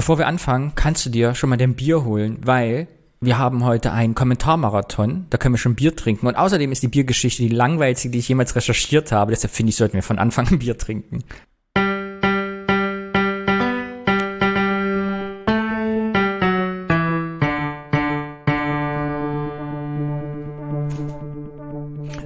Bevor 0.00 0.16
wir 0.16 0.28
anfangen, 0.28 0.72
kannst 0.76 1.04
du 1.04 1.10
dir 1.10 1.34
schon 1.34 1.50
mal 1.50 1.58
dein 1.58 1.74
Bier 1.74 2.06
holen, 2.06 2.38
weil 2.40 2.88
wir 3.20 3.36
haben 3.36 3.66
heute 3.66 3.92
einen 3.92 4.14
Kommentarmarathon. 4.14 5.26
Da 5.28 5.36
können 5.36 5.52
wir 5.52 5.58
schon 5.58 5.74
Bier 5.74 5.94
trinken. 5.94 6.26
Und 6.26 6.36
außerdem 6.36 6.72
ist 6.72 6.82
die 6.82 6.88
Biergeschichte 6.88 7.42
die 7.42 7.50
langweiligste, 7.50 8.08
die 8.08 8.20
ich 8.20 8.28
jemals 8.30 8.56
recherchiert 8.56 9.12
habe. 9.12 9.32
Deshalb 9.32 9.52
finde 9.52 9.68
ich, 9.68 9.76
sollten 9.76 9.92
wir 9.92 10.02
von 10.02 10.18
Anfang 10.18 10.48
an 10.48 10.58
Bier 10.58 10.78
trinken. 10.78 11.22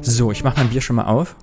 So, 0.01 0.31
ich 0.31 0.45
mache 0.45 0.61
mein 0.61 0.69
Bier 0.69 0.81
schon 0.81 0.95
mal 0.95 1.07
auf. 1.07 1.35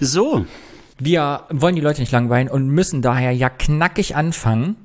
So, 0.00 0.46
Wir 0.98 1.44
wollen 1.50 1.74
die 1.74 1.80
Leute 1.80 2.00
nicht 2.00 2.12
langweilen 2.12 2.48
und 2.48 2.68
müssen 2.68 3.02
daher 3.02 3.32
ja 3.32 3.48
knackig 3.50 4.16
anfangen, 4.16 4.76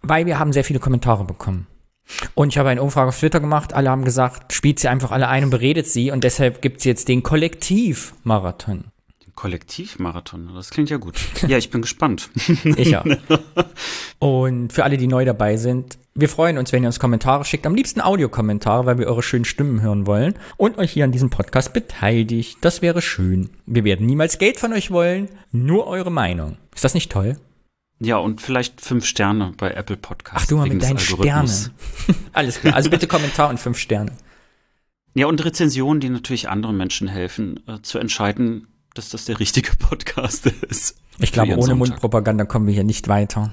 weil 0.00 0.26
wir 0.26 0.38
haben 0.38 0.52
sehr 0.52 0.64
viele 0.64 0.80
Kommentare 0.80 1.24
bekommen. 1.24 1.66
Und 2.34 2.48
ich 2.48 2.58
habe 2.58 2.68
eine 2.68 2.82
Umfrage 2.82 3.08
auf 3.08 3.18
Twitter 3.18 3.40
gemacht, 3.40 3.72
alle 3.72 3.90
haben 3.90 4.04
gesagt, 4.04 4.52
spielt 4.52 4.80
sie 4.80 4.88
einfach 4.88 5.12
alle 5.12 5.28
ein 5.28 5.44
und 5.44 5.50
beredet 5.50 5.86
sie 5.86 6.10
und 6.10 6.24
deshalb 6.24 6.60
gibt 6.60 6.78
es 6.78 6.84
jetzt 6.84 7.08
den 7.08 7.22
Kollektivmarathon. 7.22 8.84
Kollektivmarathon, 9.34 10.50
das 10.54 10.70
klingt 10.70 10.90
ja 10.90 10.98
gut. 10.98 11.18
Ja, 11.48 11.56
ich 11.56 11.70
bin 11.70 11.80
gespannt. 11.80 12.30
Ich 12.76 12.90
ja. 12.90 13.02
Und 14.18 14.72
für 14.72 14.84
alle, 14.84 14.98
die 14.98 15.06
neu 15.06 15.24
dabei 15.24 15.56
sind, 15.56 15.98
wir 16.14 16.28
freuen 16.28 16.58
uns, 16.58 16.72
wenn 16.72 16.82
ihr 16.82 16.88
uns 16.88 17.00
Kommentare 17.00 17.44
schickt. 17.44 17.66
Am 17.66 17.74
liebsten 17.74 18.00
Audiokommentare, 18.00 18.84
weil 18.84 18.98
wir 18.98 19.06
eure 19.06 19.22
schönen 19.22 19.46
Stimmen 19.46 19.80
hören 19.80 20.06
wollen 20.06 20.34
und 20.58 20.76
euch 20.78 20.92
hier 20.92 21.04
an 21.04 21.12
diesem 21.12 21.30
Podcast 21.30 21.72
beteiligt. 21.72 22.58
Das 22.60 22.82
wäre 22.82 23.00
schön. 23.00 23.50
Wir 23.66 23.84
werden 23.84 24.04
niemals 24.06 24.38
Geld 24.38 24.60
von 24.60 24.72
euch 24.72 24.90
wollen, 24.90 25.28
nur 25.52 25.86
eure 25.86 26.10
Meinung. 26.10 26.58
Ist 26.74 26.84
das 26.84 26.94
nicht 26.94 27.10
toll? 27.10 27.38
Ja, 27.98 28.18
und 28.18 28.40
vielleicht 28.40 28.80
fünf 28.80 29.06
Sterne 29.06 29.52
bei 29.56 29.70
Apple 29.70 29.96
Podcasts. 29.96 30.44
Ach 30.44 30.48
du 30.48 30.56
mal 30.56 30.68
mit 30.68 30.82
deinen. 30.82 30.98
Sternen. 30.98 31.70
Alles 32.32 32.60
klar. 32.60 32.74
Also 32.74 32.90
bitte 32.90 33.06
Kommentar 33.06 33.48
und 33.48 33.58
fünf 33.58 33.78
Sterne. 33.78 34.12
Ja, 35.14 35.26
und 35.26 35.42
Rezensionen, 35.44 36.00
die 36.00 36.08
natürlich 36.08 36.48
anderen 36.48 36.76
Menschen 36.76 37.06
helfen, 37.06 37.60
äh, 37.68 37.80
zu 37.82 37.98
entscheiden, 37.98 38.66
dass 38.94 39.10
das 39.10 39.26
der 39.26 39.40
richtige 39.40 39.70
Podcast 39.78 40.46
ist. 40.46 40.96
Ich 41.18 41.32
glaube, 41.32 41.52
ohne 41.52 41.60
Sonntag. 41.62 41.78
Mundpropaganda 41.78 42.44
kommen 42.44 42.66
wir 42.66 42.74
hier 42.74 42.84
nicht 42.84 43.08
weiter. 43.08 43.52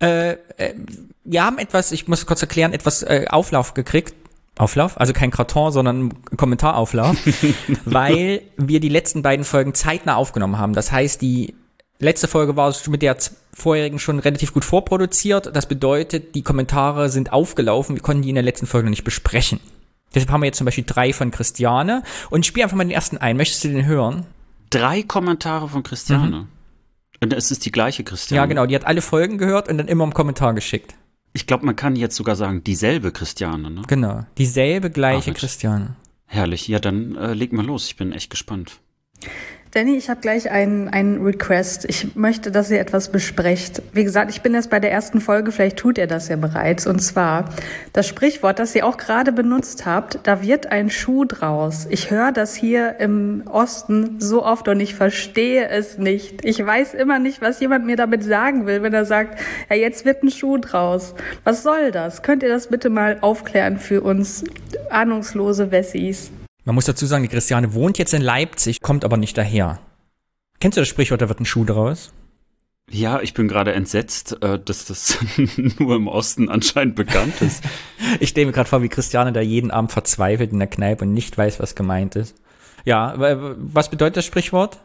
Äh, 0.00 0.32
äh, 0.32 0.74
wir 1.24 1.44
haben 1.44 1.58
etwas, 1.58 1.92
ich 1.92 2.08
muss 2.08 2.26
kurz 2.26 2.42
erklären, 2.42 2.72
etwas 2.72 3.02
äh, 3.02 3.26
Auflauf 3.28 3.74
gekriegt. 3.74 4.14
Auflauf? 4.56 5.00
Also 5.00 5.12
kein 5.12 5.30
Karton, 5.30 5.72
sondern 5.72 6.12
Kommentarauflauf. 6.36 7.16
weil 7.84 8.42
wir 8.56 8.80
die 8.80 8.88
letzten 8.88 9.22
beiden 9.22 9.44
Folgen 9.44 9.74
zeitnah 9.74 10.16
aufgenommen 10.16 10.58
haben. 10.58 10.74
Das 10.74 10.92
heißt, 10.92 11.20
die 11.20 11.54
letzte 11.98 12.28
Folge 12.28 12.56
war 12.56 12.72
mit 12.88 13.02
der 13.02 13.16
vorherigen 13.52 13.98
schon 13.98 14.18
relativ 14.18 14.52
gut 14.52 14.64
vorproduziert. 14.64 15.54
Das 15.54 15.66
bedeutet, 15.66 16.34
die 16.34 16.42
Kommentare 16.42 17.08
sind 17.08 17.32
aufgelaufen. 17.32 17.96
Wir 17.96 18.02
konnten 18.02 18.22
die 18.22 18.28
in 18.28 18.34
der 18.36 18.44
letzten 18.44 18.66
Folge 18.66 18.86
noch 18.86 18.90
nicht 18.90 19.04
besprechen. 19.04 19.60
Deshalb 20.14 20.30
haben 20.30 20.42
wir 20.42 20.46
jetzt 20.46 20.58
zum 20.58 20.64
Beispiel 20.66 20.84
drei 20.86 21.12
von 21.12 21.30
Christiane. 21.30 22.02
Und 22.30 22.40
ich 22.40 22.46
spiele 22.46 22.64
einfach 22.64 22.76
mal 22.76 22.84
den 22.84 22.92
ersten 22.92 23.18
ein. 23.18 23.36
Möchtest 23.36 23.64
du 23.64 23.68
den 23.68 23.86
hören? 23.86 24.26
Drei 24.70 25.02
Kommentare 25.02 25.68
von 25.68 25.82
Christiane. 25.82 26.46
Und 27.20 27.32
es 27.32 27.50
ist 27.50 27.64
die 27.64 27.72
gleiche 27.72 28.04
Christiane. 28.04 28.42
Ja, 28.42 28.46
genau. 28.46 28.66
Die 28.66 28.74
hat 28.74 28.86
alle 28.86 29.02
Folgen 29.02 29.38
gehört 29.38 29.68
und 29.68 29.78
dann 29.78 29.88
immer 29.88 30.04
im 30.04 30.14
Kommentar 30.14 30.54
geschickt. 30.54 30.94
Ich 31.32 31.46
glaube, 31.46 31.66
man 31.66 31.74
kann 31.74 31.96
jetzt 31.96 32.16
sogar 32.16 32.36
sagen, 32.36 32.62
dieselbe 32.62 33.10
Christiane, 33.10 33.70
ne? 33.70 33.82
Genau. 33.88 34.24
Dieselbe 34.38 34.90
gleiche 34.90 35.32
Ach. 35.32 35.36
Christiane. 35.36 35.96
Herrlich. 36.26 36.68
Ja, 36.68 36.78
dann 36.78 37.16
äh, 37.16 37.34
leg 37.34 37.52
mal 37.52 37.64
los. 37.64 37.86
Ich 37.86 37.96
bin 37.96 38.12
echt 38.12 38.30
gespannt. 38.30 38.78
Danny, 39.74 39.96
ich 39.96 40.08
habe 40.08 40.20
gleich 40.20 40.52
einen, 40.52 40.88
einen 40.88 41.20
Request. 41.20 41.84
Ich 41.88 42.14
möchte, 42.14 42.52
dass 42.52 42.70
ihr 42.70 42.78
etwas 42.78 43.10
besprecht. 43.10 43.82
Wie 43.92 44.04
gesagt, 44.04 44.30
ich 44.30 44.40
bin 44.40 44.54
erst 44.54 44.70
bei 44.70 44.78
der 44.78 44.92
ersten 44.92 45.20
Folge, 45.20 45.50
vielleicht 45.50 45.78
tut 45.78 45.98
ihr 45.98 46.06
das 46.06 46.28
ja 46.28 46.36
bereits. 46.36 46.86
Und 46.86 47.00
zwar 47.00 47.48
das 47.92 48.06
Sprichwort, 48.06 48.60
das 48.60 48.72
ihr 48.76 48.86
auch 48.86 48.98
gerade 48.98 49.32
benutzt 49.32 49.84
habt, 49.84 50.20
da 50.22 50.42
wird 50.42 50.70
ein 50.70 50.90
Schuh 50.90 51.24
draus. 51.24 51.88
Ich 51.90 52.12
höre 52.12 52.30
das 52.30 52.54
hier 52.54 53.00
im 53.00 53.42
Osten 53.50 54.20
so 54.20 54.44
oft 54.44 54.68
und 54.68 54.78
ich 54.78 54.94
verstehe 54.94 55.68
es 55.68 55.98
nicht. 55.98 56.44
Ich 56.44 56.64
weiß 56.64 56.94
immer 56.94 57.18
nicht, 57.18 57.42
was 57.42 57.58
jemand 57.58 57.84
mir 57.84 57.96
damit 57.96 58.22
sagen 58.22 58.66
will, 58.66 58.80
wenn 58.84 58.94
er 58.94 59.06
sagt, 59.06 59.40
ja, 59.68 59.74
jetzt 59.74 60.04
wird 60.04 60.22
ein 60.22 60.30
Schuh 60.30 60.58
draus. 60.58 61.16
Was 61.42 61.64
soll 61.64 61.90
das? 61.90 62.22
Könnt 62.22 62.44
ihr 62.44 62.48
das 62.48 62.68
bitte 62.68 62.90
mal 62.90 63.18
aufklären 63.22 63.80
für 63.80 64.02
uns 64.02 64.44
ahnungslose 64.88 65.72
Wessis? 65.72 66.30
Man 66.64 66.74
muss 66.74 66.86
dazu 66.86 67.06
sagen, 67.06 67.22
die 67.22 67.28
Christiane 67.28 67.74
wohnt 67.74 67.98
jetzt 67.98 68.14
in 68.14 68.22
Leipzig, 68.22 68.80
kommt 68.80 69.04
aber 69.04 69.16
nicht 69.16 69.36
daher. 69.36 69.80
Kennst 70.60 70.76
du 70.76 70.80
das 70.80 70.88
Sprichwort, 70.88 71.20
da 71.20 71.28
wird 71.28 71.40
ein 71.40 71.44
Schuh 71.46 71.64
draus? 71.64 72.12
Ja, 72.90 73.20
ich 73.20 73.32
bin 73.34 73.48
gerade 73.48 73.72
entsetzt, 73.72 74.42
äh, 74.42 74.58
dass 74.62 74.84
das 74.86 75.18
nur 75.78 75.96
im 75.96 76.06
Osten 76.06 76.48
anscheinend 76.48 76.96
bekannt 76.96 77.40
ist. 77.40 77.62
Ich 78.20 78.28
stelle 78.28 78.46
mir 78.46 78.52
gerade 78.52 78.68
vor, 78.68 78.82
wie 78.82 78.88
Christiane 78.88 79.32
da 79.32 79.40
jeden 79.40 79.70
Abend 79.70 79.90
verzweifelt 79.90 80.52
in 80.52 80.58
der 80.58 80.68
Kneipe 80.68 81.04
und 81.04 81.12
nicht 81.14 81.36
weiß, 81.36 81.58
was 81.58 81.74
gemeint 81.74 82.14
ist. 82.16 82.36
Ja, 82.84 83.18
wa- 83.18 83.54
was 83.58 83.88
bedeutet 83.90 84.18
das 84.18 84.24
Sprichwort? 84.26 84.78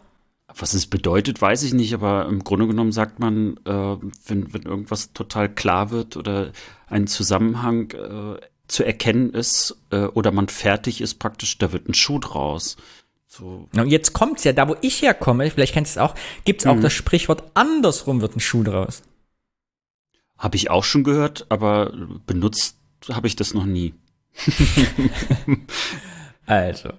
Was 0.58 0.74
es 0.74 0.88
bedeutet, 0.88 1.40
weiß 1.42 1.62
ich 1.64 1.74
nicht, 1.74 1.94
aber 1.94 2.26
im 2.28 2.44
Grunde 2.44 2.66
genommen 2.66 2.92
sagt 2.92 3.20
man, 3.20 3.58
äh, 3.66 3.72
wenn, 4.26 4.52
wenn 4.54 4.62
irgendwas 4.64 5.14
total 5.14 5.48
klar 5.50 5.92
wird 5.92 6.18
oder 6.18 6.52
ein 6.88 7.06
Zusammenhang 7.08 7.92
äh, 7.92 8.40
zu 8.70 8.84
erkennen 8.86 9.34
ist 9.34 9.76
äh, 9.92 10.06
oder 10.06 10.32
man 10.32 10.48
fertig 10.48 11.02
ist 11.02 11.16
praktisch, 11.16 11.58
da 11.58 11.72
wird 11.74 11.90
ein 11.90 11.94
Schuh 11.94 12.20
draus. 12.20 12.78
So, 13.28 13.68
Und 13.76 13.88
jetzt 13.90 14.14
kommt's 14.14 14.44
ja, 14.44 14.54
da 14.54 14.68
wo 14.70 14.76
ich 14.82 15.02
herkomme, 15.02 15.50
vielleicht 15.52 15.74
kennst 15.74 15.96
du 15.96 16.00
es 16.00 16.04
auch, 16.06 16.16
gibt's 16.46 16.66
auch 16.66 16.80
das 16.80 16.94
Sprichwort 16.94 17.44
andersrum 17.54 18.22
wird 18.22 18.36
ein 18.36 18.40
Schuh 18.40 18.64
draus. 18.64 19.02
habe 20.38 20.56
ich 20.56 20.70
auch 20.70 20.84
schon 20.84 21.04
gehört, 21.04 21.46
aber 21.50 21.92
benutzt 22.26 22.78
habe 23.12 23.28
ich 23.28 23.36
das 23.36 23.54
noch 23.54 23.66
nie. 23.66 23.94
Also. 26.46 26.90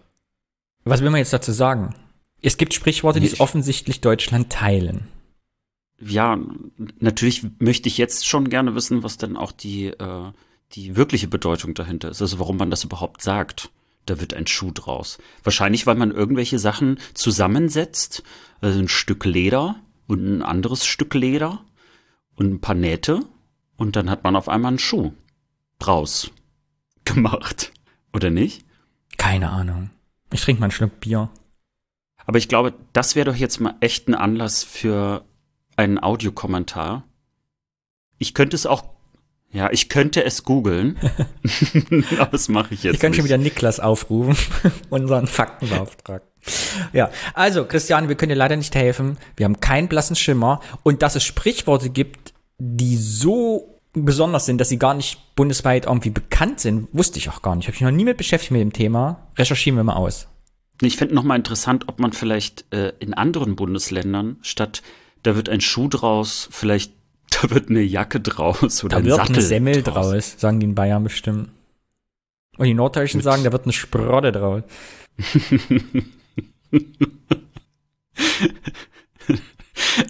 Was 0.84 1.00
will 1.03 1.10
man 1.10 1.19
jetzt 1.19 1.32
dazu 1.32 1.53
sagen? 1.53 1.94
Es 2.42 2.56
gibt 2.56 2.72
Sprichworte, 2.75 3.20
die 3.20 3.26
es 3.26 3.34
Ich- 3.34 3.41
offensichtlich 3.41 4.00
Deutschland 4.00 4.50
teilen. 4.50 5.09
Ja, 6.00 6.38
natürlich 7.00 7.44
möchte 7.59 7.88
ich 7.88 7.98
jetzt 7.98 8.26
schon 8.26 8.48
gerne 8.48 8.75
wissen, 8.75 9.03
was 9.03 9.19
denn 9.19 9.36
auch 9.36 9.53
die, 9.53 9.86
äh, 9.88 10.32
die 10.72 10.97
wirkliche 10.97 11.28
Bedeutung 11.28 11.75
dahinter 11.75 12.10
ist. 12.10 12.22
Also 12.22 12.38
warum 12.38 12.56
man 12.56 12.70
das 12.70 12.84
überhaupt 12.84 13.22
sagt. 13.22 13.70
Da 14.06 14.20
wird 14.20 14.34
ein 14.34 14.47
Schuh 14.47 14.70
draus. 14.72 15.19
Wahrscheinlich, 15.44 15.86
weil 15.86 15.94
man 15.94 16.10
irgendwelche 16.10 16.58
Sachen 16.58 16.98
zusammensetzt. 17.14 18.22
Also 18.60 18.78
ein 18.78 18.88
Stück 18.88 19.25
Leder 19.25 19.76
und 20.06 20.26
ein 20.26 20.42
anderes 20.42 20.86
Stück 20.86 21.14
Leder 21.14 21.64
und 22.34 22.50
ein 22.53 22.60
paar 22.60 22.75
Nähte. 22.75 23.20
Und 23.76 23.97
dann 23.97 24.10
hat 24.10 24.25
man 24.25 24.36
auf 24.36 24.48
einmal 24.48 24.70
einen 24.70 24.78
Schuh 24.78 25.12
draus 25.78 26.30
gemacht. 27.04 27.72
Oder 28.12 28.30
nicht? 28.30 28.64
Keine 29.16 29.50
Ahnung. 29.50 29.91
Ich 30.32 30.41
trinke 30.41 30.60
mal 30.60 30.66
einen 30.66 30.72
Schluck 30.72 31.00
Bier. 31.00 31.30
Aber 32.26 32.38
ich 32.38 32.48
glaube, 32.48 32.75
das 32.92 33.16
wäre 33.16 33.30
doch 33.30 33.36
jetzt 33.36 33.60
mal 33.60 33.75
echt 33.80 34.09
ein 34.09 34.14
Anlass 34.14 34.62
für 34.62 35.25
einen 35.76 36.03
Audiokommentar. 36.03 37.04
Ich 38.19 38.34
könnte 38.34 38.54
es 38.54 38.66
auch, 38.66 38.84
ja, 39.52 39.70
ich 39.72 39.88
könnte 39.88 40.24
es 40.24 40.44
googeln, 40.44 40.96
aber 42.18 42.26
das 42.32 42.48
mache 42.48 42.74
ich 42.74 42.84
jetzt 42.84 42.94
Ich 42.94 43.00
kann 43.00 43.14
schon 43.14 43.24
wieder 43.24 43.38
Niklas 43.38 43.80
aufrufen, 43.80 44.36
unseren 44.90 45.26
Faktenbeauftragten. 45.26 46.28
Ja, 46.92 47.10
also 47.34 47.64
Christiane, 47.64 48.08
wir 48.08 48.16
können 48.16 48.30
dir 48.30 48.36
leider 48.36 48.56
nicht 48.56 48.74
helfen. 48.74 49.18
Wir 49.36 49.44
haben 49.44 49.60
keinen 49.60 49.88
blassen 49.88 50.16
Schimmer. 50.16 50.60
Und 50.82 51.02
dass 51.02 51.14
es 51.14 51.22
Sprichworte 51.22 51.90
gibt, 51.90 52.32
die 52.58 52.96
so 52.96 53.78
besonders 53.92 54.46
sind, 54.46 54.58
dass 54.58 54.70
sie 54.70 54.78
gar 54.78 54.94
nicht 54.94 55.34
bundesweit 55.34 55.84
irgendwie 55.84 56.10
bekannt 56.10 56.60
sind, 56.60 56.88
wusste 56.92 57.18
ich 57.18 57.28
auch 57.28 57.42
gar 57.42 57.56
nicht. 57.56 57.66
Habe 57.66 57.74
ich 57.74 57.82
noch 57.82 57.90
nie 57.90 58.04
mit 58.04 58.16
beschäftigt 58.16 58.52
mit 58.52 58.62
dem 58.62 58.72
Thema. 58.72 59.28
Recherchieren 59.36 59.76
wir 59.76 59.84
mal 59.84 59.96
aus. 59.96 60.28
Ich 60.80 60.96
finde 60.96 61.14
noch 61.14 61.24
mal 61.24 61.36
interessant, 61.36 61.88
ob 61.88 61.98
man 61.98 62.12
vielleicht 62.12 62.72
äh, 62.72 62.94
in 63.00 63.12
anderen 63.12 63.54
Bundesländern 63.54 64.38
statt 64.40 64.82
da 65.22 65.36
wird 65.36 65.48
ein 65.48 65.60
Schuh 65.60 65.88
draus, 65.88 66.48
vielleicht 66.50 66.92
da 67.42 67.51
wird 67.51 67.69
eine 67.71 67.81
Jacke 67.83 68.21
draus 68.21 68.84
oder 68.84 68.97
Da 68.97 68.98
ein 68.98 69.04
wird 69.07 69.16
Sattel 69.16 69.34
eine 69.34 69.42
Semmel 69.42 69.83
draus, 69.83 70.34
sagen 70.39 70.60
die 70.60 70.66
in 70.66 70.75
Bayern 70.75 71.03
bestimmt. 71.04 71.48
Und 72.59 72.66
die 72.66 72.75
Norddeutschen 72.75 73.19
Mit- 73.19 73.25
sagen, 73.25 73.45
da 73.45 73.53
wird 73.53 73.65
eine 73.65 73.72
Sprotte 73.72 74.33
draus. 74.33 74.63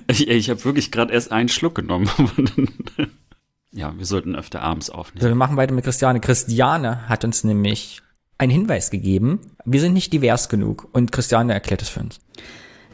Ich, 0.08 0.28
ich 0.28 0.50
habe 0.50 0.64
wirklich 0.64 0.90
gerade 0.90 1.12
erst 1.12 1.30
einen 1.32 1.48
Schluck 1.48 1.74
genommen. 1.76 2.10
ja, 3.72 3.96
wir 3.96 4.04
sollten 4.04 4.34
öfter 4.34 4.62
abends 4.62 4.86
So, 4.86 4.94
aufnehmen. 4.94 5.28
wir 5.28 5.34
machen 5.34 5.56
weiter 5.56 5.72
mit 5.72 5.84
Christiane. 5.84 6.20
Christiane 6.20 7.08
hat 7.08 7.24
uns 7.24 7.44
nämlich 7.44 8.02
einen 8.36 8.50
Hinweis 8.50 8.90
gegeben. 8.90 9.38
Wir 9.64 9.80
sind 9.80 9.92
nicht 9.92 10.12
divers 10.12 10.48
genug. 10.48 10.88
Und 10.92 11.12
Christiane 11.12 11.52
erklärt 11.52 11.82
es 11.82 11.88
für 11.88 12.00
uns. 12.00 12.18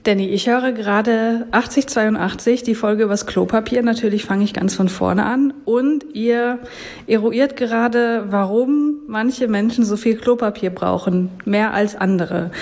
Danny, 0.06 0.28
ich 0.28 0.48
höre 0.48 0.70
gerade 0.70 1.48
8082, 1.50 2.62
die 2.62 2.76
Folge 2.76 3.02
übers 3.02 3.26
Klopapier. 3.26 3.82
Natürlich 3.82 4.24
fange 4.24 4.44
ich 4.44 4.54
ganz 4.54 4.76
von 4.76 4.88
vorne 4.88 5.24
an. 5.24 5.52
Und 5.64 6.14
ihr 6.14 6.60
eruiert 7.08 7.56
gerade, 7.56 8.26
warum 8.30 9.00
manche 9.08 9.48
Menschen 9.48 9.84
so 9.84 9.96
viel 9.96 10.16
Klopapier 10.16 10.70
brauchen, 10.70 11.30
mehr 11.44 11.74
als 11.74 11.96
andere. 11.96 12.52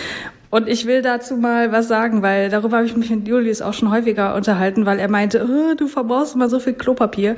Und 0.54 0.68
ich 0.68 0.86
will 0.86 1.02
dazu 1.02 1.36
mal 1.36 1.72
was 1.72 1.88
sagen, 1.88 2.22
weil 2.22 2.48
darüber 2.48 2.76
habe 2.76 2.86
ich 2.86 2.96
mich 2.96 3.10
mit 3.10 3.26
Julius 3.26 3.60
auch 3.60 3.74
schon 3.74 3.90
häufiger 3.90 4.36
unterhalten, 4.36 4.86
weil 4.86 5.00
er 5.00 5.10
meinte, 5.10 5.44
oh, 5.44 5.74
du 5.74 5.88
verbrauchst 5.88 6.36
immer 6.36 6.48
so 6.48 6.60
viel 6.60 6.74
Klopapier. 6.74 7.34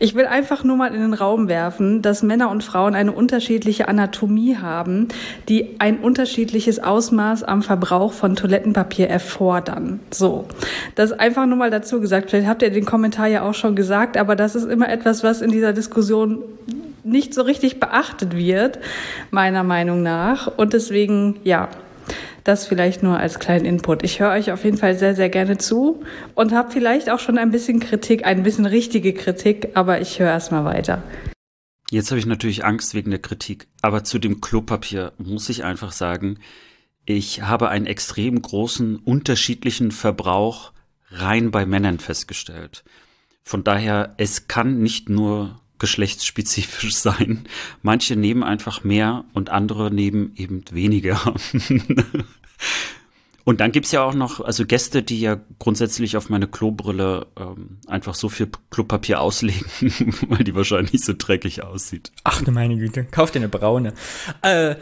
Ich 0.00 0.16
will 0.16 0.26
einfach 0.26 0.64
nur 0.64 0.76
mal 0.76 0.92
in 0.92 1.00
den 1.00 1.14
Raum 1.14 1.46
werfen, 1.46 2.02
dass 2.02 2.24
Männer 2.24 2.50
und 2.50 2.64
Frauen 2.64 2.96
eine 2.96 3.12
unterschiedliche 3.12 3.86
Anatomie 3.86 4.56
haben, 4.56 5.06
die 5.48 5.76
ein 5.78 5.98
unterschiedliches 5.98 6.80
Ausmaß 6.82 7.44
am 7.44 7.62
Verbrauch 7.62 8.12
von 8.12 8.34
Toilettenpapier 8.34 9.08
erfordern. 9.08 10.00
So, 10.10 10.48
das 10.96 11.12
einfach 11.12 11.46
nur 11.46 11.58
mal 11.58 11.70
dazu 11.70 12.00
gesagt. 12.00 12.30
Vielleicht 12.30 12.48
habt 12.48 12.62
ihr 12.62 12.70
den 12.70 12.84
Kommentar 12.84 13.28
ja 13.28 13.42
auch 13.42 13.54
schon 13.54 13.76
gesagt, 13.76 14.16
aber 14.16 14.34
das 14.34 14.56
ist 14.56 14.68
immer 14.68 14.88
etwas, 14.88 15.22
was 15.22 15.40
in 15.40 15.52
dieser 15.52 15.72
Diskussion 15.72 16.42
nicht 17.04 17.32
so 17.32 17.42
richtig 17.42 17.78
beachtet 17.78 18.36
wird, 18.36 18.80
meiner 19.30 19.62
Meinung 19.62 20.02
nach. 20.02 20.48
Und 20.56 20.72
deswegen, 20.72 21.36
ja, 21.44 21.68
das 22.46 22.66
vielleicht 22.66 23.02
nur 23.02 23.18
als 23.18 23.38
kleinen 23.38 23.64
Input. 23.64 24.02
Ich 24.02 24.20
höre 24.20 24.30
euch 24.30 24.52
auf 24.52 24.64
jeden 24.64 24.78
Fall 24.78 24.96
sehr, 24.96 25.14
sehr 25.14 25.28
gerne 25.28 25.58
zu 25.58 26.02
und 26.34 26.52
habe 26.52 26.70
vielleicht 26.70 27.10
auch 27.10 27.18
schon 27.18 27.38
ein 27.38 27.50
bisschen 27.50 27.80
Kritik, 27.80 28.24
ein 28.24 28.42
bisschen 28.42 28.66
richtige 28.66 29.12
Kritik, 29.12 29.70
aber 29.74 30.00
ich 30.00 30.18
höre 30.18 30.28
erstmal 30.28 30.64
weiter. 30.64 31.02
Jetzt 31.90 32.10
habe 32.10 32.18
ich 32.18 32.26
natürlich 32.26 32.64
Angst 32.64 32.94
wegen 32.94 33.10
der 33.10 33.20
Kritik, 33.20 33.68
aber 33.82 34.04
zu 34.04 34.18
dem 34.18 34.40
Klopapier 34.40 35.12
muss 35.18 35.48
ich 35.48 35.64
einfach 35.64 35.92
sagen, 35.92 36.38
ich 37.04 37.42
habe 37.42 37.68
einen 37.68 37.86
extrem 37.86 38.42
großen 38.42 38.96
unterschiedlichen 38.96 39.92
Verbrauch 39.92 40.72
rein 41.10 41.52
bei 41.52 41.64
Männern 41.64 42.00
festgestellt. 42.00 42.82
Von 43.44 43.62
daher, 43.62 44.14
es 44.16 44.48
kann 44.48 44.80
nicht 44.80 45.08
nur 45.08 45.60
geschlechtsspezifisch 45.78 46.94
sein. 46.96 47.46
Manche 47.82 48.16
nehmen 48.16 48.42
einfach 48.42 48.84
mehr 48.84 49.24
und 49.32 49.50
andere 49.50 49.92
nehmen 49.92 50.32
eben 50.36 50.64
weniger. 50.70 51.20
und 53.44 53.60
dann 53.60 53.72
gibt's 53.72 53.92
ja 53.92 54.02
auch 54.02 54.14
noch, 54.14 54.40
also 54.40 54.66
Gäste, 54.66 55.02
die 55.02 55.20
ja 55.20 55.40
grundsätzlich 55.58 56.16
auf 56.16 56.28
meine 56.28 56.48
Klobrille 56.48 57.26
ähm, 57.38 57.78
einfach 57.86 58.14
so 58.14 58.28
viel 58.28 58.48
Klopapier 58.70 59.20
auslegen, 59.20 59.66
weil 60.28 60.44
die 60.44 60.54
wahrscheinlich 60.54 61.04
so 61.04 61.14
dreckig 61.16 61.62
aussieht. 61.62 62.12
Ach 62.24 62.42
du 62.42 62.50
meine 62.50 62.76
Güte, 62.76 63.04
kauf 63.04 63.30
dir 63.30 63.40
eine 63.40 63.48
braune. 63.48 63.92
Äh, 64.42 64.76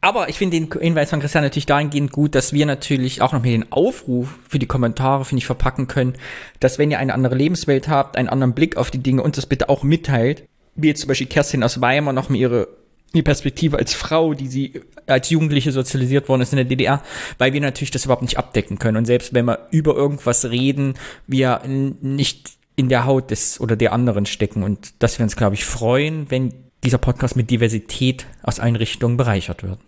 aber 0.00 0.28
ich 0.28 0.38
finde 0.38 0.58
den 0.58 0.70
Hinweis 0.80 1.10
von 1.10 1.20
Christian 1.20 1.44
natürlich 1.44 1.66
dahingehend 1.66 2.12
gut, 2.12 2.34
dass 2.34 2.52
wir 2.52 2.66
natürlich 2.66 3.22
auch 3.22 3.32
noch 3.32 3.42
mit 3.42 3.52
den 3.52 3.72
Aufruf 3.72 4.38
für 4.48 4.58
die 4.58 4.66
Kommentare, 4.66 5.24
finde 5.24 5.40
ich, 5.40 5.46
verpacken 5.46 5.86
können, 5.86 6.14
dass 6.60 6.78
wenn 6.78 6.90
ihr 6.90 6.98
eine 6.98 7.14
andere 7.14 7.34
Lebenswelt 7.34 7.88
habt, 7.88 8.16
einen 8.16 8.28
anderen 8.28 8.54
Blick 8.54 8.76
auf 8.76 8.90
die 8.90 9.02
Dinge, 9.02 9.22
uns 9.22 9.36
das 9.36 9.46
bitte 9.46 9.68
auch 9.68 9.82
mitteilt. 9.82 10.44
Wie 10.74 10.88
jetzt 10.88 11.00
zum 11.00 11.08
Beispiel 11.08 11.26
Kerstin 11.26 11.62
aus 11.62 11.80
Weimar 11.80 12.12
noch 12.12 12.28
mal 12.28 12.36
ihre 12.36 12.68
die 13.14 13.22
Perspektive 13.22 13.78
als 13.78 13.94
Frau, 13.94 14.34
die 14.34 14.48
sie 14.48 14.80
als 15.06 15.30
Jugendliche 15.30 15.72
sozialisiert 15.72 16.28
worden 16.28 16.42
ist 16.42 16.52
in 16.52 16.58
der 16.58 16.64
DDR, 16.66 17.02
weil 17.38 17.52
wir 17.52 17.60
natürlich 17.60 17.90
das 17.90 18.04
überhaupt 18.04 18.22
nicht 18.22 18.38
abdecken 18.38 18.78
können. 18.78 18.98
Und 18.98 19.06
selbst 19.06 19.32
wenn 19.32 19.46
wir 19.46 19.68
über 19.70 19.94
irgendwas 19.94 20.44
reden, 20.46 20.94
wir 21.26 21.62
nicht 21.66 22.50
in 22.74 22.88
der 22.88 23.06
Haut 23.06 23.30
des 23.30 23.60
oder 23.60 23.74
der 23.76 23.92
anderen 23.92 24.26
stecken. 24.26 24.62
Und 24.62 24.94
dass 24.98 25.18
wir 25.18 25.24
uns, 25.24 25.36
glaube 25.36 25.54
ich, 25.54 25.64
freuen, 25.64 26.30
wenn 26.30 26.52
dieser 26.86 26.98
Podcast 26.98 27.34
mit 27.34 27.50
Diversität 27.50 28.26
aus 28.42 28.60
allen 28.60 28.76
Richtungen 28.76 29.16
bereichert 29.16 29.64
wird. 29.64 29.80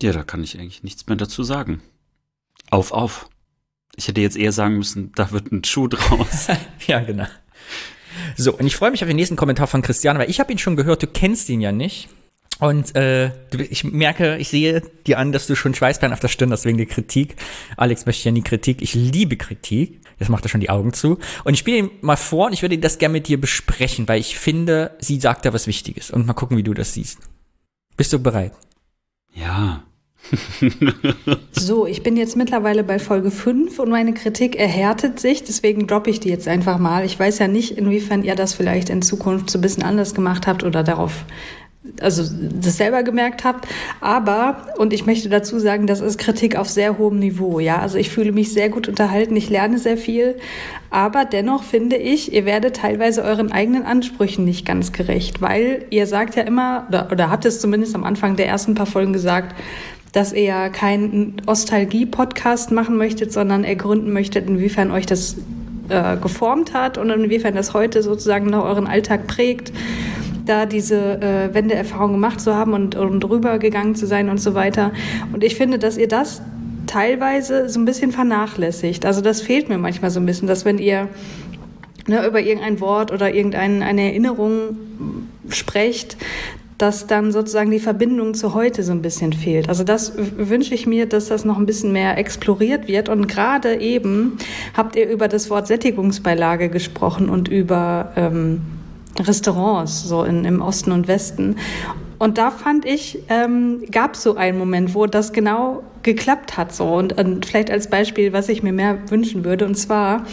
Ja, 0.00 0.12
da 0.12 0.22
kann 0.22 0.44
ich 0.44 0.58
eigentlich 0.58 0.82
nichts 0.82 1.06
mehr 1.06 1.16
dazu 1.16 1.42
sagen. 1.42 1.80
Auf, 2.70 2.92
auf. 2.92 3.28
Ich 3.96 4.06
hätte 4.06 4.20
jetzt 4.20 4.36
eher 4.36 4.52
sagen 4.52 4.76
müssen, 4.76 5.12
da 5.16 5.32
wird 5.32 5.50
ein 5.50 5.64
Schuh 5.64 5.88
draus. 5.88 6.48
ja, 6.86 7.00
genau. 7.00 7.26
So, 8.36 8.52
und 8.56 8.66
ich 8.66 8.76
freue 8.76 8.90
mich 8.90 9.02
auf 9.02 9.08
den 9.08 9.16
nächsten 9.16 9.36
Kommentar 9.36 9.66
von 9.66 9.82
Christian, 9.82 10.18
weil 10.18 10.30
ich 10.30 10.40
habe 10.40 10.52
ihn 10.52 10.58
schon 10.58 10.76
gehört, 10.76 11.02
du 11.02 11.06
kennst 11.06 11.48
ihn 11.48 11.60
ja 11.60 11.72
nicht. 11.72 12.08
Und 12.60 12.94
äh, 12.94 13.30
ich 13.70 13.84
merke, 13.84 14.36
ich 14.36 14.48
sehe 14.48 14.82
dir 15.06 15.18
an, 15.18 15.32
dass 15.32 15.46
du 15.46 15.54
schon 15.54 15.74
Schweißbein 15.74 16.12
auf 16.12 16.20
der 16.20 16.28
Stirn 16.28 16.52
hast 16.52 16.64
wegen 16.64 16.76
der 16.76 16.86
Kritik. 16.86 17.36
Alex 17.76 18.04
möchte 18.04 18.28
ja 18.28 18.32
nie 18.32 18.42
Kritik. 18.42 18.82
Ich 18.82 18.94
liebe 18.94 19.36
Kritik. 19.36 19.97
Jetzt 20.18 20.28
macht 20.28 20.44
er 20.44 20.48
schon 20.48 20.60
die 20.60 20.70
Augen 20.70 20.92
zu. 20.92 21.18
Und 21.44 21.54
ich 21.54 21.60
spiele 21.60 21.78
ihm 21.78 21.90
mal 22.00 22.16
vor 22.16 22.46
und 22.46 22.52
ich 22.52 22.62
würde 22.62 22.78
das 22.78 22.98
gerne 22.98 23.12
mit 23.12 23.28
dir 23.28 23.40
besprechen, 23.40 24.08
weil 24.08 24.20
ich 24.20 24.38
finde, 24.38 24.96
sie 25.00 25.20
sagt 25.20 25.44
da 25.44 25.52
was 25.52 25.66
Wichtiges. 25.66 26.10
Und 26.10 26.26
mal 26.26 26.34
gucken, 26.34 26.56
wie 26.56 26.62
du 26.62 26.74
das 26.74 26.94
siehst. 26.94 27.18
Bist 27.96 28.12
du 28.12 28.18
bereit? 28.18 28.52
Ja. 29.34 29.84
so, 31.52 31.86
ich 31.86 32.02
bin 32.02 32.16
jetzt 32.16 32.36
mittlerweile 32.36 32.84
bei 32.84 32.98
Folge 32.98 33.30
5 33.30 33.78
und 33.78 33.88
meine 33.88 34.14
Kritik 34.14 34.56
erhärtet 34.56 35.20
sich, 35.20 35.44
deswegen 35.44 35.86
droppe 35.86 36.10
ich 36.10 36.20
die 36.20 36.28
jetzt 36.28 36.48
einfach 36.48 36.78
mal. 36.78 37.04
Ich 37.04 37.18
weiß 37.18 37.38
ja 37.38 37.48
nicht, 37.48 37.78
inwiefern 37.78 38.24
ihr 38.24 38.34
das 38.34 38.54
vielleicht 38.54 38.90
in 38.90 39.02
Zukunft 39.02 39.48
so 39.50 39.58
ein 39.58 39.62
bisschen 39.62 39.84
anders 39.84 40.14
gemacht 40.14 40.46
habt 40.46 40.64
oder 40.64 40.82
darauf 40.82 41.24
also 42.00 42.22
das 42.22 42.76
selber 42.76 43.02
gemerkt 43.02 43.44
habt. 43.44 43.66
Aber, 44.00 44.68
und 44.78 44.92
ich 44.92 45.06
möchte 45.06 45.28
dazu 45.28 45.58
sagen, 45.58 45.86
das 45.86 46.00
ist 46.00 46.18
Kritik 46.18 46.56
auf 46.56 46.68
sehr 46.68 46.98
hohem 46.98 47.18
Niveau. 47.18 47.60
Ja, 47.60 47.78
also 47.78 47.98
ich 47.98 48.10
fühle 48.10 48.32
mich 48.32 48.52
sehr 48.52 48.68
gut 48.68 48.88
unterhalten, 48.88 49.36
ich 49.36 49.50
lerne 49.50 49.78
sehr 49.78 49.96
viel. 49.96 50.36
Aber 50.90 51.24
dennoch 51.24 51.62
finde 51.62 51.96
ich, 51.96 52.32
ihr 52.32 52.44
werdet 52.44 52.76
teilweise 52.76 53.22
euren 53.22 53.52
eigenen 53.52 53.84
Ansprüchen 53.84 54.44
nicht 54.44 54.64
ganz 54.64 54.92
gerecht, 54.92 55.42
weil 55.42 55.84
ihr 55.90 56.06
sagt 56.06 56.36
ja 56.36 56.42
immer, 56.42 56.86
oder, 56.88 57.08
oder 57.12 57.30
habt 57.30 57.44
es 57.44 57.60
zumindest 57.60 57.94
am 57.94 58.04
Anfang 58.04 58.36
der 58.36 58.46
ersten 58.46 58.74
paar 58.74 58.86
Folgen 58.86 59.12
gesagt, 59.12 59.54
dass 60.12 60.32
ihr 60.32 60.70
keinen 60.70 61.42
Ostalgie-Podcast 61.46 62.70
machen 62.70 62.96
möchtet, 62.96 63.32
sondern 63.32 63.64
ergründen 63.64 64.12
möchtet, 64.12 64.48
inwiefern 64.48 64.90
euch 64.90 65.04
das 65.04 65.36
äh, 65.90 66.16
geformt 66.16 66.72
hat 66.72 66.98
und 66.98 67.10
inwiefern 67.10 67.54
das 67.54 67.74
heute 67.74 68.02
sozusagen 68.02 68.46
noch 68.46 68.64
euren 68.64 68.86
Alltag 68.86 69.26
prägt 69.26 69.72
da 70.48 70.66
diese 70.66 71.20
äh, 71.20 71.54
Wendeerfahrung 71.54 72.12
gemacht 72.12 72.40
zu 72.40 72.54
haben 72.54 72.72
und, 72.72 72.94
und 72.94 73.28
rübergegangen 73.28 73.94
zu 73.94 74.06
sein 74.06 74.28
und 74.28 74.38
so 74.38 74.54
weiter. 74.54 74.92
Und 75.32 75.44
ich 75.44 75.56
finde, 75.56 75.78
dass 75.78 75.96
ihr 75.96 76.08
das 76.08 76.42
teilweise 76.86 77.68
so 77.68 77.78
ein 77.78 77.84
bisschen 77.84 78.12
vernachlässigt. 78.12 79.06
Also 79.06 79.20
das 79.20 79.40
fehlt 79.40 79.68
mir 79.68 79.78
manchmal 79.78 80.10
so 80.10 80.20
ein 80.20 80.26
bisschen, 80.26 80.48
dass 80.48 80.64
wenn 80.64 80.78
ihr 80.78 81.08
ne, 82.06 82.26
über 82.26 82.40
irgendein 82.40 82.80
Wort 82.80 83.12
oder 83.12 83.32
irgendeine 83.32 84.02
Erinnerung 84.02 84.76
sprecht, 85.50 86.16
dass 86.78 87.08
dann 87.08 87.32
sozusagen 87.32 87.72
die 87.72 87.80
Verbindung 87.80 88.34
zu 88.34 88.54
heute 88.54 88.84
so 88.84 88.92
ein 88.92 89.02
bisschen 89.02 89.32
fehlt. 89.32 89.68
Also 89.68 89.82
das 89.82 90.12
wünsche 90.16 90.74
ich 90.74 90.86
mir, 90.86 91.06
dass 91.06 91.26
das 91.26 91.44
noch 91.44 91.58
ein 91.58 91.66
bisschen 91.66 91.92
mehr 91.92 92.16
exploriert 92.16 92.86
wird. 92.86 93.08
Und 93.08 93.26
gerade 93.26 93.80
eben 93.80 94.38
habt 94.74 94.94
ihr 94.94 95.08
über 95.08 95.26
das 95.26 95.50
Wort 95.50 95.66
Sättigungsbeilage 95.66 96.68
gesprochen 96.68 97.28
und 97.28 97.48
über 97.48 98.12
ähm, 98.16 98.60
Restaurants 99.20 100.04
so 100.08 100.24
in, 100.24 100.44
im 100.44 100.62
Osten 100.62 100.92
und 100.92 101.08
Westen. 101.08 101.56
Und 102.18 102.36
da 102.36 102.50
fand 102.50 102.84
ich, 102.84 103.20
ähm, 103.28 103.84
gab 103.90 104.14
es 104.14 104.22
so 104.24 104.36
einen 104.36 104.58
Moment, 104.58 104.94
wo 104.94 105.06
das 105.06 105.32
genau 105.32 105.82
geklappt 106.02 106.56
hat 106.56 106.74
so. 106.74 106.94
Und, 106.94 107.18
und 107.18 107.46
vielleicht 107.46 107.70
als 107.70 107.88
Beispiel, 107.88 108.32
was 108.32 108.48
ich 108.48 108.62
mir 108.62 108.72
mehr 108.72 108.98
wünschen 109.10 109.44
würde. 109.44 109.64
Und 109.66 109.76
zwar 109.76 110.26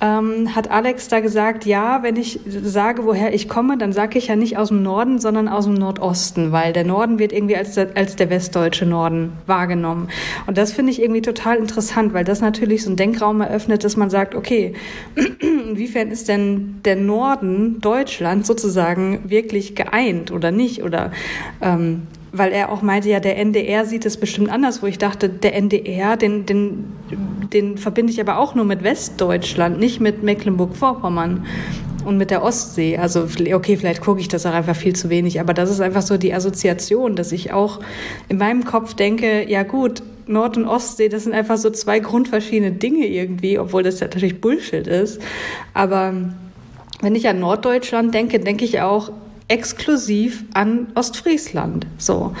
ähm, 0.00 0.54
hat 0.54 0.70
Alex 0.70 1.08
da 1.08 1.18
gesagt, 1.20 1.66
ja, 1.66 2.02
wenn 2.02 2.16
ich 2.16 2.38
sage, 2.46 3.04
woher 3.04 3.34
ich 3.34 3.48
komme, 3.48 3.76
dann 3.76 3.92
sage 3.92 4.18
ich 4.18 4.28
ja 4.28 4.36
nicht 4.36 4.56
aus 4.56 4.68
dem 4.68 4.82
Norden, 4.82 5.18
sondern 5.18 5.48
aus 5.48 5.64
dem 5.64 5.74
Nordosten, 5.74 6.52
weil 6.52 6.72
der 6.72 6.84
Norden 6.84 7.18
wird 7.18 7.32
irgendwie 7.32 7.56
als 7.56 7.74
der, 7.74 7.96
als 7.96 8.14
der 8.14 8.30
westdeutsche 8.30 8.86
Norden 8.86 9.32
wahrgenommen. 9.46 10.08
Und 10.46 10.56
das 10.56 10.72
finde 10.72 10.92
ich 10.92 11.02
irgendwie 11.02 11.22
total 11.22 11.56
interessant, 11.56 12.14
weil 12.14 12.24
das 12.24 12.40
natürlich 12.40 12.84
so 12.84 12.90
einen 12.90 12.96
Denkraum 12.96 13.40
eröffnet, 13.40 13.82
dass 13.82 13.96
man 13.96 14.08
sagt, 14.08 14.36
okay, 14.36 14.74
inwiefern 15.40 16.12
ist 16.12 16.28
denn 16.28 16.80
der 16.84 16.96
Norden 16.96 17.80
Deutschland 17.80 18.46
sozusagen 18.46 19.28
wirklich 19.28 19.74
geeint 19.74 20.30
oder 20.30 20.52
nicht? 20.52 20.84
Oder 20.84 21.10
ähm, 21.60 22.02
weil 22.32 22.52
er 22.52 22.70
auch 22.70 22.82
meinte, 22.82 23.08
ja, 23.08 23.20
der 23.20 23.38
NDR 23.38 23.84
sieht 23.84 24.04
es 24.04 24.16
bestimmt 24.16 24.50
anders, 24.50 24.82
wo 24.82 24.86
ich 24.86 24.98
dachte, 24.98 25.28
der 25.28 25.54
NDR, 25.54 26.16
den, 26.16 26.46
den, 26.46 26.92
den 27.52 27.78
verbinde 27.78 28.12
ich 28.12 28.20
aber 28.20 28.38
auch 28.38 28.54
nur 28.54 28.64
mit 28.64 28.82
Westdeutschland, 28.82 29.78
nicht 29.78 30.00
mit 30.00 30.22
Mecklenburg-Vorpommern 30.22 31.46
und 32.04 32.16
mit 32.16 32.30
der 32.30 32.42
Ostsee. 32.42 32.98
Also, 32.98 33.26
okay, 33.52 33.76
vielleicht 33.76 34.00
gucke 34.00 34.20
ich 34.20 34.28
das 34.28 34.46
auch 34.46 34.52
einfach 34.52 34.76
viel 34.76 34.94
zu 34.94 35.10
wenig, 35.10 35.40
aber 35.40 35.54
das 35.54 35.70
ist 35.70 35.80
einfach 35.80 36.02
so 36.02 36.16
die 36.16 36.34
Assoziation, 36.34 37.16
dass 37.16 37.32
ich 37.32 37.52
auch 37.52 37.80
in 38.28 38.38
meinem 38.38 38.64
Kopf 38.64 38.94
denke, 38.94 39.48
ja 39.48 39.62
gut, 39.62 40.02
Nord- 40.26 40.58
und 40.58 40.66
Ostsee, 40.66 41.08
das 41.08 41.24
sind 41.24 41.32
einfach 41.32 41.56
so 41.56 41.70
zwei 41.70 42.00
grundverschiedene 42.00 42.72
Dinge 42.72 43.06
irgendwie, 43.06 43.58
obwohl 43.58 43.82
das 43.82 44.00
ja 44.00 44.06
natürlich 44.06 44.40
Bullshit 44.40 44.86
ist. 44.86 45.20
Aber 45.72 46.14
wenn 47.00 47.14
ich 47.14 47.28
an 47.28 47.40
Norddeutschland 47.40 48.14
denke, 48.14 48.38
denke 48.38 48.64
ich 48.64 48.80
auch 48.80 49.10
exklusiv 49.48 50.44
an 50.54 50.88
Ostfriesland. 50.94 51.86
So. 51.96 52.34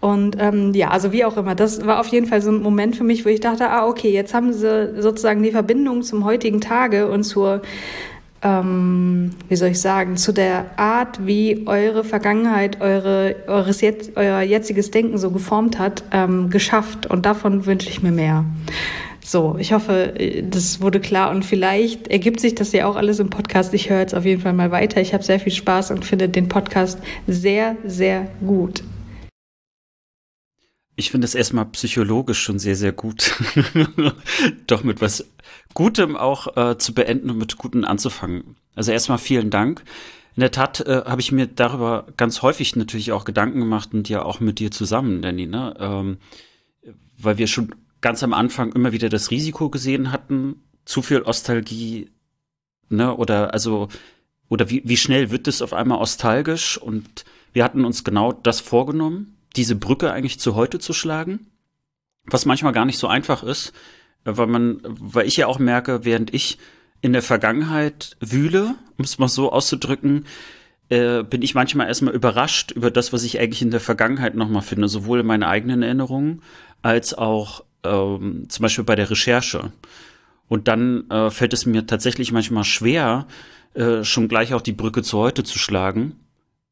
Und 0.00 0.36
ähm, 0.40 0.74
ja, 0.74 0.90
also 0.90 1.12
wie 1.12 1.24
auch 1.24 1.36
immer, 1.36 1.54
das 1.54 1.86
war 1.86 2.00
auf 2.00 2.08
jeden 2.08 2.26
Fall 2.26 2.42
so 2.42 2.50
ein 2.50 2.60
Moment 2.60 2.96
für 2.96 3.04
mich, 3.04 3.24
wo 3.24 3.28
ich 3.28 3.38
dachte, 3.38 3.70
ah, 3.70 3.86
okay, 3.86 4.10
jetzt 4.10 4.34
haben 4.34 4.52
sie 4.52 5.00
sozusagen 5.00 5.44
die 5.44 5.52
Verbindung 5.52 6.02
zum 6.02 6.24
heutigen 6.24 6.60
Tage 6.60 7.08
und 7.08 7.22
zur, 7.22 7.62
ähm, 8.42 9.30
wie 9.48 9.54
soll 9.54 9.68
ich 9.68 9.80
sagen, 9.80 10.16
zu 10.16 10.32
der 10.32 10.76
Art, 10.76 11.24
wie 11.24 11.62
eure 11.66 12.02
Vergangenheit, 12.02 12.80
eure, 12.80 13.36
eures 13.46 13.80
jetzt, 13.80 14.16
euer 14.16 14.40
jetziges 14.40 14.90
Denken 14.90 15.18
so 15.18 15.30
geformt 15.30 15.78
hat, 15.78 16.02
ähm, 16.10 16.50
geschafft. 16.50 17.06
Und 17.06 17.24
davon 17.24 17.64
wünsche 17.66 17.88
ich 17.88 18.02
mir 18.02 18.10
mehr. 18.10 18.44
So, 19.24 19.56
ich 19.58 19.72
hoffe, 19.72 20.14
das 20.50 20.80
wurde 20.80 20.98
klar 20.98 21.30
und 21.30 21.44
vielleicht 21.44 22.08
ergibt 22.08 22.40
sich 22.40 22.56
das 22.56 22.72
ja 22.72 22.86
auch 22.86 22.96
alles 22.96 23.20
im 23.20 23.30
Podcast. 23.30 23.72
Ich 23.72 23.88
höre 23.88 24.00
jetzt 24.00 24.14
auf 24.14 24.24
jeden 24.24 24.42
Fall 24.42 24.52
mal 24.52 24.72
weiter. 24.72 25.00
Ich 25.00 25.14
habe 25.14 25.22
sehr 25.22 25.38
viel 25.38 25.52
Spaß 25.52 25.92
und 25.92 26.04
finde 26.04 26.28
den 26.28 26.48
Podcast 26.48 26.98
sehr, 27.28 27.76
sehr 27.84 28.28
gut. 28.44 28.82
Ich 30.96 31.12
finde 31.12 31.24
es 31.24 31.36
erstmal 31.36 31.66
psychologisch 31.66 32.42
schon 32.42 32.58
sehr, 32.58 32.74
sehr 32.74 32.92
gut. 32.92 33.32
Doch 34.66 34.82
mit 34.82 35.00
was 35.00 35.24
Gutem 35.72 36.16
auch 36.16 36.56
äh, 36.56 36.76
zu 36.78 36.92
beenden 36.92 37.30
und 37.30 37.38
mit 37.38 37.56
Gutem 37.56 37.84
anzufangen. 37.84 38.56
Also 38.74 38.90
erstmal 38.90 39.18
vielen 39.18 39.50
Dank. 39.50 39.84
In 40.34 40.40
der 40.40 40.50
Tat 40.50 40.80
äh, 40.80 41.02
habe 41.04 41.20
ich 41.20 41.30
mir 41.30 41.46
darüber 41.46 42.06
ganz 42.16 42.42
häufig 42.42 42.74
natürlich 42.74 43.12
auch 43.12 43.24
Gedanken 43.24 43.60
gemacht 43.60 43.94
und 43.94 44.08
ja 44.08 44.22
auch 44.22 44.40
mit 44.40 44.58
dir 44.58 44.70
zusammen, 44.72 45.22
Danny, 45.22 45.46
ne? 45.46 45.74
Ähm, 45.78 46.18
weil 47.18 47.38
wir 47.38 47.46
schon 47.46 47.74
ganz 48.02 48.22
am 48.22 48.34
Anfang 48.34 48.72
immer 48.72 48.92
wieder 48.92 49.08
das 49.08 49.30
Risiko 49.30 49.70
gesehen 49.70 50.12
hatten, 50.12 50.62
zu 50.84 51.00
viel 51.00 51.22
Ostalgie, 51.22 52.10
ne? 52.90 53.16
Oder 53.16 53.54
also, 53.54 53.88
oder 54.48 54.68
wie, 54.68 54.82
wie 54.84 54.96
schnell 54.98 55.30
wird 55.30 55.48
es 55.48 55.62
auf 55.62 55.72
einmal 55.72 55.98
nostalgisch? 55.98 56.76
Und 56.76 57.24
wir 57.54 57.64
hatten 57.64 57.84
uns 57.84 58.04
genau 58.04 58.32
das 58.32 58.60
vorgenommen 58.60 59.38
diese 59.56 59.76
Brücke 59.76 60.12
eigentlich 60.12 60.40
zu 60.40 60.54
heute 60.54 60.78
zu 60.78 60.92
schlagen, 60.92 61.46
was 62.24 62.46
manchmal 62.46 62.72
gar 62.72 62.84
nicht 62.84 62.98
so 62.98 63.06
einfach 63.06 63.42
ist, 63.42 63.72
weil 64.24 64.46
man, 64.46 64.80
weil 64.82 65.26
ich 65.26 65.36
ja 65.36 65.46
auch 65.46 65.58
merke, 65.58 66.04
während 66.04 66.32
ich 66.32 66.58
in 67.00 67.12
der 67.12 67.22
Vergangenheit 67.22 68.16
wühle, 68.20 68.76
um 68.96 69.04
es 69.04 69.18
mal 69.18 69.28
so 69.28 69.50
auszudrücken, 69.52 70.26
äh, 70.88 71.22
bin 71.24 71.42
ich 71.42 71.54
manchmal 71.54 71.88
erstmal 71.88 72.14
überrascht 72.14 72.70
über 72.70 72.90
das, 72.90 73.12
was 73.12 73.24
ich 73.24 73.40
eigentlich 73.40 73.62
in 73.62 73.70
der 73.70 73.80
Vergangenheit 73.80 74.34
nochmal 74.34 74.62
finde, 74.62 74.88
sowohl 74.88 75.20
in 75.20 75.26
meinen 75.26 75.42
eigenen 75.42 75.82
Erinnerungen 75.82 76.42
als 76.82 77.14
auch 77.14 77.64
ähm, 77.84 78.46
zum 78.48 78.62
Beispiel 78.62 78.84
bei 78.84 78.96
der 78.96 79.10
Recherche. 79.10 79.72
Und 80.48 80.68
dann 80.68 81.08
äh, 81.10 81.30
fällt 81.30 81.52
es 81.52 81.66
mir 81.66 81.86
tatsächlich 81.86 82.32
manchmal 82.32 82.64
schwer, 82.64 83.26
äh, 83.74 84.04
schon 84.04 84.28
gleich 84.28 84.54
auch 84.54 84.60
die 84.60 84.72
Brücke 84.72 85.02
zu 85.02 85.18
heute 85.18 85.44
zu 85.44 85.58
schlagen. 85.58 86.16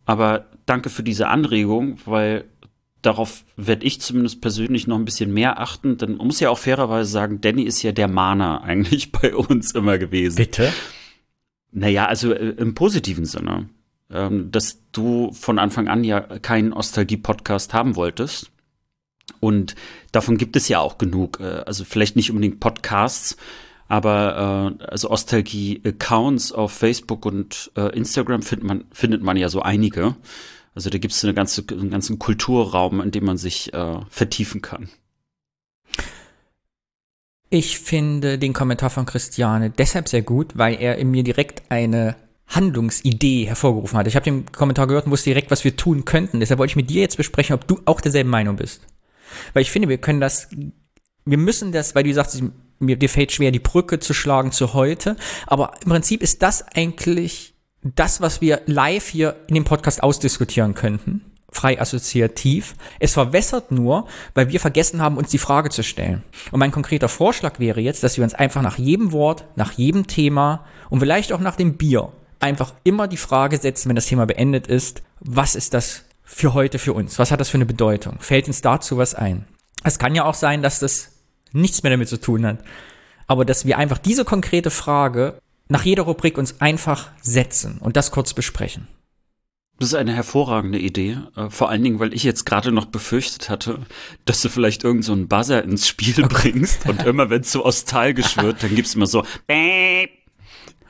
Aber 0.04 0.46
danke 0.66 0.90
für 0.90 1.02
diese 1.02 1.28
Anregung, 1.28 1.98
weil 2.04 2.44
darauf 3.02 3.44
werde 3.56 3.86
ich 3.86 4.00
zumindest 4.00 4.40
persönlich 4.40 4.86
noch 4.86 4.98
ein 4.98 5.04
bisschen 5.04 5.32
mehr 5.32 5.60
achten, 5.60 5.96
denn 5.96 6.16
man 6.16 6.26
muss 6.26 6.40
ja 6.40 6.50
auch 6.50 6.58
fairerweise 6.58 7.10
sagen, 7.10 7.40
Danny 7.40 7.62
ist 7.62 7.82
ja 7.82 7.92
der 7.92 8.08
Mahner 8.08 8.62
eigentlich 8.64 9.12
bei 9.12 9.34
uns 9.34 9.72
immer 9.72 9.98
gewesen. 9.98 10.36
Bitte? 10.36 10.72
Naja, 11.72 12.06
also 12.06 12.32
äh, 12.32 12.50
im 12.50 12.74
positiven 12.74 13.24
Sinne. 13.24 13.68
Ähm, 14.12 14.50
dass 14.50 14.80
du 14.90 15.30
von 15.32 15.60
Anfang 15.60 15.86
an 15.86 16.02
ja 16.02 16.20
keinen 16.20 16.70
Nostalgie-Podcast 16.70 17.72
haben 17.72 17.94
wolltest. 17.94 18.50
Und 19.38 19.74
davon 20.12 20.36
gibt 20.38 20.56
es 20.56 20.68
ja 20.68 20.80
auch 20.80 20.98
genug. 20.98 21.38
Äh, 21.40 21.62
also 21.66 21.84
vielleicht 21.84 22.16
nicht 22.16 22.30
unbedingt 22.30 22.60
Podcasts, 22.60 23.36
aber 23.88 24.76
äh, 24.80 24.84
also 24.84 25.10
Ostalgie-Accounts 25.10 26.52
auf 26.52 26.72
Facebook 26.72 27.26
und 27.26 27.70
äh, 27.76 27.94
Instagram 27.96 28.42
findet 28.42 28.66
man, 28.66 28.84
findet 28.92 29.22
man 29.22 29.36
ja 29.36 29.48
so 29.48 29.62
einige. 29.62 30.16
Also 30.74 30.90
da 30.90 30.98
gibt 30.98 31.12
es 31.12 31.24
eine 31.24 31.34
ganze, 31.34 31.64
einen 31.70 31.90
ganzen 31.90 32.18
Kulturraum, 32.18 33.00
in 33.00 33.10
dem 33.10 33.24
man 33.24 33.36
sich 33.36 33.74
äh, 33.74 34.00
vertiefen 34.08 34.62
kann. 34.62 34.88
Ich 37.50 37.80
finde 37.80 38.38
den 38.38 38.52
Kommentar 38.52 38.90
von 38.90 39.06
Christiane 39.06 39.70
deshalb 39.70 40.08
sehr 40.08 40.22
gut, 40.22 40.56
weil 40.56 40.76
er 40.80 40.98
in 40.98 41.10
mir 41.10 41.24
direkt 41.24 41.64
eine 41.68 42.14
Handlungsidee 42.46 43.46
hervorgerufen 43.46 43.98
hat. 43.98 44.06
Ich 44.06 44.14
habe 44.14 44.24
den 44.24 44.50
Kommentar 44.52 44.86
gehört 44.86 45.06
und 45.06 45.12
wusste 45.12 45.30
direkt, 45.30 45.50
was 45.50 45.64
wir 45.64 45.76
tun 45.76 46.04
könnten. 46.04 46.38
Deshalb 46.38 46.58
wollte 46.58 46.72
ich 46.72 46.76
mit 46.76 46.90
dir 46.90 47.00
jetzt 47.00 47.16
besprechen, 47.16 47.54
ob 47.54 47.66
du 47.66 47.80
auch 47.86 48.00
derselben 48.00 48.30
Meinung 48.30 48.56
bist. 48.56 48.82
Weil 49.52 49.62
ich 49.62 49.70
finde, 49.70 49.88
wir 49.88 49.98
können 49.98 50.20
das, 50.20 50.48
wir 51.24 51.38
müssen 51.38 51.72
das, 51.72 51.94
weil 51.94 52.04
du 52.04 52.12
sagst, 52.14 52.42
mir 52.80 52.96
dir 52.96 53.08
fällt 53.08 53.32
schwer, 53.32 53.50
die 53.50 53.58
Brücke 53.58 54.00
zu 54.00 54.14
schlagen 54.14 54.52
zu 54.52 54.74
heute. 54.74 55.16
Aber 55.46 55.72
im 55.84 55.90
Prinzip 55.90 56.22
ist 56.22 56.42
das 56.42 56.62
eigentlich 56.74 57.54
das, 57.82 58.20
was 58.20 58.40
wir 58.40 58.62
live 58.66 59.08
hier 59.08 59.36
in 59.46 59.54
dem 59.54 59.64
Podcast 59.64 60.02
ausdiskutieren 60.02 60.74
könnten, 60.74 61.24
frei 61.50 61.80
assoziativ. 61.80 62.74
Es 62.98 63.14
verwässert 63.14 63.70
nur, 63.70 64.06
weil 64.34 64.48
wir 64.48 64.60
vergessen 64.60 65.00
haben, 65.00 65.16
uns 65.16 65.30
die 65.30 65.38
Frage 65.38 65.70
zu 65.70 65.82
stellen. 65.82 66.22
Und 66.50 66.60
mein 66.60 66.72
konkreter 66.72 67.08
Vorschlag 67.08 67.58
wäre 67.58 67.80
jetzt, 67.80 68.02
dass 68.02 68.16
wir 68.16 68.24
uns 68.24 68.34
einfach 68.34 68.62
nach 68.62 68.78
jedem 68.78 69.12
Wort, 69.12 69.44
nach 69.56 69.72
jedem 69.72 70.06
Thema 70.06 70.64
und 70.90 71.00
vielleicht 71.00 71.32
auch 71.32 71.40
nach 71.40 71.56
dem 71.56 71.76
Bier 71.76 72.12
einfach 72.38 72.74
immer 72.84 73.08
die 73.08 73.16
Frage 73.16 73.58
setzen, 73.58 73.88
wenn 73.88 73.96
das 73.96 74.06
Thema 74.06 74.26
beendet 74.26 74.66
ist, 74.66 75.02
was 75.20 75.54
ist 75.54 75.74
das 75.74 76.04
für 76.32 76.54
heute 76.54 76.78
für 76.78 76.92
uns? 76.92 77.18
Was 77.18 77.32
hat 77.32 77.40
das 77.40 77.48
für 77.48 77.58
eine 77.58 77.66
Bedeutung? 77.66 78.18
Fällt 78.20 78.46
uns 78.46 78.62
dazu 78.62 78.96
was 78.96 79.14
ein? 79.14 79.46
Es 79.82 79.98
kann 79.98 80.14
ja 80.14 80.24
auch 80.24 80.34
sein, 80.34 80.62
dass 80.62 80.78
das 80.78 81.10
nichts 81.52 81.82
mehr 81.82 81.90
damit 81.90 82.08
zu 82.08 82.20
tun 82.20 82.46
hat. 82.46 82.58
Aber 83.26 83.44
dass 83.44 83.66
wir 83.66 83.78
einfach 83.78 83.98
diese 83.98 84.24
konkrete 84.24 84.70
Frage 84.70 85.40
nach 85.68 85.84
jeder 85.84 86.04
Rubrik 86.04 86.38
uns 86.38 86.60
einfach 86.60 87.10
setzen 87.20 87.78
und 87.78 87.96
das 87.96 88.10
kurz 88.10 88.32
besprechen. 88.32 88.88
Das 89.78 89.88
ist 89.88 89.94
eine 89.94 90.14
hervorragende 90.14 90.78
Idee. 90.78 91.18
Äh, 91.36 91.48
vor 91.50 91.70
allen 91.70 91.82
Dingen, 91.82 91.98
weil 92.00 92.12
ich 92.12 92.22
jetzt 92.22 92.44
gerade 92.44 92.70
noch 92.70 92.86
befürchtet 92.86 93.48
hatte, 93.48 93.78
dass 94.24 94.42
du 94.42 94.48
vielleicht 94.48 94.84
irgend 94.84 95.04
so 95.04 95.12
einen 95.12 95.26
Buzzer 95.26 95.64
ins 95.64 95.88
Spiel 95.88 96.26
bringst 96.28 96.86
und 96.86 97.02
immer 97.06 97.30
wenn 97.30 97.40
es 97.40 97.52
so 97.52 97.60
nostalgisch 97.60 98.36
wird, 98.42 98.62
dann 98.62 98.74
gibt's 98.74 98.94
immer 98.94 99.06
so 99.06 99.24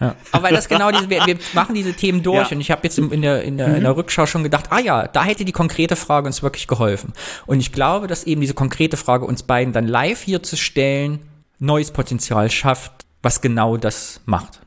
ja. 0.01 0.17
Aber 0.33 0.45
weil 0.45 0.55
das 0.55 0.69
genau 0.69 0.91
diese, 0.91 1.11
wir, 1.11 1.27
wir 1.27 1.39
machen 1.53 1.75
diese 1.75 1.93
Themen 1.93 2.23
durch 2.23 2.51
ja. 2.51 2.57
und 2.57 2.61
ich 2.61 2.71
habe 2.71 2.81
jetzt 2.85 2.99
in 2.99 3.23
der, 3.23 3.43
in, 3.43 3.59
der, 3.59 3.69
mhm. 3.69 3.75
in 3.77 3.83
der 3.83 3.97
Rückschau 3.97 4.27
schon 4.27 4.43
gedacht, 4.43 4.67
ah 4.71 4.81
ja, 4.81 5.07
da 5.07 5.25
hätte 5.25 5.45
die 5.45 5.53
konkrete 5.53 5.95
Frage 5.95 6.27
uns 6.27 6.43
wirklich 6.43 6.67
geholfen. 6.67 7.13
Und 7.47 7.61
ich 7.61 7.73
glaube, 7.73 8.07
dass 8.07 8.25
eben 8.25 8.41
diese 8.41 8.55
konkrete 8.55 8.97
Frage 8.97 9.27
uns 9.27 9.43
beiden 9.43 9.73
dann 9.73 9.87
live 9.87 10.23
hier 10.23 10.43
zu 10.43 10.57
stellen, 10.57 11.21
neues 11.59 11.91
Potenzial 11.91 12.51
schafft, 12.51 12.93
was 13.23 13.43
genau 13.43 13.77
das 13.77 14.21
macht. 14.25 14.61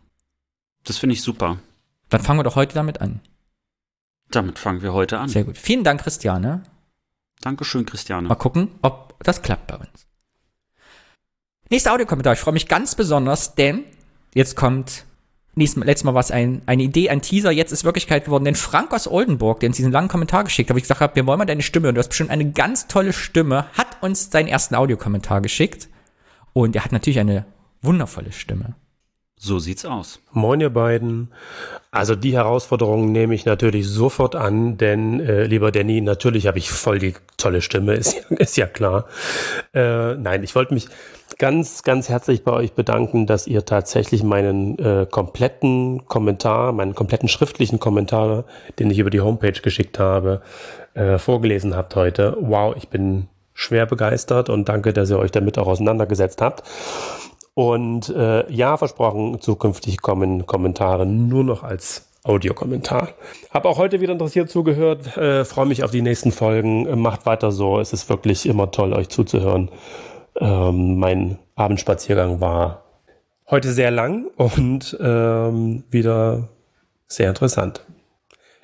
Das 0.83 0.97
finde 0.97 1.13
ich 1.13 1.21
super. 1.21 1.57
Dann 2.09 2.21
fangen 2.21 2.39
wir 2.39 2.43
doch 2.43 2.55
heute 2.55 2.75
damit 2.75 3.01
an. 3.01 3.19
Damit 4.29 4.59
fangen 4.59 4.81
wir 4.81 4.93
heute 4.93 5.19
an. 5.19 5.29
Sehr 5.29 5.43
gut. 5.43 5.57
Vielen 5.57 5.83
Dank, 5.83 6.01
Christiane. 6.01 6.63
Dankeschön, 7.41 7.85
Christiane. 7.85 8.27
Mal 8.27 8.35
gucken, 8.35 8.69
ob 8.81 9.15
das 9.23 9.41
klappt 9.41 9.67
bei 9.67 9.77
uns. 9.77 10.07
Nächster 11.69 11.93
Audiokommentar. 11.93 12.33
Ich 12.33 12.39
freue 12.39 12.53
mich 12.53 12.67
ganz 12.67 12.95
besonders, 12.95 13.55
denn 13.55 13.83
jetzt 14.33 14.55
kommt, 14.55 15.05
nächstes, 15.55 15.83
letztes 15.83 16.03
Mal 16.03 16.13
war 16.13 16.21
es 16.21 16.31
ein, 16.31 16.61
eine 16.65 16.83
Idee, 16.83 17.09
ein 17.09 17.21
Teaser, 17.21 17.51
jetzt 17.51 17.71
ist 17.71 17.83
Wirklichkeit 17.83 18.25
geworden. 18.25 18.45
Denn 18.45 18.55
Frank 18.55 18.93
aus 18.93 19.07
Oldenburg, 19.07 19.59
der 19.59 19.69
uns 19.69 19.77
diesen 19.77 19.91
langen 19.91 20.07
Kommentar 20.07 20.43
geschickt 20.43 20.69
hat, 20.69 20.75
wo 20.75 20.77
ich 20.77 20.83
gesagt 20.83 21.01
habe, 21.01 21.15
wir 21.15 21.25
wollen 21.25 21.39
mal 21.39 21.45
deine 21.45 21.61
Stimme 21.61 21.89
und 21.89 21.95
du 21.95 21.99
hast 21.99 22.09
bestimmt 22.09 22.29
eine 22.29 22.51
ganz 22.51 22.87
tolle 22.87 23.13
Stimme, 23.13 23.65
hat 23.73 24.01
uns 24.01 24.31
seinen 24.31 24.47
ersten 24.47 24.75
Audiokommentar 24.75 25.41
geschickt. 25.41 25.89
Und 26.53 26.75
er 26.75 26.83
hat 26.83 26.91
natürlich 26.91 27.19
eine 27.19 27.45
wundervolle 27.81 28.31
Stimme. 28.31 28.75
So 29.45 29.59
sieht's 29.59 29.83
aus. 29.83 30.21
Moin, 30.31 30.61
ihr 30.61 30.69
beiden. 30.69 31.27
Also 31.91 32.15
die 32.15 32.31
Herausforderung 32.31 33.11
nehme 33.11 33.35
ich 33.35 33.43
natürlich 33.43 33.89
sofort 33.89 34.37
an, 34.37 34.77
denn 34.77 35.19
äh, 35.19 35.43
lieber 35.43 35.73
Danny, 35.73 35.99
natürlich 35.99 36.47
habe 36.47 36.59
ich 36.59 36.71
voll 36.71 36.97
die 36.97 37.13
tolle 37.35 37.61
Stimme, 37.61 37.95
ist 37.95 38.15
ja, 38.15 38.21
ist 38.37 38.55
ja 38.55 38.67
klar. 38.67 39.05
Äh, 39.73 40.15
nein, 40.15 40.43
ich 40.43 40.55
wollte 40.55 40.73
mich 40.73 40.87
ganz, 41.39 41.83
ganz 41.83 42.07
herzlich 42.07 42.45
bei 42.45 42.53
euch 42.53 42.71
bedanken, 42.71 43.27
dass 43.27 43.45
ihr 43.45 43.65
tatsächlich 43.65 44.23
meinen 44.23 44.79
äh, 44.79 45.07
kompletten 45.11 46.05
Kommentar, 46.05 46.71
meinen 46.71 46.95
kompletten 46.95 47.27
schriftlichen 47.27 47.81
Kommentar, 47.81 48.45
den 48.79 48.89
ich 48.91 48.99
über 48.99 49.09
die 49.09 49.19
Homepage 49.19 49.51
geschickt 49.51 49.99
habe, 49.99 50.41
äh, 50.93 51.17
vorgelesen 51.17 51.75
habt 51.75 51.97
heute. 51.97 52.37
Wow, 52.39 52.75
ich 52.77 52.87
bin 52.87 53.27
schwer 53.53 53.87
begeistert 53.87 54.49
und 54.49 54.69
danke, 54.69 54.93
dass 54.93 55.09
ihr 55.09 55.19
euch 55.19 55.31
damit 55.31 55.57
auch 55.57 55.67
auseinandergesetzt 55.67 56.41
habt. 56.41 56.63
Und 57.55 58.09
äh, 58.09 58.51
ja, 58.51 58.77
versprochen, 58.77 59.39
zukünftig 59.41 60.01
kommen 60.01 60.45
Kommentare 60.45 61.05
nur 61.05 61.43
noch 61.43 61.63
als 61.63 62.09
Audiokommentar. 62.23 63.09
Hab 63.51 63.65
auch 63.65 63.77
heute 63.77 63.99
wieder 64.01 64.13
interessiert 64.13 64.49
zugehört, 64.49 65.17
äh, 65.17 65.45
freue 65.45 65.65
mich 65.65 65.83
auf 65.83 65.91
die 65.91 66.01
nächsten 66.01 66.31
Folgen. 66.31 66.87
Äh, 66.87 66.95
macht 66.95 67.25
weiter 67.25 67.51
so, 67.51 67.79
es 67.79 67.93
ist 67.93 68.09
wirklich 68.09 68.45
immer 68.45 68.71
toll, 68.71 68.93
euch 68.93 69.09
zuzuhören. 69.09 69.69
Ähm, 70.39 70.97
mein 70.97 71.37
Abendspaziergang 71.55 72.41
war 72.41 72.83
heute 73.49 73.71
sehr 73.71 73.91
lang 73.91 74.27
und 74.37 74.97
ähm, 74.99 75.83
wieder 75.91 76.49
sehr 77.07 77.29
interessant. 77.29 77.85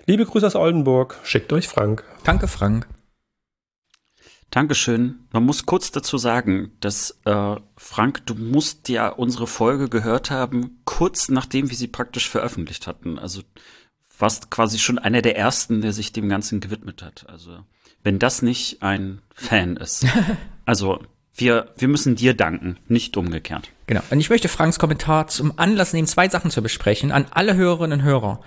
Liebe 0.05 0.25
Grüße 0.25 0.47
aus 0.47 0.55
Oldenburg, 0.55 1.17
schickt 1.23 1.53
euch 1.53 1.67
Frank. 1.67 2.03
Danke, 2.23 2.47
Frank. 2.47 2.87
Dankeschön. 4.51 5.19
Man 5.31 5.45
muss 5.45 5.65
kurz 5.65 5.91
dazu 5.91 6.17
sagen, 6.17 6.71
dass 6.79 7.19
äh, 7.25 7.55
Frank, 7.77 8.25
du 8.25 8.33
musst 8.35 8.89
ja 8.89 9.09
unsere 9.09 9.45
Folge 9.45 9.89
gehört 9.89 10.31
haben, 10.31 10.79
kurz 10.85 11.29
nachdem 11.29 11.69
wir 11.69 11.77
sie 11.77 11.87
praktisch 11.87 12.27
veröffentlicht 12.29 12.87
hatten. 12.87 13.19
Also 13.19 13.41
warst 14.17 14.49
quasi 14.49 14.79
schon 14.79 14.99
einer 14.99 15.21
der 15.21 15.37
ersten, 15.37 15.81
der 15.81 15.93
sich 15.93 16.11
dem 16.11 16.29
Ganzen 16.29 16.59
gewidmet 16.59 17.03
hat. 17.03 17.25
Also 17.29 17.59
wenn 18.03 18.19
das 18.19 18.41
nicht 18.41 18.81
ein 18.81 19.21
Fan 19.33 19.77
ist. 19.77 20.05
Also 20.65 20.99
wir, 21.33 21.73
wir 21.79 21.87
müssen 21.87 22.15
dir 22.15 22.35
danken, 22.35 22.77
nicht 22.87 23.17
umgekehrt. 23.17 23.71
Genau. 23.87 24.01
Und 24.11 24.19
ich 24.19 24.29
möchte 24.29 24.49
Franks 24.49 24.77
Kommentar 24.77 25.25
zum 25.25 25.57
Anlass 25.57 25.93
nehmen, 25.93 26.07
zwei 26.07 26.29
Sachen 26.29 26.51
zu 26.51 26.61
besprechen 26.61 27.11
an 27.11 27.25
alle 27.31 27.55
Hörerinnen 27.55 28.01
und 28.01 28.05
Hörer. 28.05 28.41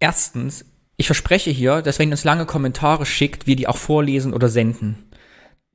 Erstens, 0.00 0.64
ich 0.96 1.04
verspreche 1.04 1.50
hier, 1.50 1.82
dass 1.82 1.98
wenn 1.98 2.08
ihr 2.08 2.12
uns 2.12 2.24
lange 2.24 2.46
Kommentare 2.46 3.04
schickt, 3.04 3.46
wir 3.46 3.56
die 3.56 3.68
auch 3.68 3.76
vorlesen 3.76 4.32
oder 4.32 4.48
senden 4.48 5.05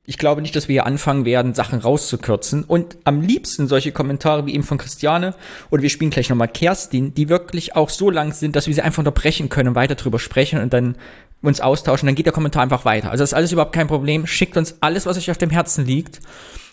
Ich 0.04 0.18
glaube 0.18 0.42
nicht, 0.42 0.56
dass 0.56 0.66
wir 0.66 0.72
hier 0.74 0.86
anfangen 0.86 1.24
werden, 1.24 1.54
Sachen 1.54 1.78
rauszukürzen. 1.78 2.64
Und 2.64 2.96
am 3.04 3.20
liebsten 3.20 3.68
solche 3.68 3.92
Kommentare 3.92 4.46
wie 4.46 4.54
eben 4.54 4.64
von 4.64 4.78
Christiane 4.78 5.34
oder 5.70 5.82
wir 5.82 5.90
spielen 5.90 6.10
gleich 6.10 6.28
nochmal 6.28 6.48
Kerstin, 6.48 7.14
die 7.14 7.28
wirklich 7.28 7.76
auch 7.76 7.88
so 7.88 8.10
lang 8.10 8.32
sind, 8.32 8.56
dass 8.56 8.66
wir 8.66 8.74
sie 8.74 8.82
einfach 8.82 8.98
unterbrechen 8.98 9.48
können 9.48 9.76
weiter 9.76 9.94
drüber 9.94 10.18
sprechen 10.18 10.60
und 10.60 10.72
dann 10.72 10.96
uns 11.40 11.60
austauschen. 11.60 12.06
Dann 12.06 12.16
geht 12.16 12.26
der 12.26 12.32
Kommentar 12.32 12.64
einfach 12.64 12.84
weiter. 12.84 13.10
Also 13.12 13.22
das 13.22 13.30
ist 13.30 13.34
alles 13.34 13.52
überhaupt 13.52 13.74
kein 13.74 13.86
Problem. 13.86 14.26
Schickt 14.26 14.56
uns 14.56 14.76
alles, 14.80 15.06
was 15.06 15.18
euch 15.18 15.30
auf 15.30 15.38
dem 15.38 15.50
Herzen 15.50 15.86
liegt. 15.86 16.20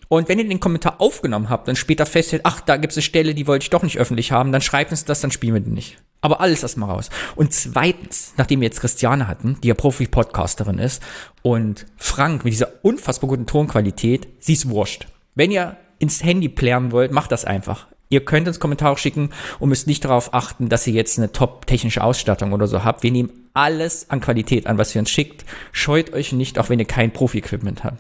Und 0.08 0.28
wenn 0.28 0.40
ihr 0.40 0.50
den 0.50 0.60
Kommentar 0.60 1.00
aufgenommen 1.00 1.50
habt 1.50 1.70
und 1.70 1.78
später 1.78 2.08
feststellt, 2.08 2.42
ach, 2.46 2.62
da 2.62 2.78
gibt 2.78 2.94
es 2.94 2.98
eine 2.98 3.04
Stelle, 3.04 3.36
die 3.36 3.46
wollte 3.46 3.64
ich 3.64 3.70
doch 3.70 3.84
nicht 3.84 4.00
öffentlich 4.00 4.32
haben, 4.32 4.52
dann 4.52 4.64
schreibt 4.64 4.90
uns 4.90 5.06
das, 5.06 5.22
dann 5.22 5.30
spielen 5.30 5.54
wir 5.54 5.62
den 5.62 5.76
nicht. 5.76 6.00
Aber 6.22 6.42
alles 6.42 6.64
erstmal 6.64 6.90
raus. 6.90 7.10
Und 7.36 7.54
zweitens, 7.54 8.34
nachdem 8.38 8.60
wir 8.60 8.68
jetzt 8.68 8.82
Christiane 8.82 9.28
hatten, 9.28 9.58
die 9.64 9.70
ja 9.70 9.74
Profi-Podcasterin 9.74 10.80
ist, 10.80 11.02
und 11.42 11.86
Frank 11.98 12.44
mit 12.44 12.54
dieser 12.54 12.72
unfassbar 12.82 13.30
guten 13.30 13.46
Tonqualität, 13.46 14.28
sie 14.40 14.54
ist 14.54 14.70
wurscht. 14.70 15.08
Wenn 15.36 15.52
ihr 15.52 15.78
ins 16.00 16.24
Handy 16.24 16.50
plären 16.50 16.92
wollt, 16.92 17.12
macht 17.12 17.32
das 17.32 17.46
einfach. 17.46 17.88
Ihr 18.10 18.26
könnt 18.26 18.48
uns 18.48 18.60
Kommentare 18.60 18.98
schicken 18.98 19.30
und 19.60 19.70
müsst 19.70 19.86
nicht 19.86 20.04
darauf 20.04 20.34
achten, 20.34 20.68
dass 20.68 20.88
ihr 20.88 20.94
jetzt 20.94 21.20
eine 21.20 21.32
top 21.32 21.68
technische 21.68 22.04
Ausstattung 22.04 22.54
oder 22.54 22.68
so 22.68 22.84
habt. 22.84 23.04
Wir 23.04 23.12
nehmen 23.12 23.30
alles 23.54 24.10
an 24.10 24.20
Qualität 24.20 24.66
an, 24.66 24.80
was 24.80 24.96
ihr 24.96 25.00
uns 25.00 25.12
schickt. 25.12 25.46
Scheut 25.72 26.12
euch 26.14 26.32
nicht, 26.32 26.58
auch 26.58 26.70
wenn 26.70 26.80
ihr 26.80 26.86
kein 26.86 27.14
Profi-Equipment 27.14 27.84
habt. 27.84 28.00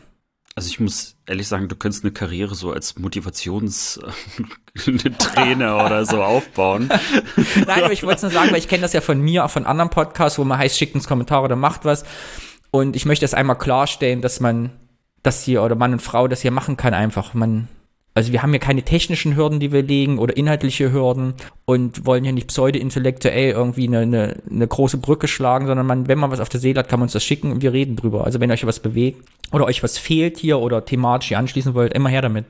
Also 0.59 0.67
ich 0.67 0.79
muss 0.81 1.15
ehrlich 1.25 1.47
sagen, 1.47 1.69
du 1.69 1.77
könntest 1.77 2.03
eine 2.03 2.11
Karriere 2.11 2.53
so 2.53 2.73
als 2.73 2.99
Motivationstrainer 2.99 5.77
oder 5.85 6.05
so 6.05 6.21
aufbauen. 6.21 6.89
Nein, 7.65 7.85
aber 7.85 7.93
ich 7.93 8.03
wollte 8.03 8.17
es 8.17 8.23
nur 8.23 8.31
sagen, 8.31 8.51
weil 8.51 8.57
ich 8.57 8.67
kenne 8.67 8.81
das 8.81 8.91
ja 8.91 8.99
von 8.99 9.21
mir, 9.21 9.45
auch 9.45 9.51
von 9.51 9.65
anderen 9.65 9.89
Podcasts, 9.89 10.37
wo 10.37 10.43
man 10.43 10.57
heißt, 10.57 10.77
schickt 10.77 10.95
uns 10.95 11.07
Kommentare 11.07 11.45
oder 11.45 11.55
macht 11.55 11.85
was. 11.85 12.03
Und 12.71 12.97
ich 12.97 13.05
möchte 13.05 13.23
es 13.23 13.33
einmal 13.33 13.57
klarstellen, 13.57 14.21
dass 14.21 14.41
man 14.41 14.71
das 15.23 15.43
hier 15.43 15.63
oder 15.63 15.75
Mann 15.75 15.93
und 15.93 16.01
Frau 16.01 16.27
das 16.27 16.41
hier 16.41 16.51
machen 16.51 16.75
kann 16.75 16.93
einfach. 16.93 17.33
Man 17.33 17.69
also 18.19 18.33
wir 18.33 18.43
haben 18.43 18.51
hier 18.51 18.59
keine 18.59 18.83
technischen 18.83 19.37
Hürden, 19.37 19.61
die 19.61 19.71
wir 19.71 19.81
legen 19.81 20.19
oder 20.19 20.35
inhaltliche 20.35 20.91
Hürden 20.91 21.35
und 21.63 22.05
wollen 22.05 22.25
hier 22.25 22.33
nicht 22.33 22.49
pseudo-intellektuell 22.49 23.51
irgendwie 23.51 23.87
eine, 23.87 23.99
eine, 23.99 24.43
eine 24.49 24.67
große 24.67 24.97
Brücke 24.97 25.29
schlagen, 25.29 25.67
sondern 25.67 25.87
man, 25.87 26.09
wenn 26.09 26.19
man 26.19 26.29
was 26.29 26.41
auf 26.41 26.49
der 26.49 26.59
Seele 26.59 26.79
hat, 26.79 26.89
kann 26.89 26.99
man 26.99 27.05
uns 27.05 27.13
das 27.13 27.23
schicken 27.23 27.49
und 27.49 27.61
wir 27.61 27.71
reden 27.71 27.95
drüber. 27.95 28.25
Also 28.25 28.41
wenn 28.41 28.51
euch 28.51 28.65
was 28.65 28.81
bewegt 28.81 29.25
oder 29.53 29.63
euch 29.63 29.83
was 29.83 29.97
fehlt 29.97 30.37
hier 30.37 30.59
oder 30.59 30.83
thematisch 30.83 31.29
hier 31.29 31.39
anschließen 31.39 31.75
wollt, 31.75 31.93
immer 31.93 32.09
her 32.09 32.21
damit. 32.21 32.43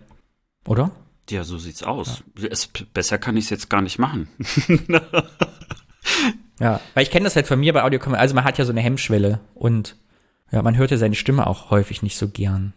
Oder? 0.67 0.89
Ja, 1.29 1.43
so 1.43 1.59
sieht's 1.59 1.83
aus. 1.83 2.23
Ja. 2.39 2.47
Es, 2.49 2.67
besser 2.91 3.19
kann 3.19 3.37
ich 3.37 3.43
es 3.43 3.49
jetzt 3.51 3.69
gar 3.69 3.83
nicht 3.83 3.99
machen. 3.99 4.27
ja, 6.59 6.81
weil 6.95 7.03
ich 7.03 7.11
kenne 7.11 7.25
das 7.25 7.35
halt 7.35 7.45
von 7.45 7.59
mir 7.59 7.73
bei 7.73 7.83
Audio, 7.83 7.99
also 7.99 8.33
man 8.33 8.43
hat 8.43 8.57
ja 8.57 8.65
so 8.65 8.71
eine 8.71 8.81
Hemmschwelle 8.81 9.39
und 9.53 9.97
ja, 10.51 10.63
man 10.63 10.77
hört 10.77 10.89
ja 10.89 10.97
seine 10.97 11.13
Stimme 11.13 11.45
auch 11.45 11.69
häufig 11.69 12.01
nicht 12.01 12.17
so 12.17 12.27
gern. 12.27 12.73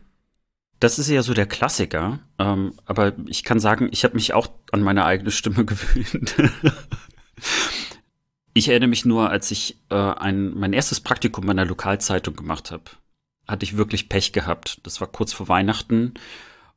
Das 0.82 0.98
ist 0.98 1.08
ja 1.08 1.22
so 1.22 1.32
der 1.32 1.46
Klassiker. 1.46 2.18
Ähm, 2.40 2.72
aber 2.86 3.12
ich 3.26 3.44
kann 3.44 3.60
sagen, 3.60 3.88
ich 3.92 4.02
habe 4.02 4.14
mich 4.14 4.34
auch 4.34 4.48
an 4.72 4.82
meine 4.82 5.04
eigene 5.04 5.30
Stimme 5.30 5.64
gewöhnt. 5.64 6.34
ich 8.52 8.68
erinnere 8.68 8.88
mich 8.88 9.04
nur, 9.04 9.30
als 9.30 9.52
ich 9.52 9.78
äh, 9.90 9.94
ein, 9.94 10.58
mein 10.58 10.72
erstes 10.72 10.98
Praktikum 10.98 11.46
bei 11.46 11.52
einer 11.52 11.66
Lokalzeitung 11.66 12.34
gemacht 12.34 12.72
habe, 12.72 12.82
hatte 13.46 13.62
ich 13.62 13.76
wirklich 13.76 14.08
Pech 14.08 14.32
gehabt. 14.32 14.80
Das 14.82 15.00
war 15.00 15.06
kurz 15.06 15.32
vor 15.32 15.46
Weihnachten 15.46 16.14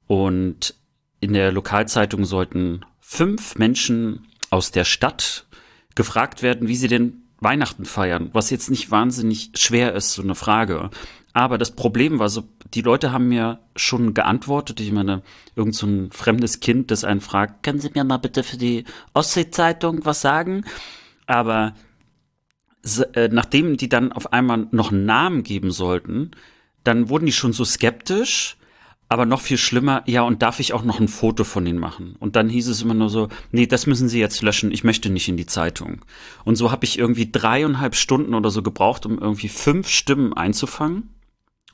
und 0.05 0.75
in 1.19 1.33
der 1.33 1.51
Lokalzeitung 1.51 2.25
sollten 2.25 2.85
fünf 2.99 3.55
Menschen 3.55 4.27
aus 4.51 4.69
der 4.69 4.85
Stadt 4.85 5.47
gefragt 5.95 6.43
werden, 6.43 6.67
wie 6.67 6.75
sie 6.75 6.89
denn 6.89 7.23
Weihnachten 7.39 7.85
feiern, 7.85 8.29
was 8.33 8.51
jetzt 8.51 8.69
nicht 8.69 8.91
wahnsinnig 8.91 9.49
schwer 9.55 9.93
ist, 9.93 10.13
so 10.13 10.21
eine 10.21 10.35
Frage. 10.35 10.91
Aber 11.35 11.57
das 11.57 11.71
Problem 11.71 12.17
war 12.17 12.29
so, 12.29 12.45
die 12.73 12.81
Leute 12.81 13.11
haben 13.11 13.27
mir 13.27 13.59
schon 13.75 14.13
geantwortet. 14.13 14.79
Ich 14.79 14.93
meine, 14.93 15.21
irgend 15.53 15.75
so 15.75 15.85
ein 15.85 16.09
fremdes 16.11 16.61
Kind, 16.61 16.91
das 16.91 17.03
einen 17.03 17.19
fragt, 17.19 17.61
können 17.61 17.79
Sie 17.79 17.91
mir 17.93 18.05
mal 18.05 18.19
bitte 18.19 18.41
für 18.41 18.55
die 18.55 18.85
Ostsee-Zeitung 19.13 20.05
was 20.05 20.21
sagen? 20.21 20.63
Aber 21.25 21.73
äh, 23.15 23.27
nachdem 23.27 23.75
die 23.75 23.89
dann 23.89 24.13
auf 24.13 24.31
einmal 24.31 24.69
noch 24.71 24.93
einen 24.93 25.03
Namen 25.03 25.43
geben 25.43 25.71
sollten, 25.71 26.31
dann 26.85 27.09
wurden 27.09 27.25
die 27.25 27.33
schon 27.33 27.51
so 27.51 27.65
skeptisch. 27.65 28.55
Aber 29.09 29.25
noch 29.25 29.41
viel 29.41 29.57
schlimmer, 29.57 30.03
ja, 30.05 30.21
und 30.21 30.41
darf 30.41 30.61
ich 30.61 30.71
auch 30.71 30.83
noch 30.83 31.01
ein 31.01 31.09
Foto 31.09 31.43
von 31.43 31.67
ihnen 31.67 31.79
machen? 31.79 32.15
Und 32.17 32.37
dann 32.37 32.47
hieß 32.47 32.69
es 32.69 32.81
immer 32.81 32.93
nur 32.93 33.09
so, 33.09 33.27
nee, 33.51 33.67
das 33.67 33.87
müssen 33.87 34.07
Sie 34.07 34.21
jetzt 34.21 34.41
löschen, 34.41 34.71
ich 34.71 34.85
möchte 34.85 35.09
nicht 35.09 35.27
in 35.27 35.37
die 35.37 35.45
Zeitung. 35.45 36.05
Und 36.45 36.55
so 36.55 36.71
habe 36.71 36.85
ich 36.85 36.97
irgendwie 36.97 37.29
dreieinhalb 37.29 37.93
Stunden 37.93 38.33
oder 38.33 38.49
so 38.51 38.63
gebraucht, 38.63 39.05
um 39.05 39.19
irgendwie 39.19 39.49
fünf 39.49 39.89
Stimmen 39.89 40.31
einzufangen. 40.31 41.14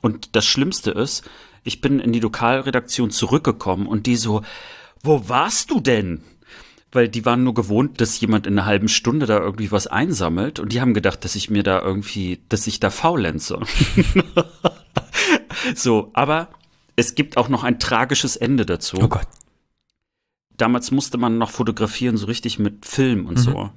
Und 0.02 0.36
das 0.36 0.44
Schlimmste 0.44 0.90
ist, 0.90 1.24
ich 1.64 1.80
bin 1.80 2.00
in 2.00 2.12
die 2.12 2.20
Lokalredaktion 2.20 3.10
zurückgekommen 3.10 3.86
und 3.86 4.06
die 4.06 4.16
so, 4.16 4.42
wo 5.02 5.28
warst 5.28 5.70
du 5.70 5.80
denn? 5.80 6.22
Weil 6.90 7.08
die 7.08 7.24
waren 7.24 7.42
nur 7.42 7.54
gewohnt, 7.54 8.02
dass 8.02 8.20
jemand 8.20 8.46
in 8.46 8.58
einer 8.58 8.66
halben 8.66 8.88
Stunde 8.88 9.24
da 9.24 9.38
irgendwie 9.38 9.72
was 9.72 9.86
einsammelt 9.86 10.58
und 10.58 10.72
die 10.72 10.82
haben 10.82 10.92
gedacht, 10.92 11.24
dass 11.24 11.36
ich 11.36 11.48
mir 11.48 11.62
da 11.62 11.80
irgendwie, 11.80 12.42
dass 12.50 12.66
ich 12.66 12.80
da 12.80 12.90
faulenze. 12.90 13.60
so, 15.74 16.10
aber 16.12 16.48
es 16.96 17.14
gibt 17.14 17.38
auch 17.38 17.48
noch 17.48 17.64
ein 17.64 17.78
tragisches 17.78 18.36
Ende 18.36 18.66
dazu. 18.66 18.98
Oh 19.00 19.08
Gott. 19.08 19.26
Damals 20.58 20.90
musste 20.90 21.16
man 21.16 21.38
noch 21.38 21.50
fotografieren, 21.50 22.18
so 22.18 22.26
richtig 22.26 22.58
mit 22.58 22.84
Film 22.84 23.24
und 23.26 23.38
mhm. 23.38 23.42
so. 23.42 23.70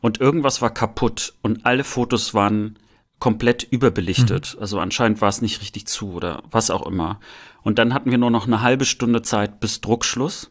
Und 0.00 0.20
irgendwas 0.20 0.62
war 0.62 0.72
kaputt 0.72 1.34
und 1.42 1.66
alle 1.66 1.84
Fotos 1.84 2.32
waren 2.32 2.78
komplett 3.22 3.62
überbelichtet. 3.62 4.54
Mhm. 4.56 4.62
Also 4.62 4.80
anscheinend 4.80 5.20
war 5.20 5.28
es 5.28 5.42
nicht 5.42 5.60
richtig 5.60 5.86
zu 5.86 6.14
oder 6.14 6.42
was 6.50 6.72
auch 6.72 6.84
immer. 6.84 7.20
Und 7.62 7.78
dann 7.78 7.94
hatten 7.94 8.10
wir 8.10 8.18
nur 8.18 8.32
noch 8.32 8.48
eine 8.48 8.62
halbe 8.62 8.84
Stunde 8.84 9.22
Zeit 9.22 9.60
bis 9.60 9.80
Druckschluss. 9.80 10.50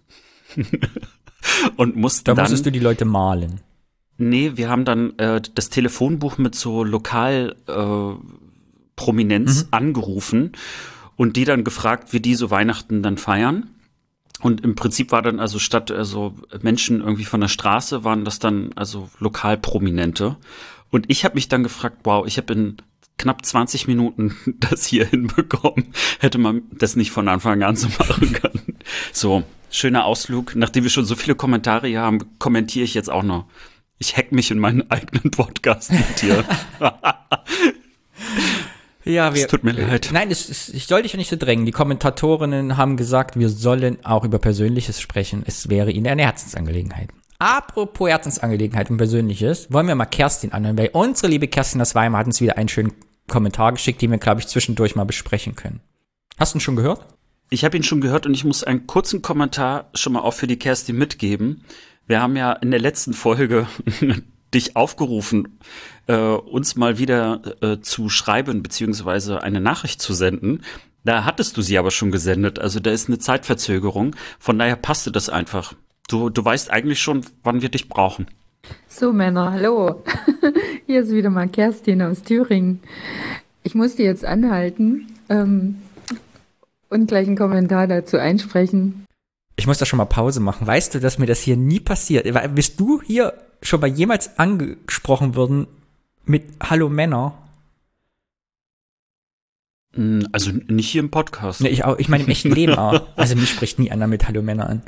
und 1.76 1.98
mussten 1.98 2.24
da 2.24 2.32
dann. 2.32 2.38
Da 2.38 2.42
musstest 2.44 2.66
du 2.66 2.72
die 2.72 2.80
Leute 2.80 3.04
malen. 3.04 3.60
Nee, 4.18 4.54
wir 4.56 4.70
haben 4.70 4.86
dann 4.86 5.20
äh, 5.20 5.42
das 5.54 5.70
Telefonbuch 5.70 6.38
mit 6.38 6.56
so 6.56 6.86
lokal 6.86 7.58
äh, 7.68 8.24
Prominenz 8.96 9.64
mhm. 9.64 9.68
angerufen 9.72 10.52
und 11.18 11.36
die 11.36 11.44
dann 11.44 11.66
gefragt, 11.66 12.14
wie 12.14 12.22
die 12.22 12.36
so 12.36 12.52
Weihnachten 12.52 13.04
dann 13.04 13.18
feiern. 13.18 13.70
Und 14.40 14.62
im 14.62 14.76
Prinzip 14.76 15.12
war 15.12 15.22
dann 15.22 15.42
also 15.42 15.60
statt 15.60 15.92
also 15.92 16.36
Menschen 16.62 17.02
irgendwie 17.02 17.26
von 17.26 17.42
der 17.42 17.50
Straße 17.50 18.06
waren 18.06 18.24
das 18.24 18.40
dann 18.40 18.72
also 18.76 19.10
Lokalprominente. 19.20 20.38
Und 20.92 21.10
ich 21.10 21.26
habe 21.26 21.36
mich 21.36 21.48
dann 21.48 21.64
gefragt, 21.64 22.00
wow, 22.04 22.28
ich 22.28 22.38
habe 22.38 22.54
in 22.54 22.78
knapp 23.18 23.46
20 23.46 23.88
Minuten 23.88 24.36
das 24.60 24.86
hier 24.86 25.06
hinbekommen. 25.06 25.94
Hätte 26.20 26.38
man 26.38 26.64
das 26.72 26.96
nicht 26.96 27.12
von 27.12 27.28
Anfang 27.28 27.64
an 27.64 27.76
so 27.76 27.88
machen 27.88 28.34
können. 28.34 28.78
So, 29.12 29.44
schöner 29.70 30.06
Ausflug. 30.06 30.56
Nachdem 30.56 30.84
wir 30.84 30.92
schon 30.92 31.06
so 31.06 31.16
viele 31.16 31.36
Kommentare 31.36 31.88
hier 31.88 32.02
haben, 32.02 32.20
kommentiere 32.40 32.86
ich 32.86 32.94
jetzt 32.94 33.10
auch 33.10 33.24
noch. 33.24 33.46
Ich 33.98 34.18
hack 34.18 34.32
mich 34.32 34.52
in 34.52 34.60
meinen 34.60 34.90
eigenen 34.90 35.32
Podcast 35.32 35.92
mit 35.92 36.22
dir. 36.22 36.44
Ja, 39.04 39.34
wir, 39.34 39.42
es 39.42 39.48
tut 39.48 39.64
mir 39.64 39.72
leid. 39.72 40.10
Nein, 40.14 40.30
es, 40.30 40.48
es, 40.48 40.70
ich 40.70 40.86
soll 40.86 41.02
dich 41.02 41.14
ja 41.14 41.18
nicht 41.18 41.30
so 41.30 41.36
drängen. 41.36 41.66
Die 41.66 41.72
Kommentatorinnen 41.72 42.78
haben 42.78 42.98
gesagt, 42.98 43.38
wir 43.38 43.50
sollen 43.50 44.04
auch 44.06 44.24
über 44.24 44.38
Persönliches 44.38 45.02
sprechen. 45.02 45.44
Es 45.46 45.70
wäre 45.70 45.92
ihnen 45.92 46.08
eine 46.08 46.22
Herzensangelegenheit. 46.24 47.10
Apropos 47.42 48.08
Herzensangelegenheit 48.08 48.92
und 48.92 48.98
Persönliches, 48.98 49.74
wollen 49.74 49.88
wir 49.88 49.96
mal 49.96 50.06
Kerstin 50.06 50.52
anhören, 50.52 50.78
weil 50.78 50.92
unsere 50.94 51.28
liebe 51.28 51.48
Kerstin 51.48 51.82
aus 51.82 51.96
Weimar 51.96 52.20
hat 52.20 52.28
uns 52.28 52.40
wieder 52.40 52.56
einen 52.56 52.70
schönen 52.70 52.94
Kommentar 53.28 53.72
geschickt, 53.72 54.00
den 54.00 54.12
wir, 54.12 54.20
glaube 54.20 54.42
ich, 54.42 54.48
zwischendurch 54.48 54.96
mal 54.96 55.06
besprechen 55.06 55.56
können. 55.56 55.80
Hast 56.38 56.54
du 56.54 56.60
ihn 56.60 56.62
schon 56.62 56.76
gehört? 56.76 57.04
Ich 57.50 57.66
habe 57.66 57.76
ihn 57.76 57.82
schon 57.82 58.00
gehört 58.00 58.28
und 58.28 58.36
ich 58.36 58.44
muss 58.44 58.64
einen 58.64 58.86
kurzen 58.86 59.24
Kommentar 59.24 59.90
schon 59.96 60.14
mal 60.14 60.20
auch 60.20 60.36
für 60.36 60.46
die 60.46 60.60
Kerstin 60.60 61.00
mitgeben. 61.00 61.64
Wir 62.06 62.22
haben 62.22 62.36
ja 62.36 62.54
in 62.54 62.70
der 62.70 62.80
letzten 62.80 63.14
Folge 63.14 63.66
dich 64.54 64.76
aufgerufen, 64.76 65.58
äh, 66.06 66.18
uns 66.18 66.76
mal 66.76 67.00
wieder 67.00 67.42
äh, 67.62 67.82
zu 67.82 68.10
schreiben 68.10 68.62
beziehungsweise 68.62 69.42
eine 69.42 69.62
Nachricht 69.62 70.00
zu 70.00 70.14
senden. 70.14 70.62
Da 71.06 71.26
hattest 71.26 71.58
du 71.58 71.64
sie 71.64 71.80
aber 71.80 71.90
schon 71.90 72.12
gesendet, 72.12 72.60
also 72.60 72.80
da 72.80 72.92
ist 72.92 73.08
eine 73.08 73.18
Zeitverzögerung. 73.18 74.16
Von 74.38 74.60
daher 74.60 74.76
passte 74.76 75.12
das 75.12 75.28
einfach. 75.28 75.74
Du, 76.12 76.30
du 76.30 76.44
weißt 76.44 76.70
eigentlich 76.72 77.02
schon, 77.02 77.26
wann 77.44 77.62
wir 77.62 77.70
dich 77.70 77.88
brauchen. 77.88 78.28
So, 78.90 79.14
Männer, 79.14 79.54
hallo. 79.54 80.04
Hier 80.86 81.04
ist 81.04 81.12
wieder 81.12 81.30
mal 81.30 81.48
Kerstin 81.48 82.02
aus 82.02 82.24
Thüringen. 82.24 82.82
Ich 83.64 83.76
musste 83.76 84.04
jetzt 84.04 84.26
anhalten 84.26 85.08
ähm, 85.30 85.78
und 86.90 87.08
gleich 87.08 87.28
einen 87.28 87.38
Kommentar 87.38 87.88
dazu 87.88 88.18
einsprechen. 88.18 89.06
Ich 89.56 89.68
muss 89.68 89.78
da 89.78 89.86
schon 89.86 89.98
mal 89.98 90.06
Pause 90.06 90.42
machen. 90.42 90.68
Weißt 90.68 90.94
du, 90.94 91.00
dass 91.00 91.18
mir 91.18 91.28
das 91.28 91.40
hier 91.40 91.56
nie 91.56 91.80
passiert? 91.80 92.28
Bist 92.56 92.78
du 92.78 93.02
hier 93.02 93.34
schon 93.62 93.80
mal 93.80 93.88
jemals 93.88 94.38
angesprochen 94.38 95.36
worden 95.36 95.68
mit 96.26 96.44
Hallo 96.62 96.90
Männer? 96.90 97.38
Hm, 99.94 100.28
also 100.32 100.52
nicht 100.68 100.90
hier 100.90 101.02
im 101.02 101.12
Podcast. 101.12 101.62
Nee, 101.62 101.70
ich, 101.70 101.84
auch, 101.84 101.98
ich 102.00 102.08
meine 102.08 102.24
im 102.24 102.30
echten 102.30 102.52
Leben 102.52 102.76
auch. 102.76 103.02
Also 103.16 103.36
mich 103.36 103.50
spricht 103.50 103.78
nie 103.78 103.92
einer 103.92 104.08
mit 104.08 104.28
Hallo 104.28 104.42
Männer 104.42 104.70
an. 104.70 104.82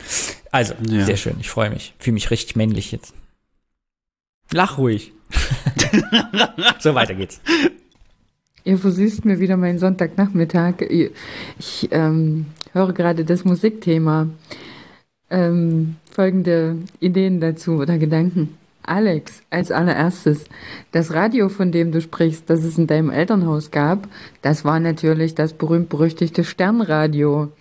Also, 0.51 0.73
ja. 0.89 1.05
sehr 1.05 1.17
schön, 1.17 1.35
ich 1.39 1.49
freue 1.49 1.69
mich. 1.69 1.93
Fühle 1.99 2.13
mich 2.13 2.31
richtig 2.31 2.55
männlich 2.55 2.91
jetzt. 2.91 3.13
Lach 4.51 4.77
ruhig. 4.77 5.11
so, 6.79 6.95
weiter 6.95 7.15
geht's. 7.15 7.41
Ihr 8.63 8.77
versüßt 8.77 9.25
mir 9.25 9.39
wieder 9.39 9.57
meinen 9.57 9.77
Sonntagnachmittag. 9.77 10.81
Ich 11.59 11.89
ähm, 11.91 12.45
höre 12.71 12.93
gerade 12.93 13.25
das 13.25 13.43
Musikthema. 13.43 14.29
Ähm, 15.29 15.95
folgende 16.11 16.77
Ideen 16.99 17.41
dazu 17.41 17.73
oder 17.73 17.97
Gedanken. 17.97 18.57
Alex, 18.83 19.41
als 19.49 19.71
allererstes, 19.71 20.45
das 20.91 21.13
Radio, 21.13 21.49
von 21.49 21.71
dem 21.71 21.91
du 21.91 22.01
sprichst, 22.01 22.49
das 22.49 22.63
es 22.63 22.77
in 22.77 22.87
deinem 22.87 23.09
Elternhaus 23.09 23.71
gab, 23.71 24.07
das 24.41 24.65
war 24.65 24.79
natürlich 24.79 25.35
das 25.35 25.53
berühmt-berüchtigte 25.53 26.43
Sternradio. 26.43 27.51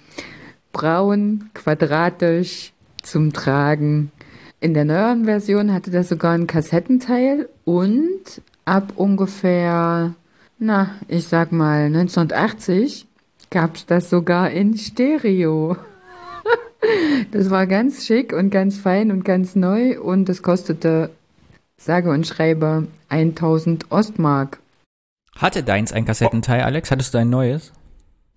Braun, 0.72 1.50
quadratisch, 1.54 2.72
zum 3.02 3.32
Tragen. 3.32 4.10
In 4.60 4.74
der 4.74 4.84
neueren 4.84 5.24
Version 5.24 5.72
hatte 5.72 5.90
das 5.90 6.08
sogar 6.08 6.34
einen 6.34 6.46
Kassettenteil 6.46 7.48
und 7.64 8.42
ab 8.64 8.92
ungefähr, 8.96 10.14
na, 10.58 10.90
ich 11.08 11.26
sag 11.26 11.52
mal 11.52 11.86
1980 11.86 13.06
gab's 13.50 13.86
das 13.86 14.08
sogar 14.08 14.50
in 14.50 14.76
Stereo. 14.78 15.76
Das 17.30 17.48
war 17.50 17.66
ganz 17.66 18.06
schick 18.06 18.32
und 18.32 18.50
ganz 18.50 18.78
fein 18.78 19.10
und 19.10 19.24
ganz 19.24 19.54
neu 19.54 20.00
und 20.00 20.28
es 20.28 20.42
kostete, 20.42 21.10
sage 21.76 22.10
und 22.10 22.26
schreibe, 22.26 22.88
1000 23.08 23.90
Ostmark. 23.90 24.60
Hatte 25.36 25.62
deins 25.62 25.92
ein 25.92 26.04
Kassettenteil, 26.04 26.62
Alex? 26.62 26.90
Hattest 26.90 27.14
du 27.14 27.18
ein 27.18 27.30
neues? 27.30 27.72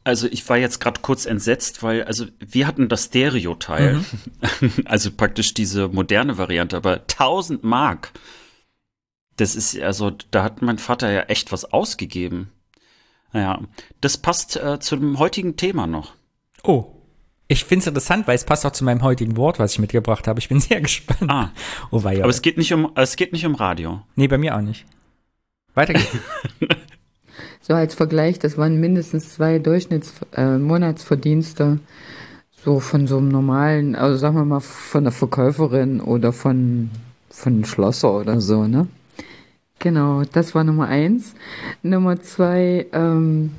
Also 0.04 0.28
ich 0.28 0.48
war 0.48 0.58
jetzt 0.58 0.80
gerade 0.80 1.02
kurz 1.02 1.26
entsetzt, 1.26 1.82
weil 1.82 2.04
also 2.04 2.28
wir 2.40 2.68
hatten 2.68 2.88
das 2.88 3.06
Stereo-Teil, 3.06 3.96
mhm. 4.62 4.72
also 4.86 5.12
praktisch 5.12 5.56
diese 5.56 5.88
moderne 5.88 6.38
Variante, 6.38 6.78
aber 6.78 7.02
1000 7.02 7.64
Mark. 7.64 8.12
Das 9.38 9.56
ist 9.56 9.78
also, 9.82 10.12
da 10.32 10.44
hat 10.44 10.62
mein 10.62 10.78
Vater 10.78 11.12
ja 11.12 11.22
echt 11.24 11.52
was 11.52 11.66
ausgegeben. 11.66 12.52
Naja, 13.34 13.60
das 14.00 14.18
passt 14.18 14.56
äh, 14.56 14.80
zu 14.80 14.96
dem 14.96 15.20
heutigen 15.20 15.58
Thema 15.58 15.88
noch. 15.88 16.14
Oh, 16.64 16.95
ich 17.48 17.66
finde 17.66 17.84
es 17.84 17.88
interessant, 17.88 18.28
weil 18.28 18.36
es 18.36 18.44
passt 18.44 18.66
auch 18.66 18.72
zu 18.72 18.84
meinem 18.84 19.04
heutigen 19.04 19.38
Wort, 19.38 19.60
was 19.60 19.74
ich 19.74 19.80
mitgebracht 19.80 20.28
habe. 20.28 20.40
Ich 20.40 20.50
bin 20.50 20.60
sehr 20.68 20.82
gespannt. 20.82 21.32
Ah. 21.32 21.52
Oh, 21.92 22.00
Aber 22.00 22.30
es 22.30 22.42
geht 22.42 22.58
nicht 22.58 22.74
um, 22.74 22.92
es 22.96 23.16
geht 23.16 23.32
nicht 23.34 23.46
um 23.46 23.54
Radio. 23.56 24.02
Nee, 24.16 24.28
bei 24.28 24.38
mir 24.38 24.56
auch 24.56 24.62
nicht. 24.62 24.86
Weiter 25.74 25.94
geht's. 25.94 26.18
so 27.62 27.74
als 27.74 27.96
Vergleich, 27.96 28.40
das 28.40 28.58
waren 28.58 28.78
mindestens 28.80 29.34
zwei 29.34 29.60
Durchschnittsmonatsverdienste. 29.60 31.64
Äh, 31.64 31.78
so 32.66 32.80
von 32.80 33.06
so 33.06 33.20
einem 33.20 33.30
normalen, 33.30 33.96
also 33.96 34.18
sagen 34.18 34.38
wir 34.38 34.44
mal 34.44 34.60
von 34.60 35.04
der 35.04 35.14
Verkäuferin 35.14 36.02
oder 36.02 36.34
von, 36.34 36.90
von 37.30 37.64
Schlosser 37.64 38.12
oder 38.12 38.42
so, 38.42 38.66
ne? 38.66 38.88
Genau, 39.78 40.24
das 40.24 40.56
war 40.56 40.64
Nummer 40.64 40.88
eins. 40.88 41.36
Nummer 41.84 42.20
zwei, 42.22 42.88
ähm, 42.92 43.52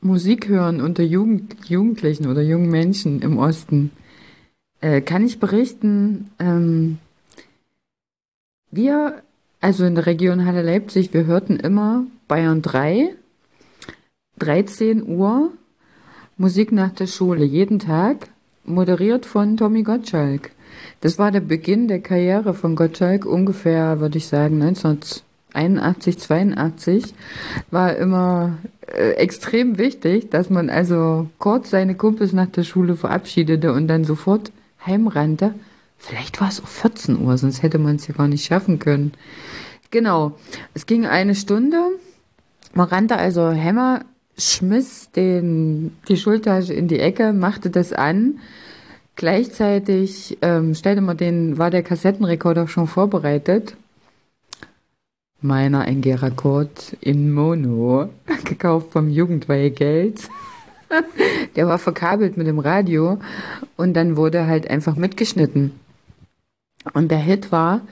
Musik 0.00 0.48
hören 0.48 0.80
unter 0.80 1.02
Jugend, 1.02 1.68
Jugendlichen 1.68 2.28
oder 2.28 2.40
jungen 2.40 2.70
Menschen 2.70 3.20
im 3.20 3.36
Osten, 3.36 3.90
äh, 4.80 5.00
kann 5.00 5.26
ich 5.26 5.40
berichten, 5.40 6.30
ähm, 6.38 6.98
wir, 8.70 9.22
also 9.60 9.84
in 9.84 9.96
der 9.96 10.06
Region 10.06 10.44
Halle 10.44 10.62
Leipzig, 10.62 11.12
wir 11.14 11.26
hörten 11.26 11.56
immer 11.56 12.06
Bayern 12.28 12.62
3, 12.62 13.14
13 14.38 15.02
Uhr, 15.08 15.50
Musik 16.36 16.70
nach 16.70 16.92
der 16.92 17.08
Schule, 17.08 17.44
jeden 17.44 17.80
Tag, 17.80 18.28
moderiert 18.64 19.26
von 19.26 19.56
Tommy 19.56 19.82
Gottschalk. 19.82 20.52
Das 21.00 21.18
war 21.18 21.32
der 21.32 21.40
Beginn 21.40 21.88
der 21.88 22.00
Karriere 22.00 22.54
von 22.54 22.76
Gottschalk, 22.76 23.24
ungefähr, 23.24 23.98
würde 23.98 24.18
ich 24.18 24.28
sagen, 24.28 24.58
19 24.58 25.00
81, 25.58 26.18
82 26.18 27.14
war 27.70 27.96
immer 27.96 28.58
äh, 28.86 29.12
extrem 29.14 29.76
wichtig, 29.76 30.30
dass 30.30 30.50
man 30.50 30.70
also 30.70 31.28
kurz 31.38 31.70
seine 31.70 31.96
Kumpels 31.96 32.32
nach 32.32 32.46
der 32.46 32.62
Schule 32.62 32.96
verabschiedete 32.96 33.72
und 33.72 33.88
dann 33.88 34.04
sofort 34.04 34.52
heimrannte. 34.86 35.54
Vielleicht 35.98 36.40
war 36.40 36.48
es 36.48 36.62
auch 36.62 36.68
14 36.68 37.20
Uhr, 37.20 37.36
sonst 37.36 37.62
hätte 37.62 37.78
man 37.78 37.96
es 37.96 38.06
ja 38.06 38.14
gar 38.14 38.28
nicht 38.28 38.46
schaffen 38.46 38.78
können. 38.78 39.12
Genau, 39.90 40.38
es 40.74 40.86
ging 40.86 41.06
eine 41.06 41.34
Stunde. 41.34 41.78
Man 42.74 42.86
rannte 42.86 43.16
also 43.16 43.50
Hämmer, 43.50 44.02
schmiss 44.38 45.10
den, 45.10 45.96
die 46.08 46.16
Schultasche 46.16 46.72
in 46.72 46.86
die 46.86 47.00
Ecke, 47.00 47.32
machte 47.32 47.70
das 47.70 47.92
an. 47.92 48.38
Gleichzeitig 49.16 50.38
ähm, 50.42 50.76
stellte 50.76 51.00
man 51.00 51.16
den, 51.16 51.58
war 51.58 51.70
der 51.70 51.82
Kassettenrekorder 51.82 52.68
schon 52.68 52.86
vorbereitet 52.86 53.74
meiner 55.40 55.82
ein 55.82 56.00
Gerakord 56.00 56.96
in 57.00 57.32
Mono, 57.32 58.10
gekauft 58.44 58.92
vom 58.92 59.08
Jugendweihgeld. 59.08 60.28
Der 61.56 61.66
war 61.66 61.78
verkabelt 61.78 62.36
mit 62.36 62.46
dem 62.46 62.58
Radio 62.58 63.18
und 63.76 63.94
dann 63.94 64.16
wurde 64.16 64.46
halt 64.46 64.70
einfach 64.70 64.96
mitgeschnitten. 64.96 65.72
Und 66.94 67.10
der 67.10 67.18
Hit 67.18 67.52
war, 67.52 67.82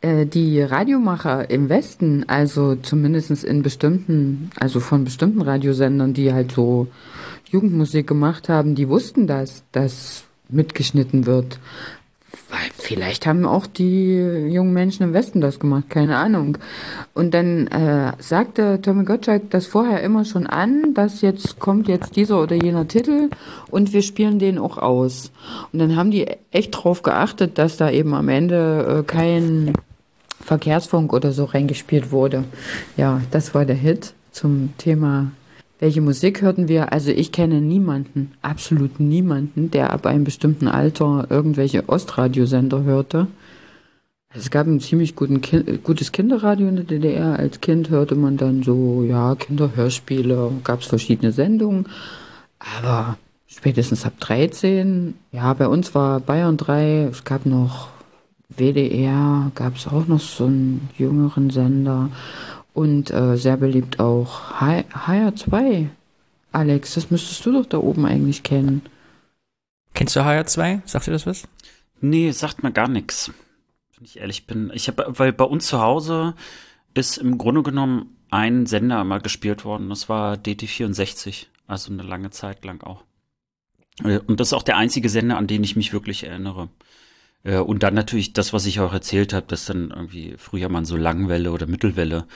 äh, 0.00 0.26
die 0.26 0.62
Radiomacher 0.62 1.50
im 1.50 1.68
Westen, 1.68 2.24
also 2.28 2.76
zumindest 2.76 3.44
in 3.44 3.62
bestimmten, 3.62 4.50
also 4.58 4.80
von 4.80 5.04
bestimmten 5.04 5.42
Radiosendern, 5.42 6.14
die 6.14 6.32
halt 6.32 6.52
so 6.52 6.88
Jugendmusik 7.50 8.06
gemacht 8.06 8.48
haben, 8.48 8.74
die 8.74 8.88
wussten 8.88 9.26
das, 9.26 9.62
dass 9.72 10.24
mitgeschnitten 10.48 11.26
wird. 11.26 11.58
Weil 12.48 12.70
vielleicht 12.76 13.26
haben 13.26 13.44
auch 13.46 13.66
die 13.66 14.16
jungen 14.50 14.72
Menschen 14.72 15.02
im 15.02 15.12
Westen 15.12 15.40
das 15.40 15.58
gemacht, 15.58 15.90
keine 15.90 16.16
Ahnung. 16.16 16.58
Und 17.14 17.34
dann 17.34 17.66
äh, 17.68 18.12
sagte 18.18 18.80
Tommy 18.80 19.04
Gottschalk 19.04 19.50
das 19.50 19.66
vorher 19.66 20.02
immer 20.02 20.24
schon 20.24 20.46
an, 20.46 20.94
dass 20.94 21.20
jetzt 21.20 21.58
kommt 21.58 21.88
jetzt 21.88 22.16
dieser 22.16 22.42
oder 22.42 22.56
jener 22.56 22.88
Titel 22.88 23.28
und 23.70 23.92
wir 23.92 24.02
spielen 24.02 24.38
den 24.38 24.58
auch 24.58 24.78
aus. 24.78 25.30
Und 25.72 25.78
dann 25.78 25.96
haben 25.96 26.10
die 26.10 26.26
echt 26.50 26.72
drauf 26.72 27.02
geachtet, 27.02 27.58
dass 27.58 27.76
da 27.76 27.90
eben 27.90 28.14
am 28.14 28.28
Ende 28.28 29.00
äh, 29.00 29.02
kein 29.02 29.72
Verkehrsfunk 30.40 31.12
oder 31.12 31.32
so 31.32 31.44
reingespielt 31.44 32.10
wurde. 32.10 32.44
Ja, 32.96 33.20
das 33.30 33.54
war 33.54 33.64
der 33.64 33.76
Hit 33.76 34.14
zum 34.32 34.72
Thema 34.78 35.30
welche 35.82 36.00
Musik 36.00 36.42
hörten 36.42 36.68
wir? 36.68 36.92
Also 36.92 37.10
ich 37.10 37.32
kenne 37.32 37.60
niemanden, 37.60 38.30
absolut 38.40 39.00
niemanden, 39.00 39.72
der 39.72 39.92
ab 39.92 40.06
einem 40.06 40.22
bestimmten 40.22 40.68
Alter 40.68 41.26
irgendwelche 41.28 41.88
Ostradiosender 41.88 42.84
hörte. 42.84 43.26
Es 44.32 44.52
gab 44.52 44.68
ein 44.68 44.78
ziemlich 44.78 45.16
kind, 45.16 45.82
gutes 45.82 46.12
Kinderradio 46.12 46.68
in 46.68 46.76
der 46.76 46.84
DDR. 46.84 47.36
Als 47.36 47.60
Kind 47.60 47.90
hörte 47.90 48.14
man 48.14 48.36
dann 48.36 48.62
so, 48.62 49.02
ja, 49.02 49.34
Kinderhörspiele, 49.34 50.52
gab 50.62 50.82
es 50.82 50.86
verschiedene 50.86 51.32
Sendungen. 51.32 51.86
Aber 52.78 53.18
spätestens 53.48 54.06
ab 54.06 54.12
13, 54.20 55.14
ja, 55.32 55.52
bei 55.52 55.66
uns 55.66 55.96
war 55.96 56.20
Bayern 56.20 56.58
3, 56.58 57.08
es 57.10 57.24
gab 57.24 57.44
noch 57.44 57.88
WDR, 58.56 59.50
gab 59.56 59.74
es 59.74 59.88
auch 59.88 60.06
noch 60.06 60.20
so 60.20 60.44
einen 60.44 60.88
jüngeren 60.96 61.50
Sender. 61.50 62.08
Und 62.74 63.10
äh, 63.10 63.36
sehr 63.36 63.56
beliebt 63.56 64.00
auch 64.00 64.52
HR2. 64.52 65.88
Alex, 66.52 66.94
das 66.94 67.10
müsstest 67.10 67.44
du 67.44 67.52
doch 67.52 67.66
da 67.66 67.78
oben 67.78 68.06
eigentlich 68.06 68.42
kennen. 68.42 68.82
Kennst 69.94 70.16
du 70.16 70.20
HR2? 70.20 70.80
Sagt 70.86 71.06
dir 71.06 71.12
das 71.12 71.26
was? 71.26 71.48
Nee, 72.00 72.30
sagt 72.30 72.62
mir 72.62 72.72
gar 72.72 72.88
nichts. 72.88 73.30
Wenn 73.96 74.04
ich 74.04 74.18
ehrlich 74.18 74.46
bin. 74.46 74.70
Ich 74.74 74.88
habe, 74.88 75.04
weil 75.08 75.32
bei 75.32 75.44
uns 75.44 75.66
zu 75.66 75.80
Hause 75.80 76.34
ist 76.94 77.18
im 77.18 77.38
Grunde 77.38 77.62
genommen 77.62 78.16
ein 78.30 78.66
Sender 78.66 79.04
mal 79.04 79.20
gespielt 79.20 79.64
worden. 79.64 79.90
Das 79.90 80.08
war 80.08 80.34
DT64. 80.34 81.46
Also 81.66 81.92
eine 81.92 82.02
lange 82.02 82.30
Zeit 82.30 82.64
lang 82.64 82.82
auch. 82.82 83.04
Äh, 84.02 84.18
und 84.18 84.40
das 84.40 84.48
ist 84.48 84.52
auch 84.54 84.62
der 84.62 84.76
einzige 84.76 85.08
Sender, 85.08 85.36
an 85.36 85.46
den 85.46 85.62
ich 85.64 85.76
mich 85.76 85.92
wirklich 85.92 86.24
erinnere. 86.24 86.68
Äh, 87.44 87.58
und 87.58 87.82
dann 87.82 87.94
natürlich 87.94 88.32
das, 88.32 88.52
was 88.52 88.66
ich 88.66 88.80
auch 88.80 88.92
erzählt 88.92 89.32
habe, 89.32 89.46
dass 89.46 89.66
dann 89.66 89.90
irgendwie 89.90 90.34
früher 90.38 90.68
man 90.68 90.84
so 90.84 90.96
Langwelle 90.96 91.52
oder 91.52 91.66
Mittelwelle 91.66 92.26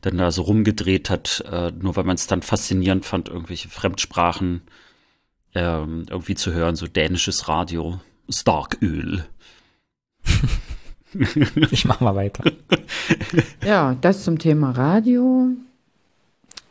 dann 0.00 0.18
da 0.18 0.30
so 0.30 0.42
rumgedreht 0.42 1.10
hat, 1.10 1.44
äh, 1.50 1.72
nur 1.72 1.96
weil 1.96 2.04
man 2.04 2.16
es 2.16 2.26
dann 2.26 2.42
faszinierend 2.42 3.04
fand, 3.04 3.28
irgendwelche 3.28 3.68
Fremdsprachen 3.68 4.62
ähm, 5.54 6.06
irgendwie 6.08 6.34
zu 6.34 6.52
hören, 6.52 6.76
so 6.76 6.86
dänisches 6.86 7.48
Radio, 7.48 8.00
Starköl. 8.28 9.24
ich 11.70 11.84
mach 11.84 12.00
mal 12.00 12.14
weiter. 12.14 12.44
Ja, 13.64 13.96
das 14.00 14.24
zum 14.24 14.38
Thema 14.38 14.72
Radio. 14.72 15.48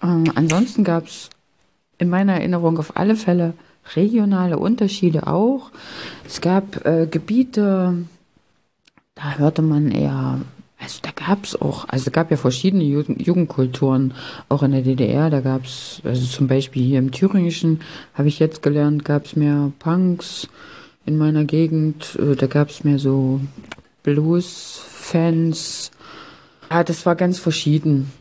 Ähm, 0.02 0.32
ansonsten 0.36 0.84
gab 0.84 1.08
es 1.08 1.30
in 1.98 2.10
meiner 2.10 2.34
Erinnerung 2.34 2.78
auf 2.78 2.96
alle 2.96 3.16
Fälle 3.16 3.54
regionale 3.96 4.58
Unterschiede 4.58 5.28
auch. 5.28 5.72
Es 6.26 6.42
gab 6.42 6.86
äh, 6.86 7.08
Gebiete, 7.10 8.06
da 9.16 9.38
hörte 9.38 9.62
man 9.62 9.92
eher 9.92 10.40
also 10.80 11.00
da 11.02 11.12
gab 11.12 11.44
es 11.44 11.60
auch, 11.60 11.88
also 11.90 12.12
gab 12.12 12.30
ja 12.30 12.38
verschiedene 12.38 12.84
Jugendkulturen, 12.84 14.14
auch 14.48 14.62
in 14.62 14.72
der 14.72 14.84
DDR, 14.84 15.30
da 15.30 15.42
gab 15.42 15.66
es, 15.66 16.02
also 16.04 16.26
zum 16.28 16.48
Beispiel 16.48 16.84
hier 16.84 17.00
im 17.00 17.12
Thüringischen, 17.12 17.82
habe 18.14 18.28
ich 18.28 18.40
jetzt 18.40 18.62
gelernt, 18.62 19.04
gab 19.04 19.26
es 19.26 19.36
mehr 19.36 19.72
Punks 19.80 20.48
in 21.06 21.18
meiner 21.18 21.46
Gegend, 21.46 22.18
äh, 22.20 22.36
da 22.36 22.48
gab 22.48 22.70
es 22.70 22.84
mehr 22.84 23.00
so 23.00 23.42
Blues-Fans. 24.04 25.92
Ja, 26.70 26.84
das 26.84 27.06
war 27.06 27.16
ganz 27.16 27.40
verschieden. 27.40 28.12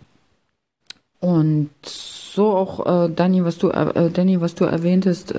Und 1.21 1.71
so 2.37 2.55
auch, 2.55 2.87
äh, 2.87 3.11
Danny, 3.11 3.44
was 3.44 3.59
du, 3.59 3.70
äh, 3.70 4.11
Danny, 4.12 4.40
was 4.40 4.55
du 4.55 4.64
erwähntest 4.66 5.35
äh, 5.35 5.38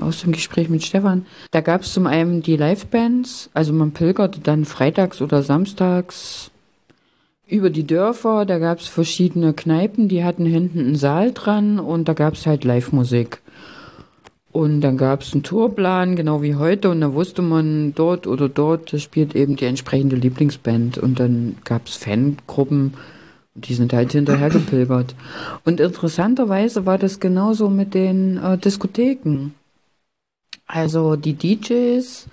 aus 0.00 0.20
dem 0.20 0.32
Gespräch 0.32 0.68
mit 0.68 0.84
Stefan, 0.84 1.26
da 1.50 1.60
gab 1.60 1.82
es 1.82 1.92
zum 1.92 2.06
einen 2.06 2.42
die 2.42 2.56
Livebands, 2.56 3.50
also 3.54 3.72
man 3.72 3.92
pilgerte 3.92 4.40
dann 4.40 4.64
freitags 4.66 5.20
oder 5.22 5.42
samstags 5.42 6.50
über 7.48 7.70
die 7.70 7.86
Dörfer, 7.86 8.44
da 8.44 8.58
gab 8.58 8.78
es 8.78 8.88
verschiedene 8.88 9.54
Kneipen, 9.54 10.08
die 10.08 10.22
hatten 10.22 10.46
hinten 10.46 10.80
einen 10.80 10.96
Saal 10.96 11.32
dran 11.32 11.80
und 11.80 12.08
da 12.08 12.12
gab 12.12 12.34
es 12.34 12.46
halt 12.46 12.64
Live-Musik. 12.64 13.40
Und 14.52 14.82
dann 14.82 14.98
gab 14.98 15.22
es 15.22 15.32
einen 15.32 15.42
Tourplan, 15.42 16.14
genau 16.14 16.42
wie 16.42 16.56
heute, 16.56 16.90
und 16.90 17.00
da 17.00 17.14
wusste 17.14 17.40
man, 17.40 17.94
dort 17.94 18.26
oder 18.26 18.50
dort 18.50 18.90
spielt 19.00 19.34
eben 19.34 19.56
die 19.56 19.64
entsprechende 19.64 20.14
Lieblingsband. 20.16 20.98
Und 20.98 21.18
dann 21.18 21.56
gab 21.64 21.86
es 21.86 21.96
Fangruppen, 21.96 22.92
die 23.54 23.74
sind 23.74 23.92
halt 23.92 24.12
hinterher 24.12 24.50
gepilgert. 24.50 25.14
Und 25.64 25.80
interessanterweise 25.80 26.86
war 26.86 26.98
das 26.98 27.20
genauso 27.20 27.68
mit 27.68 27.94
den 27.94 28.38
äh, 28.38 28.58
Diskotheken. 28.58 29.52
Also 30.66 31.16
die 31.16 31.34
DJs, 31.34 32.26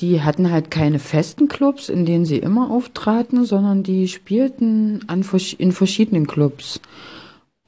die 0.00 0.22
hatten 0.22 0.50
halt 0.50 0.70
keine 0.70 0.98
festen 0.98 1.48
Clubs, 1.48 1.88
in 1.88 2.06
denen 2.06 2.24
sie 2.24 2.38
immer 2.38 2.70
auftraten, 2.70 3.44
sondern 3.44 3.82
die 3.82 4.08
spielten 4.08 5.00
an, 5.06 5.24
in 5.58 5.72
verschiedenen 5.72 6.26
Clubs. 6.26 6.80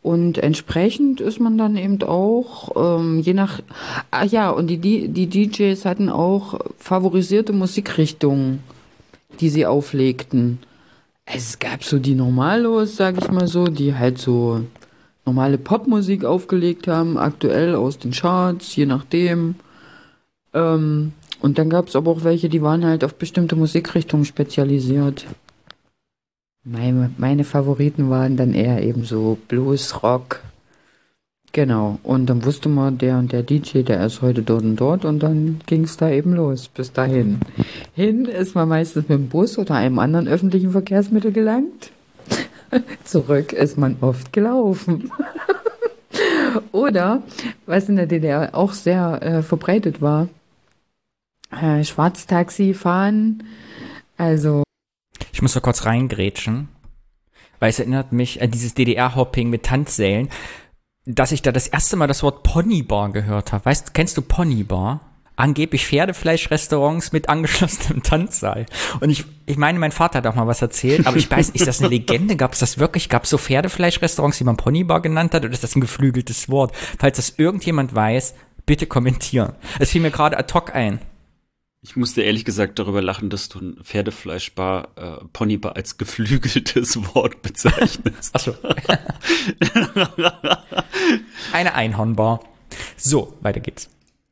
Und 0.03 0.39
entsprechend 0.39 1.21
ist 1.21 1.41
man 1.41 1.59
dann 1.59 1.77
eben 1.77 2.03
auch, 2.03 2.99
ähm, 3.01 3.21
je 3.21 3.35
nach, 3.35 3.61
ah 4.11 4.25
ja, 4.25 4.49
und 4.49 4.69
die, 4.69 4.79
die, 4.79 5.09
die 5.09 5.27
DJs 5.27 5.85
hatten 5.85 6.09
auch 6.09 6.59
favorisierte 6.79 7.53
Musikrichtungen, 7.53 8.61
die 9.41 9.51
sie 9.51 9.67
auflegten. 9.67 10.61
Es 11.33 11.59
gab 11.59 11.85
so 11.85 11.99
die 11.99 12.15
Normalos, 12.15 12.97
sag 12.97 13.17
ich 13.19 13.31
mal 13.31 13.47
so, 13.47 13.67
die 13.67 13.95
halt 13.95 14.19
so 14.19 14.65
normale 15.25 15.59
Popmusik 15.59 16.25
aufgelegt 16.25 16.89
haben, 16.89 17.19
aktuell 17.19 17.75
aus 17.77 17.99
den 17.99 18.11
Charts, 18.11 18.75
je 18.75 18.87
nachdem. 18.87 19.55
Ähm, 20.53 21.13
und 21.41 21.59
dann 21.59 21.71
gab 21.71 21.89
es 21.89 21.95
aber 21.95 22.11
auch 22.11 22.25
welche, 22.25 22.49
die 22.49 22.63
waren 22.63 22.85
halt 22.85 23.05
auf 23.05 23.15
bestimmte 23.15 23.55
Musikrichtungen 23.55 24.25
spezialisiert. 24.25 25.27
Meine, 26.65 27.11
meine 27.17 27.45
Favoriten 27.45 28.11
waren 28.11 28.37
dann 28.37 28.53
eher 28.53 28.83
eben 28.83 29.05
so 29.05 29.39
Blues, 29.49 30.03
Rock. 30.03 30.41
Genau. 31.53 31.99
Und 32.03 32.27
dann 32.27 32.45
wusste 32.45 32.69
man, 32.69 32.99
der 32.99 33.19
und 33.19 33.33
der 33.33 33.43
DJ, 33.43 33.83
der 33.83 34.05
ist 34.07 34.23
heute 34.23 34.43
dort 34.43 34.63
und 34.63 34.77
dort 34.77 35.05
und 35.05 35.21
dann 35.21 35.61
ging 35.67 35.85
es 35.85 35.97
da 35.97 36.09
eben 36.09 36.35
los. 36.35 36.69
Bis 36.69 36.93
dahin. 36.93 37.41
Hin 37.95 38.27
ist 38.27 38.55
man 38.55 38.69
meistens 38.69 39.09
mit 39.09 39.19
dem 39.19 39.29
Bus 39.29 39.59
oder 39.59 39.75
einem 39.75 39.99
anderen 39.99 40.29
öffentlichen 40.29 40.71
Verkehrsmittel 40.71 41.33
gelangt. 41.33 41.91
Zurück 43.05 43.53
ist 43.53 43.79
man 43.79 43.97
oft 44.01 44.33
gelaufen. 44.33 45.11
oder, 46.73 47.23
was 47.67 47.89
in 47.89 47.97
der 47.97 48.07
DDR 48.07 48.55
auch 48.55 48.73
sehr 48.73 49.21
äh, 49.21 49.43
verbreitet 49.43 50.01
war, 50.01 50.29
äh, 51.51 51.83
Schwarztaxi 51.83 52.75
fahren. 52.75 53.43
Also 54.17 54.63
ich 55.33 55.43
muss 55.43 55.55
mal 55.55 55.63
kurz 55.63 55.87
reingrätschen, 55.87 56.69
weil 57.59 57.71
es 57.71 57.79
erinnert 57.79 58.13
mich 58.13 58.43
an 58.43 58.51
dieses 58.51 58.75
DDR-Hopping 58.75 59.51
mit 59.51 59.65
Tanzsälen, 59.65 60.29
dass 61.15 61.33
ich 61.33 61.43
da 61.43 61.53
das 61.53 61.67
erste 61.67 61.97
Mal 61.97 62.07
das 62.07 62.23
Wort 62.23 62.43
Ponybar 62.43 63.11
gehört 63.13 63.53
habe. 63.53 63.65
Weißt, 63.65 63.95
kennst 63.95 64.17
du 64.17 64.23
Ponybar? 64.23 65.01
Angeblich 65.37 65.87
Pferdefleischrestaurants 65.87 67.13
mit 67.13 67.31
angeschlossenem 67.31 68.03
Tanzsaal. 68.03 68.67
Und 69.01 69.09
ich, 69.09 69.25
ich 69.47 69.57
meine, 69.57 69.79
mein 69.79 69.93
Vater 69.93 70.19
hat 70.19 70.27
auch 70.27 70.35
mal 70.35 70.47
was 70.47 70.61
erzählt, 70.61 71.07
aber 71.07 71.17
ich 71.17 71.31
weiß, 71.31 71.51
ist 71.51 71.67
das 71.67 71.81
eine 71.81 71.89
Legende? 71.91 72.37
Gab 72.37 72.53
es 72.53 72.59
das 72.59 72.79
wirklich? 72.79 73.09
Gab 73.09 73.25
es 73.25 73.31
so 73.31 73.39
Pferdefleischrestaurants, 73.39 74.37
die 74.37 74.45
man 74.45 74.59
Ponybar 74.59 75.01
genannt 75.01 75.33
hat? 75.33 75.45
Oder 75.45 75.55
ist 75.55 75.65
das 75.65 75.77
ein 75.77 75.81
geflügeltes 75.81 76.51
Wort? 76.51 76.75
Falls 76.99 77.17
das 77.17 77.35
irgendjemand 77.39 77.95
weiß, 77.95 78.35
bitte 78.67 78.87
kommentieren. 78.87 79.55
Es 79.79 79.91
fiel 79.91 80.03
mir 80.03 80.11
gerade 80.11 80.37
ad 80.39 80.53
hoc 80.53 80.75
ein. 80.75 81.01
Ich 81.83 81.97
musste 81.97 82.21
ehrlich 82.21 82.45
gesagt 82.45 82.79
darüber 82.79 83.01
lachen, 83.01 83.31
dass 83.31 83.49
du 83.49 83.59
ein 83.59 83.77
Pferdefleischbar, 83.83 84.89
äh, 84.97 85.25
Ponybar 85.33 85.77
als 85.77 85.97
geflügeltes 85.97 86.97
Wort 87.15 87.41
bezeichnest. 87.41 88.35
Achso. 88.35 88.53
Eine 91.53 91.75
Einhornbar. 91.75 92.41
So, 92.99 93.33
weiter 93.41 93.61
geht's. 93.61 93.89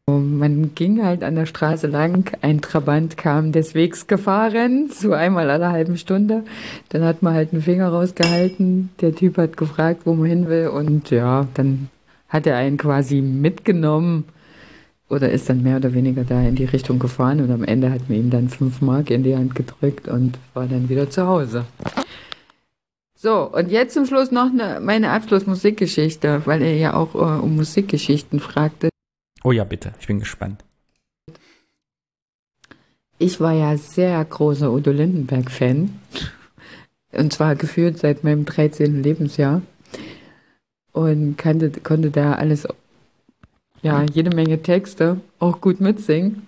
Man 0.06 0.74
ging 0.74 1.02
halt 1.02 1.22
an 1.22 1.36
der 1.36 1.46
Straße 1.46 1.86
lang, 1.86 2.30
ein 2.42 2.60
Trabant 2.60 3.16
kam 3.16 3.52
des 3.52 3.74
Wegs 3.74 4.06
gefahren, 4.06 4.90
so 4.90 5.12
einmal 5.12 5.50
alle 5.50 5.70
halben 5.70 5.98
Stunde. 5.98 6.44
Dann 6.90 7.02
hat 7.02 7.22
man 7.22 7.34
halt 7.34 7.52
einen 7.52 7.62
Finger 7.62 7.88
rausgehalten, 7.88 8.90
der 9.00 9.14
Typ 9.14 9.36
hat 9.36 9.56
gefragt, 9.58 10.02
wo 10.04 10.14
man 10.14 10.26
hin 10.26 10.48
will 10.48 10.68
und 10.68 11.10
ja, 11.10 11.46
dann 11.54 11.88
hat 12.28 12.46
er 12.46 12.56
einen 12.56 12.78
quasi 12.78 13.20
mitgenommen 13.20 14.24
oder 15.08 15.30
ist 15.30 15.48
dann 15.48 15.62
mehr 15.62 15.76
oder 15.76 15.94
weniger 15.94 16.24
da 16.24 16.40
in 16.42 16.54
die 16.54 16.64
Richtung 16.64 16.98
gefahren 16.98 17.40
und 17.40 17.50
am 17.50 17.64
Ende 17.64 17.90
hat 17.90 18.08
man 18.08 18.18
ihm 18.18 18.30
dann 18.30 18.48
fünf 18.48 18.80
Mark 18.80 19.10
in 19.10 19.22
die 19.22 19.36
Hand 19.36 19.54
gedrückt 19.54 20.08
und 20.08 20.38
war 20.54 20.66
dann 20.66 20.88
wieder 20.88 21.10
zu 21.10 21.26
Hause. 21.26 21.64
So, 23.20 23.50
und 23.52 23.70
jetzt 23.70 23.94
zum 23.94 24.06
Schluss 24.06 24.30
noch 24.30 24.50
eine, 24.50 24.80
meine 24.80 25.10
Abschlussmusikgeschichte, 25.10 26.42
weil 26.44 26.62
er 26.62 26.76
ja 26.76 26.94
auch 26.94 27.14
äh, 27.14 27.40
um 27.42 27.56
Musikgeschichten 27.56 28.38
fragte. 28.38 28.90
Oh 29.42 29.50
ja, 29.50 29.64
bitte, 29.64 29.92
ich 29.98 30.06
bin 30.06 30.20
gespannt. 30.20 30.64
Ich 33.18 33.40
war 33.40 33.52
ja 33.52 33.76
sehr 33.76 34.24
großer 34.24 34.72
Udo 34.72 34.92
Lindenberg-Fan. 34.92 35.98
Und 37.12 37.32
zwar 37.32 37.56
gefühlt 37.56 37.98
seit 37.98 38.22
meinem 38.22 38.44
13. 38.44 39.02
Lebensjahr. 39.02 39.62
Und 40.92 41.36
kannte, 41.36 41.70
konnte 41.80 42.12
da 42.12 42.34
alles 42.34 42.68
ja, 43.82 44.04
jede 44.12 44.34
Menge 44.34 44.62
Texte, 44.62 45.20
auch 45.38 45.60
gut 45.60 45.80
mitsingen. 45.80 46.46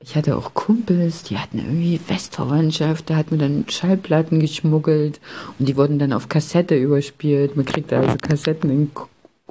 Ich 0.00 0.14
hatte 0.14 0.36
auch 0.36 0.54
Kumpels, 0.54 1.24
die 1.24 1.38
hatten 1.38 1.58
irgendwie 1.58 2.00
Westverwandtschaft, 2.06 3.10
da 3.10 3.16
hat 3.16 3.30
man 3.30 3.40
dann 3.40 3.64
Schallplatten 3.68 4.38
geschmuggelt 4.38 5.18
und 5.58 5.68
die 5.68 5.76
wurden 5.76 5.98
dann 5.98 6.12
auf 6.12 6.28
Kassette 6.28 6.76
überspielt. 6.76 7.56
Man 7.56 7.64
kriegt 7.66 7.92
also 7.92 8.16
Kassetten 8.16 8.70
in 8.70 8.90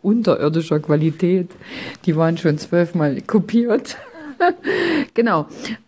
unterirdischer 0.02 0.80
Qualität. 0.80 1.50
Die 2.06 2.15
waren 2.15 2.38
schon 2.38 2.58
zwölfmal 2.58 3.21
kopiert. 3.21 3.97
genau. 5.13 5.47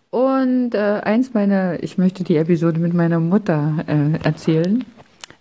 Und 0.10 0.74
äh, 0.74 1.02
eins 1.04 1.34
meiner, 1.34 1.82
ich 1.84 1.98
möchte 1.98 2.24
die 2.24 2.36
Episode 2.36 2.80
mit 2.80 2.94
meiner 2.94 3.20
Mutter 3.20 3.86
äh, 3.88 4.26
erzählen. 4.26 4.84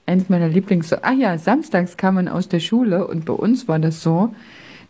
Eins 0.06 0.28
meiner 0.28 0.48
Lieblings, 0.48 0.92
ah 0.92 1.12
ja, 1.12 1.36
samstags 1.38 1.96
kam 1.96 2.14
man 2.14 2.28
aus 2.28 2.48
der 2.48 2.60
Schule 2.60 3.06
und 3.06 3.24
bei 3.24 3.32
uns 3.32 3.66
war 3.68 3.78
das 3.78 4.02
so, 4.02 4.32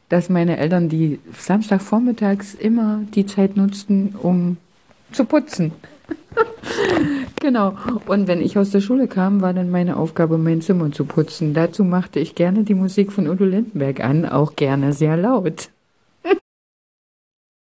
dass 0.09 0.29
meine 0.29 0.57
Eltern 0.57 0.89
die 0.89 1.19
Samstagvormittags 1.37 2.55
immer 2.55 3.03
die 3.15 3.27
Zeit 3.27 3.57
nutzten, 3.57 4.15
um 4.15 4.57
zu 5.13 5.25
putzen. 5.25 5.73
genau. 7.41 7.77
Und 8.07 8.27
wenn 8.27 8.41
ich 8.41 8.59
aus 8.59 8.71
der 8.71 8.81
Schule 8.81 9.09
kam, 9.09 9.41
war 9.41 9.53
dann 9.53 9.71
meine 9.71 9.97
Aufgabe, 9.97 10.39
mein 10.39 10.63
Zimmer 10.63 10.93
zu 10.93 11.05
putzen. 11.05 11.55
Dazu 11.55 11.85
machte 11.85 12.21
ich 12.21 12.35
gerne 12.35 12.65
die 12.65 12.75
Musik 12.75 13.13
von 13.13 13.29
Udo 13.29 13.45
Lindenberg 13.45 14.01
an, 14.01 14.27
auch 14.27 14.57
gerne 14.57 14.93
sehr 14.93 15.17
laut. 15.17 15.69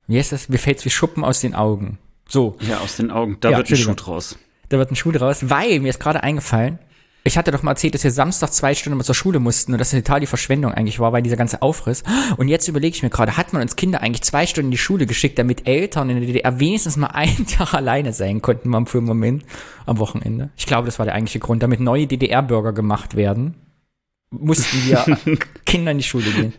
Mir 0.07 0.21
ist 0.21 0.31
das, 0.31 0.47
mir 0.47 0.57
fällt's 0.57 0.85
wie 0.85 0.89
Schuppen 0.89 1.25
aus 1.25 1.41
den 1.41 1.53
Augen. 1.53 1.97
So. 2.29 2.55
Ja, 2.61 2.79
aus 2.79 2.95
den 2.95 3.11
Augen. 3.11 3.37
Da 3.41 3.51
ja, 3.51 3.57
wird 3.57 3.69
ein 3.69 3.75
Schuh 3.75 3.93
draus. 3.93 4.37
Da 4.69 4.77
wird 4.77 4.91
ein 4.91 4.95
Schuh 4.95 5.11
draus, 5.11 5.49
weil 5.49 5.79
mir 5.79 5.89
ist 5.89 5.99
gerade 5.99 6.23
eingefallen, 6.23 6.79
ich 7.27 7.37
hatte 7.37 7.51
doch 7.51 7.63
mal 7.63 7.71
erzählt, 7.71 7.93
dass 7.93 8.03
wir 8.03 8.11
Samstag 8.11 8.53
zwei 8.53 8.73
Stunden 8.73 9.01
zur 9.03 9.15
Schule 9.15 9.39
mussten 9.39 9.73
und 9.73 9.79
dass 9.79 9.91
das 9.91 9.99
total 9.99 10.19
die 10.19 10.27
Verschwendung 10.27 10.73
eigentlich 10.73 10.99
war, 10.99 11.13
weil 11.13 11.21
dieser 11.21 11.35
ganze 11.35 11.61
Aufriss. 11.61 12.03
Und 12.37 12.47
jetzt 12.47 12.67
überlege 12.67 12.95
ich 12.95 13.03
mir 13.03 13.09
gerade, 13.09 13.37
hat 13.37 13.53
man 13.53 13.61
uns 13.61 13.75
Kinder 13.75 14.01
eigentlich 14.01 14.23
zwei 14.23 14.45
Stunden 14.47 14.67
in 14.67 14.71
die 14.71 14.77
Schule 14.77 15.05
geschickt, 15.05 15.37
damit 15.37 15.67
Eltern 15.67 16.09
in 16.09 16.17
der 16.19 16.25
DDR 16.25 16.59
wenigstens 16.59 16.97
mal 16.97 17.07
einen 17.07 17.45
Tag 17.47 17.73
alleine 17.73 18.13
sein 18.13 18.41
konnten, 18.41 18.69
mal 18.69 18.85
für 18.85 18.97
einen 18.97 19.07
Moment 19.07 19.43
am 19.85 19.99
Wochenende? 19.99 20.49
Ich 20.57 20.65
glaube, 20.65 20.85
das 20.85 20.99
war 20.99 21.05
der 21.05 21.15
eigentliche 21.15 21.39
Grund, 21.39 21.63
damit 21.63 21.79
neue 21.79 22.07
DDR-Bürger 22.07 22.73
gemacht 22.73 23.15
werden. 23.15 23.55
Mussten 24.29 24.85
wir 24.85 25.17
Kinder 25.65 25.91
in 25.91 25.97
die 25.97 26.03
Schule 26.03 26.29
gehen. 26.31 26.53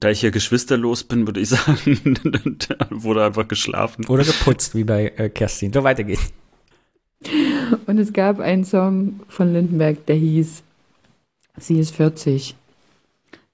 Da 0.00 0.10
ich 0.10 0.20
hier 0.20 0.30
geschwisterlos 0.30 1.04
bin, 1.04 1.26
würde 1.26 1.40
ich 1.40 1.48
sagen, 1.48 1.76
wurde 2.90 3.24
einfach 3.24 3.48
geschlafen. 3.48 4.06
Oder 4.06 4.24
geputzt, 4.24 4.74
wie 4.74 4.84
bei 4.84 5.12
äh, 5.16 5.28
Kerstin. 5.28 5.72
So, 5.72 5.84
weiter 5.84 6.04
geht's. 6.04 6.32
Und 7.86 7.98
es 7.98 8.12
gab 8.12 8.40
einen 8.40 8.64
Song 8.64 9.20
von 9.28 9.52
Lindenberg, 9.52 10.06
der 10.06 10.16
hieß 10.16 10.62
Sie 11.58 11.78
ist 11.78 11.94
40. 11.94 12.56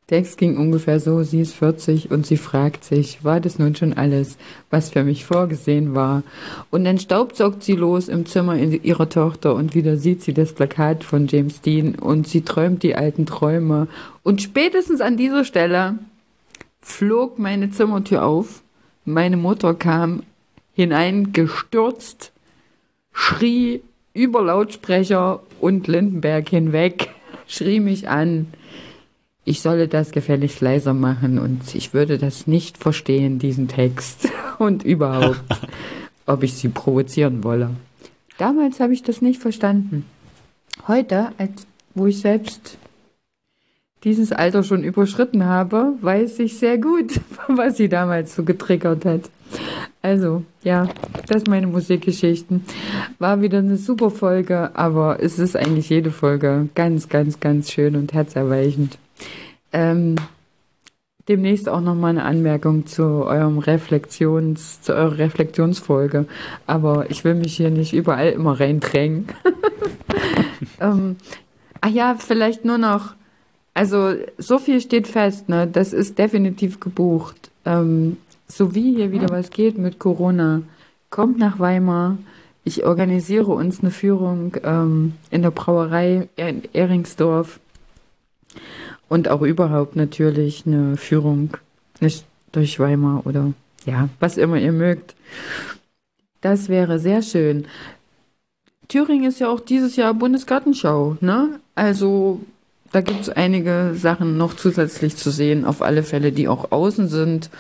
Text 0.07 0.39
ging 0.39 0.57
ungefähr 0.57 1.01
so, 1.01 1.23
sie 1.23 1.41
ist 1.41 1.53
40 1.55 2.11
und 2.11 2.27
sie 2.27 2.39
fragt 2.39 2.83
sich, 2.83 3.25
war 3.25 3.41
das 3.41 3.59
nun 3.59 3.77
schon 3.77 3.93
alles, 3.93 4.39
was 4.71 4.89
für 4.89 5.05
mich 5.05 5.27
vorgesehen 5.27 5.95
war? 5.95 6.23
Und 6.71 6.85
dann 6.85 6.99
staubsaugt 6.99 7.63
sie 7.63 7.75
los 7.75 8.09
im 8.09 8.25
Zimmer 8.25 8.57
ihrer 8.57 9.11
Tochter 9.11 9.55
und 9.55 9.75
wieder 9.75 9.99
sieht 9.99 10.23
sie 10.23 10.33
das 10.33 10.55
Plakat 10.55 11.05
von 11.05 11.27
James 11.27 11.61
Dean 11.61 11.97
und 11.97 12.27
sie 12.27 12.41
träumt 12.41 12.83
die 12.85 12.95
alten 12.95 13.27
Träume. 13.27 13.87
Und 14.23 14.41
spätestens 14.41 15.03
an 15.03 15.19
dieser 15.19 15.45
Stelle 15.45 15.99
flog 16.81 17.39
meine 17.39 17.71
Zimmertür 17.71 18.25
auf, 18.25 18.63
meine 19.05 19.37
Mutter 19.37 19.75
kam 19.75 20.23
hineingestürzt, 20.73 22.33
schrie 23.13 23.83
über 24.15 24.43
Lautsprecher 24.43 25.41
und 25.61 25.87
Lindenberg 25.87 26.49
hinweg. 26.49 27.11
schrie 27.49 27.81
mich 27.81 28.09
an, 28.09 28.47
ich 29.45 29.63
solle 29.63 29.89
das 29.89 30.13
gefälligst 30.13 30.61
leiser 30.61 30.93
machen 30.93 31.39
und 31.39 31.75
ich 31.75 31.95
würde 31.95 32.19
das 32.19 32.47
nicht 32.47 32.77
verstehen, 32.77 33.39
diesen 33.39 33.67
Text 33.67 34.29
und 34.59 34.85
überhaupt, 34.85 35.41
ob 36.27 36.43
ich 36.43 36.55
sie 36.55 36.69
provozieren 36.69 37.43
wolle. 37.43 37.71
Damals 38.37 38.79
habe 38.79 38.93
ich 38.93 39.03
das 39.03 39.23
nicht 39.23 39.41
verstanden. 39.41 40.05
Heute, 40.87 41.33
als, 41.39 41.67
wo 41.95 42.07
ich 42.07 42.21
selbst 42.21 42.77
dieses 44.05 44.31
Alter 44.31 44.63
schon 44.63 44.85
überschritten 44.85 45.45
habe, 45.45 45.95
weiß 46.03 46.39
ich 46.41 46.59
sehr 46.59 46.79
gut, 46.79 47.21
was 47.49 47.79
sie 47.79 47.89
damals 47.89 48.37
so 48.37 48.45
getriggert 48.45 49.05
hat. 49.05 49.23
Also, 50.01 50.45
ja, 50.63 50.89
das 51.27 51.45
meine 51.49 51.67
Musikgeschichten. 51.67 52.65
War 53.19 53.41
wieder 53.41 53.59
eine 53.59 53.77
super 53.77 54.11
Folge, 54.11 54.71
aber 54.75 55.23
es 55.23 55.39
ist 55.39 55.57
eigentlich 55.57 55.91
jede 55.91 56.11
Folge 56.11 56.69
ganz, 56.75 57.09
ganz, 57.09 57.41
ganz 57.41 57.71
schön 57.71 57.97
und 57.97 58.13
herzerweichend. 58.13 58.99
Ähm, 59.73 60.17
demnächst 61.29 61.69
auch 61.69 61.81
nochmal 61.81 62.11
eine 62.11 62.25
Anmerkung 62.25 62.87
zu 62.87 63.03
eurem 63.03 63.59
Reflexions, 63.59 64.81
zu 64.83 64.95
eurer 64.95 65.19
Reflexionsfolge. 65.19 66.27
Aber 66.67 67.11
ich 67.11 67.25
will 67.25 67.35
mich 67.35 67.57
hier 67.57 67.71
nicht 67.71 67.93
überall 67.93 68.31
immer 68.31 68.59
reindrängen. 68.59 69.29
ähm, 70.81 71.17
ach 71.81 71.91
ja, 71.91 72.17
vielleicht 72.19 72.65
nur 72.65 72.79
noch, 72.79 73.15
also 73.75 74.15
so 74.39 74.59
viel 74.59 74.81
steht 74.81 75.07
fest, 75.07 75.49
ne? 75.49 75.67
Das 75.67 75.93
ist 75.93 76.19
definitiv 76.19 76.81
gebucht. 76.81 77.51
Ähm, 77.65 78.17
so 78.51 78.75
wie 78.75 78.95
hier 78.95 79.13
wieder 79.13 79.29
was 79.29 79.51
geht 79.51 79.79
mit 79.79 79.99
Corona, 79.99 80.63
kommt 81.11 81.39
nach 81.39 81.59
Weimar. 81.59 82.19
Ich 82.65 82.85
organisiere 82.85 83.53
uns 83.53 83.81
eine 83.81 83.91
Führung 83.91 84.57
ähm, 84.63 85.15
in 85.31 85.43
der 85.43 85.51
Brauerei 85.51 86.29
in 86.37 86.63
Ehringsdorf 86.73 87.61
und 89.09 89.29
auch 89.29 89.43
überhaupt 89.43 89.97
natürlich 89.97 90.67
eine 90.67 90.97
Führung 90.97 91.57
nicht 92.01 92.25
durch 92.53 92.79
Weimar 92.79 93.27
oder 93.27 93.53
ja, 93.87 94.09
was 94.21 94.37
immer 94.37 94.59
ihr 94.59 94.73
mögt. 94.73 95.15
Das 96.41 96.69
wäre 96.69 96.99
sehr 96.99 97.23
schön. 97.23 97.67
Thüringen 98.89 99.29
ist 99.29 99.41
ja 99.41 99.49
auch 99.49 99.61
dieses 99.61 99.97
Jahr 99.97 100.15
Bundesgartenschau, 100.15 101.17
ne? 101.21 101.61
Also 101.75 102.41
da 102.93 103.03
gibt 103.03 103.21
es 103.21 103.29
einige 103.29 103.93
Sachen 103.95 104.39
noch 104.39 104.55
zusätzlich 104.55 105.17
zu 105.17 105.31
sehen, 105.31 105.65
auf 105.65 105.83
alle 105.83 106.03
Fälle, 106.03 106.33
die 106.33 106.49
auch 106.49 106.73
außen 106.73 107.09
sind. 107.09 107.51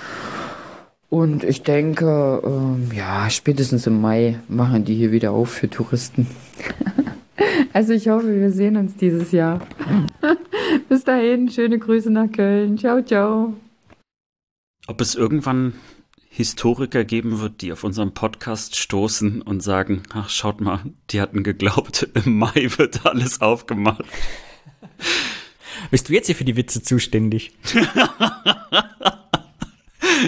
Und 1.10 1.42
ich 1.42 1.62
denke, 1.62 2.42
ähm, 2.44 2.90
ja, 2.94 3.30
spätestens 3.30 3.86
im 3.86 4.00
Mai 4.00 4.40
machen 4.48 4.84
die 4.84 4.94
hier 4.94 5.10
wieder 5.10 5.32
auf 5.32 5.50
für 5.50 5.70
Touristen. 5.70 6.26
also 7.72 7.94
ich 7.94 8.08
hoffe, 8.08 8.38
wir 8.38 8.52
sehen 8.52 8.76
uns 8.76 8.96
dieses 8.96 9.32
Jahr. 9.32 9.66
Bis 10.88 11.04
dahin, 11.04 11.48
schöne 11.50 11.78
Grüße 11.78 12.10
nach 12.10 12.30
Köln. 12.30 12.76
Ciao, 12.76 13.02
ciao. 13.02 13.54
Ob 14.86 15.00
es 15.00 15.14
irgendwann 15.14 15.74
Historiker 16.28 17.04
geben 17.04 17.40
wird, 17.40 17.62
die 17.62 17.72
auf 17.72 17.84
unserem 17.84 18.12
Podcast 18.12 18.76
stoßen 18.76 19.40
und 19.40 19.62
sagen, 19.62 20.02
ach, 20.12 20.28
schaut 20.28 20.60
mal, 20.60 20.80
die 21.10 21.22
hatten 21.22 21.42
geglaubt, 21.42 22.06
im 22.24 22.38
Mai 22.38 22.68
wird 22.76 23.06
alles 23.06 23.40
aufgemacht. 23.40 24.04
Bist 25.90 26.08
du 26.10 26.12
jetzt 26.12 26.26
hier 26.26 26.36
für 26.36 26.44
die 26.44 26.56
Witze 26.56 26.82
zuständig? 26.82 27.52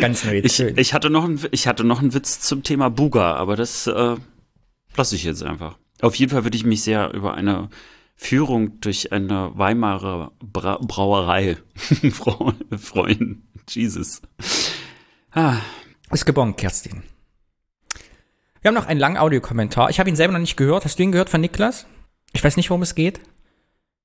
Ganz 0.00 0.24
neu. 0.24 0.40
Ich, 0.42 0.60
ich, 0.60 0.94
hatte 0.94 1.10
noch 1.10 1.24
ein, 1.24 1.40
ich 1.50 1.66
hatte 1.66 1.84
noch 1.84 2.00
einen 2.00 2.14
Witz 2.14 2.40
zum 2.40 2.62
Thema 2.62 2.90
Buga, 2.90 3.34
aber 3.34 3.56
das 3.56 3.86
äh, 3.86 4.16
lasse 4.96 5.16
ich 5.16 5.24
jetzt 5.24 5.42
einfach. 5.42 5.78
Auf 6.00 6.14
jeden 6.14 6.30
Fall 6.30 6.44
würde 6.44 6.56
ich 6.56 6.64
mich 6.64 6.82
sehr 6.82 7.12
über 7.12 7.34
eine 7.34 7.68
Führung 8.16 8.80
durch 8.80 9.12
eine 9.12 9.50
Weimarer 9.54 10.32
Bra 10.40 10.78
Brauerei 10.80 11.56
freuen. 12.78 13.48
Jesus. 13.68 14.22
Ah. 15.32 15.56
Ist 16.10 16.26
gebongt, 16.26 16.56
Kerstin. 16.56 17.02
Wir 18.60 18.68
haben 18.68 18.74
noch 18.74 18.86
einen 18.86 19.00
langen 19.00 19.16
Audiokommentar. 19.16 19.90
Ich 19.90 20.00
habe 20.00 20.10
ihn 20.10 20.16
selber 20.16 20.32
noch 20.32 20.40
nicht 20.40 20.56
gehört. 20.56 20.84
Hast 20.84 20.98
du 20.98 21.02
ihn 21.02 21.12
gehört 21.12 21.30
von 21.30 21.40
Niklas? 21.40 21.86
Ich 22.32 22.44
weiß 22.44 22.56
nicht, 22.56 22.68
worum 22.70 22.82
es 22.82 22.94
geht. 22.94 23.20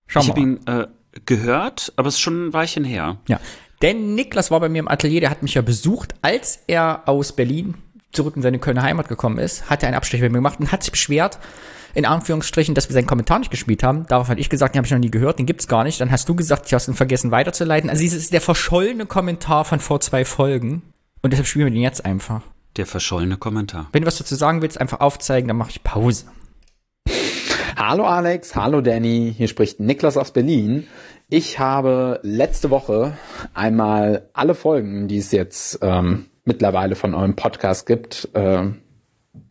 Schau 0.08 0.22
ich 0.22 0.30
habe 0.30 0.40
ihn 0.40 0.66
äh, 0.68 0.88
gehört, 1.26 1.94
aber 1.96 2.08
es 2.08 2.16
ist 2.16 2.22
schon 2.22 2.48
ein 2.48 2.54
Weilchen 2.54 2.86
her. 2.86 3.18
Ja. 3.28 3.40
Denn 3.86 4.16
Niklas 4.16 4.50
war 4.50 4.60
bei 4.60 4.68
mir 4.68 4.80
im 4.80 4.88
Atelier, 4.88 5.22
der 5.22 5.30
hat 5.30 5.44
mich 5.44 5.54
ja 5.54 5.62
besucht, 5.62 6.16
als 6.24 6.58
er 6.66 7.04
aus 7.06 7.34
Berlin 7.34 7.76
zurück 8.12 8.36
in 8.36 8.42
seine 8.42 8.58
Kölner 8.58 8.82
Heimat 8.82 9.10
gekommen 9.10 9.38
ist, 9.38 9.70
hat 9.70 9.84
er 9.84 9.90
einen 9.90 9.96
Abstrich 9.96 10.22
bei 10.22 10.30
mir 10.30 10.40
gemacht 10.40 10.60
und 10.60 10.72
hat 10.72 10.82
sich 10.82 10.90
beschwert, 10.92 11.38
in 11.94 12.04
Anführungsstrichen, 12.04 12.74
dass 12.74 12.90
wir 12.90 12.96
seinen 12.96 13.06
Kommentar 13.06 13.38
nicht 13.38 13.52
gespielt 13.52 13.84
haben. 13.84 14.08
Darauf 14.08 14.28
hatte 14.28 14.42
ich 14.42 14.50
gesagt, 14.50 14.74
den 14.74 14.80
habe 14.80 14.88
ich 14.88 14.92
noch 14.92 14.98
nie 14.98 15.12
gehört, 15.12 15.38
den 15.38 15.46
gibt's 15.46 15.68
gar 15.68 15.84
nicht. 15.84 16.02
Dann 16.02 16.10
hast 16.10 16.28
du 16.28 16.34
gesagt, 16.34 16.66
ich 16.66 16.74
hast 16.74 16.88
ihn 16.88 16.96
vergessen 16.96 17.30
weiterzuleiten. 17.30 17.92
Also 17.92 18.02
dieses 18.02 18.24
ist 18.24 18.34
der 18.34 18.42
verschollene 18.42 19.06
Kommentar 19.06 19.66
von 19.66 19.80
vor 19.80 20.02
zwei 20.02 20.26
Folgen. 20.26 20.82
Und 21.22 21.34
deshalb 21.34 21.46
spielen 21.46 21.66
wir 21.68 21.72
den 21.72 21.84
jetzt 21.84 22.06
einfach. 22.06 22.42
Der 22.78 22.88
verschollene 22.88 23.38
Kommentar. 23.38 23.90
Wenn 23.92 24.02
du 24.02 24.08
was 24.08 24.18
dazu 24.18 24.34
sagen 24.34 24.64
willst, 24.64 24.82
einfach 24.82 25.00
aufzeigen, 25.00 25.48
dann 25.48 25.58
mache 25.58 25.70
ich 25.70 25.84
Pause. 25.84 26.26
Hallo 27.78 28.06
Alex, 28.06 28.56
hallo 28.56 28.80
Danny, 28.82 29.34
hier 29.38 29.50
spricht 29.50 29.82
Niklas 29.82 30.16
aus 30.16 30.32
Berlin. 30.32 30.88
Ich 31.30 31.58
habe 31.58 32.20
letzte 32.22 32.70
Woche 32.70 33.18
einmal 33.54 34.30
alle 34.34 34.54
Folgen, 34.54 35.08
die 35.08 35.18
es 35.18 35.32
jetzt 35.32 35.80
ähm, 35.82 36.28
mittlerweile 36.44 36.96
von 36.96 37.16
eurem 37.16 37.36
Podcast 37.36 37.88
gibt, 37.88 38.30
äh, 38.34 38.64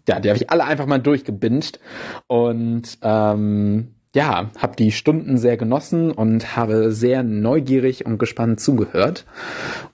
ja, 0.08 0.20
die 0.20 0.28
habe 0.28 0.36
ich 0.36 0.50
alle 0.50 0.64
einfach 0.64 0.86
mal 0.86 1.00
durchgebinged 1.00 1.80
und 2.26 2.98
ähm, 3.02 3.94
ja, 4.14 4.50
habe 4.58 4.76
die 4.76 4.92
Stunden 4.92 5.38
sehr 5.38 5.56
genossen 5.56 6.12
und 6.12 6.56
habe 6.56 6.92
sehr 6.92 7.22
neugierig 7.24 8.06
und 8.06 8.18
gespannt 8.18 8.60
zugehört 8.60 9.26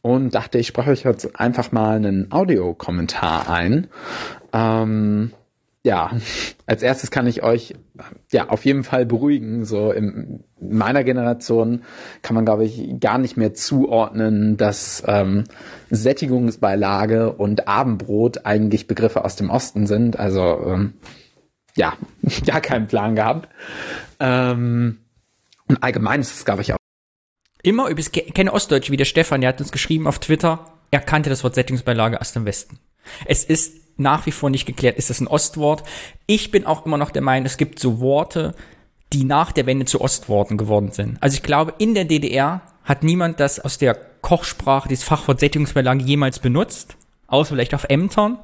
und 0.03 0.35
dachte, 0.35 0.59
ich 0.59 0.67
spreche 0.67 0.91
euch 0.91 1.05
jetzt 1.05 1.41
einfach 1.41 1.73
mal 1.73 1.97
einen 1.97 2.31
Audiokommentar 2.31 3.49
ein. 3.49 3.87
Ähm, 4.53 5.33
ja, 5.83 6.11
als 6.67 6.83
erstes 6.83 7.11
kann 7.11 7.27
ich 7.27 7.43
euch 7.43 7.75
ja 8.31 8.49
auf 8.51 8.65
jeden 8.67 8.85
Fall 8.85 9.07
beruhigen. 9.07 9.65
So 9.65 9.93
in 9.93 10.45
meiner 10.61 11.05
Generation 11.05 11.83
kann 12.21 12.35
man, 12.35 12.45
glaube 12.45 12.65
ich, 12.65 13.01
gar 13.01 13.17
nicht 13.17 13.39
mehr 13.39 13.55
zuordnen, 13.55 14.59
dass 14.59 15.03
ähm, 15.07 15.45
Sättigungsbeilage 15.91 17.33
und 17.33 17.67
Abendbrot 17.67 18.45
eigentlich 18.45 18.89
Begriffe 18.89 19.25
aus 19.25 19.37
dem 19.37 19.49
Osten 19.49 19.87
sind. 19.87 20.19
Also 20.19 20.61
ähm, 20.67 20.95
ja, 21.77 21.95
gar 22.47 22.61
keinen 22.61 22.87
Plan 22.87 23.17
gehabt. 23.17 23.49
Ähm, 24.19 24.99
und 25.67 25.83
allgemein 25.83 26.21
ist 26.21 26.35
es, 26.35 26.45
glaube 26.45 26.61
ich, 26.61 26.75
auch. 26.75 26.79
Immer 27.63 27.89
übrigens, 27.89 28.13
kenne 28.13 28.53
Ostdeutsche 28.53 28.93
wie 28.93 28.97
der 28.97 29.05
Stefan, 29.05 29.41
der 29.41 29.49
hat 29.49 29.61
uns 29.61 29.73
geschrieben 29.73 30.07
auf 30.07 30.19
Twitter, 30.19 30.67
er 30.91 31.01
kannte 31.01 31.31
das 31.31 31.45
Wort 31.45 31.55
Sättigungsbeilage 31.55 32.21
aus 32.21 32.33
dem 32.33 32.45
Westen. 32.45 32.79
Es 33.27 33.45
ist 33.45 33.90
nach 34.01 34.27
wie 34.27 34.33
vor 34.33 34.51
nicht 34.51 34.67
geklärt, 34.67 34.99
ist 34.99 35.11
das 35.11 35.21
ein 35.21 35.29
Ostwort. 35.29 35.83
Ich 36.27 36.51
bin 36.51 36.67
auch 36.67 36.87
immer 36.87 36.99
noch 36.99 37.11
der 37.11 37.23
Meinung, 37.23 37.47
es 37.47 37.57
gibt 37.57 37.79
so 37.79 38.01
Worte, 38.01 38.55
die 39.13 39.25
nach 39.25 39.53
der 39.53 39.67
Wende 39.67 39.87
zu 39.87 40.01
Ostworten 40.01 40.57
geworden 40.57 40.93
sind. 40.93 41.19
Also 41.21 41.35
ich 41.35 41.43
glaube, 41.43 41.75
in 41.79 41.95
der 41.95 42.05
DDR 42.05 42.63
hat 42.85 43.03
niemand 43.03 43.41
das 43.41 43.61
aus 43.61 43.79
der 43.79 43.95
Kochsprache, 43.95 44.89
dieses 44.89 45.05
Fachwort 45.05 45.41
Sättigungsbeilage 45.41 46.05
jemals 46.05 46.39
benutzt, 46.39 46.97
außer 47.27 47.51
vielleicht 47.51 47.75
auf 47.75 47.85
Ämtern. 47.89 48.39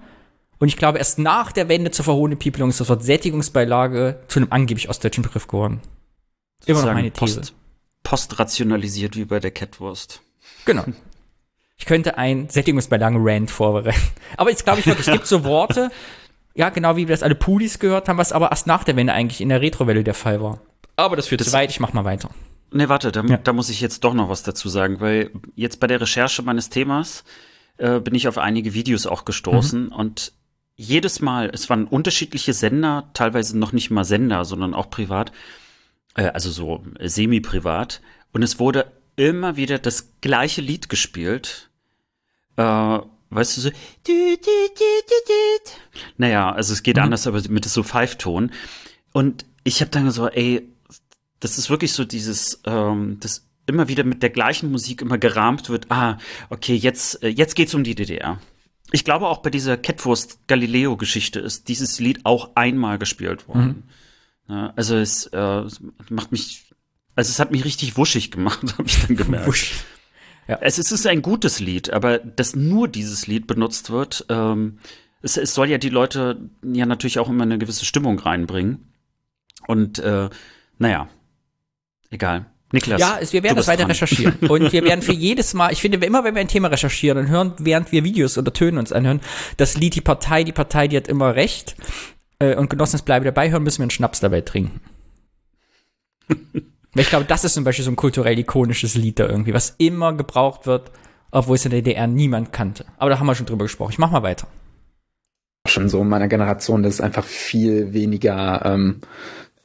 Und 0.58 0.68
ich 0.68 0.76
glaube, 0.76 0.98
erst 0.98 1.18
nach 1.18 1.52
der 1.52 1.68
Wende 1.68 1.90
zur 1.90 2.04
verhohene 2.04 2.36
Piepelung 2.36 2.70
ist 2.70 2.80
das 2.80 2.88
Wort 2.88 3.04
Sättigungsbeilage 3.04 4.20
zu 4.28 4.38
einem 4.38 4.48
angeblich 4.50 4.88
ostdeutschen 4.88 5.22
Begriff 5.22 5.46
geworden. 5.46 5.80
Immer 6.64 6.80
noch 6.80 6.94
meine 6.94 7.10
These. 7.10 7.40
Post, 7.40 7.54
postrationalisiert 8.02 9.16
wie 9.16 9.24
bei 9.24 9.38
der 9.38 9.50
Catwurst. 9.50 10.22
Genau. 10.64 10.84
Ich 11.78 11.84
könnte 11.84 12.18
ein 12.18 12.48
Sättigungsbeilagen-Rant 12.48 13.50
vorbereiten. 13.50 14.00
Aber 14.36 14.50
jetzt 14.50 14.64
glaube 14.64 14.80
ich 14.80 14.86
wirklich, 14.86 15.06
es 15.06 15.12
gibt 15.12 15.26
so 15.26 15.44
Worte, 15.44 15.90
ja, 16.54 16.70
genau 16.70 16.96
wie 16.96 17.06
wir 17.06 17.14
das 17.14 17.22
alle 17.22 17.34
Pulis 17.34 17.78
gehört 17.78 18.08
haben, 18.08 18.16
was 18.16 18.32
aber 18.32 18.50
erst 18.50 18.66
nach 18.66 18.82
der 18.82 18.96
Wende 18.96 19.12
eigentlich 19.12 19.42
in 19.42 19.50
der 19.50 19.60
Retrowelle 19.60 20.02
der 20.02 20.14
Fall 20.14 20.40
war. 20.40 20.58
Aber 20.96 21.14
das 21.14 21.28
führt 21.28 21.42
das 21.42 21.48
zu 21.48 21.52
weit, 21.52 21.70
ich 21.70 21.80
mach 21.80 21.92
mal 21.92 22.06
weiter. 22.06 22.30
Ne, 22.72 22.88
warte, 22.88 23.12
da, 23.12 23.22
ja. 23.22 23.36
da, 23.36 23.52
muss 23.52 23.68
ich 23.68 23.82
jetzt 23.82 24.04
doch 24.04 24.14
noch 24.14 24.30
was 24.30 24.42
dazu 24.42 24.70
sagen, 24.70 25.00
weil 25.00 25.30
jetzt 25.54 25.80
bei 25.80 25.86
der 25.86 26.00
Recherche 26.00 26.42
meines 26.42 26.70
Themas 26.70 27.24
äh, 27.76 28.00
bin 28.00 28.14
ich 28.14 28.26
auf 28.26 28.38
einige 28.38 28.72
Videos 28.72 29.06
auch 29.06 29.26
gestoßen 29.26 29.86
mhm. 29.86 29.92
und 29.92 30.32
jedes 30.76 31.20
Mal, 31.20 31.50
es 31.52 31.70
waren 31.70 31.86
unterschiedliche 31.86 32.52
Sender, 32.52 33.10
teilweise 33.14 33.58
noch 33.58 33.72
nicht 33.72 33.90
mal 33.90 34.04
Sender, 34.04 34.44
sondern 34.44 34.74
auch 34.74 34.90
privat, 34.90 35.32
äh, 36.16 36.28
also 36.28 36.50
so 36.50 36.84
semi-privat, 37.00 38.01
und 38.32 38.42
es 38.42 38.59
wurde 38.59 38.92
immer 39.16 39.56
wieder 39.56 39.78
das 39.78 40.12
gleiche 40.20 40.60
Lied 40.60 40.88
gespielt. 40.88 41.70
Äh, 42.56 42.62
weißt 43.30 43.56
du 43.56 43.60
so. 43.60 43.70
Naja, 46.16 46.52
also 46.52 46.72
es 46.72 46.82
geht 46.82 46.96
mhm. 46.96 47.04
anders, 47.04 47.26
aber 47.26 47.42
mit 47.48 47.64
so 47.64 47.82
Pfeifton. 47.82 48.52
Und 49.12 49.44
ich 49.64 49.80
habe 49.80 49.90
dann 49.90 50.10
so, 50.10 50.28
ey, 50.28 50.68
das 51.40 51.58
ist 51.58 51.70
wirklich 51.70 51.92
so 51.92 52.04
dieses, 52.04 52.60
ähm, 52.66 53.18
das 53.20 53.46
immer 53.66 53.88
wieder 53.88 54.04
mit 54.04 54.22
der 54.22 54.30
gleichen 54.30 54.70
Musik 54.70 55.02
immer 55.02 55.18
gerahmt 55.18 55.68
wird. 55.68 55.90
Ah, 55.90 56.18
okay, 56.50 56.74
jetzt, 56.74 57.22
äh, 57.22 57.28
jetzt 57.28 57.56
geht's 57.56 57.74
um 57.74 57.84
die 57.84 57.94
DDR. 57.94 58.40
Ich 58.92 59.04
glaube 59.04 59.26
auch 59.26 59.38
bei 59.38 59.50
dieser 59.50 59.76
Catwurst 59.76 60.46
Galileo 60.46 60.96
Geschichte 60.96 61.40
ist 61.40 61.68
dieses 61.68 61.98
Lied 61.98 62.20
auch 62.24 62.50
einmal 62.54 62.98
gespielt 62.98 63.48
worden. 63.48 63.84
Mhm. 64.46 64.54
Ja, 64.54 64.72
also 64.76 64.96
es, 64.96 65.26
äh, 65.26 65.38
es 65.38 65.80
macht 66.08 66.30
mich 66.30 66.65
Also 67.16 67.30
es 67.30 67.40
hat 67.40 67.50
mich 67.50 67.64
richtig 67.64 67.96
wuschig 67.96 68.30
gemacht, 68.30 68.60
habe 68.78 68.86
ich 68.86 69.06
dann 69.06 69.16
gemerkt. 69.16 69.46
Wusch. 69.46 69.72
Ja. 70.46 70.58
Es, 70.60 70.78
ist 70.78 71.06
ein 71.08 71.22
gutes 71.22 71.58
Lied, 71.58 71.92
aber 71.92 72.18
dass 72.18 72.54
nur 72.54 72.86
dieses 72.86 73.26
Lied 73.26 73.48
benutzt 73.48 73.90
wird, 73.90 74.26
ähm, 74.28 74.78
es, 75.22 75.36
es 75.36 75.54
soll 75.54 75.68
ja 75.68 75.78
die 75.78 75.88
Leute 75.88 76.48
ja 76.62 76.86
natürlich 76.86 77.18
auch 77.18 77.28
immer 77.28 77.42
eine 77.42 77.58
gewisse 77.58 77.84
Stimmung 77.84 78.18
reinbringen. 78.20 78.92
Und 79.66 79.98
äh, 79.98 80.28
naja, 80.78 81.08
egal. 82.10 82.46
Niklas. 82.72 83.00
Ja, 83.00 83.18
wir 83.30 83.42
werden 83.42 83.56
das 83.56 83.68
weiter 83.68 83.82
dran. 83.82 83.92
recherchieren. 83.92 84.34
Und 84.48 84.72
wir 84.72 84.84
werden 84.84 85.00
für 85.00 85.12
jedes 85.12 85.54
Mal, 85.54 85.72
ich 85.72 85.80
finde, 85.80 86.04
immer 86.04 86.24
wenn 86.24 86.34
wir 86.34 86.40
ein 86.40 86.48
Thema 86.48 86.68
recherchieren 86.68 87.16
und 87.18 87.28
hören, 87.28 87.52
während 87.58 87.92
wir 87.92 88.02
Videos 88.02 88.36
oder 88.38 88.52
Töne 88.52 88.80
uns 88.80 88.92
anhören, 88.92 89.20
das 89.56 89.76
Lied, 89.76 89.94
die 89.94 90.00
Partei, 90.00 90.42
die 90.42 90.52
Partei, 90.52 90.88
die 90.88 90.96
hat 90.96 91.06
immer 91.06 91.36
recht. 91.36 91.76
Äh, 92.40 92.56
und 92.56 92.68
Genossen, 92.68 93.00
bleibe 93.04 93.24
dabei 93.24 93.50
hören, 93.50 93.62
müssen 93.62 93.78
wir 93.78 93.84
einen 93.84 93.90
Schnaps 93.90 94.20
dabei 94.20 94.40
trinken. 94.40 94.80
ich 97.01 97.09
glaube, 97.09 97.24
das 97.24 97.44
ist 97.44 97.55
zum 97.55 97.64
Beispiel 97.64 97.84
so 97.84 97.90
ein 97.90 97.97
kulturell 97.97 98.38
ikonisches 98.38 98.94
Lied 98.94 99.18
da 99.18 99.28
irgendwie, 99.28 99.55
was 99.55 99.74
immer 99.78 100.12
gebraucht 100.12 100.66
wird, 100.66 100.90
obwohl 101.30 101.57
es 101.57 101.64
in 101.64 101.70
der 101.70 101.82
DDR 101.82 102.07
niemand 102.07 102.53
kannte. 102.53 102.84
Aber 102.99 103.11
da 103.11 103.18
haben 103.18 103.26
wir 103.26 103.34
schon 103.34 103.47
drüber 103.47 103.64
gesprochen. 103.64 103.92
Ich 103.92 103.99
mach 103.99 104.11
mal 104.11 104.22
weiter. 104.22 104.47
Schon 105.66 105.88
so 105.88 106.01
in 106.03 106.09
meiner 106.09 106.28
Generation, 106.28 106.82
das 106.82 106.94
ist 106.94 107.01
einfach 107.01 107.24
viel 107.24 107.92
weniger 107.92 108.64
ähm, 108.64 109.01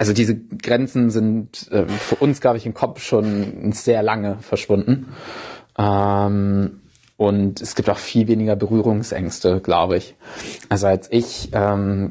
also 0.02 0.14
diese 0.14 0.36
Grenzen 0.36 1.12
sind 1.12 1.72
äh, 1.72 1.86
für 1.86 2.16
uns, 2.16 2.42
glaube 2.42 2.58
ich, 2.58 2.66
im 2.66 2.74
Kopf 2.74 3.04
schon 3.04 3.72
sehr 3.72 4.02
lange 4.02 4.40
verschwunden. 4.40 5.14
Ähm, 5.78 6.81
und 7.22 7.62
es 7.62 7.76
gibt 7.76 7.88
auch 7.88 8.00
viel 8.00 8.28
weniger 8.28 8.56
Berührungsängste, 8.56 9.60
glaube 9.62 9.96
ich. 9.96 10.16
Also 10.70 10.88
als 10.88 11.08
ich, 11.12 11.50
ähm, 11.54 12.10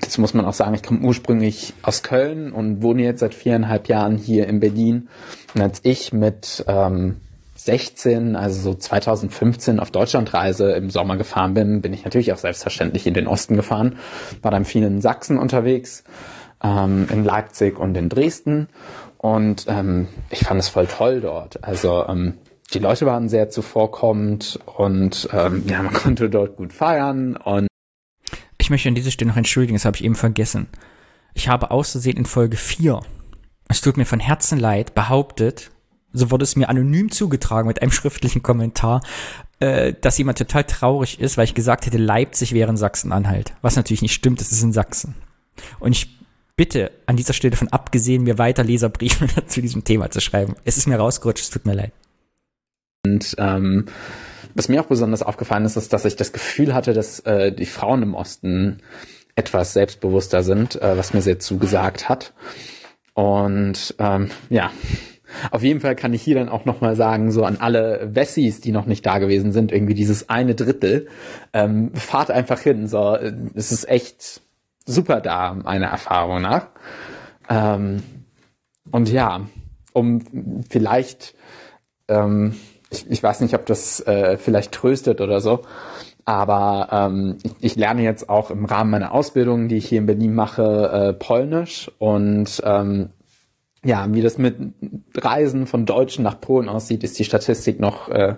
das 0.00 0.18
muss 0.18 0.34
man 0.34 0.44
auch 0.44 0.52
sagen, 0.52 0.74
ich 0.74 0.84
komme 0.84 1.00
ursprünglich 1.00 1.74
aus 1.82 2.04
Köln 2.04 2.52
und 2.52 2.80
wohne 2.80 3.02
jetzt 3.02 3.18
seit 3.18 3.34
viereinhalb 3.34 3.88
Jahren 3.88 4.16
hier 4.16 4.46
in 4.46 4.60
Berlin. 4.60 5.08
Und 5.52 5.62
als 5.62 5.80
ich 5.82 6.12
mit 6.12 6.64
ähm, 6.68 7.16
16, 7.56 8.36
also 8.36 8.70
so 8.70 8.74
2015 8.74 9.80
auf 9.80 9.90
Deutschlandreise 9.90 10.70
im 10.70 10.90
Sommer 10.90 11.16
gefahren 11.16 11.54
bin, 11.54 11.82
bin 11.82 11.92
ich 11.92 12.04
natürlich 12.04 12.32
auch 12.32 12.38
selbstverständlich 12.38 13.04
in 13.08 13.14
den 13.14 13.26
Osten 13.26 13.56
gefahren, 13.56 13.96
war 14.42 14.52
dann 14.52 14.64
viel 14.64 14.84
in 14.84 15.00
Sachsen 15.00 15.38
unterwegs 15.38 16.04
ähm, 16.62 17.08
in 17.10 17.24
Leipzig 17.24 17.80
und 17.80 17.96
in 17.96 18.08
Dresden. 18.08 18.68
Und 19.18 19.66
ähm, 19.66 20.06
ich 20.30 20.44
fand 20.44 20.60
es 20.60 20.68
voll 20.68 20.86
toll 20.86 21.20
dort. 21.20 21.64
Also 21.64 22.06
ähm, 22.06 22.34
die 22.74 22.78
Leute 22.78 23.06
waren 23.06 23.28
sehr 23.28 23.50
zuvorkommend 23.50 24.58
und 24.76 25.28
ähm, 25.32 25.64
ja, 25.66 25.82
man 25.82 25.92
konnte 25.92 26.30
dort 26.30 26.56
gut 26.56 26.72
feiern. 26.72 27.36
Und 27.36 27.68
ich 28.58 28.70
möchte 28.70 28.88
an 28.88 28.94
dieser 28.94 29.10
Stelle 29.10 29.30
noch 29.30 29.36
entschuldigen, 29.36 29.74
das 29.74 29.84
habe 29.84 29.96
ich 29.96 30.04
eben 30.04 30.14
vergessen. 30.14 30.68
Ich 31.34 31.48
habe 31.48 31.70
auszusehen 31.70 32.16
in 32.16 32.26
Folge 32.26 32.56
4, 32.56 33.00
es 33.68 33.80
tut 33.80 33.96
mir 33.96 34.04
von 34.04 34.20
Herzen 34.20 34.58
leid, 34.58 34.94
behauptet, 34.94 35.70
so 36.12 36.30
wurde 36.30 36.44
es 36.44 36.56
mir 36.56 36.68
anonym 36.68 37.10
zugetragen 37.10 37.68
mit 37.68 37.80
einem 37.80 37.90
schriftlichen 37.92 38.42
Kommentar, 38.42 39.00
äh, 39.60 39.94
dass 39.98 40.18
jemand 40.18 40.38
total 40.38 40.64
traurig 40.64 41.20
ist, 41.20 41.36
weil 41.36 41.44
ich 41.44 41.54
gesagt 41.54 41.86
hätte, 41.86 41.98
Leipzig 41.98 42.52
wäre 42.52 42.70
in 42.70 42.76
Sachsen-Anhalt. 42.76 43.54
Was 43.62 43.76
natürlich 43.76 44.02
nicht 44.02 44.12
stimmt, 44.12 44.40
es 44.40 44.52
ist 44.52 44.62
in 44.62 44.72
Sachsen. 44.72 45.14
Und 45.80 45.92
ich 45.92 46.18
bitte 46.56 46.90
an 47.06 47.16
dieser 47.16 47.32
Stelle 47.32 47.52
davon 47.52 47.68
abgesehen, 47.68 48.24
mir 48.24 48.38
weiter 48.38 48.62
Leserbriefe 48.62 49.26
zu 49.46 49.62
diesem 49.62 49.84
Thema 49.84 50.10
zu 50.10 50.20
schreiben. 50.20 50.54
Es 50.64 50.76
ist 50.76 50.86
mir 50.86 50.96
rausgerutscht, 50.96 51.44
es 51.44 51.50
tut 51.50 51.64
mir 51.64 51.74
leid. 51.74 51.92
Und 53.04 53.34
ähm, 53.38 53.86
was 54.54 54.68
mir 54.68 54.80
auch 54.80 54.86
besonders 54.86 55.22
aufgefallen 55.22 55.64
ist, 55.64 55.76
ist, 55.76 55.92
dass 55.92 56.04
ich 56.04 56.16
das 56.16 56.32
Gefühl 56.32 56.74
hatte, 56.74 56.92
dass 56.92 57.20
äh, 57.20 57.52
die 57.52 57.66
Frauen 57.66 58.02
im 58.02 58.14
Osten 58.14 58.78
etwas 59.34 59.72
selbstbewusster 59.72 60.42
sind, 60.42 60.80
äh, 60.80 60.96
was 60.96 61.14
mir 61.14 61.22
sehr 61.22 61.38
zugesagt 61.38 62.08
hat. 62.08 62.32
Und 63.14 63.94
ähm, 63.98 64.30
ja, 64.50 64.70
auf 65.50 65.62
jeden 65.62 65.80
Fall 65.80 65.96
kann 65.96 66.12
ich 66.12 66.22
hier 66.22 66.36
dann 66.36 66.48
auch 66.48 66.64
nochmal 66.64 66.94
sagen, 66.94 67.32
so 67.32 67.44
an 67.44 67.56
alle 67.58 68.08
Wessis, 68.14 68.60
die 68.60 68.72
noch 68.72 68.86
nicht 68.86 69.04
da 69.04 69.18
gewesen 69.18 69.52
sind, 69.52 69.72
irgendwie 69.72 69.94
dieses 69.94 70.28
eine 70.28 70.54
Drittel, 70.54 71.08
ähm, 71.52 71.94
fahrt 71.94 72.30
einfach 72.30 72.60
hin. 72.60 72.86
So, 72.86 73.16
es 73.54 73.72
ist 73.72 73.88
echt 73.88 74.42
super 74.86 75.20
da, 75.20 75.54
meiner 75.54 75.86
Erfahrung 75.86 76.42
nach. 76.42 76.68
Ähm, 77.48 78.02
und 78.90 79.08
ja, 79.10 79.46
um 79.92 80.64
vielleicht, 80.68 81.34
ähm, 82.08 82.54
ich, 82.92 83.10
ich, 83.10 83.22
weiß 83.22 83.40
nicht, 83.40 83.54
ob 83.54 83.66
das 83.66 84.00
äh, 84.06 84.36
vielleicht 84.36 84.72
tröstet 84.72 85.20
oder 85.20 85.40
so, 85.40 85.62
aber 86.24 86.88
ähm, 86.92 87.38
ich, 87.42 87.52
ich, 87.60 87.76
lerne 87.76 88.02
jetzt 88.02 88.28
auch 88.28 88.50
im 88.50 88.64
Rahmen 88.64 88.90
meiner 88.90 89.12
Ausbildung, 89.12 89.68
die 89.68 89.76
ich 89.76 89.88
hier 89.88 89.98
in 89.98 90.06
Berlin 90.06 90.34
mache, 90.34 90.90
äh, 90.92 91.12
Polnisch 91.12 91.90
und 91.98 92.62
ähm, 92.64 93.10
ja, 93.84 94.06
wie 94.12 94.22
das 94.22 94.38
mit 94.38 94.56
Reisen 95.16 95.66
von 95.66 95.86
Deutschen 95.86 96.22
nach 96.22 96.40
Polen 96.40 96.68
aussieht, 96.68 97.02
ist 97.02 97.18
die 97.18 97.24
Statistik 97.24 97.80
noch 97.80 98.08
äh, 98.08 98.36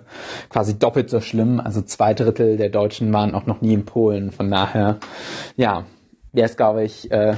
quasi 0.49 0.79
doppelt 0.79 1.09
so 1.09 1.21
schlimm. 1.21 1.59
Also 1.59 1.83
zwei 1.83 2.15
Drittel 2.15 2.57
der 2.57 2.69
Deutschen 2.69 3.13
waren 3.13 3.35
auch 3.35 3.45
noch 3.45 3.61
nie 3.61 3.73
in 3.73 3.85
Polen. 3.85 4.31
Von 4.31 4.49
daher, 4.49 4.97
ja, 5.55 5.85
wäre 6.31 6.47
es, 6.47 6.57
glaube 6.57 6.83
ich, 6.83 7.11
äh, 7.11 7.35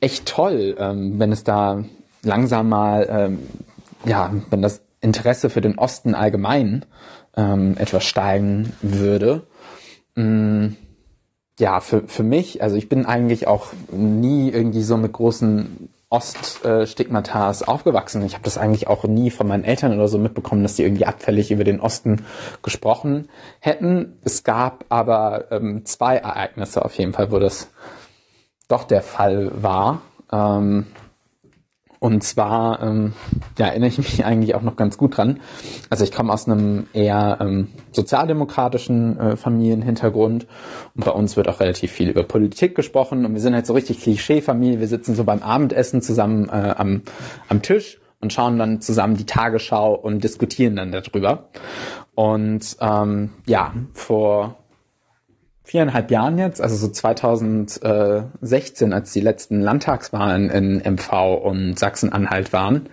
echt 0.00 0.26
toll, 0.26 0.76
ähm, 0.78 1.18
wenn 1.18 1.32
es 1.32 1.44
da 1.44 1.82
langsam 2.22 2.68
mal, 2.68 3.06
ähm, 3.08 3.38
ja, 4.04 4.30
wenn 4.50 4.60
das 4.60 4.82
Interesse 5.02 5.50
für 5.50 5.60
den 5.60 5.78
Osten 5.78 6.14
allgemein 6.14 6.86
ähm, 7.36 7.76
etwas 7.76 8.04
steigen 8.04 8.72
würde. 8.80 9.46
Mm, 10.14 10.68
ja, 11.58 11.80
für, 11.80 12.08
für 12.08 12.22
mich, 12.22 12.62
also 12.62 12.76
ich 12.76 12.88
bin 12.88 13.04
eigentlich 13.04 13.46
auch 13.46 13.66
nie 13.90 14.50
irgendwie 14.50 14.82
so 14.82 14.96
mit 14.96 15.12
großen 15.12 15.90
Oststigmatas 16.08 17.62
aufgewachsen. 17.62 18.24
Ich 18.24 18.34
habe 18.34 18.44
das 18.44 18.58
eigentlich 18.58 18.86
auch 18.86 19.04
nie 19.04 19.30
von 19.30 19.48
meinen 19.48 19.64
Eltern 19.64 19.94
oder 19.94 20.08
so 20.08 20.18
mitbekommen, 20.18 20.62
dass 20.62 20.76
die 20.76 20.82
irgendwie 20.82 21.06
abfällig 21.06 21.50
über 21.50 21.64
den 21.64 21.80
Osten 21.80 22.26
gesprochen 22.62 23.28
hätten. 23.60 24.18
Es 24.22 24.44
gab 24.44 24.84
aber 24.90 25.50
ähm, 25.50 25.86
zwei 25.86 26.18
Ereignisse 26.18 26.84
auf 26.84 26.94
jeden 26.98 27.14
Fall, 27.14 27.32
wo 27.32 27.38
das 27.38 27.70
doch 28.68 28.84
der 28.84 29.02
Fall 29.02 29.50
war. 29.62 30.02
Ähm, 30.30 30.86
und 32.02 32.24
zwar 32.24 32.82
ähm, 32.82 33.12
ja, 33.60 33.66
erinnere 33.66 33.88
ich 33.88 33.98
mich 33.98 34.24
eigentlich 34.24 34.56
auch 34.56 34.62
noch 34.62 34.74
ganz 34.74 34.98
gut 34.98 35.16
dran. 35.16 35.38
Also 35.88 36.02
ich 36.02 36.10
komme 36.10 36.32
aus 36.32 36.48
einem 36.48 36.88
eher 36.92 37.38
ähm, 37.40 37.68
sozialdemokratischen 37.92 39.20
äh, 39.20 39.36
Familienhintergrund 39.36 40.48
und 40.96 41.04
bei 41.04 41.12
uns 41.12 41.36
wird 41.36 41.46
auch 41.46 41.60
relativ 41.60 41.92
viel 41.92 42.10
über 42.10 42.24
Politik 42.24 42.74
gesprochen 42.74 43.24
und 43.24 43.34
wir 43.34 43.40
sind 43.40 43.54
halt 43.54 43.66
so 43.66 43.72
richtig 43.72 44.00
Klischee-Familie. 44.00 44.80
Wir 44.80 44.88
sitzen 44.88 45.14
so 45.14 45.22
beim 45.22 45.44
Abendessen 45.44 46.02
zusammen 46.02 46.48
äh, 46.48 46.74
am, 46.76 47.02
am 47.48 47.62
Tisch 47.62 48.00
und 48.20 48.32
schauen 48.32 48.58
dann 48.58 48.80
zusammen 48.80 49.16
die 49.16 49.26
Tagesschau 49.26 49.94
und 49.94 50.24
diskutieren 50.24 50.74
dann 50.74 50.90
darüber. 50.90 51.50
Und 52.16 52.78
ähm, 52.80 53.30
ja, 53.46 53.74
vor 53.94 54.56
viereinhalb 55.72 56.10
Jahren 56.10 56.36
jetzt, 56.36 56.60
also 56.60 56.76
so 56.76 56.88
2016, 56.88 58.92
als 58.92 59.14
die 59.14 59.22
letzten 59.22 59.62
Landtagswahlen 59.62 60.50
in 60.50 60.82
MV 60.84 61.40
und 61.42 61.78
Sachsen-Anhalt 61.78 62.52
waren, 62.52 62.90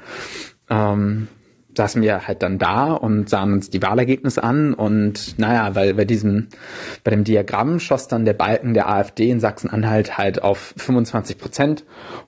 ähm, 0.70 1.28
saßen 1.76 2.02
wir 2.02 2.26
halt 2.26 2.42
dann 2.42 2.58
da 2.58 2.94
und 2.94 3.30
sahen 3.30 3.52
uns 3.52 3.70
die 3.70 3.82
Wahlergebnisse 3.82 4.42
an 4.42 4.74
und 4.74 5.38
naja, 5.38 5.76
weil 5.76 5.94
bei 5.94 6.06
diesem, 6.06 6.48
bei 7.04 7.12
dem 7.12 7.26
Diagramm 7.26 7.82
schoss 7.82 8.08
dann 8.08 8.24
der 8.24 8.32
Balken 8.32 8.74
der 8.74 8.88
AfD 8.88 9.30
in 9.30 9.42
Sachsen-Anhalt 9.42 10.18
halt 10.18 10.42
auf 10.42 10.74
25 10.78 11.38
Prozent 11.38 11.84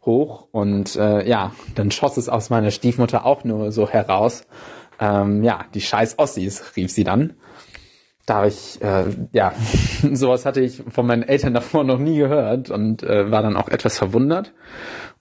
hoch 0.05 0.49
und 0.51 0.97
äh, 0.97 1.25
ja, 1.29 1.53
dann 1.75 1.91
schoss 1.91 2.17
es 2.17 2.27
aus 2.27 2.49
meiner 2.49 2.71
Stiefmutter 2.71 3.25
auch 3.25 3.45
nur 3.45 3.71
so 3.71 3.87
heraus, 3.87 4.45
ähm, 4.99 5.45
ja, 5.45 5.63
die 5.73 5.81
scheiß 5.81 6.19
Ossis, 6.19 6.75
rief 6.75 6.91
sie 6.91 7.05
dann 7.05 7.35
da 8.25 8.35
habe 8.35 8.47
ich, 8.47 8.81
äh, 8.81 9.05
ja, 9.31 9.53
sowas 10.13 10.45
hatte 10.45 10.61
ich 10.61 10.83
von 10.89 11.07
meinen 11.07 11.23
Eltern 11.23 11.53
davor 11.53 11.83
noch 11.83 11.99
nie 11.99 12.17
gehört 12.17 12.69
und 12.69 13.03
äh, 13.03 13.31
war 13.31 13.41
dann 13.41 13.57
auch 13.57 13.69
etwas 13.69 13.97
verwundert. 13.97 14.53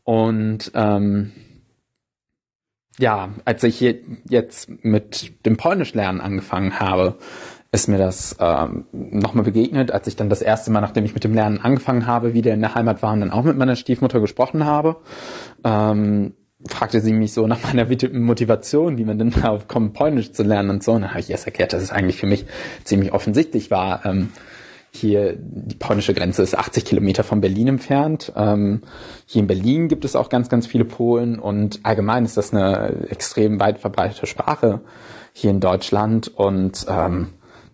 Und 0.04 0.72
ähm, 0.74 1.32
ja, 2.98 3.30
als 3.44 3.62
ich 3.62 3.80
jetzt 3.80 4.68
mit 4.84 5.46
dem 5.46 5.56
Polnischlernen 5.56 6.20
angefangen 6.20 6.78
habe, 6.80 7.16
ist 7.72 7.88
mir 7.88 7.98
das 7.98 8.36
ähm, 8.40 8.86
nochmal 8.92 9.44
begegnet, 9.44 9.92
als 9.92 10.06
ich 10.06 10.16
dann 10.16 10.28
das 10.28 10.42
erste 10.42 10.70
Mal, 10.72 10.80
nachdem 10.80 11.04
ich 11.04 11.14
mit 11.14 11.22
dem 11.22 11.34
Lernen 11.34 11.60
angefangen 11.60 12.06
habe, 12.06 12.34
wieder 12.34 12.52
in 12.52 12.60
der 12.60 12.74
Heimat 12.74 13.02
war 13.02 13.12
und 13.12 13.20
dann 13.20 13.30
auch 13.30 13.44
mit 13.44 13.56
meiner 13.56 13.76
Stiefmutter 13.76 14.20
gesprochen 14.20 14.64
habe. 14.64 14.96
Ähm, 15.64 16.34
fragte 16.68 17.00
sie 17.00 17.12
mich 17.12 17.32
so 17.32 17.46
nach 17.46 17.62
meiner 17.62 17.86
Motivation, 18.12 18.98
wie 18.98 19.04
man 19.04 19.18
denn 19.18 19.30
darauf 19.42 19.68
kommt, 19.68 19.94
Polnisch 19.94 20.32
zu 20.32 20.42
lernen 20.42 20.70
und 20.70 20.82
so. 20.82 20.92
Und 20.92 21.02
dann 21.02 21.10
habe 21.10 21.20
ich 21.20 21.30
erst 21.30 21.46
erklärt, 21.46 21.72
dass 21.72 21.82
es 21.82 21.92
eigentlich 21.92 22.16
für 22.16 22.26
mich 22.26 22.46
ziemlich 22.84 23.12
offensichtlich 23.12 23.70
war. 23.70 24.04
Ähm, 24.04 24.28
hier, 24.92 25.36
die 25.38 25.76
polnische 25.76 26.14
Grenze 26.14 26.42
ist 26.42 26.58
80 26.58 26.84
Kilometer 26.84 27.22
von 27.22 27.40
Berlin 27.40 27.68
entfernt. 27.68 28.32
Ähm, 28.36 28.82
hier 29.24 29.40
in 29.40 29.46
Berlin 29.46 29.88
gibt 29.88 30.04
es 30.04 30.16
auch 30.16 30.28
ganz, 30.28 30.48
ganz 30.48 30.66
viele 30.66 30.84
Polen 30.84 31.38
und 31.38 31.80
allgemein 31.84 32.24
ist 32.24 32.36
das 32.36 32.52
eine 32.52 33.06
extrem 33.08 33.60
weit 33.60 33.78
verbreitete 33.78 34.26
Sprache 34.26 34.80
hier 35.32 35.50
in 35.50 35.60
Deutschland 35.60 36.28
und 36.28 36.86
ähm, 36.88 37.28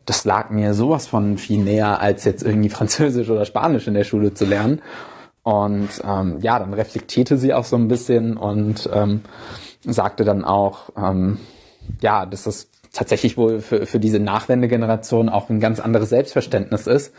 das 0.05 0.25
lag 0.25 0.51
mir 0.51 0.75
sowas 0.75 1.07
von 1.07 1.39
viel 1.39 1.59
näher, 1.65 2.01
als 2.01 2.25
jetzt 2.25 2.43
irgendwie 2.43 2.69
Französisch 2.69 3.31
oder 3.31 3.47
Spanisch 3.47 3.89
in 3.89 3.95
der 3.95 4.05
Schule 4.05 4.35
zu 4.35 4.45
lernen. 4.45 4.83
Und 5.47 6.03
ähm, 6.03 6.41
ja, 6.41 6.59
dann 6.59 6.75
reflektierte 6.75 7.39
sie 7.39 7.55
auch 7.55 7.63
so 7.63 7.77
ein 7.77 7.87
bisschen 7.87 8.37
und 8.37 8.91
ähm, 8.93 9.21
sagte 9.85 10.25
dann 10.25 10.45
auch, 10.45 10.91
ähm, 10.97 11.39
ja, 12.01 12.27
dass 12.27 12.43
das 12.43 12.69
tatsächlich 12.93 13.37
wohl 13.37 13.61
für, 13.61 13.87
für 13.87 14.01
diese 14.01 14.19
Nachwendegeneration 14.19 15.29
auch 15.29 15.49
ein 15.49 15.61
ganz 15.61 15.79
anderes 15.79 16.09
Selbstverständnis 16.09 16.89
ist. 16.89 17.15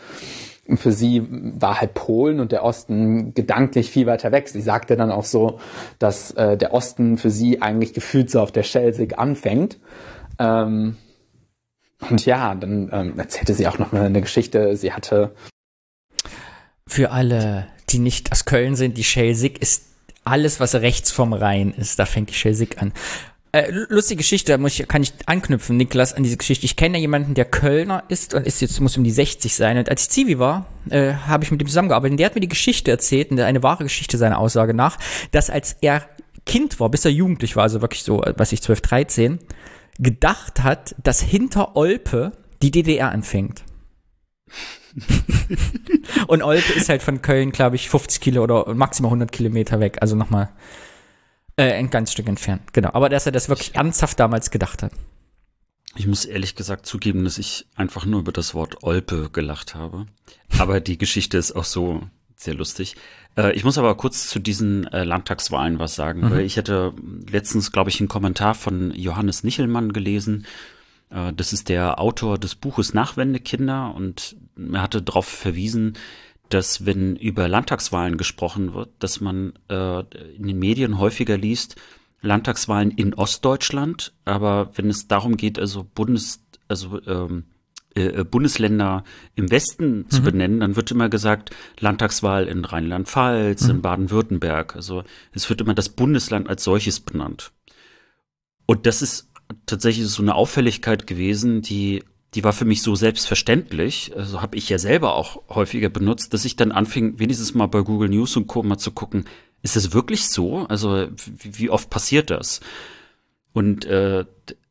Für 0.74 0.92
sie 0.92 1.26
war 1.58 1.80
halt 1.80 1.94
Polen 1.94 2.40
und 2.40 2.52
der 2.52 2.64
Osten 2.64 3.32
gedanklich 3.32 3.90
viel 3.90 4.04
weiter 4.04 4.30
weg. 4.30 4.50
Sie 4.50 4.60
sagte 4.60 4.98
dann 4.98 5.10
auch 5.10 5.24
so, 5.24 5.58
dass 5.98 6.32
äh, 6.32 6.58
der 6.58 6.74
Osten 6.74 7.16
für 7.16 7.30
sie 7.30 7.62
eigentlich 7.62 7.94
gefühlt 7.94 8.30
so 8.30 8.42
auf 8.42 8.52
der 8.52 8.62
Schelsig 8.62 9.18
anfängt. 9.18 9.78
Ähm, 10.38 10.98
und 12.10 12.26
ja, 12.26 12.54
dann 12.54 12.90
ähm, 12.92 13.18
erzählte 13.18 13.54
sie 13.54 13.66
auch 13.66 13.78
noch 13.78 13.92
mal 13.92 14.02
eine 14.02 14.20
Geschichte. 14.20 14.76
Sie 14.76 14.92
hatte 14.92 15.34
für 16.86 17.10
alle, 17.10 17.68
die 17.92 17.98
nicht 17.98 18.32
aus 18.32 18.44
Köln 18.44 18.76
sind, 18.76 18.96
die 18.96 19.04
Schelsig 19.04 19.60
ist 19.60 19.84
alles, 20.24 20.60
was 20.60 20.74
rechts 20.74 21.10
vom 21.10 21.32
Rhein 21.32 21.72
ist. 21.72 21.98
Da 21.98 22.06
fängt 22.06 22.30
die 22.30 22.34
Schelsig 22.34 22.78
an. 22.78 22.92
Äh, 23.50 23.70
lustige 23.70 24.18
Geschichte, 24.18 24.52
da 24.52 24.58
muss 24.58 24.78
ich, 24.78 24.86
kann 24.88 25.02
ich 25.02 25.14
anknüpfen, 25.24 25.78
Niklas, 25.78 26.12
an 26.12 26.22
diese 26.22 26.36
Geschichte. 26.36 26.66
Ich 26.66 26.76
kenne 26.76 26.98
ja 26.98 27.00
jemanden, 27.00 27.32
der 27.32 27.46
Kölner 27.46 28.04
ist 28.08 28.34
und 28.34 28.46
ist 28.46 28.60
jetzt, 28.60 28.78
muss 28.80 28.96
um 28.98 29.04
die 29.04 29.10
60 29.10 29.54
sein. 29.54 29.78
Und 29.78 29.88
als 29.88 30.02
ich 30.02 30.10
Zivi 30.10 30.38
war, 30.38 30.66
äh, 30.90 31.14
habe 31.14 31.44
ich 31.44 31.50
mit 31.50 31.62
ihm 31.62 31.66
zusammengearbeitet. 31.66 32.12
Und 32.12 32.16
der 32.18 32.26
hat 32.26 32.34
mir 32.34 32.42
die 32.42 32.48
Geschichte 32.48 32.90
erzählt, 32.90 33.32
eine 33.32 33.62
wahre 33.62 33.84
Geschichte 33.84 34.18
seiner 34.18 34.38
Aussage 34.38 34.74
nach, 34.74 34.98
dass 35.30 35.48
als 35.48 35.76
er 35.80 36.06
Kind 36.44 36.78
war, 36.78 36.90
bis 36.90 37.04
er 37.04 37.10
jugendlich 37.10 37.56
war, 37.56 37.62
also 37.62 37.80
wirklich 37.80 38.02
so, 38.02 38.22
was 38.36 38.52
ich 38.52 38.62
12, 38.62 38.80
13, 38.82 39.38
gedacht 39.98 40.62
hat, 40.62 40.94
dass 41.02 41.20
hinter 41.20 41.74
Olpe 41.74 42.32
die 42.62 42.70
DDR 42.70 43.10
anfängt. 43.10 43.64
und 46.26 46.42
Olpe 46.42 46.72
ist 46.72 46.88
halt 46.88 47.02
von 47.02 47.22
Köln, 47.22 47.52
glaube 47.52 47.76
ich, 47.76 47.88
50 47.88 48.20
Kilo 48.20 48.42
oder 48.42 48.72
maximal 48.74 49.08
100 49.08 49.32
Kilometer 49.32 49.80
weg. 49.80 49.98
Also 50.00 50.16
nochmal 50.16 50.50
äh, 51.56 51.72
ein 51.72 51.90
ganz 51.90 52.12
Stück 52.12 52.28
entfernt. 52.28 52.72
Genau. 52.72 52.90
Aber 52.92 53.08
dass 53.08 53.26
er 53.26 53.32
das 53.32 53.48
wirklich 53.48 53.74
ernsthaft 53.74 54.18
damals 54.20 54.50
gedacht 54.50 54.82
hat. 54.82 54.92
Ich 55.96 56.06
muss 56.06 56.24
ehrlich 56.24 56.54
gesagt 56.54 56.86
zugeben, 56.86 57.24
dass 57.24 57.38
ich 57.38 57.66
einfach 57.74 58.06
nur 58.06 58.20
über 58.20 58.32
das 58.32 58.54
Wort 58.54 58.82
Olpe 58.82 59.30
gelacht 59.32 59.74
habe. 59.74 60.06
Aber 60.58 60.80
die 60.80 60.98
Geschichte 60.98 61.38
ist 61.38 61.52
auch 61.52 61.64
so 61.64 62.02
sehr 62.36 62.54
lustig. 62.54 62.96
Äh, 63.36 63.52
ich 63.52 63.64
muss 63.64 63.78
aber 63.78 63.96
kurz 63.96 64.28
zu 64.28 64.38
diesen 64.38 64.86
äh, 64.86 65.04
Landtagswahlen 65.04 65.78
was 65.78 65.94
sagen, 65.94 66.20
mhm. 66.20 66.30
weil 66.30 66.40
ich 66.40 66.56
hatte 66.56 66.94
letztens, 67.28 67.72
glaube 67.72 67.90
ich, 67.90 68.00
einen 68.00 68.08
Kommentar 68.08 68.54
von 68.54 68.92
Johannes 68.94 69.42
Nichelmann 69.42 69.92
gelesen. 69.92 70.46
Äh, 71.10 71.32
das 71.32 71.52
ist 71.52 71.68
der 71.68 72.00
Autor 72.00 72.38
des 72.38 72.54
Buches 72.54 72.94
Nachwendekinder 72.94 73.94
und 73.94 74.36
hatte 74.74 75.02
darauf 75.02 75.26
verwiesen, 75.26 75.94
dass 76.48 76.86
wenn 76.86 77.16
über 77.16 77.48
Landtagswahlen 77.48 78.16
gesprochen 78.16 78.74
wird, 78.74 78.90
dass 78.98 79.20
man 79.20 79.52
äh, 79.68 80.00
in 80.34 80.46
den 80.46 80.58
Medien 80.58 80.98
häufiger 80.98 81.36
liest, 81.36 81.76
Landtagswahlen 82.20 82.90
in 82.90 83.14
Ostdeutschland, 83.14 84.12
aber 84.24 84.70
wenn 84.74 84.88
es 84.90 85.06
darum 85.06 85.36
geht, 85.36 85.58
also 85.58 85.84
Bundes, 85.84 86.42
also 86.66 87.00
ähm, 87.06 87.44
äh, 87.94 88.24
Bundesländer 88.24 89.04
im 89.34 89.50
Westen 89.50 89.98
mhm. 89.98 90.10
zu 90.10 90.22
benennen, 90.22 90.60
dann 90.60 90.76
wird 90.76 90.90
immer 90.90 91.08
gesagt, 91.08 91.50
Landtagswahl 91.78 92.46
in 92.48 92.64
Rheinland-Pfalz, 92.64 93.64
mhm. 93.64 93.70
in 93.70 93.82
Baden-Württemberg. 93.82 94.76
Also 94.76 95.04
es 95.32 95.48
wird 95.48 95.60
immer 95.60 95.74
das 95.74 95.90
Bundesland 95.90 96.48
als 96.48 96.64
solches 96.64 97.00
benannt. 97.00 97.52
Und 98.66 98.86
das 98.86 99.02
ist 99.02 99.30
tatsächlich 99.66 100.06
so 100.08 100.22
eine 100.22 100.34
Auffälligkeit 100.34 101.06
gewesen, 101.06 101.62
die 101.62 102.04
die 102.34 102.44
war 102.44 102.52
für 102.52 102.64
mich 102.64 102.82
so 102.82 102.94
selbstverständlich, 102.94 104.12
also 104.14 104.42
habe 104.42 104.56
ich 104.56 104.68
ja 104.68 104.78
selber 104.78 105.14
auch 105.14 105.42
häufiger 105.48 105.88
benutzt, 105.88 106.34
dass 106.34 106.44
ich 106.44 106.56
dann 106.56 106.72
anfing, 106.72 107.18
wenigstens 107.18 107.54
mal 107.54 107.66
bei 107.66 107.80
Google 107.80 108.10
News 108.10 108.36
und 108.36 108.46
Co. 108.46 108.62
mal 108.62 108.78
zu 108.78 108.90
gucken, 108.90 109.24
ist 109.62 109.76
es 109.76 109.92
wirklich 109.92 110.28
so? 110.28 110.66
Also 110.66 111.08
wie, 111.42 111.70
oft 111.70 111.90
passiert 111.90 112.30
das? 112.30 112.60
Und 113.52 113.86
äh, 113.86 114.24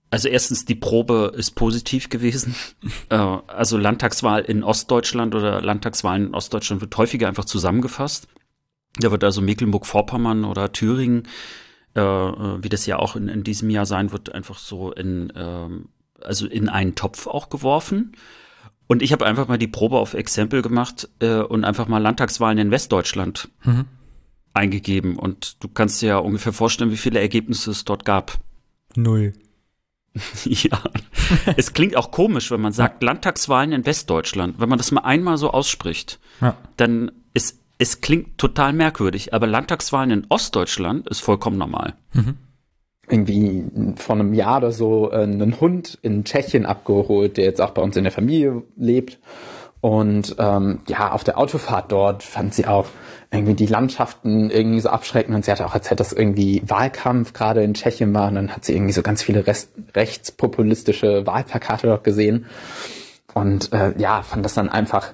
also 0.10 0.30
erstens, 0.30 0.66
die 0.66 0.76
Probe 0.76 1.34
ist 1.36 1.52
positiv 1.52 2.10
gewesen. 2.10 2.56
äh, 3.10 3.16
also 3.16 3.78
Landtagswahl 3.78 4.44
in 4.44 4.64
Ostdeutschland 4.64 5.34
oder 5.34 5.62
Landtagswahlen 5.62 6.28
in 6.28 6.36
Ostdeutschland 6.36 6.82
wird 6.82 6.96
häufiger 6.96 7.28
einfach 7.28 7.46
zusammengefasst. 7.46 8.28
Da 9.00 9.12
wird 9.12 9.24
also 9.24 9.42
Mecklenburg-Vorpommern 9.42 10.46
oder 10.46 10.72
Thüringen, 10.72 11.28
äh, 11.96 12.02
äh 12.02 12.64
wie 12.64 12.70
das 12.70 12.86
ja 12.86 12.98
auch 12.98 13.16
in, 13.16 13.28
in 13.28 13.44
diesem 13.44 13.70
Jahr 13.70 13.86
sein 13.86 14.12
wird, 14.12 14.34
einfach 14.34 14.60
so 14.60 14.92
in 14.92 15.34
ähm, 15.36 15.90
also 16.24 16.48
in 16.48 16.70
einen 16.70 16.96
Topf 16.96 17.28
auch 17.28 17.50
geworfen. 17.50 18.14
Und 18.88 19.02
ich 19.02 19.12
habe 19.12 19.26
einfach 19.26 19.48
mal 19.48 19.58
die 19.58 19.68
Probe 19.68 19.98
auf 19.98 20.14
Exempel 20.14 20.62
gemacht 20.62 21.10
äh, 21.20 21.40
und 21.40 21.66
einfach 21.66 21.88
mal 21.88 21.98
Landtagswahlen 21.98 22.58
in 22.58 22.72
Westdeutschland 22.72 23.50
mhm. 23.64 23.86
eingegeben. 24.54 25.18
Und 25.18 25.62
du 25.62 25.68
kannst 25.68 26.02
dir 26.02 26.08
ja 26.08 26.18
ungefähr 26.18 26.54
vorstellen, 26.54 26.92
wie 26.92 26.98
viele 26.98 27.20
Ergebnisse 27.20 27.72
es 27.72 27.84
dort 27.84 28.06
gab. 28.06 28.40
Null. 28.96 29.34
ja. 30.46 30.82
es 31.58 31.74
klingt 31.74 31.98
auch 31.98 32.12
komisch, 32.12 32.50
wenn 32.50 32.62
man 32.62 32.72
sagt 32.72 33.04
ja. 33.04 33.08
Landtagswahlen 33.08 33.74
in 33.74 33.86
Westdeutschland. 33.86 34.60
Wenn 34.60 34.70
man 34.70 34.78
das 34.78 34.92
mal 34.92 35.02
einmal 35.02 35.38
so 35.38 35.52
ausspricht, 35.52 36.20
ja. 36.42 36.56
dann 36.78 37.12
ist 37.34 37.60
es 37.78 38.02
klingt 38.02 38.38
total 38.40 38.74
merkwürdig. 38.74 39.34
Aber 39.34 39.48
Landtagswahlen 39.48 40.12
in 40.12 40.26
Ostdeutschland 40.30 41.08
ist 41.10 41.20
vollkommen 41.20 41.58
normal. 41.58 41.96
Mhm 42.14 42.38
irgendwie 43.10 43.66
vor 43.96 44.16
einem 44.16 44.34
Jahr 44.34 44.58
oder 44.58 44.72
so 44.72 45.12
äh, 45.12 45.24
einen 45.24 45.60
Hund 45.60 45.98
in 46.02 46.26
Tschechien 46.26 46.66
abgeholt, 46.66 47.38
der 47.38 47.46
jetzt 47.46 47.62
auch 47.62 47.72
bei 47.72 47.82
uns 47.82 47.96
in 47.96 48.04
der 48.04 48.12
Familie 48.12 48.64
lebt. 48.76 49.20
Und 49.80 50.36
ähm, 50.40 50.80
ja, 50.88 51.12
auf 51.12 51.24
der 51.24 51.38
Autofahrt 51.38 51.92
dort 51.92 52.24
fand 52.24 52.54
sie 52.54 52.66
auch 52.66 52.88
irgendwie 53.32 53.54
die 53.54 53.68
Landschaften 53.68 54.50
irgendwie 54.50 54.80
so 54.80 54.90
abschreckend. 54.90 55.36
Und 55.36 55.46
sie 55.46 55.52
hatte 55.52 55.66
auch 55.66 55.76
erzählt, 55.76 56.00
dass 56.00 56.12
irgendwie 56.12 56.64
Wahlkampf 56.66 57.34
gerade 57.34 57.64
in 57.64 57.74
Tschechien 57.74 58.14
war. 58.14 58.28
Und 58.28 58.36
dann 58.36 58.54
hat 58.54 58.66
sie 58.66 58.74
irgendwie 58.74 58.94
so 58.94 59.02
ganz 59.02 59.24
viele 59.24 59.46
Rest 59.46 59.70
rechtspopulistische 59.96 61.26
Wahlplakate 61.26 61.88
dort 61.88 62.04
gesehen. 62.04 62.48
Und 63.34 63.72
äh, 63.72 63.94
ja, 63.98 64.24
fand 64.24 64.44
das 64.44 64.56
dann 64.56 64.68
einfach 64.68 65.14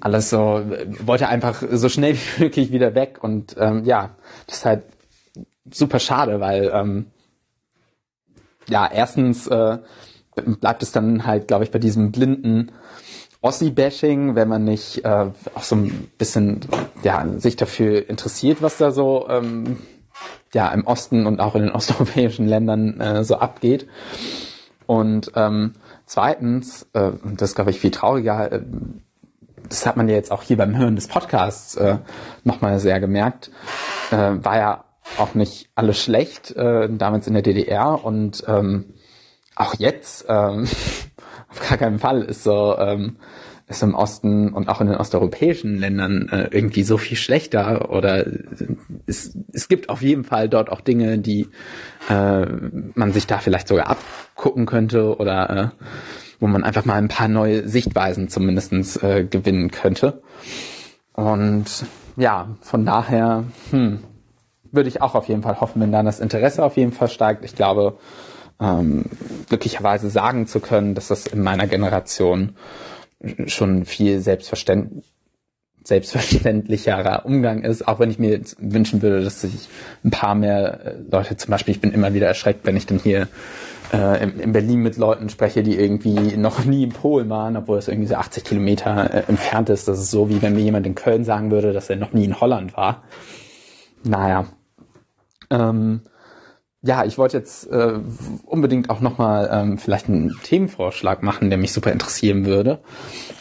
alles 0.00 0.28
so, 0.28 0.62
wollte 1.04 1.28
einfach 1.28 1.62
so 1.70 1.88
schnell 1.88 2.16
wie 2.36 2.44
möglich 2.44 2.70
wieder 2.70 2.94
weg. 2.94 3.18
Und 3.22 3.56
ähm, 3.58 3.84
ja, 3.84 4.10
das 4.46 4.58
ist 4.58 4.64
halt 4.66 4.82
super 5.72 5.98
schade, 5.98 6.40
weil 6.40 6.70
ähm, 6.72 7.06
ja, 8.68 8.88
erstens 8.92 9.46
äh, 9.46 9.78
bleibt 10.34 10.82
es 10.82 10.92
dann 10.92 11.26
halt, 11.26 11.48
glaube 11.48 11.64
ich, 11.64 11.70
bei 11.70 11.78
diesem 11.78 12.12
blinden 12.12 12.72
Ossi-Bashing, 13.40 14.34
wenn 14.34 14.48
man 14.48 14.64
nicht 14.64 15.04
äh, 15.04 15.26
auch 15.54 15.62
so 15.62 15.76
ein 15.76 16.10
bisschen 16.18 16.60
ja, 17.02 17.24
sich 17.36 17.56
dafür 17.56 18.08
interessiert, 18.08 18.62
was 18.62 18.78
da 18.78 18.90
so 18.90 19.28
ähm, 19.28 19.78
ja, 20.52 20.68
im 20.68 20.86
Osten 20.86 21.26
und 21.26 21.40
auch 21.40 21.54
in 21.54 21.62
den 21.62 21.70
osteuropäischen 21.74 22.46
Ländern 22.46 23.00
äh, 23.00 23.24
so 23.24 23.36
abgeht. 23.36 23.86
Und 24.86 25.32
ähm, 25.34 25.74
zweitens, 26.06 26.88
äh, 26.92 27.12
das 27.24 27.54
glaube 27.54 27.70
ich 27.70 27.80
viel 27.80 27.90
trauriger, 27.90 28.52
äh, 28.52 28.62
das 29.68 29.84
hat 29.84 29.96
man 29.96 30.08
ja 30.08 30.14
jetzt 30.14 30.30
auch 30.30 30.42
hier 30.42 30.56
beim 30.56 30.76
Hören 30.76 30.94
des 30.94 31.08
Podcasts 31.08 31.74
äh, 31.76 31.98
nochmal 32.44 32.78
sehr 32.78 33.00
gemerkt, 33.00 33.50
äh, 34.10 34.16
war 34.16 34.56
ja 34.56 34.84
auch 35.18 35.34
nicht 35.34 35.68
alles 35.74 36.02
schlecht, 36.02 36.54
äh, 36.56 36.88
damals 36.90 37.26
in 37.26 37.34
der 37.34 37.42
DDR 37.42 38.04
und 38.04 38.44
ähm, 38.46 38.94
auch 39.54 39.74
jetzt 39.78 40.26
ähm, 40.28 40.66
auf 41.48 41.68
gar 41.68 41.78
keinen 41.78 41.98
Fall 41.98 42.22
ist 42.22 42.44
so 42.44 42.76
ähm, 42.78 43.16
ist 43.68 43.82
im 43.82 43.94
Osten 43.94 44.52
und 44.52 44.68
auch 44.68 44.80
in 44.80 44.86
den 44.86 44.96
osteuropäischen 44.96 45.78
Ländern 45.78 46.28
äh, 46.30 46.48
irgendwie 46.52 46.84
so 46.84 46.98
viel 46.98 47.16
schlechter 47.16 47.90
oder 47.90 48.24
es, 49.06 49.36
es 49.52 49.68
gibt 49.68 49.88
auf 49.88 50.02
jeden 50.02 50.22
Fall 50.22 50.48
dort 50.48 50.70
auch 50.70 50.80
Dinge, 50.80 51.18
die 51.18 51.48
äh, 52.08 52.46
man 52.94 53.12
sich 53.12 53.26
da 53.26 53.38
vielleicht 53.38 53.66
sogar 53.66 53.88
abgucken 53.88 54.66
könnte 54.66 55.16
oder 55.16 55.50
äh, 55.50 55.84
wo 56.38 56.46
man 56.46 56.62
einfach 56.62 56.84
mal 56.84 56.94
ein 56.94 57.08
paar 57.08 57.28
neue 57.28 57.68
Sichtweisen 57.68 58.28
zumindestens 58.28 59.02
äh, 59.02 59.24
gewinnen 59.24 59.70
könnte. 59.70 60.22
Und 61.12 61.86
ja, 62.16 62.56
von 62.60 62.84
daher, 62.84 63.44
hm, 63.70 64.00
würde 64.72 64.88
ich 64.88 65.02
auch 65.02 65.14
auf 65.14 65.28
jeden 65.28 65.42
Fall 65.42 65.60
hoffen, 65.60 65.80
wenn 65.80 65.92
dann 65.92 66.06
das 66.06 66.20
Interesse 66.20 66.64
auf 66.64 66.76
jeden 66.76 66.92
Fall 66.92 67.08
steigt. 67.08 67.44
Ich 67.44 67.54
glaube, 67.54 67.98
ähm, 68.60 69.04
glücklicherweise 69.48 70.10
sagen 70.10 70.46
zu 70.46 70.60
können, 70.60 70.94
dass 70.94 71.08
das 71.08 71.26
in 71.26 71.42
meiner 71.42 71.66
Generation 71.66 72.56
schon 73.46 73.84
viel 73.84 74.20
selbstverständ 74.20 75.04
selbstverständlicherer 75.86 77.24
Umgang 77.26 77.62
ist, 77.62 77.86
auch 77.86 78.00
wenn 78.00 78.10
ich 78.10 78.18
mir 78.18 78.30
jetzt 78.30 78.56
wünschen 78.58 79.02
würde, 79.02 79.22
dass 79.22 79.42
sich 79.42 79.68
ein 80.04 80.10
paar 80.10 80.34
mehr 80.34 80.80
äh, 80.84 80.94
Leute, 81.10 81.36
zum 81.36 81.52
Beispiel, 81.52 81.74
ich 81.74 81.80
bin 81.80 81.92
immer 81.92 82.12
wieder 82.12 82.26
erschreckt, 82.26 82.66
wenn 82.66 82.76
ich 82.76 82.86
dann 82.86 82.98
hier 82.98 83.28
äh, 83.92 84.24
in, 84.24 84.40
in, 84.40 84.52
Berlin 84.52 84.80
mit 84.80 84.96
Leuten 84.96 85.28
spreche, 85.28 85.62
die 85.62 85.78
irgendwie 85.78 86.36
noch 86.36 86.64
nie 86.64 86.82
in 86.82 86.90
Polen 86.90 87.28
waren, 87.28 87.56
obwohl 87.56 87.78
es 87.78 87.86
irgendwie 87.86 88.08
so 88.08 88.16
80 88.16 88.42
Kilometer 88.42 89.14
äh, 89.14 89.22
entfernt 89.28 89.70
ist. 89.70 89.86
Das 89.86 90.00
ist 90.00 90.10
so, 90.10 90.28
wie 90.28 90.42
wenn 90.42 90.54
mir 90.54 90.62
jemand 90.62 90.86
in 90.86 90.96
Köln 90.96 91.24
sagen 91.24 91.52
würde, 91.52 91.72
dass 91.72 91.88
er 91.88 91.96
noch 91.96 92.12
nie 92.12 92.24
in 92.24 92.40
Holland 92.40 92.76
war. 92.76 93.04
Naja. 94.06 94.46
Ähm, 95.50 96.02
ja, 96.82 97.04
ich 97.04 97.18
wollte 97.18 97.36
jetzt 97.36 97.66
äh, 97.70 97.98
unbedingt 98.44 98.90
auch 98.90 99.00
nochmal 99.00 99.48
ähm, 99.52 99.78
vielleicht 99.78 100.08
einen 100.08 100.36
Themenvorschlag 100.42 101.22
machen, 101.22 101.50
der 101.50 101.58
mich 101.58 101.72
super 101.72 101.90
interessieren 101.90 102.46
würde. 102.46 102.78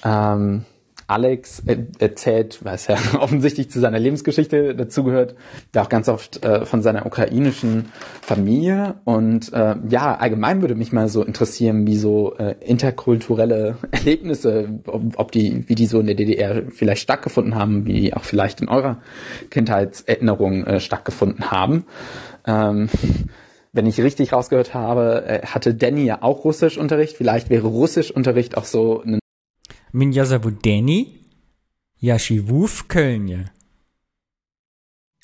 Ähm, 0.03 0.66
Alex 1.08 1.64
erzählt, 1.99 2.60
was 2.64 2.88
ja 2.88 2.97
offensichtlich 3.20 3.70
zu 3.70 3.80
seiner 3.80 3.99
Lebensgeschichte 3.99 4.76
dazugehört, 4.76 5.36
da 5.72 5.84
auch 5.84 5.89
ganz 5.89 6.10
oft 6.10 6.43
äh, 6.43 6.66
von 6.66 6.82
seiner 6.82 7.06
ukrainischen 7.06 7.91
Familie. 8.22 8.95
Und 9.03 9.53
äh, 9.53 9.76
ja, 9.88 10.16
allgemein 10.16 10.62
würde 10.62 10.76
mich 10.76 10.91
mal 10.91 11.08
so 11.08 11.24
interessieren, 11.24 11.86
wie 11.86 11.97
so 11.97 12.36
äh, 12.38 12.56
interkulturelle 12.60 13.78
Erlebnisse, 13.91 14.80
ob, 14.88 15.20
ob 15.20 15.32
die, 15.32 15.68
wie 15.68 15.76
die 15.76 15.86
so 15.86 15.99
in 15.99 16.08
der 16.08 16.16
DDR 16.16 16.64
vielleicht 16.70 17.01
stattgefunden 17.01 17.56
haben, 17.56 17.86
wie 17.86 18.01
die 18.01 18.14
auch 18.14 18.24
vielleicht 18.24 18.62
in 18.62 18.70
eurer 18.70 19.01
Kindheitserinnerung 19.51 20.66
äh, 20.66 20.80
stattgefunden 20.80 21.51
haben. 21.51 21.86
Ähm, 22.47 22.89
wenn 23.74 23.86
ich 23.86 24.01
richtig 24.01 24.32
rausgehört 24.32 24.74
habe, 24.74 25.26
äh, 25.28 25.45
hatte 25.45 25.76
Danny 25.76 26.06
ja 26.06 26.20
auch 26.22 26.45
Russischunterricht. 26.45 27.18
Vielleicht 27.18 27.49
wäre 27.49 27.68
Russischunterricht 27.68 28.58
auch 28.58 28.64
so 28.64 29.03
ein 29.03 29.20
Меня 29.95 30.24
зовут 30.24 30.61
Дэнни. 30.62 31.20
Я 31.99 32.18
живу 32.18 32.66
в 32.66 32.87
Кöln. 32.87 33.49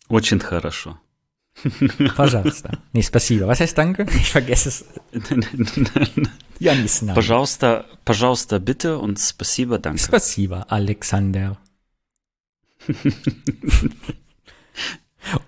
Очень 0.08 0.40
хорошо. 0.40 0.98
Пожалуйста. 2.16 2.78
Nee, 2.92 3.02
спасибо. 3.02 3.46
Was 3.46 3.60
heißt 3.60 3.76
danke? 3.78 4.04
Ich 4.04 4.30
vergesse 4.30 4.68
es. 4.68 4.84
Я 6.58 6.74
не 6.74 6.88
знаю. 6.88 7.14
Пожалуйста, 7.14 7.86
пожалуйста, 8.04 8.58
bitte 8.58 8.98
und 8.98 9.18
спасибо, 9.18 9.78
danke. 9.78 9.98
Спасибо, 9.98 10.66
Alexander. 10.68 11.56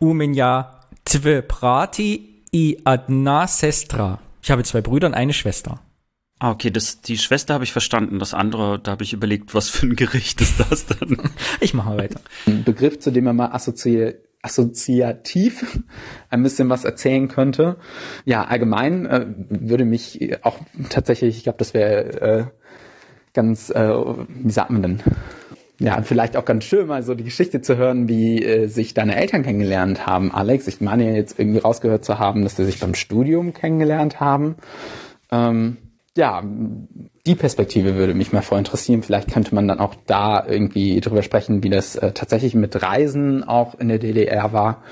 У 0.01 0.13
меня 0.13 0.71
две 1.05 1.43
брати 1.43 2.43
и 2.53 2.81
одна 2.85 3.47
сестра. 3.47 4.21
Ich 4.43 4.51
habe 4.51 4.65
zwei 4.65 4.81
Brüder 4.81 5.09
und 5.09 5.15
eine 5.15 5.35
Schwester. 5.35 5.81
Ah, 6.44 6.52
okay, 6.52 6.72
das, 6.72 7.00
die 7.00 7.18
Schwester 7.18 7.54
habe 7.54 7.64
ich 7.64 7.72
verstanden. 7.72 8.20
Das 8.20 8.34
andere, 8.34 8.78
da 8.78 8.92
habe 8.92 9.04
ich 9.06 9.14
überlegt, 9.14 9.56
was 9.56 9.70
für 9.70 9.86
ein 9.86 9.96
Gericht 9.96 10.42
ist 10.42 10.60
das 10.60 10.86
dann? 10.86 11.18
Ich 11.62 11.74
mache 11.74 11.96
weiter. 11.96 12.20
Ein 12.46 12.66
Begriff, 12.66 13.00
zu 13.00 13.12
dem 13.12 13.24
man 13.24 13.38
mal 13.38 13.54
assozi 13.54 14.16
assoziativ 14.42 15.80
ein 16.30 16.44
bisschen 16.44 16.68
was 16.68 16.84
erzählen 16.84 17.30
könnte. 17.30 17.78
Ja, 18.26 18.44
allgemein 18.44 19.06
äh, 19.06 19.26
würde 19.48 19.86
mich 19.86 20.38
auch 20.44 20.58
tatsächlich, 20.90 21.38
ich 21.38 21.44
glaube, 21.44 21.60
das 21.60 21.74
wäre 21.74 22.22
äh, 22.22 22.46
ganz, 23.32 23.70
äh, 23.70 23.94
wie 24.28 24.52
sagt 24.52 24.70
man 24.70 24.82
denn? 24.82 25.00
Ja, 25.80 26.02
vielleicht 26.02 26.36
auch 26.36 26.44
ganz 26.44 26.66
schön, 26.66 26.88
mal 26.88 27.04
so 27.04 27.16
die 27.16 27.24
Geschichte 27.24 27.62
zu 27.62 27.78
hören, 27.78 28.10
wie 28.10 28.44
äh, 28.44 28.68
sich 28.68 28.94
deine 28.94 29.16
Eltern 29.16 29.44
kennengelernt 29.44 30.08
haben, 30.08 30.34
Alex. 30.34 30.68
Ich 30.68 30.82
meine 30.82 31.16
jetzt 31.16 31.40
irgendwie 31.40 31.60
rausgehört 31.60 32.04
zu 32.04 32.20
haben, 32.20 32.44
dass 32.44 32.58
sie 32.58 32.66
sich 32.66 32.82
beim 32.82 32.96
Studium 32.96 33.54
kennengelernt 33.54 34.20
haben. 34.20 34.56
Ähm, 35.32 35.78
ja, 36.16 36.44
die 37.26 37.36
Perspektive 37.36 37.96
würde 37.96 38.14
mich 38.14 38.32
mal 38.32 38.42
voll 38.42 38.60
interessieren. 38.60 39.02
Vielleicht 39.02 39.32
könnte 39.32 39.56
man 39.56 39.68
dann 39.68 39.80
auch 39.80 39.96
da 40.06 40.46
irgendwie 40.46 41.00
drüber 41.02 41.24
sprechen, 41.24 41.64
wie 41.64 41.70
das 41.70 41.96
äh, 41.96 42.12
tatsächlich 42.12 42.54
mit 42.54 42.82
Reisen 42.82 43.44
auch 43.44 43.80
in 43.80 43.88
der 43.88 44.00
DDR 44.00 44.54
war. 44.54 44.84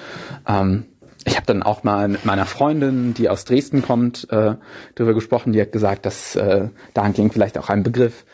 Ähm, 0.48 0.86
ich 1.24 1.36
habe 1.36 1.46
dann 1.46 1.62
auch 1.62 1.84
mal 1.84 2.08
mit 2.08 2.26
meiner 2.26 2.48
Freundin, 2.48 3.14
die 3.14 3.30
aus 3.30 3.46
Dresden 3.46 3.84
kommt, 3.84 4.28
äh, 4.32 4.56
darüber 4.96 5.14
gesprochen. 5.14 5.54
Die 5.54 5.62
hat 5.62 5.72
gesagt, 5.72 6.08
dass 6.08 6.36
äh, 6.36 6.70
dahingehend 6.96 7.34
vielleicht 7.34 7.60
auch 7.60 7.70
ein 7.70 7.84
Begriff 7.84 8.26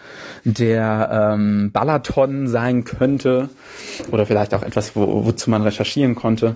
der 0.46 1.34
ähm, 1.34 1.72
Balaton 1.74 2.48
sein 2.48 2.86
könnte 2.86 3.50
oder 4.12 4.26
vielleicht 4.26 4.54
auch 4.54 4.64
etwas, 4.64 4.96
wo, 4.96 5.26
wozu 5.26 5.50
man 5.50 5.64
recherchieren 5.64 6.16
konnte 6.16 6.56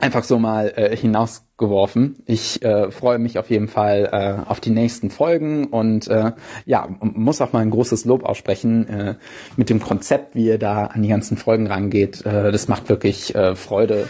einfach 0.00 0.24
so 0.24 0.38
mal 0.38 0.72
äh, 0.76 0.96
hinausgeworfen. 0.96 2.22
Ich 2.26 2.62
äh, 2.62 2.90
freue 2.90 3.18
mich 3.18 3.38
auf 3.38 3.50
jeden 3.50 3.68
Fall 3.68 4.08
äh, 4.12 4.50
auf 4.50 4.60
die 4.60 4.70
nächsten 4.70 5.10
Folgen 5.10 5.66
und 5.66 6.08
äh, 6.08 6.32
ja, 6.64 6.88
muss 7.00 7.40
auch 7.40 7.52
mal 7.52 7.60
ein 7.60 7.70
großes 7.70 8.04
Lob 8.04 8.24
aussprechen 8.24 8.88
äh, 8.88 9.14
mit 9.56 9.70
dem 9.70 9.80
Konzept, 9.80 10.34
wie 10.34 10.46
ihr 10.46 10.58
da 10.58 10.86
an 10.86 11.02
die 11.02 11.08
ganzen 11.08 11.36
Folgen 11.36 11.66
rangeht. 11.66 12.24
Äh, 12.24 12.50
das 12.50 12.68
macht 12.68 12.88
wirklich 12.88 13.34
äh, 13.34 13.54
Freude, 13.54 14.08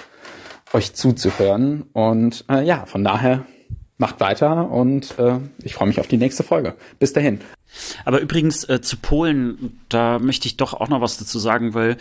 euch 0.72 0.95
zuzuhören. 0.95 1.84
Und 1.93 2.45
äh, 2.49 2.64
ja, 2.64 2.86
von 2.86 3.03
daher 3.03 3.45
macht 3.99 4.20
weiter 4.20 4.70
und 4.70 5.18
äh, 5.18 5.38
ich 5.62 5.74
freue 5.74 5.88
mich 5.88 6.01
auf 6.01 6.07
die 6.07 6.16
nächste 6.16 6.43
Folge. 6.43 6.74
Bis 6.99 7.12
dahin. 7.12 7.41
Aber 8.05 8.20
übrigens 8.20 8.68
äh, 8.68 8.80
zu 8.80 8.97
Polen, 8.97 9.80
da 9.88 10.18
möchte 10.18 10.47
ich 10.47 10.57
doch 10.57 10.74
auch 10.74 10.88
noch 10.88 11.01
was 11.01 11.18
dazu 11.18 11.38
sagen, 11.38 11.74
weil 11.74 11.97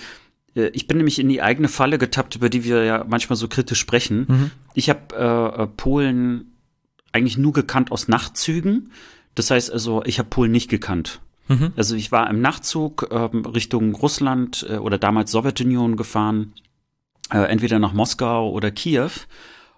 ich 0.55 0.87
bin 0.87 0.97
nämlich 0.97 1.19
in 1.19 1.29
die 1.29 1.41
eigene 1.41 1.67
Falle 1.67 1.97
getappt, 1.97 2.35
über 2.35 2.49
die 2.49 2.63
wir 2.63 2.83
ja 2.83 3.05
manchmal 3.07 3.35
so 3.35 3.47
kritisch 3.47 3.79
sprechen. 3.79 4.25
Mhm. 4.27 4.51
Ich 4.73 4.89
habe 4.89 5.15
äh, 5.15 5.63
äh, 5.63 5.67
Polen 5.67 6.55
eigentlich 7.11 7.37
nur 7.37 7.53
gekannt 7.53 7.91
aus 7.91 8.07
Nachtzügen. 8.07 8.91
Das 9.35 9.51
heißt 9.51 9.71
also, 9.71 10.03
ich 10.05 10.19
habe 10.19 10.29
Polen 10.29 10.51
nicht 10.51 10.69
gekannt. 10.69 11.21
Mhm. 11.47 11.73
Also 11.75 11.95
ich 11.95 12.11
war 12.11 12.29
im 12.29 12.41
Nachtzug 12.41 13.07
äh, 13.09 13.15
Richtung 13.15 13.95
Russland 13.95 14.65
äh, 14.69 14.77
oder 14.77 14.97
damals 14.97 15.31
Sowjetunion 15.31 15.97
gefahren, 15.97 16.53
äh, 17.31 17.39
entweder 17.39 17.79
nach 17.79 17.93
Moskau 17.93 18.51
oder 18.51 18.71
Kiew. 18.71 19.09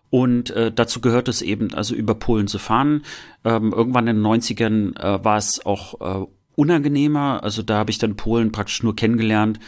Und 0.10 0.50
äh, 0.52 0.74
dazu 0.74 1.00
gehört 1.00 1.30
es 1.30 1.42
eben, 1.42 1.74
also 1.74 1.96
über 1.96 2.16
Polen 2.16 2.48
zu 2.48 2.60
fahren. 2.60 3.04
Ähm, 3.46 3.72
irgendwann 3.72 4.08
in 4.08 4.18
den 4.18 4.26
90ern 4.26 5.00
äh, 5.00 5.24
war 5.24 5.38
es 5.38 5.66
auch 5.66 6.02
äh, 6.02 6.26
unangenehmer. 6.56 7.44
Also 7.44 7.62
da 7.62 7.78
habe 7.78 7.92
ich 7.92 7.98
dann 7.98 8.18
Polen 8.18 8.52
praktisch 8.52 8.84
nur 8.84 8.96
kennengelernt 8.96 9.60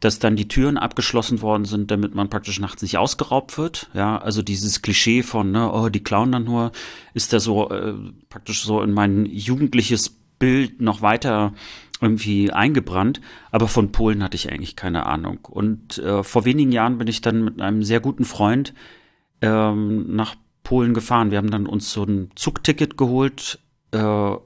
dass 0.00 0.18
dann 0.18 0.36
die 0.36 0.48
Türen 0.48 0.78
abgeschlossen 0.78 1.42
worden 1.42 1.64
sind, 1.64 1.90
damit 1.90 2.14
man 2.14 2.30
praktisch 2.30 2.60
nachts 2.60 2.82
nicht 2.82 2.98
ausgeraubt 2.98 3.58
wird. 3.58 3.90
Ja, 3.94 4.18
also 4.18 4.42
dieses 4.42 4.82
Klischee 4.82 5.22
von, 5.22 5.50
ne, 5.50 5.72
oh, 5.72 5.88
die 5.88 6.02
klauen 6.02 6.32
dann 6.32 6.44
nur, 6.44 6.72
ist 7.14 7.32
da 7.32 7.40
so 7.40 7.68
äh, 7.70 7.94
praktisch 8.28 8.62
so 8.62 8.80
in 8.82 8.92
mein 8.92 9.26
jugendliches 9.26 10.10
Bild 10.38 10.80
noch 10.80 11.02
weiter 11.02 11.52
irgendwie 12.00 12.52
eingebrannt. 12.52 13.20
Aber 13.50 13.66
von 13.66 13.90
Polen 13.90 14.22
hatte 14.22 14.36
ich 14.36 14.50
eigentlich 14.52 14.76
keine 14.76 15.06
Ahnung. 15.06 15.38
Und 15.50 15.98
äh, 15.98 16.22
vor 16.22 16.44
wenigen 16.44 16.72
Jahren 16.72 16.98
bin 16.98 17.08
ich 17.08 17.20
dann 17.20 17.44
mit 17.44 17.60
einem 17.60 17.82
sehr 17.82 18.00
guten 18.00 18.24
Freund 18.24 18.74
ähm, 19.42 20.14
nach 20.14 20.36
Polen 20.62 20.94
gefahren. 20.94 21.30
Wir 21.30 21.38
haben 21.38 21.50
dann 21.50 21.66
uns 21.66 21.92
so 21.92 22.04
ein 22.04 22.30
Zugticket 22.36 22.96
geholt. 22.96 23.58
Äh, 23.90 24.36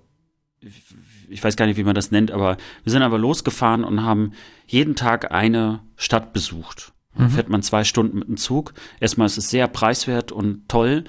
ich 1.33 1.43
weiß 1.43 1.57
gar 1.57 1.67
nicht, 1.67 1.77
wie 1.77 1.85
man 1.85 1.95
das 1.95 2.11
nennt, 2.11 2.31
aber 2.31 2.57
wir 2.85 2.93
sind 2.93 3.03
aber 3.03 3.19
losgefahren 3.19 3.85
und 3.85 4.03
haben 4.03 4.33
jeden 4.67 4.95
Tag 4.95 5.33
eine 5.33 5.81
Stadt 5.97 6.33
besucht. 6.33 6.93
Mhm. 7.15 7.31
Fährt 7.31 7.49
man 7.49 7.63
zwei 7.63 7.85
Stunden 7.85 8.19
mit 8.19 8.29
dem 8.29 8.37
Zug. 8.37 8.75
Erstmal 9.01 9.27
ist 9.27 9.39
es 9.39 9.51
sehr 9.51 9.69
preiswert 9.69 10.33
und 10.33 10.69
toll. 10.69 11.05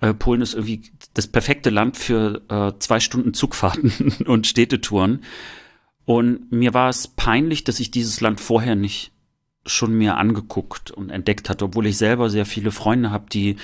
Äh, 0.00 0.14
Polen 0.14 0.42
ist 0.42 0.54
irgendwie 0.54 0.82
das 1.14 1.26
perfekte 1.26 1.70
Land 1.70 1.96
für 1.96 2.42
äh, 2.48 2.78
zwei 2.78 3.00
Stunden 3.00 3.34
Zugfahrten 3.34 3.92
und 4.26 4.46
Städtetouren. 4.46 5.24
Und 6.04 6.50
mir 6.50 6.74
war 6.74 6.88
es 6.88 7.08
peinlich, 7.08 7.64
dass 7.64 7.80
ich 7.80 7.90
dieses 7.90 8.20
Land 8.20 8.40
vorher 8.40 8.74
nicht 8.74 9.12
schon 9.66 9.92
mir 9.92 10.16
angeguckt 10.16 10.90
und 10.90 11.10
entdeckt 11.10 11.48
hatte, 11.48 11.66
obwohl 11.66 11.86
ich 11.86 11.98
selber 11.98 12.30
sehr 12.30 12.46
viele 12.46 12.70
Freunde 12.70 13.10
habe, 13.10 13.26
die 13.30 13.56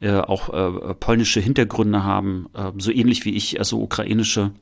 äh, 0.00 0.18
auch 0.18 0.48
äh, 0.52 0.94
polnische 0.94 1.40
Hintergründe 1.40 2.04
haben, 2.04 2.46
äh, 2.54 2.72
so 2.78 2.90
ähnlich 2.90 3.24
wie 3.24 3.34
ich, 3.34 3.58
also 3.58 3.80
ukrainische 3.80 4.52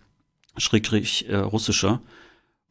schrägstrich 0.56 1.28
äh, 1.28 1.36
russischer. 1.36 2.00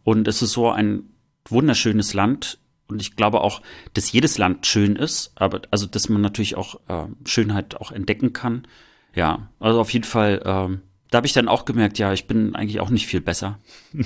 Und 0.03 0.27
es 0.27 0.41
ist 0.41 0.53
so 0.53 0.69
ein 0.69 1.03
wunderschönes 1.45 2.13
Land. 2.13 2.59
Und 2.87 3.01
ich 3.01 3.15
glaube 3.15 3.41
auch, 3.41 3.61
dass 3.93 4.11
jedes 4.11 4.37
Land 4.37 4.65
schön 4.65 4.95
ist, 4.95 5.31
aber 5.35 5.61
also 5.69 5.85
dass 5.85 6.09
man 6.09 6.21
natürlich 6.21 6.55
auch 6.55 6.79
äh, 6.87 7.05
Schönheit 7.25 7.75
auch 7.75 7.91
entdecken 7.91 8.33
kann. 8.33 8.67
Ja, 9.13 9.49
also 9.59 9.79
auf 9.79 9.91
jeden 9.91 10.05
Fall, 10.05 10.41
ähm, 10.43 10.81
da 11.11 11.17
habe 11.17 11.27
ich 11.27 11.33
dann 11.33 11.47
auch 11.47 11.65
gemerkt, 11.65 11.99
ja, 11.99 12.13
ich 12.13 12.25
bin 12.25 12.55
eigentlich 12.55 12.79
auch 12.79 12.89
nicht 12.89 13.07
viel 13.07 13.21
besser. 13.21 13.59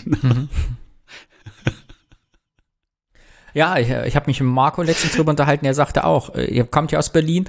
Ja, 3.53 3.77
ich, 3.77 3.89
ich 3.89 4.15
habe 4.15 4.27
mich 4.27 4.39
mit 4.39 4.49
Marco 4.49 4.81
letztens 4.81 5.13
drüber 5.13 5.31
unterhalten, 5.31 5.65
er 5.65 5.73
sagte 5.73 6.05
auch, 6.05 6.33
äh, 6.35 6.45
ihr 6.45 6.65
kommt 6.65 6.91
ja 6.91 6.99
aus 6.99 7.11
Berlin 7.11 7.47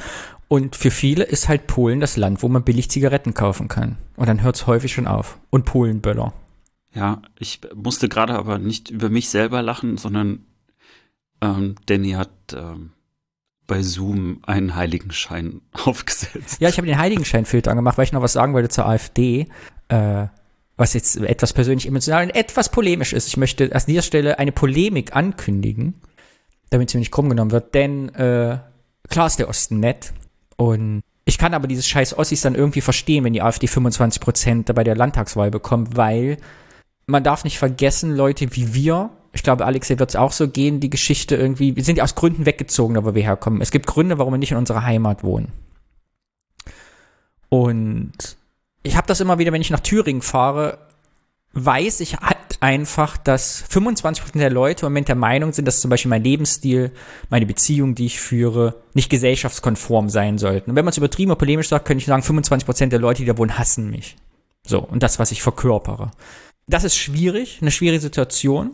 und 0.49 0.77
für 0.77 0.91
viele 0.91 1.25
ist 1.25 1.49
halt 1.49 1.67
Polen 1.67 2.01
das 2.01 2.17
Land, 2.17 2.43
wo 2.43 2.49
man 2.49 2.63
billig 2.63 2.91
Zigaretten 2.91 3.35
kaufen 3.35 3.69
kann. 3.69 3.97
Und 4.17 4.29
dann 4.29 4.43
hört 4.43 4.57
es 4.57 4.67
häufig 4.67 4.93
schon 4.93 5.07
auf. 5.07 5.39
Und 5.51 5.65
Polenböller. 5.65 6.33
Ja, 6.93 7.23
ich 7.39 7.61
musste 7.75 8.09
gerade 8.09 8.35
aber 8.35 8.59
nicht 8.59 8.91
über 8.91 9.09
mich 9.09 9.29
selber 9.29 9.63
lachen, 9.63 9.97
sondern 9.97 10.45
ähm, 11.41 11.75
Danny 11.87 12.13
hat 12.13 12.31
ähm, 12.55 12.93
bei 13.67 13.83
Zoom 13.83 14.41
einen 14.47 14.77
Heiligenschein 14.77 15.61
aufgesetzt. 15.85 16.61
Ja, 16.61 16.69
ich 16.69 16.77
habe 16.77 16.87
den 16.87 16.99
Heiligenscheinfilter 16.99 17.71
angemacht, 17.71 17.99
weil 17.99 18.05
ich 18.05 18.13
noch 18.13 18.23
was 18.23 18.35
sagen 18.35 18.53
wollte 18.53 18.69
zur 18.69 18.87
AfD. 18.87 19.49
Äh, 19.89 20.27
was 20.77 20.95
jetzt 20.95 21.17
etwas 21.17 21.53
persönlich 21.53 21.87
emotional 21.87 22.25
und 22.25 22.35
etwas 22.35 22.69
polemisch 22.69 23.13
ist. 23.13 23.29
Ich 23.29 23.37
möchte 23.37 23.75
an 23.75 23.83
dieser 23.87 24.03
Stelle 24.03 24.39
eine 24.39 24.53
Polemik 24.53 25.15
ankündigen, 25.15 25.95
damit 26.71 26.91
sie 26.91 26.97
mir 26.97 27.01
nicht 27.01 27.13
krumm 27.13 27.29
genommen 27.29 27.53
wird, 27.53 27.75
denn 27.75 28.09
äh, 28.15 28.59
klar 29.09 29.27
ist 29.27 29.39
der 29.39 29.49
Osten 29.49 29.81
nett 29.81 30.13
und 30.57 31.03
ich 31.27 31.39
kann 31.39 31.55
aber 31.55 31.67
dieses 31.67 31.89
scheiß 31.89 32.19
Ossis 32.19 32.43
dann 32.43 32.55
irgendwie 32.55 32.83
verstehen, 32.83 33.25
wenn 33.25 33.33
die 33.33 33.43
AfD 33.43 33.67
25 33.67 34.21
Prozent 34.21 34.75
bei 34.75 34.85
der 34.85 34.97
Landtagswahl 34.97 35.51
bekommt, 35.51 35.97
weil 35.97 36.37
man 37.07 37.25
darf 37.25 37.45
nicht 37.45 37.59
vergessen, 37.59 38.15
Leute 38.15 38.55
wie 38.57 38.75
wir, 38.75 39.11
ich 39.33 39.43
glaube, 39.43 39.65
Alex, 39.65 39.89
wird 39.89 40.01
es 40.01 40.17
auch 40.17 40.33
so 40.33 40.49
gehen, 40.49 40.81
die 40.81 40.91
Geschichte 40.91 41.37
irgendwie, 41.37 41.77
wir 41.77 41.85
sind 41.85 41.97
ja 41.97 42.05
aus 42.05 42.15
Gründen 42.15 42.47
weggezogen, 42.47 42.95
da 42.95 43.05
wo 43.05 43.15
wir 43.15 43.23
herkommen. 43.23 43.63
Es 43.63 43.71
gibt 43.71 43.87
Gründe, 43.87 44.19
warum 44.19 44.35
wir 44.35 44.39
nicht 44.39 44.53
in 44.53 44.59
unserer 44.59 44.85
Heimat 44.85 45.25
wohnen. 45.25 45.53
Und 47.49 48.37
ich 48.85 48.97
habe 48.97 49.09
das 49.09 49.21
immer 49.21 49.39
wieder, 49.39 49.53
wenn 49.53 49.63
ich 49.63 49.71
nach 49.71 49.81
Thüringen 49.81 50.23
fahre, 50.23 50.79
weiß 51.55 52.01
ich 52.01 52.19
halt 52.19 52.37
einfach, 52.61 53.17
dass 53.17 53.65
25% 53.71 54.39
der 54.39 54.51
Leute 54.51 54.87
im 54.87 54.93
Moment 54.93 55.09
der 55.09 55.17
Meinung 55.17 55.53
sind, 55.53 55.67
dass 55.67 55.81
zum 55.81 55.91
Beispiel 55.91 56.11
mein 56.11 56.23
Lebensstil, 56.23 56.93
meine 57.31 57.47
Beziehung, 57.47 57.95
die 57.95 58.07
ich 58.07 58.21
führe, 58.21 58.75
nicht 58.93 59.11
gesellschaftskonform 59.11 60.11
sein 60.11 60.39
sollten. 60.39 60.71
Und 60.71 60.77
wenn 60.77 60.85
man 60.85 60.93
es 60.93 60.99
übertrieben 60.99 61.31
oder 61.31 61.39
polemisch 61.39 61.69
sagt, 61.69 61.87
könnte 61.87 62.03
ich 62.03 62.07
sagen, 62.07 62.23
25% 62.23 62.89
der 62.89 62.99
Leute, 62.99 63.23
die 63.23 63.27
da 63.27 63.39
wohnen, 63.39 63.59
hassen 63.59 63.91
mich. 63.91 64.17
So, 64.67 64.81
und 64.81 65.03
das, 65.03 65.19
was 65.19 65.33
ich 65.33 65.43
verkörpere. 65.43 66.11
Das 66.67 66.85
ist 66.85 66.97
schwierig, 66.97 67.59
eine 67.61 67.71
schwierige 67.71 68.01
Situation, 68.01 68.73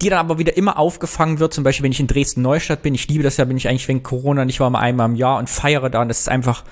die 0.00 0.08
dann 0.08 0.18
aber 0.18 0.38
wieder 0.38 0.56
immer 0.56 0.78
aufgefangen 0.78 1.38
wird, 1.38 1.54
zum 1.54 1.64
Beispiel, 1.64 1.84
wenn 1.84 1.92
ich 1.92 2.00
in 2.00 2.06
Dresden-Neustadt 2.06 2.82
bin. 2.82 2.94
Ich 2.94 3.08
liebe 3.08 3.22
das 3.22 3.36
ja, 3.36 3.44
bin 3.44 3.56
ich 3.56 3.68
eigentlich 3.68 3.88
wegen 3.88 4.02
Corona 4.02 4.44
nicht 4.44 4.60
mal 4.60 4.74
einmal 4.74 5.08
im 5.08 5.16
Jahr 5.16 5.38
und 5.38 5.48
feiere 5.48 5.90
da 5.90 6.02
und 6.02 6.08
das 6.08 6.20
ist 6.20 6.28
einfach 6.28 6.64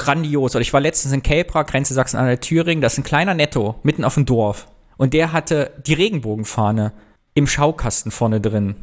grandios. 0.00 0.54
Oder 0.54 0.62
ich 0.62 0.72
war 0.72 0.80
letztens 0.80 1.14
in 1.14 1.22
Kelbra, 1.22 1.62
Grenze 1.62 1.94
Sachsen-Anhalt-Thüringen, 1.94 2.80
das 2.80 2.94
ist 2.94 2.98
ein 2.98 3.04
kleiner 3.04 3.34
Netto, 3.34 3.76
mitten 3.82 4.04
auf 4.04 4.14
dem 4.14 4.26
Dorf. 4.26 4.66
Und 4.96 5.14
der 5.14 5.32
hatte 5.32 5.72
die 5.86 5.94
Regenbogenfahne 5.94 6.92
im 7.34 7.46
Schaukasten 7.46 8.10
vorne 8.10 8.40
drin. 8.40 8.76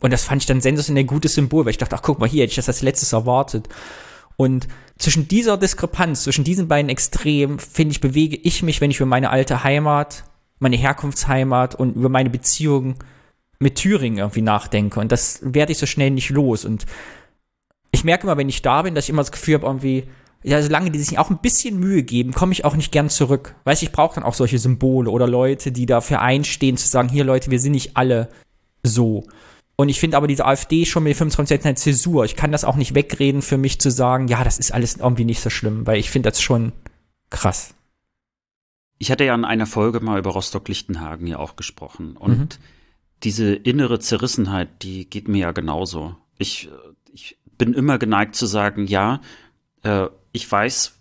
Und 0.00 0.12
das 0.12 0.24
fand 0.24 0.42
ich 0.42 0.46
dann 0.46 0.60
sensationell 0.60 1.04
gutes 1.04 1.34
Symbol, 1.34 1.64
weil 1.64 1.70
ich 1.70 1.78
dachte, 1.78 1.96
ach 1.96 2.02
guck 2.02 2.20
mal 2.20 2.28
hier, 2.28 2.42
hätte 2.42 2.50
ich 2.50 2.56
das 2.56 2.68
als 2.68 2.82
letztes 2.82 3.12
erwartet. 3.12 3.68
Und 4.36 4.68
zwischen 4.98 5.26
dieser 5.26 5.56
Diskrepanz, 5.56 6.22
zwischen 6.22 6.44
diesen 6.44 6.68
beiden 6.68 6.88
Extremen, 6.88 7.58
finde 7.58 7.92
ich, 7.92 8.00
bewege 8.00 8.36
ich 8.36 8.62
mich, 8.62 8.80
wenn 8.80 8.90
ich 8.90 8.98
über 8.98 9.06
meine 9.06 9.30
alte 9.30 9.64
Heimat, 9.64 10.24
meine 10.60 10.76
Herkunftsheimat 10.76 11.74
und 11.74 11.96
über 11.96 12.08
meine 12.08 12.30
Beziehung 12.30 12.96
mit 13.58 13.74
Thüringen 13.74 14.18
irgendwie 14.18 14.42
nachdenke. 14.42 15.00
Und 15.00 15.10
das 15.10 15.40
werde 15.42 15.72
ich 15.72 15.78
so 15.78 15.86
schnell 15.86 16.10
nicht 16.10 16.30
los. 16.30 16.64
Und 16.64 16.86
ich 17.90 18.04
merke 18.04 18.24
immer, 18.24 18.36
wenn 18.36 18.48
ich 18.48 18.62
da 18.62 18.82
bin, 18.82 18.94
dass 18.94 19.06
ich 19.06 19.10
immer 19.10 19.22
das 19.22 19.32
Gefühl 19.32 19.54
habe, 19.54 19.66
irgendwie, 19.66 20.04
ja, 20.42 20.62
solange 20.62 20.90
die 20.90 20.98
sich 20.98 21.18
auch 21.18 21.30
ein 21.30 21.38
bisschen 21.38 21.78
Mühe 21.78 22.02
geben, 22.02 22.32
komme 22.32 22.52
ich 22.52 22.64
auch 22.64 22.76
nicht 22.76 22.92
gern 22.92 23.10
zurück. 23.10 23.56
Weißt 23.64 23.82
ich 23.82 23.92
brauche 23.92 24.14
dann 24.14 24.24
auch 24.24 24.34
solche 24.34 24.58
Symbole 24.58 25.10
oder 25.10 25.26
Leute, 25.26 25.72
die 25.72 25.86
dafür 25.86 26.20
einstehen, 26.20 26.76
zu 26.76 26.86
sagen, 26.86 27.08
hier 27.08 27.24
Leute, 27.24 27.50
wir 27.50 27.58
sind 27.58 27.72
nicht 27.72 27.96
alle 27.96 28.28
so. 28.82 29.24
Und 29.76 29.88
ich 29.88 30.00
finde 30.00 30.16
aber 30.16 30.26
diese 30.26 30.44
AfD 30.44 30.84
schon 30.86 31.04
mit 31.04 31.16
25 31.16 31.64
eine 31.64 31.74
Zäsur. 31.74 32.24
Ich 32.24 32.36
kann 32.36 32.52
das 32.52 32.64
auch 32.64 32.76
nicht 32.76 32.94
wegreden 32.94 33.42
für 33.42 33.58
mich 33.58 33.80
zu 33.80 33.90
sagen, 33.90 34.28
ja, 34.28 34.42
das 34.42 34.58
ist 34.58 34.72
alles 34.72 34.96
irgendwie 34.96 35.24
nicht 35.24 35.40
so 35.40 35.50
schlimm, 35.50 35.86
weil 35.86 35.98
ich 35.98 36.10
finde 36.10 36.30
das 36.30 36.40
schon 36.40 36.72
krass. 37.30 37.74
Ich 38.98 39.10
hatte 39.10 39.24
ja 39.24 39.34
in 39.34 39.44
einer 39.44 39.66
Folge 39.66 40.00
mal 40.00 40.18
über 40.18 40.30
Rostock-Lichtenhagen 40.30 41.26
ja 41.26 41.38
auch 41.38 41.54
gesprochen. 41.54 42.16
Und 42.16 42.38
mhm. 42.38 42.48
diese 43.22 43.54
innere 43.54 44.00
Zerrissenheit, 44.00 44.82
die 44.82 45.08
geht 45.08 45.28
mir 45.28 45.38
ja 45.38 45.52
genauso. 45.52 46.16
Ich, 46.38 46.68
ich 47.12 47.38
bin 47.56 47.74
immer 47.74 47.98
geneigt 47.98 48.34
zu 48.34 48.46
sagen, 48.46 48.86
ja, 48.86 49.20
äh, 49.82 50.08
ich 50.32 50.50
weiß, 50.50 50.94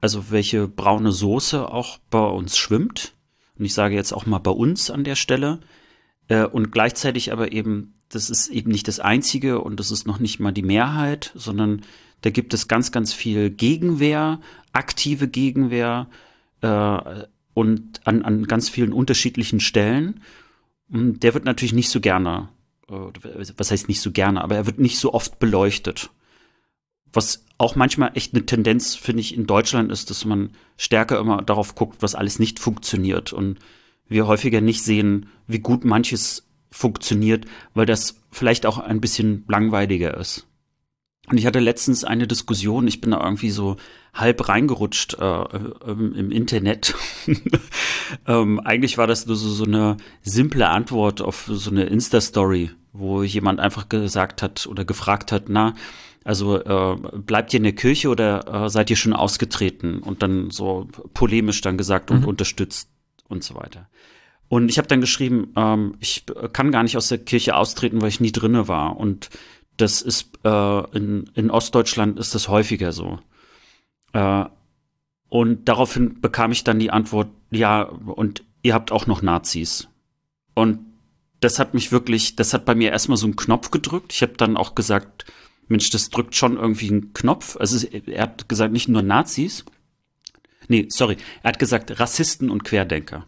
also 0.00 0.30
welche 0.30 0.68
braune 0.68 1.12
Soße 1.12 1.70
auch 1.70 1.98
bei 2.10 2.24
uns 2.24 2.56
schwimmt. 2.56 3.12
Und 3.58 3.64
ich 3.64 3.74
sage 3.74 3.94
jetzt 3.94 4.12
auch 4.12 4.26
mal 4.26 4.38
bei 4.38 4.50
uns 4.50 4.90
an 4.90 5.04
der 5.04 5.16
Stelle. 5.16 5.60
Äh, 6.28 6.44
und 6.44 6.72
gleichzeitig 6.72 7.32
aber 7.32 7.52
eben, 7.52 7.94
das 8.08 8.30
ist 8.30 8.48
eben 8.48 8.70
nicht 8.70 8.88
das 8.88 9.00
Einzige 9.00 9.60
und 9.60 9.80
das 9.80 9.90
ist 9.90 10.06
noch 10.06 10.18
nicht 10.18 10.40
mal 10.40 10.52
die 10.52 10.62
Mehrheit, 10.62 11.32
sondern 11.34 11.82
da 12.20 12.30
gibt 12.30 12.54
es 12.54 12.68
ganz, 12.68 12.92
ganz 12.92 13.12
viel 13.12 13.50
Gegenwehr, 13.50 14.40
aktive 14.72 15.28
Gegenwehr 15.28 16.08
äh, 16.62 17.24
und 17.54 18.00
an, 18.06 18.22
an 18.22 18.46
ganz 18.46 18.68
vielen 18.68 18.92
unterschiedlichen 18.92 19.60
Stellen. 19.60 20.20
Und 20.90 21.22
der 21.22 21.34
wird 21.34 21.44
natürlich 21.44 21.72
nicht 21.72 21.90
so 21.90 22.00
gerne, 22.00 22.48
äh, 22.88 22.94
was 23.56 23.70
heißt 23.70 23.88
nicht 23.88 24.00
so 24.00 24.10
gerne, 24.10 24.42
aber 24.42 24.56
er 24.56 24.66
wird 24.66 24.78
nicht 24.78 24.98
so 24.98 25.12
oft 25.12 25.38
beleuchtet. 25.38 26.10
Was 27.12 27.43
auch 27.58 27.76
manchmal 27.76 28.12
echt 28.14 28.34
eine 28.34 28.46
Tendenz, 28.46 28.94
finde 28.94 29.20
ich, 29.20 29.34
in 29.34 29.46
Deutschland 29.46 29.92
ist, 29.92 30.10
dass 30.10 30.24
man 30.24 30.50
stärker 30.76 31.18
immer 31.18 31.42
darauf 31.42 31.74
guckt, 31.74 32.02
was 32.02 32.14
alles 32.14 32.38
nicht 32.38 32.58
funktioniert 32.58 33.32
und 33.32 33.58
wir 34.08 34.26
häufiger 34.26 34.60
nicht 34.60 34.82
sehen, 34.82 35.26
wie 35.46 35.60
gut 35.60 35.84
manches 35.84 36.46
funktioniert, 36.70 37.46
weil 37.72 37.86
das 37.86 38.20
vielleicht 38.30 38.66
auch 38.66 38.78
ein 38.78 39.00
bisschen 39.00 39.44
langweiliger 39.48 40.16
ist. 40.16 40.46
Und 41.28 41.38
ich 41.38 41.46
hatte 41.46 41.60
letztens 41.60 42.04
eine 42.04 42.26
Diskussion, 42.26 42.86
ich 42.86 43.00
bin 43.00 43.12
da 43.12 43.24
irgendwie 43.24 43.50
so 43.50 43.76
halb 44.12 44.46
reingerutscht 44.48 45.14
äh, 45.18 45.44
im, 45.86 46.30
Internet. 46.30 46.94
ähm, 48.26 48.60
eigentlich 48.60 48.98
war 48.98 49.06
das 49.06 49.26
nur 49.26 49.36
so, 49.36 49.48
so 49.48 49.64
eine 49.64 49.96
simple 50.22 50.68
Antwort 50.68 51.22
auf 51.22 51.48
so 51.50 51.70
eine 51.70 51.84
Insta-Story, 51.84 52.72
wo 52.92 53.22
jemand 53.22 53.58
einfach 53.58 53.88
gesagt 53.88 54.42
hat 54.42 54.66
oder 54.66 54.84
gefragt 54.84 55.32
hat, 55.32 55.44
na, 55.48 55.74
also 56.24 56.58
äh, 56.58 56.96
bleibt 57.18 57.52
ihr 57.52 57.58
in 57.58 57.64
der 57.64 57.74
Kirche 57.74 58.08
oder 58.08 58.64
äh, 58.64 58.70
seid 58.70 58.90
ihr 58.90 58.96
schon 58.96 59.12
ausgetreten? 59.12 59.98
Und 60.00 60.22
dann 60.22 60.50
so 60.50 60.88
polemisch 61.12 61.60
dann 61.60 61.76
gesagt 61.76 62.10
und 62.10 62.22
mhm. 62.22 62.28
unterstützt 62.28 62.88
und 63.28 63.44
so 63.44 63.54
weiter. 63.54 63.88
Und 64.48 64.70
ich 64.70 64.78
habe 64.78 64.88
dann 64.88 65.00
geschrieben, 65.00 65.52
ähm, 65.56 65.96
ich 66.00 66.24
kann 66.52 66.70
gar 66.70 66.82
nicht 66.82 66.96
aus 66.96 67.08
der 67.08 67.18
Kirche 67.18 67.56
austreten, 67.56 68.00
weil 68.00 68.08
ich 68.08 68.20
nie 68.20 68.32
drinne 68.32 68.68
war. 68.68 68.96
Und 68.96 69.28
das 69.76 70.00
ist 70.00 70.38
äh, 70.44 70.96
in, 70.96 71.30
in 71.34 71.50
Ostdeutschland 71.50 72.18
ist 72.18 72.34
das 72.34 72.48
häufiger 72.48 72.92
so. 72.92 73.18
Äh, 74.12 74.44
und 75.28 75.68
daraufhin 75.68 76.20
bekam 76.20 76.52
ich 76.52 76.64
dann 76.64 76.78
die 76.78 76.90
Antwort, 76.90 77.28
ja, 77.50 77.82
und 77.82 78.44
ihr 78.62 78.72
habt 78.72 78.92
auch 78.92 79.06
noch 79.06 79.20
Nazis. 79.20 79.88
Und 80.54 80.78
das 81.40 81.58
hat 81.58 81.74
mich 81.74 81.92
wirklich, 81.92 82.36
das 82.36 82.54
hat 82.54 82.64
bei 82.64 82.74
mir 82.74 82.92
erstmal 82.92 83.18
so 83.18 83.26
einen 83.26 83.36
Knopf 83.36 83.70
gedrückt. 83.70 84.12
Ich 84.12 84.22
habe 84.22 84.34
dann 84.34 84.56
auch 84.56 84.74
gesagt, 84.74 85.26
Mensch, 85.68 85.90
das 85.90 86.10
drückt 86.10 86.34
schon 86.34 86.56
irgendwie 86.56 86.90
einen 86.90 87.12
Knopf. 87.12 87.56
Also 87.56 87.86
er 87.88 88.22
hat 88.22 88.48
gesagt, 88.48 88.72
nicht 88.72 88.88
nur 88.88 89.02
Nazis. 89.02 89.64
Nee, 90.68 90.86
sorry. 90.88 91.16
Er 91.42 91.48
hat 91.48 91.58
gesagt 91.58 91.98
Rassisten 92.00 92.50
und 92.50 92.64
Querdenker. 92.64 93.26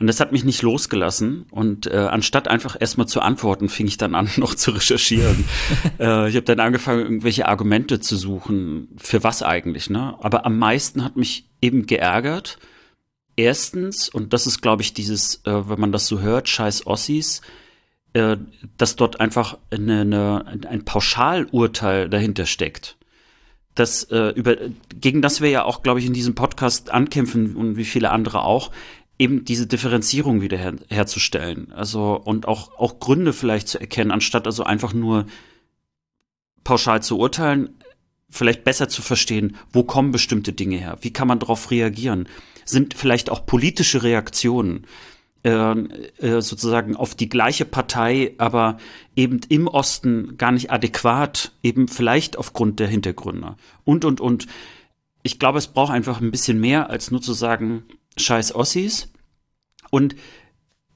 Und 0.00 0.06
das 0.06 0.20
hat 0.20 0.30
mich 0.30 0.44
nicht 0.44 0.62
losgelassen. 0.62 1.46
Und 1.50 1.86
äh, 1.88 1.96
anstatt 1.96 2.46
einfach 2.46 2.76
erstmal 2.78 3.08
zu 3.08 3.20
antworten, 3.20 3.68
fing 3.68 3.88
ich 3.88 3.98
dann 3.98 4.14
an, 4.14 4.30
noch 4.36 4.54
zu 4.54 4.70
recherchieren. 4.70 5.44
äh, 5.98 6.28
ich 6.28 6.36
habe 6.36 6.42
dann 6.42 6.60
angefangen, 6.60 7.00
irgendwelche 7.00 7.48
Argumente 7.48 8.00
zu 8.00 8.16
suchen. 8.16 8.88
Für 8.96 9.24
was 9.24 9.42
eigentlich, 9.42 9.90
ne? 9.90 10.16
Aber 10.20 10.46
am 10.46 10.58
meisten 10.58 11.04
hat 11.04 11.16
mich 11.16 11.48
eben 11.60 11.86
geärgert. 11.86 12.58
Erstens, 13.36 14.08
und 14.08 14.32
das 14.32 14.46
ist, 14.46 14.62
glaube 14.62 14.82
ich, 14.82 14.94
dieses, 14.94 15.42
äh, 15.44 15.68
wenn 15.68 15.80
man 15.80 15.92
das 15.92 16.06
so 16.06 16.20
hört, 16.20 16.48
scheiß 16.48 16.86
Ossis, 16.86 17.40
dass 18.76 18.96
dort 18.96 19.20
einfach 19.20 19.58
eine, 19.70 20.00
eine, 20.00 20.44
ein 20.68 20.84
Pauschalurteil 20.84 22.08
dahinter 22.08 22.46
steckt. 22.46 22.96
Das, 23.74 24.04
äh, 24.04 24.30
über, 24.30 24.56
gegen 24.94 25.22
das 25.22 25.40
wir 25.40 25.50
ja 25.50 25.64
auch, 25.64 25.82
glaube 25.82 26.00
ich, 26.00 26.06
in 26.06 26.12
diesem 26.12 26.34
Podcast 26.34 26.90
ankämpfen 26.90 27.54
und 27.54 27.76
wie 27.76 27.84
viele 27.84 28.10
andere 28.10 28.42
auch, 28.42 28.72
eben 29.18 29.44
diese 29.44 29.66
Differenzierung 29.66 30.40
wieder 30.40 30.58
her 30.58 30.74
herzustellen. 30.88 31.72
Also 31.72 32.14
und 32.14 32.46
auch, 32.46 32.78
auch 32.78 32.98
Gründe 32.98 33.32
vielleicht 33.32 33.68
zu 33.68 33.78
erkennen, 33.78 34.10
anstatt 34.10 34.46
also 34.46 34.64
einfach 34.64 34.92
nur 34.92 35.26
pauschal 36.64 37.02
zu 37.02 37.18
urteilen, 37.18 37.70
vielleicht 38.30 38.64
besser 38.64 38.88
zu 38.88 39.02
verstehen, 39.02 39.56
wo 39.72 39.84
kommen 39.84 40.12
bestimmte 40.12 40.52
Dinge 40.52 40.76
her, 40.76 40.98
wie 41.00 41.12
kann 41.12 41.28
man 41.28 41.38
darauf 41.38 41.70
reagieren, 41.70 42.28
sind 42.64 42.94
vielleicht 42.94 43.30
auch 43.30 43.46
politische 43.46 44.02
Reaktionen 44.02 44.84
äh, 44.84 44.86
äh, 44.86 45.17
sozusagen 45.44 46.96
auf 46.96 47.14
die 47.14 47.28
gleiche 47.28 47.64
Partei, 47.64 48.34
aber 48.38 48.78
eben 49.16 49.40
im 49.48 49.68
Osten 49.68 50.36
gar 50.36 50.52
nicht 50.52 50.70
adäquat, 50.70 51.52
eben 51.62 51.88
vielleicht 51.88 52.36
aufgrund 52.36 52.80
der 52.80 52.88
Hintergründe. 52.88 53.56
Und, 53.84 54.04
und, 54.04 54.20
und. 54.20 54.46
Ich 55.22 55.38
glaube, 55.38 55.58
es 55.58 55.68
braucht 55.68 55.92
einfach 55.92 56.20
ein 56.20 56.30
bisschen 56.30 56.60
mehr, 56.60 56.90
als 56.90 57.10
nur 57.10 57.20
zu 57.20 57.32
sagen, 57.32 57.84
scheiß 58.16 58.54
Ossis. 58.54 59.12
Und 59.90 60.16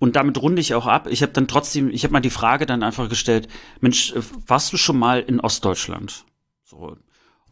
und 0.03 0.17
damit 0.17 0.43
runde 0.43 0.61
ich 0.61 0.75
auch 0.75 0.89
ab. 0.89 1.07
Ich 1.09 1.23
habe 1.23 1.31
dann 1.31 1.47
trotzdem, 1.47 1.89
ich 1.89 2.03
habe 2.03 2.11
mal 2.11 2.19
die 2.19 2.29
Frage 2.29 2.67
dann 2.67 2.83
einfach 2.83 3.09
gestellt, 3.09 3.47
Mensch, 3.81 4.13
warst 4.49 4.73
du 4.73 4.77
schon 4.77 4.99
mal 4.99 5.21
in 5.21 5.39
Ostdeutschland? 5.39 6.25
So. 6.65 6.97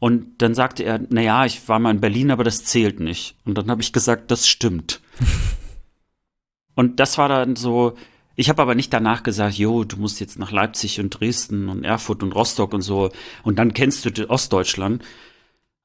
Und 0.00 0.42
dann 0.42 0.56
sagte 0.56 0.82
er, 0.82 0.98
na 1.10 1.20
ja, 1.20 1.44
ich 1.44 1.68
war 1.68 1.78
mal 1.78 1.92
in 1.92 2.00
Berlin, 2.00 2.32
aber 2.32 2.42
das 2.42 2.64
zählt 2.64 2.98
nicht. 2.98 3.36
Und 3.44 3.56
dann 3.56 3.70
habe 3.70 3.82
ich 3.82 3.92
gesagt, 3.92 4.32
das 4.32 4.48
stimmt. 4.48 5.00
und 6.74 7.00
das 7.00 7.18
war 7.18 7.28
dann 7.28 7.56
so, 7.56 7.94
ich 8.36 8.48
habe 8.48 8.62
aber 8.62 8.74
nicht 8.74 8.92
danach 8.92 9.22
gesagt, 9.22 9.56
jo, 9.56 9.84
du 9.84 9.96
musst 9.96 10.20
jetzt 10.20 10.38
nach 10.38 10.52
Leipzig 10.52 11.00
und 11.00 11.10
Dresden 11.10 11.68
und 11.68 11.84
Erfurt 11.84 12.22
und 12.22 12.32
Rostock 12.32 12.72
und 12.72 12.82
so 12.82 13.10
und 13.42 13.58
dann 13.58 13.74
kennst 13.74 14.04
du 14.04 14.30
Ostdeutschland. 14.30 15.02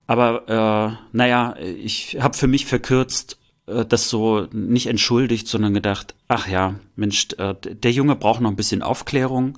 Aber 0.07 0.47
äh, 0.47 1.17
naja, 1.17 1.55
ich 1.57 2.17
habe 2.21 2.37
für 2.37 2.47
mich 2.47 2.65
verkürzt, 2.65 3.39
äh, 3.67 3.85
das 3.85 4.09
so 4.09 4.47
nicht 4.51 4.87
entschuldigt, 4.87 5.47
sondern 5.47 5.73
gedacht, 5.73 6.15
ach 6.27 6.47
ja, 6.47 6.75
Mensch, 6.95 7.27
äh, 7.37 7.55
der 7.55 7.91
Junge 7.91 8.15
braucht 8.15 8.41
noch 8.41 8.49
ein 8.49 8.55
bisschen 8.55 8.81
Aufklärung 8.81 9.57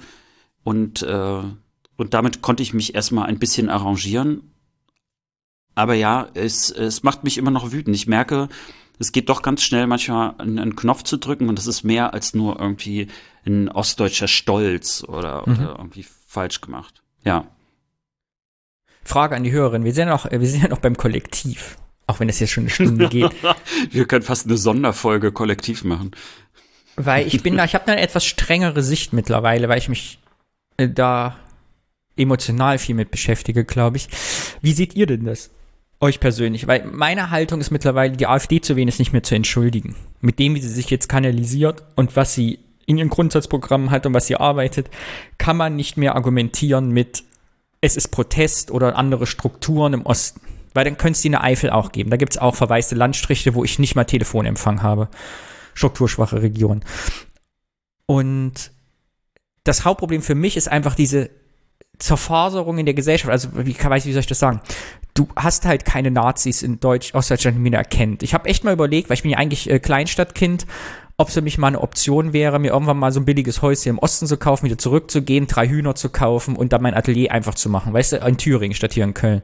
und, 0.63 1.03
äh, 1.03 1.41
und 1.97 2.13
damit 2.13 2.41
konnte 2.41 2.63
ich 2.63 2.73
mich 2.73 2.95
erstmal 2.95 3.27
ein 3.27 3.39
bisschen 3.39 3.69
arrangieren. 3.69 4.51
Aber 5.75 5.93
ja, 5.93 6.27
es, 6.33 6.71
es 6.71 7.03
macht 7.03 7.23
mich 7.23 7.37
immer 7.37 7.51
noch 7.51 7.71
wütend. 7.71 7.95
Ich 7.95 8.07
merke, 8.07 8.49
es 8.99 9.11
geht 9.11 9.29
doch 9.29 9.41
ganz 9.41 9.63
schnell 9.63 9.87
manchmal 9.87 10.35
einen, 10.37 10.75
Knopf 10.75 11.03
zu 11.03 11.17
drücken 11.17 11.49
und 11.49 11.57
das 11.57 11.67
ist 11.67 11.83
mehr 11.83 12.13
als 12.13 12.33
nur 12.33 12.59
irgendwie 12.59 13.07
ein 13.45 13.69
ostdeutscher 13.69 14.27
Stolz 14.27 15.03
oder, 15.07 15.43
mhm. 15.45 15.59
oder 15.59 15.75
irgendwie 15.77 16.05
falsch 16.27 16.61
gemacht. 16.61 17.01
Ja. 17.23 17.47
Frage 19.03 19.35
an 19.35 19.43
die 19.43 19.51
Hörerin. 19.51 19.83
Wir 19.83 19.93
sind 19.93 20.07
ja 20.07 20.13
noch, 20.13 20.29
wir 20.29 20.47
sind 20.47 20.63
ja 20.63 20.69
noch 20.69 20.79
beim 20.79 20.97
Kollektiv. 20.97 21.77
Auch 22.07 22.19
wenn 22.19 22.29
es 22.29 22.39
jetzt 22.39 22.51
schon 22.51 22.63
eine 22.63 22.69
Stunde 22.69 23.09
geht. 23.09 23.31
Wir 23.91 24.05
können 24.05 24.23
fast 24.23 24.45
eine 24.45 24.57
Sonderfolge 24.57 25.31
kollektiv 25.31 25.83
machen. 25.83 26.11
Weil 26.95 27.27
ich 27.27 27.43
bin 27.43 27.57
da, 27.57 27.65
ich 27.65 27.75
habe 27.75 27.87
eine 27.91 28.01
etwas 28.01 28.25
strengere 28.25 28.81
Sicht 28.81 29.13
mittlerweile, 29.13 29.69
weil 29.69 29.77
ich 29.77 29.89
mich 29.89 30.19
äh, 30.77 30.89
da 30.89 31.37
emotional 32.15 32.79
viel 32.79 32.95
mit 32.95 33.11
beschäftige, 33.11 33.65
glaube 33.65 33.97
ich. 33.97 34.07
Wie 34.61 34.73
seht 34.73 34.95
ihr 34.95 35.05
denn 35.05 35.25
das? 35.25 35.51
Euch 35.99 36.19
persönlich? 36.19 36.67
Weil 36.67 36.85
meine 36.85 37.31
Haltung 37.31 37.59
ist 37.59 37.71
mittlerweile, 37.71 38.15
die 38.15 38.27
AfD 38.27 38.61
zu 38.61 38.77
ist 38.79 38.99
nicht 38.99 39.13
mehr 39.13 39.23
zu 39.23 39.35
entschuldigen. 39.35 39.95
Mit 40.21 40.37
dem, 40.37 40.53
wie 40.55 40.61
sie 40.61 40.69
sich 40.69 40.89
jetzt 40.89 41.09
kanalisiert 41.09 41.83
und 41.95 42.15
was 42.15 42.35
sie 42.35 42.59
in 42.85 42.97
ihren 42.97 43.09
Grundsatzprogrammen 43.09 43.91
hat 43.91 44.05
und 44.05 44.13
was 44.13 44.27
sie 44.27 44.35
arbeitet, 44.35 44.89
kann 45.37 45.57
man 45.57 45.75
nicht 45.75 45.97
mehr 45.97 46.15
argumentieren 46.15 46.91
mit, 46.91 47.23
es 47.81 47.97
ist 47.97 48.09
Protest 48.09 48.71
oder 48.71 48.95
andere 48.95 49.27
Strukturen 49.27 49.93
im 49.93 50.05
Osten. 50.05 50.41
Weil 50.73 50.85
dann 50.85 50.97
könnte 50.97 51.17
es 51.17 51.21
die 51.21 51.29
in 51.29 51.33
der 51.33 51.43
Eifel 51.43 51.71
auch 51.71 51.91
geben. 51.91 52.11
Da 52.11 52.17
gibt 52.17 52.33
es 52.33 52.37
auch 52.37 52.55
verwaiste 52.55 52.95
Landstriche, 52.95 53.55
wo 53.55 53.63
ich 53.63 53.79
nicht 53.79 53.95
mal 53.95 54.05
Telefonempfang 54.05 54.83
habe. 54.83 55.09
Strukturschwache 55.73 56.41
Regionen. 56.41 56.85
Und 58.05 58.71
das 59.63 59.83
Hauptproblem 59.83 60.21
für 60.21 60.35
mich 60.35 60.55
ist 60.55 60.69
einfach 60.69 60.95
diese 60.95 61.29
Zerfaserung 61.99 62.77
in 62.77 62.85
der 62.85 62.95
Gesellschaft. 62.95 63.31
Also, 63.31 63.49
wie, 63.53 63.75
weiß, 63.77 64.05
wie 64.05 64.13
soll 64.13 64.21
ich 64.21 64.27
das 64.27 64.39
sagen? 64.39 64.61
Du 65.13 65.27
hast 65.35 65.65
halt 65.65 65.83
keine 65.83 66.11
Nazis 66.11 66.61
in 66.61 66.79
Deutsch, 66.79 67.15
Ostdeutschland, 67.15 67.57
die 67.57 67.61
mir 67.61 67.75
erkennt. 67.75 68.21
Ich 68.21 68.33
habe 68.33 68.47
echt 68.47 68.63
mal 68.63 68.73
überlegt, 68.73 69.09
weil 69.09 69.15
ich 69.15 69.23
bin 69.23 69.31
ja 69.31 69.39
eigentlich 69.39 69.69
äh, 69.69 69.79
Kleinstadtkind, 69.79 70.67
ob 71.17 71.29
es 71.29 71.33
für 71.33 71.41
mich 71.41 71.57
mal 71.57 71.67
eine 71.67 71.81
Option 71.81 72.31
wäre, 72.31 72.59
mir 72.59 72.71
irgendwann 72.71 72.97
mal 72.97 73.11
so 73.11 73.19
ein 73.19 73.25
billiges 73.25 73.63
Häuschen 73.63 73.89
im 73.89 73.99
Osten 73.99 74.27
zu 74.27 74.37
kaufen, 74.37 74.65
wieder 74.65 74.77
zurückzugehen, 74.77 75.47
drei 75.47 75.67
Hühner 75.67 75.95
zu 75.95 76.09
kaufen 76.09 76.55
und 76.55 76.71
dann 76.71 76.83
mein 76.83 76.93
Atelier 76.93 77.31
einfach 77.31 77.55
zu 77.55 77.69
machen. 77.69 77.93
Weißt 77.93 78.13
du, 78.13 78.17
in 78.17 78.37
Thüringen 78.37 78.75
statt 78.75 78.93
hier 78.93 79.03
in 79.03 79.15
Köln. 79.15 79.41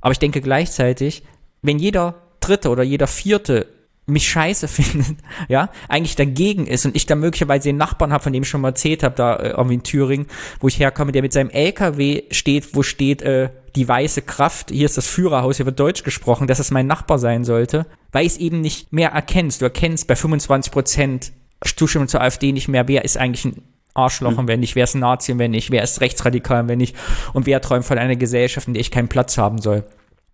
Aber 0.00 0.12
ich 0.12 0.20
denke 0.20 0.40
gleichzeitig, 0.40 1.24
wenn 1.62 1.80
jeder 1.80 2.14
Dritte 2.38 2.70
oder 2.70 2.84
jeder 2.84 3.08
Vierte 3.08 3.66
mich 4.10 4.28
scheiße 4.28 4.68
findet, 4.68 5.18
ja, 5.48 5.70
eigentlich 5.88 6.16
dagegen 6.16 6.66
ist 6.66 6.86
und 6.86 6.96
ich 6.96 7.06
da 7.06 7.14
möglicherweise 7.14 7.68
den 7.68 7.76
Nachbarn 7.76 8.12
habe, 8.12 8.22
von 8.22 8.32
dem 8.32 8.42
ich 8.42 8.48
schon 8.48 8.60
mal 8.60 8.68
erzählt 8.68 9.02
habe, 9.02 9.14
da 9.14 9.36
äh, 9.36 9.50
irgendwie 9.50 9.74
in 9.74 9.82
Thüringen, 9.82 10.26
wo 10.60 10.68
ich 10.68 10.78
herkomme, 10.78 11.12
der 11.12 11.22
mit 11.22 11.32
seinem 11.32 11.50
LKW 11.50 12.24
steht, 12.30 12.74
wo 12.74 12.82
steht 12.82 13.22
äh, 13.22 13.50
die 13.76 13.86
weiße 13.86 14.22
Kraft, 14.22 14.70
hier 14.70 14.86
ist 14.86 14.96
das 14.96 15.06
Führerhaus, 15.06 15.56
hier 15.56 15.66
wird 15.66 15.78
Deutsch 15.78 16.02
gesprochen, 16.02 16.46
dass 16.46 16.58
es 16.58 16.70
mein 16.70 16.86
Nachbar 16.86 17.18
sein 17.18 17.44
sollte, 17.44 17.86
weil 18.12 18.26
es 18.26 18.36
eben 18.36 18.60
nicht 18.60 18.92
mehr 18.92 19.10
erkennst. 19.10 19.60
Du 19.60 19.66
erkennst 19.66 20.06
bei 20.06 20.16
25 20.16 20.72
Prozent 20.72 21.32
Zustimmung 21.76 22.08
zur 22.08 22.22
AfD 22.22 22.52
nicht 22.52 22.68
mehr, 22.68 22.88
wer 22.88 23.04
ist 23.04 23.16
eigentlich 23.16 23.44
ein 23.44 23.62
Arschloch 23.94 24.38
und 24.38 24.48
wer 24.48 24.56
nicht, 24.56 24.76
wer 24.76 24.84
ist 24.84 24.94
ein 24.94 25.00
Nazi 25.00 25.32
und 25.32 25.38
wer 25.38 25.48
nicht, 25.48 25.70
wer 25.70 25.82
ist 25.82 26.00
rechtsradikal 26.00 26.62
und 26.62 26.68
wer 26.68 26.76
nicht 26.76 26.96
und 27.32 27.46
wer 27.46 27.60
träumt 27.60 27.84
von 27.84 27.98
einer 27.98 28.16
Gesellschaft, 28.16 28.66
in 28.66 28.74
der 28.74 28.80
ich 28.80 28.90
keinen 28.90 29.08
Platz 29.08 29.36
haben 29.36 29.60
soll. 29.60 29.84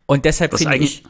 Und 0.06 0.24
deshalb 0.24 0.56
finde 0.56 0.76
ich, 0.76 1.02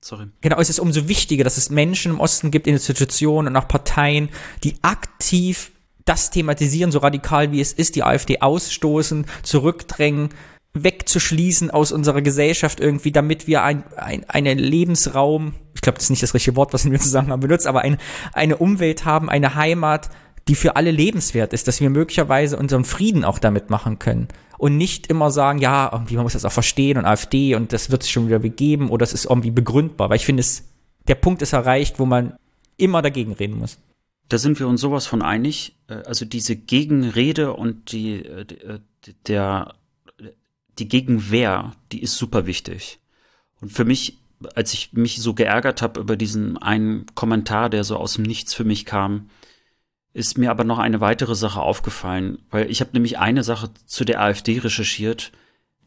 Sorry. 0.00 0.26
Genau, 0.40 0.58
es 0.58 0.70
ist 0.70 0.78
umso 0.78 1.08
wichtiger, 1.08 1.44
dass 1.44 1.56
es 1.56 1.70
Menschen 1.70 2.12
im 2.12 2.20
Osten 2.20 2.50
gibt, 2.50 2.66
Institutionen 2.66 3.48
und 3.48 3.56
auch 3.56 3.68
Parteien, 3.68 4.28
die 4.62 4.76
aktiv 4.82 5.72
das 6.04 6.30
thematisieren, 6.30 6.92
so 6.92 7.00
radikal 7.00 7.52
wie 7.52 7.60
es 7.60 7.72
ist, 7.72 7.96
die 7.96 8.02
AfD 8.02 8.40
ausstoßen, 8.40 9.26
zurückdrängen, 9.42 10.30
wegzuschließen 10.72 11.70
aus 11.70 11.92
unserer 11.92 12.22
Gesellschaft 12.22 12.80
irgendwie, 12.80 13.12
damit 13.12 13.46
wir 13.46 13.62
ein, 13.62 13.84
ein, 13.96 14.28
einen 14.28 14.58
Lebensraum, 14.58 15.54
ich 15.74 15.80
glaube, 15.80 15.96
das 15.96 16.04
ist 16.04 16.10
nicht 16.10 16.22
das 16.22 16.34
richtige 16.34 16.56
Wort, 16.56 16.72
was 16.72 16.90
wir 16.90 16.98
zusammen 16.98 17.30
haben 17.30 17.40
benutzt, 17.40 17.66
aber 17.66 17.82
ein, 17.82 17.98
eine 18.32 18.56
Umwelt 18.56 19.04
haben, 19.04 19.28
eine 19.28 19.54
Heimat, 19.54 20.08
die 20.46 20.54
für 20.54 20.76
alle 20.76 20.90
lebenswert 20.90 21.52
ist, 21.52 21.68
dass 21.68 21.80
wir 21.80 21.90
möglicherweise 21.90 22.56
unseren 22.56 22.84
Frieden 22.84 23.24
auch 23.24 23.38
damit 23.38 23.68
machen 23.68 23.98
können. 23.98 24.28
Und 24.58 24.76
nicht 24.76 25.06
immer 25.06 25.30
sagen, 25.30 25.60
ja, 25.60 25.88
irgendwie, 25.90 26.16
man 26.16 26.24
muss 26.24 26.32
das 26.34 26.44
auch 26.44 26.52
verstehen 26.52 26.98
und 26.98 27.04
AfD 27.04 27.54
und 27.54 27.72
das 27.72 27.90
wird 27.90 28.02
sich 28.02 28.12
schon 28.12 28.26
wieder 28.26 28.40
begeben 28.40 28.90
oder 28.90 29.04
es 29.04 29.12
ist 29.14 29.26
irgendwie 29.26 29.52
begründbar. 29.52 30.10
Weil 30.10 30.16
ich 30.16 30.26
finde, 30.26 30.40
es, 30.40 30.68
der 31.06 31.14
Punkt 31.14 31.42
ist 31.42 31.52
erreicht, 31.52 31.98
wo 31.98 32.06
man 32.06 32.34
immer 32.76 33.00
dagegen 33.00 33.32
reden 33.32 33.58
muss. 33.58 33.78
Da 34.28 34.36
sind 34.36 34.58
wir 34.58 34.68
uns 34.68 34.80
sowas 34.80 35.06
von 35.06 35.22
einig. 35.22 35.76
Äh, 35.88 36.02
Also 36.04 36.24
diese 36.24 36.56
Gegenrede 36.56 37.54
und 37.54 37.92
die, 37.92 38.16
äh, 38.16 38.40
äh, 38.40 38.80
der, 39.26 39.74
die 40.78 40.88
Gegenwehr, 40.88 41.72
die 41.92 42.02
ist 42.02 42.16
super 42.16 42.46
wichtig. 42.46 42.98
Und 43.60 43.72
für 43.72 43.84
mich, 43.84 44.18
als 44.54 44.72
ich 44.74 44.92
mich 44.92 45.20
so 45.20 45.34
geärgert 45.34 45.82
habe 45.82 46.00
über 46.00 46.16
diesen 46.16 46.58
einen 46.58 47.06
Kommentar, 47.14 47.70
der 47.70 47.84
so 47.84 47.96
aus 47.96 48.14
dem 48.14 48.24
Nichts 48.24 48.54
für 48.54 48.64
mich 48.64 48.84
kam, 48.84 49.30
ist 50.18 50.36
mir 50.36 50.50
aber 50.50 50.64
noch 50.64 50.78
eine 50.78 51.00
weitere 51.00 51.34
Sache 51.34 51.60
aufgefallen, 51.60 52.40
weil 52.50 52.70
ich 52.70 52.80
habe 52.80 52.90
nämlich 52.92 53.18
eine 53.18 53.44
Sache 53.44 53.70
zu 53.86 54.04
der 54.04 54.20
AfD 54.20 54.58
recherchiert, 54.58 55.32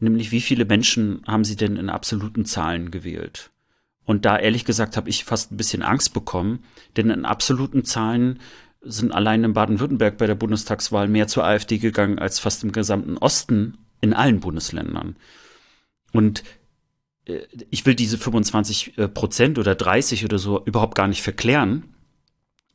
nämlich 0.00 0.32
wie 0.32 0.40
viele 0.40 0.64
Menschen 0.64 1.22
haben 1.26 1.44
sie 1.44 1.56
denn 1.56 1.76
in 1.76 1.90
absoluten 1.90 2.44
Zahlen 2.44 2.90
gewählt? 2.90 3.50
Und 4.04 4.24
da 4.24 4.38
ehrlich 4.38 4.64
gesagt 4.64 4.96
habe 4.96 5.10
ich 5.10 5.24
fast 5.24 5.52
ein 5.52 5.56
bisschen 5.56 5.82
Angst 5.82 6.12
bekommen, 6.14 6.64
denn 6.96 7.10
in 7.10 7.24
absoluten 7.24 7.84
Zahlen 7.84 8.40
sind 8.80 9.12
allein 9.12 9.44
in 9.44 9.52
Baden-Württemberg 9.52 10.16
bei 10.16 10.26
der 10.26 10.34
Bundestagswahl 10.34 11.06
mehr 11.06 11.28
zur 11.28 11.44
AfD 11.44 11.78
gegangen 11.78 12.18
als 12.18 12.40
fast 12.40 12.64
im 12.64 12.72
gesamten 12.72 13.16
Osten 13.18 13.78
in 14.00 14.12
allen 14.12 14.40
Bundesländern. 14.40 15.16
Und 16.12 16.42
äh, 17.26 17.42
ich 17.70 17.86
will 17.86 17.94
diese 17.94 18.18
25 18.18 18.98
äh, 18.98 19.08
Prozent 19.08 19.58
oder 19.58 19.74
30 19.74 20.24
oder 20.24 20.38
so 20.38 20.64
überhaupt 20.64 20.96
gar 20.96 21.06
nicht 21.06 21.22
verklären. 21.22 21.91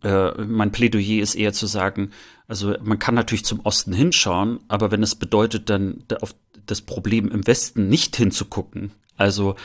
Äh, 0.04 0.44
mein 0.44 0.72
Plädoyer 0.72 1.22
ist 1.22 1.36
eher 1.36 1.54
zu 1.54 1.66
sagen, 1.66 2.12
also 2.48 2.76
man 2.82 3.00
kann 3.00 3.16
natürlich 3.16 3.46
zum 3.46 3.62
Osten 3.62 3.94
hinschauen, 3.94 4.60
aber 4.68 4.92
wenn 4.92 5.04
es 5.04 5.16
bedeutet, 5.16 5.70
dann 5.70 6.04
da 6.08 6.18
auf 6.18 6.36
das 6.66 6.82
Problem 6.82 7.30
im 7.30 7.48
Westen 7.48 7.88
nicht 7.88 8.16
hinzugucken, 8.16 8.92
also 9.16 9.56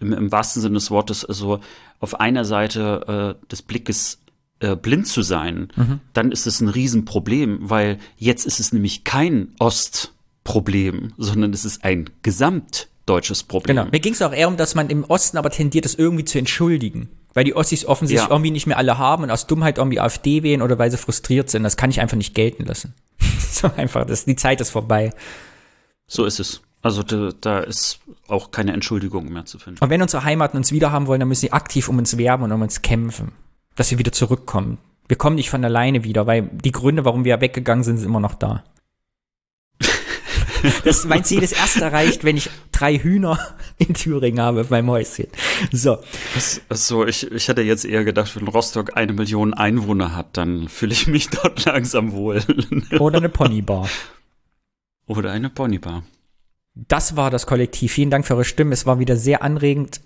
im, 0.00 0.12
im 0.12 0.30
wahrsten 0.32 0.60
Sinne 0.60 0.74
des 0.74 0.90
Wortes, 0.90 1.24
also 1.24 1.60
auf 2.00 2.20
einer 2.20 2.44
Seite 2.44 3.36
äh, 3.40 3.46
des 3.48 3.62
Blickes 3.62 4.18
äh, 4.60 4.76
blind 4.76 5.06
zu 5.06 5.22
sein, 5.22 5.68
dann 6.12 6.32
ist 6.32 6.46
es 6.46 6.60
ein 6.60 6.68
Riesenproblem, 6.68 7.70
weil 7.70 7.98
jetzt 8.16 8.44
ist 8.44 8.60
es 8.60 8.72
nämlich 8.72 9.04
kein 9.04 9.54
Ostproblem, 9.58 11.12
sondern 11.16 11.52
es 11.52 11.64
ist 11.64 11.84
ein 11.84 12.10
gesamtdeutsches 12.22 13.44
Problem. 13.44 13.76
Genau. 13.76 13.88
Mir 13.90 14.00
ging 14.00 14.12
es 14.12 14.22
auch 14.22 14.32
eher 14.32 14.48
um, 14.48 14.56
dass 14.56 14.74
man 14.74 14.90
im 14.90 15.04
Osten 15.04 15.38
aber 15.38 15.50
tendiert, 15.50 15.84
das 15.84 15.94
irgendwie 15.94 16.24
zu 16.24 16.38
entschuldigen. 16.38 17.08
Weil 17.38 17.44
die 17.44 17.54
Ossis 17.54 17.84
offensichtlich 17.84 18.28
Ja. 18.28 18.34
irgendwie 18.34 18.50
nicht 18.50 18.66
mehr 18.66 18.78
alle 18.78 18.98
haben 18.98 19.22
und 19.22 19.30
aus 19.30 19.46
Dummheit 19.46 19.78
irgendwie 19.78 20.00
AfD 20.00 20.42
wählen 20.42 20.60
oder 20.60 20.76
weil 20.76 20.90
sie 20.90 20.96
frustriert 20.96 21.48
sind. 21.50 21.62
Das 21.62 21.76
kann 21.76 21.88
ich 21.88 22.00
einfach 22.00 22.16
nicht 22.16 22.34
gelten 22.34 22.64
lassen. 22.64 22.94
so 23.38 23.70
einfach, 23.76 24.04
das, 24.04 24.24
die 24.24 24.34
Zeit 24.34 24.60
ist 24.60 24.70
vorbei. 24.70 25.12
So 26.08 26.24
ist 26.24 26.40
es. 26.40 26.62
Also 26.82 27.04
da, 27.04 27.30
da 27.40 27.60
ist 27.60 28.00
auch 28.26 28.50
keine 28.50 28.72
Entschuldigung 28.72 29.32
mehr 29.32 29.44
zu 29.44 29.60
finden. 29.60 29.78
Und 29.80 29.88
wenn 29.88 30.02
unsere 30.02 30.24
Heimaten 30.24 30.56
uns 30.56 30.72
wieder 30.72 30.90
haben 30.90 31.06
wollen, 31.06 31.20
dann 31.20 31.28
müssen 31.28 31.42
sie 31.42 31.52
aktiv 31.52 31.88
um 31.88 31.98
uns 31.98 32.18
werben 32.18 32.42
und 32.42 32.50
um 32.50 32.60
uns 32.60 32.82
kämpfen. 32.82 33.30
Dass 33.76 33.92
wir 33.92 34.00
wieder 34.00 34.10
zurückkommen. 34.10 34.78
Wir 35.06 35.16
kommen 35.16 35.36
nicht 35.36 35.48
von 35.50 35.64
alleine 35.64 36.02
wieder, 36.02 36.26
weil 36.26 36.42
die 36.42 36.72
Gründe, 36.72 37.04
warum 37.04 37.24
wir 37.24 37.40
weggegangen 37.40 37.84
sind, 37.84 37.98
sind 37.98 38.08
immer 38.08 38.18
noch 38.18 38.34
da. 38.34 38.64
Das, 40.84 41.04
mein 41.04 41.24
Ziel 41.24 41.42
ist 41.42 41.52
erst 41.52 41.80
erreicht, 41.80 42.24
wenn 42.24 42.36
ich 42.36 42.50
drei 42.72 42.98
Hühner 42.98 43.38
in 43.78 43.94
Thüringen 43.94 44.40
habe 44.40 44.64
beim 44.64 44.88
Häuschen. 44.88 45.26
So. 45.72 45.98
So, 46.70 47.06
ich, 47.06 47.30
ich 47.30 47.48
hätte 47.48 47.62
jetzt 47.62 47.84
eher 47.84 48.04
gedacht, 48.04 48.34
wenn 48.36 48.48
Rostock 48.48 48.96
eine 48.96 49.12
Million 49.12 49.54
Einwohner 49.54 50.16
hat, 50.16 50.36
dann 50.36 50.68
fühle 50.68 50.92
ich 50.92 51.06
mich 51.06 51.28
dort 51.42 51.64
langsam 51.64 52.12
wohl. 52.12 52.42
Oder 52.98 53.18
eine 53.18 53.28
Ponybar. 53.28 53.88
Oder 55.06 55.32
eine 55.32 55.50
Ponybar. 55.50 56.02
Das 56.74 57.16
war 57.16 57.30
das 57.30 57.46
Kollektiv. 57.46 57.92
Vielen 57.92 58.10
Dank 58.10 58.26
für 58.26 58.34
eure 58.34 58.44
Stimmen. 58.44 58.72
Es 58.72 58.86
war 58.86 58.98
wieder 58.98 59.16
sehr 59.16 59.42
anregend. 59.42 60.00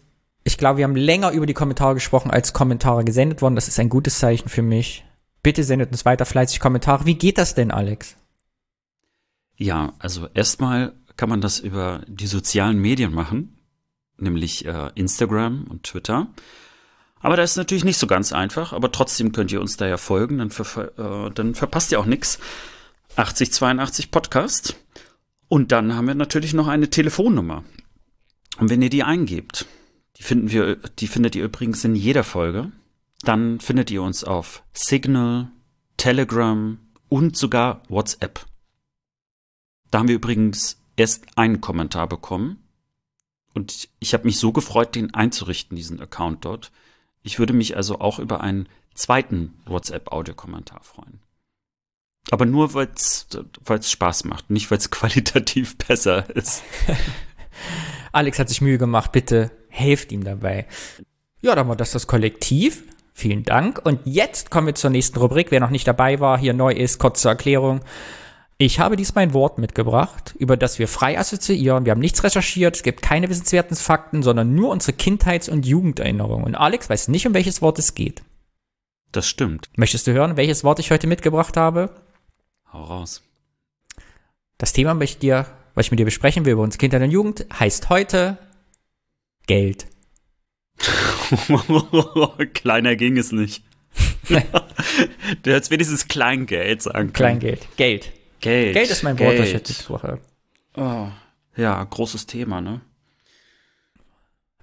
Ich 0.44 0.58
glaube, 0.58 0.78
wir 0.78 0.84
haben 0.84 0.96
länger 0.96 1.32
über 1.32 1.46
die 1.46 1.54
Kommentare 1.54 1.94
gesprochen, 1.94 2.30
als 2.30 2.52
Kommentare 2.52 3.04
gesendet 3.04 3.42
wurden. 3.42 3.54
Das 3.54 3.68
ist 3.68 3.78
ein 3.78 3.88
gutes 3.88 4.18
Zeichen 4.18 4.48
für 4.48 4.62
mich. 4.62 5.04
Bitte 5.42 5.64
sendet 5.64 5.90
uns 5.90 6.04
weiter 6.04 6.24
fleißig 6.24 6.60
Kommentare. 6.60 7.04
Wie 7.04 7.16
geht 7.16 7.38
das 7.38 7.54
denn, 7.54 7.70
Alex? 7.70 8.16
Ja, 9.62 9.92
also 10.00 10.28
erstmal 10.34 10.92
kann 11.16 11.28
man 11.28 11.40
das 11.40 11.60
über 11.60 12.02
die 12.08 12.26
sozialen 12.26 12.80
Medien 12.80 13.14
machen, 13.14 13.58
nämlich 14.16 14.64
äh, 14.64 14.90
Instagram 14.96 15.68
und 15.70 15.84
Twitter. 15.84 16.26
Aber 17.20 17.36
das 17.36 17.52
ist 17.52 17.58
natürlich 17.58 17.84
nicht 17.84 17.98
so 17.98 18.08
ganz 18.08 18.32
einfach, 18.32 18.72
aber 18.72 18.90
trotzdem 18.90 19.30
könnt 19.30 19.52
ihr 19.52 19.60
uns 19.60 19.76
da 19.76 19.86
ja 19.86 19.98
folgen, 19.98 20.38
dann, 20.38 20.50
ver 20.50 20.98
äh, 20.98 21.30
dann 21.30 21.54
verpasst 21.54 21.92
ihr 21.92 22.00
auch 22.00 22.06
nichts. 22.06 22.40
8082 23.14 24.10
Podcast. 24.10 24.74
Und 25.46 25.70
dann 25.70 25.94
haben 25.94 26.08
wir 26.08 26.16
natürlich 26.16 26.54
noch 26.54 26.66
eine 26.66 26.90
Telefonnummer. 26.90 27.62
Und 28.58 28.68
wenn 28.68 28.82
ihr 28.82 28.90
die 28.90 29.04
eingebt, 29.04 29.66
die 30.16 30.24
finden 30.24 30.50
wir, 30.50 30.74
die 30.98 31.06
findet 31.06 31.36
ihr 31.36 31.44
übrigens 31.44 31.84
in 31.84 31.94
jeder 31.94 32.24
Folge, 32.24 32.72
dann 33.22 33.60
findet 33.60 33.92
ihr 33.92 34.02
uns 34.02 34.24
auf 34.24 34.64
Signal, 34.72 35.52
Telegram 35.98 36.80
und 37.08 37.36
sogar 37.36 37.84
WhatsApp. 37.88 38.44
Da 39.92 39.98
haben 39.98 40.08
wir 40.08 40.16
übrigens 40.16 40.78
erst 40.96 41.26
einen 41.36 41.60
Kommentar 41.60 42.08
bekommen. 42.08 42.58
Und 43.54 43.90
ich 44.00 44.14
habe 44.14 44.24
mich 44.24 44.38
so 44.38 44.50
gefreut, 44.50 44.94
den 44.94 45.12
einzurichten, 45.14 45.76
diesen 45.76 46.00
Account 46.00 46.46
dort. 46.46 46.72
Ich 47.22 47.38
würde 47.38 47.52
mich 47.52 47.76
also 47.76 48.00
auch 48.00 48.18
über 48.18 48.40
einen 48.40 48.68
zweiten 48.94 49.52
WhatsApp-Audiokommentar 49.66 50.82
freuen. 50.82 51.20
Aber 52.30 52.46
nur, 52.46 52.72
weil 52.72 52.88
es 52.94 53.90
Spaß 53.90 54.24
macht, 54.24 54.48
nicht 54.48 54.70
weil 54.70 54.78
es 54.78 54.90
qualitativ 54.90 55.76
besser 55.76 56.34
ist. 56.34 56.62
Alex 58.12 58.38
hat 58.38 58.48
sich 58.48 58.62
Mühe 58.62 58.78
gemacht. 58.78 59.12
Bitte 59.12 59.50
helft 59.68 60.10
ihm 60.10 60.24
dabei. 60.24 60.66
Ja, 61.42 61.54
dann 61.54 61.68
war 61.68 61.76
das 61.76 61.92
das 61.92 62.06
Kollektiv. 62.06 62.84
Vielen 63.12 63.42
Dank. 63.42 63.84
Und 63.84 64.00
jetzt 64.04 64.50
kommen 64.50 64.68
wir 64.68 64.74
zur 64.74 64.88
nächsten 64.88 65.18
Rubrik. 65.18 65.50
Wer 65.50 65.60
noch 65.60 65.68
nicht 65.68 65.86
dabei 65.86 66.18
war, 66.18 66.38
hier 66.38 66.54
neu 66.54 66.72
ist, 66.72 66.98
kurze 66.98 67.28
Erklärung. 67.28 67.82
Ich 68.64 68.78
habe 68.78 68.94
diesmal 68.94 69.24
ein 69.24 69.34
Wort 69.34 69.58
mitgebracht, 69.58 70.36
über 70.38 70.56
das 70.56 70.78
wir 70.78 70.86
frei 70.86 71.18
assoziieren. 71.18 71.84
Wir 71.84 71.90
haben 71.90 71.98
nichts 71.98 72.22
recherchiert, 72.22 72.76
es 72.76 72.84
gibt 72.84 73.02
keine 73.02 73.28
wissenswerten 73.28 73.76
Fakten, 73.76 74.22
sondern 74.22 74.54
nur 74.54 74.70
unsere 74.70 74.92
Kindheits- 74.92 75.48
und 75.48 75.66
Jugenderinnerungen. 75.66 76.46
Und 76.46 76.54
Alex 76.54 76.88
weiß 76.88 77.08
nicht, 77.08 77.26
um 77.26 77.34
welches 77.34 77.60
Wort 77.60 77.80
es 77.80 77.96
geht. 77.96 78.22
Das 79.10 79.26
stimmt. 79.26 79.68
Möchtest 79.74 80.06
du 80.06 80.12
hören, 80.12 80.36
welches 80.36 80.62
Wort 80.62 80.78
ich 80.78 80.92
heute 80.92 81.08
mitgebracht 81.08 81.56
habe? 81.56 81.90
Hau 82.72 82.84
raus. 82.84 83.24
Das 84.58 84.72
Thema, 84.72 84.94
was 84.94 85.10
ich, 85.10 85.18
dir, 85.18 85.46
was 85.74 85.86
ich 85.86 85.90
mit 85.90 85.98
dir 85.98 86.04
besprechen 86.04 86.44
will 86.44 86.52
über 86.52 86.62
unsere 86.62 86.78
Kindheit 86.78 87.02
und 87.02 87.10
Jugend, 87.10 87.44
heißt 87.58 87.88
heute 87.88 88.38
Geld. 89.48 89.86
Kleiner 92.54 92.94
ging 92.94 93.16
es 93.16 93.32
nicht. 93.32 93.64
du 94.28 95.52
hättest 95.52 95.72
wenigstens 95.72 96.06
Kleingeld 96.06 96.82
sagen 96.82 97.12
können. 97.12 97.40
Kleingeld. 97.40 97.66
Geld. 97.76 98.12
Geld. 98.42 98.74
Geld 98.74 98.90
ist 98.90 99.02
mein 99.02 99.18
Wort, 99.18 99.38
das 99.38 99.46
ich 99.48 99.54
jetzt 99.54 99.68
gesprochen 99.68 100.18
Oh, 100.76 101.08
ja, 101.56 101.82
großes 101.82 102.26
Thema, 102.26 102.60
ne? 102.60 102.80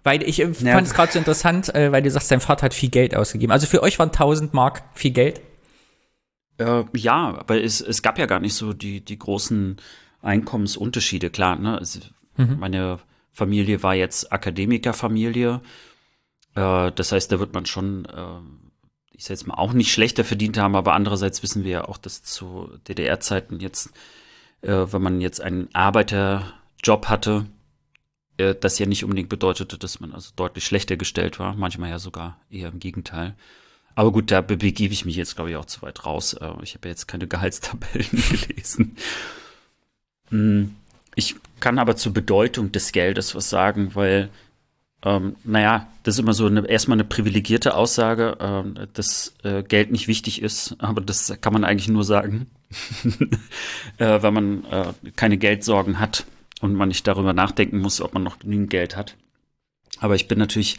Weil 0.03 0.23
ich 0.23 0.37
Ja. 0.37 0.47
fand 0.53 0.87
es 0.87 0.93
gerade 0.93 1.11
so 1.11 1.19
interessant, 1.19 1.73
äh, 1.75 1.91
weil 1.91 2.01
du 2.01 2.09
sagst, 2.11 2.31
dein 2.31 2.39
Vater 2.39 2.63
hat 2.63 2.73
viel 2.73 2.89
Geld 2.89 3.15
ausgegeben. 3.15 3.51
Also 3.51 3.67
für 3.67 3.83
euch 3.83 3.99
waren 3.99 4.11
1000 4.11 4.53
Mark 4.53 4.83
viel 4.93 5.11
Geld? 5.11 5.41
Äh, 6.57 6.83
ja, 6.95 7.37
aber 7.37 7.61
es, 7.61 7.81
es 7.81 8.01
gab 8.01 8.17
ja 8.17 8.25
gar 8.25 8.39
nicht 8.39 8.53
so 8.53 8.73
die, 8.73 9.01
die 9.01 9.17
großen 9.19 9.77
Einkommensunterschiede, 10.21 11.29
klar, 11.29 11.57
ne? 11.57 11.77
Es, 11.81 11.99
Meine 12.37 12.99
Familie 13.33 13.83
war 13.83 13.95
jetzt 13.95 14.31
Akademikerfamilie. 14.31 15.61
Äh, 16.55 16.91
das 16.93 17.11
heißt, 17.11 17.31
da 17.31 17.39
wird 17.39 17.53
man 17.53 17.65
schon, 17.65 18.05
äh, 18.05 18.58
ich 19.19 19.25
sag 19.25 19.31
jetzt 19.31 19.47
mal, 19.47 19.55
auch 19.55 19.73
nicht 19.73 19.91
schlechter 19.91 20.23
verdient 20.23 20.57
haben, 20.57 20.77
aber 20.77 20.93
andererseits 20.93 21.43
wissen 21.43 21.65
wir 21.65 21.71
ja 21.71 21.85
auch, 21.89 21.97
dass 21.97 22.23
zu 22.23 22.69
DDR-Zeiten 22.87 23.59
jetzt, 23.59 23.89
äh, 24.61 24.69
wenn 24.91 25.01
man 25.01 25.19
jetzt 25.19 25.41
einen 25.41 25.67
Arbeiterjob 25.73 27.07
hatte, 27.09 27.45
äh, 28.37 28.55
das 28.55 28.79
ja 28.79 28.85
nicht 28.85 29.03
unbedingt 29.03 29.27
bedeutete, 29.27 29.77
dass 29.77 29.99
man 29.99 30.13
also 30.13 30.31
deutlich 30.37 30.63
schlechter 30.65 30.95
gestellt 30.95 31.37
war, 31.37 31.53
manchmal 31.55 31.89
ja 31.89 31.99
sogar 31.99 32.39
eher 32.49 32.69
im 32.69 32.79
Gegenteil. 32.79 33.35
Aber 33.93 34.13
gut, 34.13 34.31
da 34.31 34.39
be- 34.39 34.55
begebe 34.55 34.93
ich 34.93 35.03
mich 35.03 35.17
jetzt, 35.17 35.35
glaube 35.35 35.49
ich, 35.51 35.57
auch 35.57 35.65
zu 35.65 35.81
weit 35.81 36.05
raus. 36.05 36.33
Äh, 36.33 36.53
Ich 36.63 36.75
habe 36.75 36.87
ja 36.87 36.91
jetzt 36.91 37.07
keine 37.09 37.27
Gehaltstabellen 37.33 38.07
gelesen. 38.47 38.95
Hm, 40.29 40.75
Ich 41.15 41.35
kann 41.59 41.79
aber 41.79 41.95
zur 41.97 42.13
Bedeutung 42.13 42.71
des 42.71 42.91
Geldes 42.93 43.35
was 43.35 43.49
sagen, 43.49 43.95
weil, 43.95 44.29
ähm, 45.03 45.35
naja, 45.43 45.87
das 46.03 46.15
ist 46.15 46.19
immer 46.19 46.33
so 46.33 46.45
eine, 46.45 46.67
erstmal 46.67 46.97
eine 46.97 47.05
privilegierte 47.05 47.75
Aussage, 47.75 48.37
ähm, 48.41 48.75
dass 48.93 49.33
äh, 49.43 49.63
Geld 49.63 49.91
nicht 49.91 50.07
wichtig 50.07 50.41
ist, 50.41 50.75
aber 50.79 51.01
das 51.01 51.33
kann 51.39 51.53
man 51.53 51.63
eigentlich 51.63 51.87
nur 51.87 52.03
sagen, 52.03 52.47
äh, 53.97 54.21
wenn 54.21 54.33
man 54.33 54.65
äh, 54.65 54.93
keine 55.15 55.37
Geldsorgen 55.37 55.99
hat 55.99 56.25
und 56.61 56.73
man 56.75 56.89
nicht 56.89 57.07
darüber 57.07 57.33
nachdenken 57.33 57.79
muss, 57.79 58.01
ob 58.01 58.13
man 58.13 58.23
noch 58.23 58.39
genügend 58.39 58.69
Geld 58.69 58.97
hat. 58.97 59.15
Aber 59.99 60.15
ich 60.15 60.27
bin 60.27 60.37
natürlich 60.37 60.77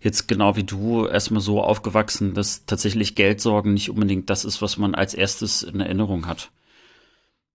jetzt 0.00 0.28
genau 0.28 0.56
wie 0.56 0.64
du 0.64 1.06
erstmal 1.06 1.42
so 1.42 1.62
aufgewachsen, 1.62 2.34
dass 2.34 2.64
tatsächlich 2.64 3.14
Geldsorgen 3.14 3.74
nicht 3.74 3.90
unbedingt 3.90 4.30
das 4.30 4.44
ist, 4.44 4.62
was 4.62 4.78
man 4.78 4.94
als 4.94 5.12
erstes 5.14 5.62
in 5.62 5.80
Erinnerung 5.80 6.26
hat. 6.26 6.50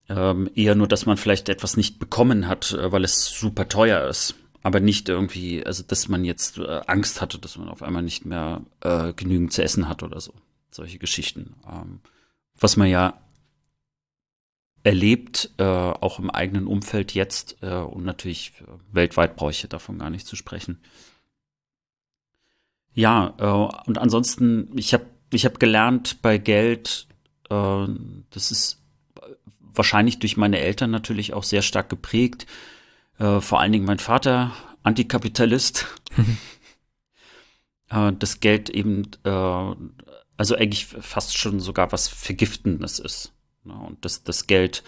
Ähm, 0.10 0.50
eher 0.54 0.76
nur, 0.76 0.88
dass 0.88 1.06
man 1.06 1.18
vielleicht 1.18 1.48
etwas 1.50 1.78
nicht 1.78 1.98
bekommen 1.98 2.48
hat, 2.48 2.74
äh, 2.74 2.92
weil 2.92 3.04
es 3.04 3.26
super 3.26 3.70
teuer 3.70 4.08
ist. 4.08 4.36
Aber 4.64 4.80
nicht 4.80 5.10
irgendwie, 5.10 5.66
also 5.66 5.84
dass 5.84 6.08
man 6.08 6.24
jetzt 6.24 6.58
äh, 6.58 6.82
Angst 6.88 7.22
hatte, 7.22 7.38
dass 7.38 7.58
man 7.58 7.70
auf 7.70 7.84
einmal 7.84 8.02
nicht 8.02 8.26
mehr 8.26 8.62
äh, 8.80 9.14
genügend 9.14 9.52
zu 9.54 9.62
essen 9.62 9.90
hat 9.90 10.04
oder 10.04 10.22
so. 10.22 10.34
Solche 10.72 10.98
Geschichten. 10.98 11.56
Ähm, 11.70 12.00
was 12.60 12.78
man 12.78 12.88
ja 12.88 13.20
erlebt, 14.84 15.52
äh, 15.58 15.64
auch 15.64 16.20
im 16.20 16.30
eigenen 16.30 16.68
Umfeld 16.68 17.14
jetzt 17.14 17.58
äh, 17.62 17.76
und 17.76 18.04
natürlich 18.04 18.54
äh, 18.62 18.66
weltweit 18.92 19.36
brauche 19.36 19.52
ich 19.52 19.66
davon 19.70 20.00
gar 20.00 20.10
nicht 20.10 20.28
zu 20.28 20.36
sprechen. 20.36 20.80
Ja, 22.94 23.34
äh, 23.38 23.88
und 23.88 23.98
ansonsten, 23.98 24.70
ich 24.78 24.94
habe 24.94 25.06
ich 25.32 25.46
hab 25.46 25.60
gelernt 25.60 26.22
bei 26.22 26.38
Geld, 26.38 27.08
äh, 27.50 27.88
das 28.30 28.52
ist 28.52 28.82
wahrscheinlich 29.74 30.20
durch 30.20 30.38
meine 30.38 30.60
Eltern 30.60 30.92
natürlich 30.92 31.34
auch 31.34 31.44
sehr 31.44 31.62
stark 31.62 31.90
geprägt. 31.90 32.46
Äh, 33.20 33.42
vor 33.42 33.60
allen 33.60 33.72
Dingen 33.72 33.86
mein 33.86 34.00
Vater, 34.00 34.54
Antikapitalist. 34.84 35.88
äh, 37.90 38.12
das 38.18 38.40
Geld 38.40 38.70
eben, 38.70 39.04
äh, 39.24 39.76
also 40.38 40.56
eigentlich 40.56 40.86
fast 40.86 41.38
schon 41.38 41.60
sogar 41.60 41.92
was 41.92 42.08
Vergiftendes 42.08 43.00
ist. 43.00 43.34
Ne? 43.64 43.74
Und 43.74 44.04
dass 44.04 44.24
das 44.24 44.48
Geld 44.48 44.84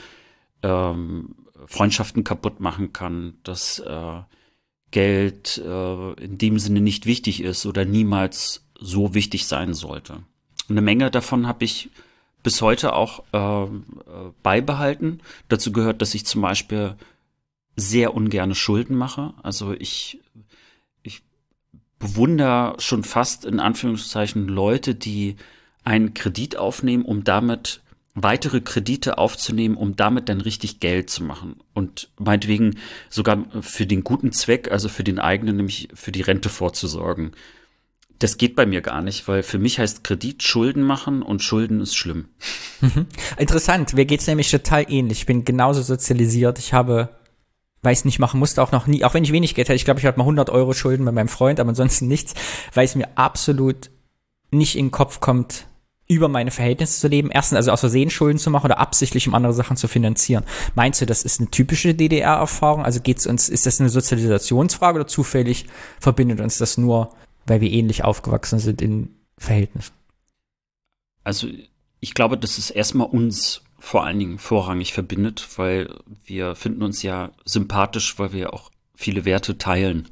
ähm, 0.63 1.35
Freundschaften 1.65 2.23
kaputt 2.23 2.59
machen 2.59 2.93
kann, 2.93 3.37
dass 3.43 3.79
äh, 3.79 4.21
Geld 4.91 5.57
in 5.57 6.37
dem 6.37 6.57
Sinne 6.57 6.79
nicht 6.79 7.05
wichtig 7.05 7.41
ist 7.41 7.65
oder 7.65 7.83
niemals 7.83 8.65
so 8.79 9.13
wichtig 9.13 9.45
sein 9.45 9.73
sollte. 9.73 10.23
Eine 10.69 10.81
Menge 10.81 11.11
davon 11.11 11.47
habe 11.47 11.65
ich 11.65 11.89
bis 12.43 12.61
heute 12.61 12.93
auch 12.93 13.23
ähm, 13.33 13.85
äh, 14.05 14.29
beibehalten. 14.43 15.21
Dazu 15.49 15.71
gehört, 15.71 16.01
dass 16.01 16.13
ich 16.13 16.25
zum 16.25 16.41
Beispiel 16.41 16.95
sehr 17.75 18.13
ungerne 18.13 18.55
Schulden 18.55 18.95
mache. 18.95 19.33
Also 19.43 19.73
ich, 19.73 20.21
ich 21.03 21.23
bewundere 21.99 22.75
schon 22.79 23.03
fast 23.03 23.45
in 23.45 23.59
Anführungszeichen 23.59 24.47
Leute, 24.47 24.95
die 24.95 25.35
einen 25.83 26.13
Kredit 26.13 26.57
aufnehmen, 26.57 27.05
um 27.05 27.23
damit 27.23 27.81
weitere 28.15 28.61
Kredite 28.61 29.17
aufzunehmen, 29.17 29.75
um 29.75 29.97
damit 29.97 30.29
dann 30.29 30.39
richtig 30.39 30.79
Geld 30.79 31.09
zu 31.09 31.23
machen. 31.23 31.57
Und 31.73 32.09
meinetwegen 32.17 32.77
sogar 33.09 33.45
für 33.61 33.85
den 33.85 34.03
guten 34.05 34.31
Zweck, 34.31 34.71
also 34.71 34.87
für 34.87 35.03
den 35.03 35.19
eigenen, 35.19 35.57
nämlich 35.57 35.89
für 35.93 36.13
die 36.13 36.21
Rente 36.21 36.49
vorzusorgen. 36.49 37.31
Das 38.17 38.37
geht 38.37 38.55
bei 38.55 38.65
mir 38.65 38.79
gar 38.79 39.01
nicht, 39.01 39.27
weil 39.27 39.43
für 39.43 39.59
mich 39.59 39.77
heißt 39.77 40.05
Kredit 40.05 40.41
Schulden 40.41 40.81
machen 40.81 41.21
und 41.21 41.43
Schulden 41.43 41.81
ist 41.81 41.95
schlimm. 41.95 42.29
Interessant, 43.37 43.93
mir 43.93 44.05
geht's 44.05 44.27
nämlich 44.27 44.49
total 44.49 44.85
ähnlich. 44.89 45.19
Ich 45.19 45.25
bin 45.25 45.43
genauso 45.43 45.81
sozialisiert. 45.81 46.57
Ich 46.57 46.71
habe, 46.71 47.09
weiß 47.85 48.05
nicht, 48.05 48.19
machen 48.19 48.39
musste 48.39 48.61
auch 48.61 48.71
noch 48.71 48.87
nie, 48.87 49.03
auch 49.03 49.13
wenn 49.13 49.23
ich 49.23 49.31
wenig 49.31 49.55
Geld 49.55 49.69
hatte, 49.69 49.75
ich 49.75 49.85
glaube, 49.85 49.99
ich 49.99 50.05
hatte 50.05 50.17
mal 50.17 50.23
100 50.23 50.49
Euro 50.49 50.73
Schulden 50.73 51.05
bei 51.05 51.11
meinem 51.11 51.27
Freund, 51.27 51.59
aber 51.59 51.69
ansonsten 51.69 52.07
nichts, 52.09 52.33
weil 52.73 52.85
es 52.85 52.95
mir 52.95 53.07
absolut 53.15 53.91
nicht 54.51 54.75
in 54.75 54.87
den 54.87 54.91
Kopf 54.91 55.19
kommt, 55.19 55.67
über 56.07 56.27
meine 56.27 56.51
Verhältnisse 56.51 56.99
zu 56.99 57.07
leben. 57.07 57.31
Erstens, 57.31 57.57
also 57.57 57.71
aus 57.71 57.79
Versehen 57.79 58.09
Schulden 58.09 58.37
zu 58.37 58.51
machen 58.51 58.65
oder 58.65 58.79
absichtlich, 58.79 59.27
um 59.27 59.33
andere 59.33 59.53
Sachen 59.53 59.75
zu 59.75 59.87
finanzieren. 59.87 60.43
Meinst 60.75 61.01
du, 61.01 61.05
das 61.05 61.23
ist 61.23 61.39
eine 61.39 61.49
typische 61.49 61.95
DDR-Erfahrung? 61.95 62.85
Also 62.85 62.99
geht's 62.99 63.25
uns, 63.25 63.49
ist 63.49 63.65
das 63.65 63.79
eine 63.79 63.89
Sozialisationsfrage 63.89 64.99
oder 64.99 65.07
zufällig 65.07 65.65
verbindet 65.99 66.41
uns 66.41 66.57
das 66.57 66.77
nur, 66.77 67.13
weil 67.47 67.61
wir 67.61 67.71
ähnlich 67.71 68.03
aufgewachsen 68.03 68.59
sind 68.59 68.81
in 68.81 69.15
Verhältnissen? 69.37 69.93
Also 71.23 71.47
ich 71.99 72.13
glaube, 72.13 72.37
dass 72.37 72.59
es 72.59 72.69
erstmal 72.69 73.07
uns 73.07 73.64
vor 73.85 74.03
allen 74.03 74.17
Dingen 74.17 74.39
vorrangig 74.39 74.93
verbindet, 74.93 75.47
weil 75.57 75.93
wir 76.25 76.55
finden 76.55 76.81
uns 76.81 77.03
ja 77.03 77.31
sympathisch, 77.45 78.17
weil 78.17 78.33
wir 78.33 78.51
auch 78.51 78.71
viele 78.95 79.25
Werte 79.25 79.59
teilen. 79.59 80.09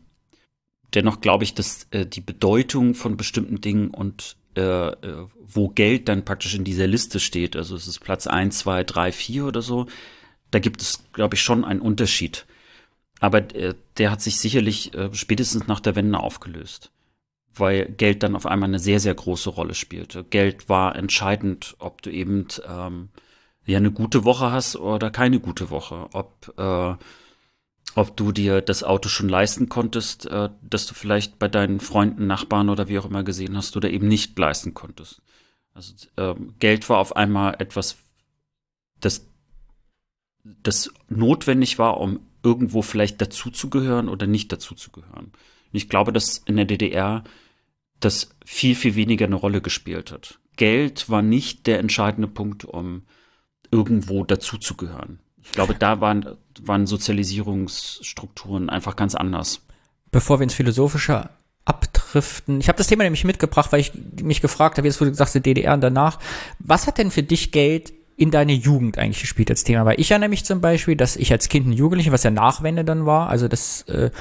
Dennoch 0.94 1.22
glaube 1.22 1.44
ich, 1.44 1.56
dass 1.56 1.88
äh, 1.90 2.06
die 2.06 2.22
Bedeutung 2.22 2.94
von 2.94 3.18
bestimmten 3.18 3.62
Dingen 3.62 3.90
und 3.90 4.38
äh, 4.56 4.90
äh, 4.90 5.26
wo 5.40 5.70
Geld 5.70 6.08
dann 6.08 6.24
praktisch 6.24 6.54
in 6.54 6.64
dieser 6.64 6.86
Liste 6.86 7.20
steht, 7.20 7.56
also 7.56 7.76
es 7.76 7.88
ist 7.88 8.02
Platz 8.02 8.28
1, 8.28 8.60
2, 8.60 8.84
3, 8.84 9.12
4 9.12 9.46
oder 9.46 9.64
so, 9.64 9.88
da 10.52 10.60
gibt 10.60 10.84
es, 10.84 11.06
glaube 11.12 11.34
ich, 11.34 11.42
schon 11.42 11.66
einen 11.66 11.82
Unterschied. 11.82 12.46
Aber 13.22 13.40
äh, 13.56 13.74
der 13.98 14.12
hat 14.12 14.22
sich 14.22 14.38
sicherlich 14.38 14.94
äh, 14.94 15.12
spätestens 15.16 15.66
nach 15.66 15.80
der 15.80 15.96
Wende 15.96 16.20
aufgelöst 16.20 16.92
weil 17.56 17.86
Geld 17.86 18.24
dann 18.24 18.36
auf 18.36 18.48
einmal 18.48 18.68
eine 18.68 18.80
sehr, 18.80 19.00
sehr 19.00 19.14
große 19.14 19.52
Rolle 19.52 19.76
spielte. 19.76 20.24
Geld 20.24 20.70
war 20.70 20.96
entscheidend, 20.96 21.76
ob 21.78 22.02
du 22.02 22.10
eben 22.10 22.48
ähm, 22.68 23.10
ja 23.66 23.78
eine 23.78 23.92
gute 23.92 24.24
Woche 24.26 24.52
hast 24.52 24.76
oder 24.76 25.12
keine 25.12 25.40
gute 25.40 25.70
Woche, 25.70 26.08
ob 26.14 26.54
äh, 26.58 26.96
ob 27.96 28.18
du 28.18 28.32
dir 28.32 28.62
das 28.62 28.84
Auto 28.84 29.08
schon 29.10 29.30
leisten 29.30 29.70
konntest, 29.70 30.26
äh, 30.26 30.50
das 30.62 30.88
du 30.88 30.96
vielleicht 30.96 31.38
bei 31.38 31.48
deinen 31.48 31.80
Freunden, 31.80 32.26
Nachbarn 32.26 32.70
oder 32.70 32.88
wie 32.88 32.98
auch 32.98 33.06
immer 33.06 33.24
gesehen 33.24 33.56
hast 33.56 33.78
oder 33.78 33.90
eben 33.90 34.08
nicht 34.08 34.38
leisten 34.38 34.74
konntest. 34.74 35.22
Also 35.74 35.94
ähm, 36.18 36.56
Geld 36.60 36.90
war 36.90 36.98
auf 36.98 37.16
einmal 37.16 37.56
etwas, 37.60 37.98
das 39.00 39.28
das 40.44 40.92
notwendig 41.08 41.80
war, 41.80 42.00
um 42.00 42.20
irgendwo 42.44 42.82
vielleicht 42.82 43.22
dazuzugehören 43.22 44.10
oder 44.10 44.28
nicht 44.28 44.52
dazuzugehören. 44.52 45.28
Und 45.28 45.38
ich 45.72 45.88
glaube, 45.88 46.12
dass 46.12 46.40
in 46.40 46.58
der 46.58 46.66
DDR 46.66 47.24
das 48.02 48.36
viel, 48.46 48.76
viel 48.76 48.96
weniger 48.96 49.26
eine 49.26 49.36
Rolle 49.36 49.62
gespielt 49.62 50.12
hat. 50.12 50.40
Geld 50.58 51.10
war 51.10 51.22
nicht 51.22 51.66
der 51.66 51.80
entscheidende 51.80 52.28
Punkt, 52.28 52.66
um 52.66 53.04
irgendwo 53.74 54.24
dazuzugehören. 54.24 55.20
Ich 55.44 55.52
glaube, 55.52 55.76
da 55.76 56.00
waren, 56.00 56.38
waren 56.62 56.88
Sozialisierungsstrukturen 56.88 58.70
einfach 58.70 58.96
ganz 58.96 59.16
anders. 59.16 59.62
bevor 60.12 60.40
wir 60.40 60.44
ins 60.44 60.54
Philosophische 60.54 61.30
abdriften. 61.66 62.60
Ich 62.60 62.68
habe 62.68 62.78
das 62.78 62.88
Thema 62.88 63.04
nämlich 63.04 63.24
mitgebracht, 63.24 63.72
weil 63.72 63.80
ich 63.80 63.92
mich 64.22 64.42
gefragt 64.42 64.78
habe, 64.78 64.88
jetzt 64.88 65.02
wurde 65.02 65.12
gesagt, 65.12 65.34
die 65.34 65.40
DDR 65.42 65.74
und 65.74 65.82
danach. 65.82 66.20
Was 66.60 66.88
hat 66.88 66.98
denn 66.98 67.10
für 67.10 67.24
dich 67.24 67.52
Geld 67.52 67.94
in 68.16 68.32
deine 68.32 68.54
Jugend 68.54 68.98
eigentlich 68.98 69.22
gespielt 69.22 69.50
als 69.50 69.64
Thema? 69.64 69.86
Weil 69.86 70.00
ich 70.00 70.12
erinnere 70.12 70.30
mich 70.30 70.46
zum 70.46 70.62
Beispiel, 70.62 70.96
dass 70.96 71.16
ich 71.16 71.32
als 71.32 71.50
Kind 71.50 71.66
und 71.66 71.74
Jugendliche, 71.74 72.12
was 72.12 72.24
ja 72.24 72.32
Nachwende 72.32 72.86
dann 72.86 73.06
war, 73.06 73.30
also 73.30 73.48
dass 73.48 73.84
äh, 73.84 74.12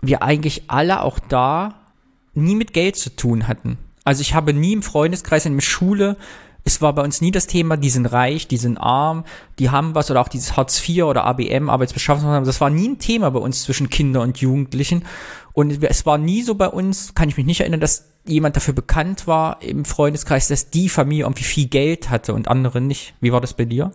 wir 0.00 0.22
eigentlich 0.22 0.64
alle 0.68 1.02
auch 1.02 1.18
da 1.18 1.92
nie 2.34 2.54
mit 2.54 2.72
Geld 2.72 2.96
zu 2.96 3.10
tun 3.14 3.46
hatten. 3.46 3.78
Also 4.04 4.20
ich 4.20 4.34
habe 4.34 4.52
nie 4.52 4.72
im 4.72 4.82
Freundeskreis 4.82 5.46
in 5.46 5.54
der 5.54 5.62
Schule 5.62 6.16
es 6.64 6.80
war 6.80 6.94
bei 6.94 7.02
uns 7.02 7.20
nie 7.20 7.30
das 7.30 7.46
Thema, 7.46 7.76
die 7.76 7.90
sind 7.90 8.06
reich, 8.06 8.48
die 8.48 8.56
sind 8.56 8.78
arm, 8.78 9.24
die 9.58 9.70
haben 9.70 9.94
was 9.94 10.10
oder 10.10 10.20
auch 10.22 10.28
dieses 10.28 10.56
Hartz 10.56 10.86
IV 10.88 11.04
oder 11.04 11.24
ABM, 11.24 11.68
Arbeitsbeschaffungsmaßnahmen, 11.68 12.46
das 12.46 12.60
war 12.60 12.70
nie 12.70 12.88
ein 12.88 12.98
Thema 12.98 13.30
bei 13.30 13.38
uns 13.38 13.62
zwischen 13.62 13.90
Kindern 13.90 14.22
und 14.22 14.38
Jugendlichen. 14.38 15.04
Und 15.52 15.82
es 15.84 16.06
war 16.06 16.18
nie 16.18 16.42
so 16.42 16.54
bei 16.54 16.68
uns, 16.68 17.14
kann 17.14 17.28
ich 17.28 17.36
mich 17.36 17.46
nicht 17.46 17.60
erinnern, 17.60 17.80
dass 17.80 18.08
jemand 18.26 18.56
dafür 18.56 18.74
bekannt 18.74 19.26
war 19.26 19.62
im 19.62 19.84
Freundeskreis, 19.84 20.48
dass 20.48 20.70
die 20.70 20.88
Familie 20.88 21.24
irgendwie 21.24 21.44
viel 21.44 21.68
Geld 21.68 22.08
hatte 22.08 22.32
und 22.32 22.48
andere 22.48 22.80
nicht. 22.80 23.14
Wie 23.20 23.30
war 23.30 23.42
das 23.42 23.54
bei 23.54 23.66
dir? 23.66 23.92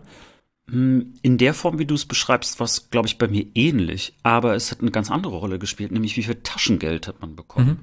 Hm, 0.70 1.14
in 1.22 1.38
der 1.38 1.54
Form, 1.54 1.78
wie 1.80 1.86
du 1.86 1.96
es 1.96 2.06
beschreibst, 2.06 2.60
war 2.60 2.64
es, 2.64 2.88
glaube 2.90 3.08
ich, 3.08 3.18
bei 3.18 3.26
mir 3.26 3.44
ähnlich. 3.54 4.14
Aber 4.22 4.54
es 4.54 4.70
hat 4.70 4.80
eine 4.80 4.92
ganz 4.92 5.10
andere 5.10 5.36
Rolle 5.36 5.58
gespielt, 5.58 5.90
nämlich 5.90 6.16
wie 6.16 6.22
viel 6.22 6.36
Taschengeld 6.36 7.08
hat 7.08 7.20
man 7.20 7.34
bekommen. 7.34 7.66
Mhm. 7.66 7.78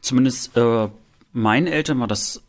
Zumindest 0.00 0.56
äh, 0.56 0.88
meinen 1.32 1.68
Eltern 1.68 2.00
war 2.00 2.08
das 2.08 2.42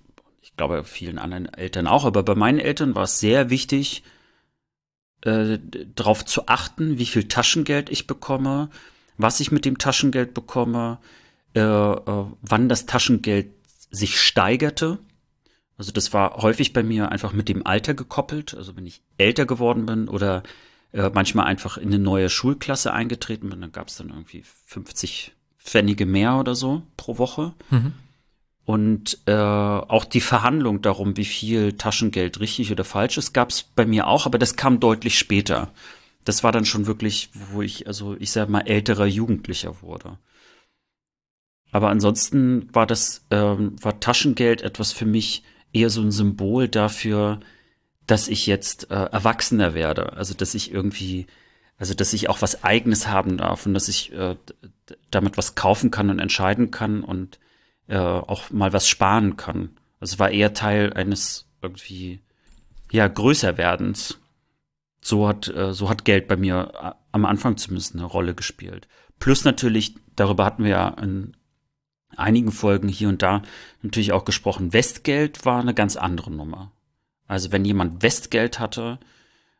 ich 0.54 0.58
glaube 0.58 0.84
vielen 0.84 1.18
anderen 1.18 1.51
Eltern 1.51 1.88
auch, 1.88 2.06
aber 2.06 2.22
bei 2.22 2.36
meinen 2.36 2.60
Eltern 2.60 2.93
war 2.93 3.06
es 3.06 3.20
sehr 3.20 3.49
wichtig, 3.49 4.04
äh, 5.22 5.58
darauf 5.95 6.24
zu 6.26 6.47
achten, 6.47 6.99
wie 6.99 7.08
viel 7.08 7.28
Taschengeld 7.28 7.89
ich 7.89 8.06
bekomme, 8.06 8.70
was 9.18 9.39
ich 9.39 9.51
mit 9.51 9.66
dem 9.66 9.80
Taschengeld 9.80 10.36
bekomme, 10.36 10.99
äh, 11.56 11.60
äh, 11.60 12.26
wann 12.41 12.70
das 12.70 12.86
Taschengeld 12.86 13.47
sich 13.89 14.22
steigerte. 14.22 14.99
Also 15.80 15.91
das 15.91 16.14
war 16.14 16.38
häufig 16.43 16.72
bei 16.72 16.84
mir 16.84 17.12
einfach 17.12 17.34
mit 17.34 17.49
dem 17.49 17.66
Alter 17.66 17.95
gekoppelt. 17.95 18.54
Also 18.54 18.78
wenn 18.78 18.86
ich 18.86 19.01
älter 19.18 19.47
geworden 19.47 19.88
bin 19.88 20.08
oder 20.08 20.43
äh, 20.91 21.10
manchmal 21.12 21.47
einfach 21.47 21.78
in 21.78 21.88
eine 21.88 21.97
neue 21.97 22.30
Schulklasse 22.30 22.93
eingetreten 22.93 23.49
bin, 23.49 23.62
dann 23.62 23.72
gab 23.72 23.88
es 23.88 23.95
dann 23.95 24.10
irgendwie 24.10 24.43
50 24.68 25.34
Pfennige 25.58 26.06
mehr 26.06 26.38
oder 26.38 26.54
so 26.54 26.84
pro 26.95 27.18
Woche. 27.18 27.54
Mhm. 27.72 27.93
Und 28.66 29.18
äh, 29.26 29.34
auch 29.34 30.05
die 30.05 30.22
Verhandlung 30.22 30.82
darum, 30.82 31.18
wie 31.18 31.26
viel 31.26 31.74
Taschengeld 31.74 32.39
richtig 32.39 32.72
oder 32.72 32.86
falsch 32.86 33.18
ist, 33.18 33.34
gab 33.34 33.49
es 33.49 33.64
bei 33.64 33.86
mir 33.86 34.07
auch, 34.07 34.26
aber 34.26 34.38
das 34.38 34.55
kam 34.55 34.80
deutlich 34.80 35.20
später. 35.20 35.72
Das 36.24 36.43
war 36.43 36.53
dann 36.53 36.64
schon 36.64 36.86
wirklich, 36.86 37.30
wo 37.51 37.61
ich, 37.61 37.88
also 37.88 38.16
ich 38.20 38.32
sag 38.32 38.47
mal, 38.47 38.61
älterer 38.61 39.05
Jugendlicher 39.05 39.82
wurde. 39.82 40.18
Aber 41.74 41.89
ansonsten 41.89 42.70
war 42.74 42.88
das, 42.88 43.26
ähm, 43.32 43.76
war 43.82 43.99
Taschengeld 43.99 44.61
etwas 44.61 44.93
für 44.93 45.05
mich 45.05 45.43
eher 45.74 45.89
so 45.89 46.01
ein 46.01 46.11
Symbol 46.11 46.70
dafür, 46.70 47.39
dass 48.07 48.28
ich 48.28 48.45
jetzt 48.47 48.91
äh, 48.91 48.95
Erwachsener 48.95 49.74
werde. 49.74 50.14
Also 50.14 50.34
dass 50.34 50.53
ich 50.53 50.72
irgendwie, 50.72 51.28
also 51.78 51.93
dass 51.93 52.14
ich 52.14 52.30
auch 52.30 52.41
was 52.41 52.64
Eigenes 52.64 53.07
haben 53.07 53.38
darf 53.38 53.66
und 53.66 53.74
dass 53.74 53.89
ich 53.89 54.14
äh, 54.14 54.36
damit 55.11 55.38
was 55.38 55.55
kaufen 55.55 55.91
kann 55.91 56.09
und 56.09 56.20
entscheiden 56.20 56.72
kann 56.72 57.03
und 57.03 57.39
äh, 57.88 57.98
auch 57.98 58.50
mal 58.52 58.74
was 58.74 58.88
sparen 58.88 59.38
kann. 59.38 59.70
Also 60.00 60.14
es 60.14 60.20
war 60.20 60.32
eher 60.32 60.54
Teil 60.54 60.94
eines 60.94 61.48
irgendwie 61.62 62.22
ja 62.92 63.08
größer 63.08 63.58
werdens. 63.58 64.20
So 65.02 65.28
hat 65.28 65.48
äh, 65.48 65.74
so 65.74 65.90
hat 65.90 66.06
Geld 66.06 66.28
bei 66.28 66.38
mir 66.38 66.72
äh, 66.82 66.92
am 67.12 67.26
Anfang 67.26 67.58
zumindest 67.58 67.96
eine 67.96 68.06
Rolle 68.06 68.36
gespielt. 68.36 68.88
Plus 69.20 69.46
natürlich, 69.46 69.96
darüber 70.16 70.46
hatten 70.46 70.64
wir 70.64 70.72
ja 70.72 70.88
in 70.90 71.36
einigen 72.16 72.52
Folgen 72.52 72.88
hier 72.88 73.10
und 73.10 73.22
da 73.22 73.42
natürlich 73.82 74.12
auch 74.12 74.26
gesprochen. 74.26 74.74
Westgeld 74.74 75.46
war 75.46 75.60
eine 75.60 75.74
ganz 75.74 75.96
andere 75.96 76.32
Nummer. 76.32 76.72
Also 77.28 77.52
wenn 77.52 77.66
jemand 77.66 78.04
Westgeld 78.04 78.60
hatte, 78.60 79.00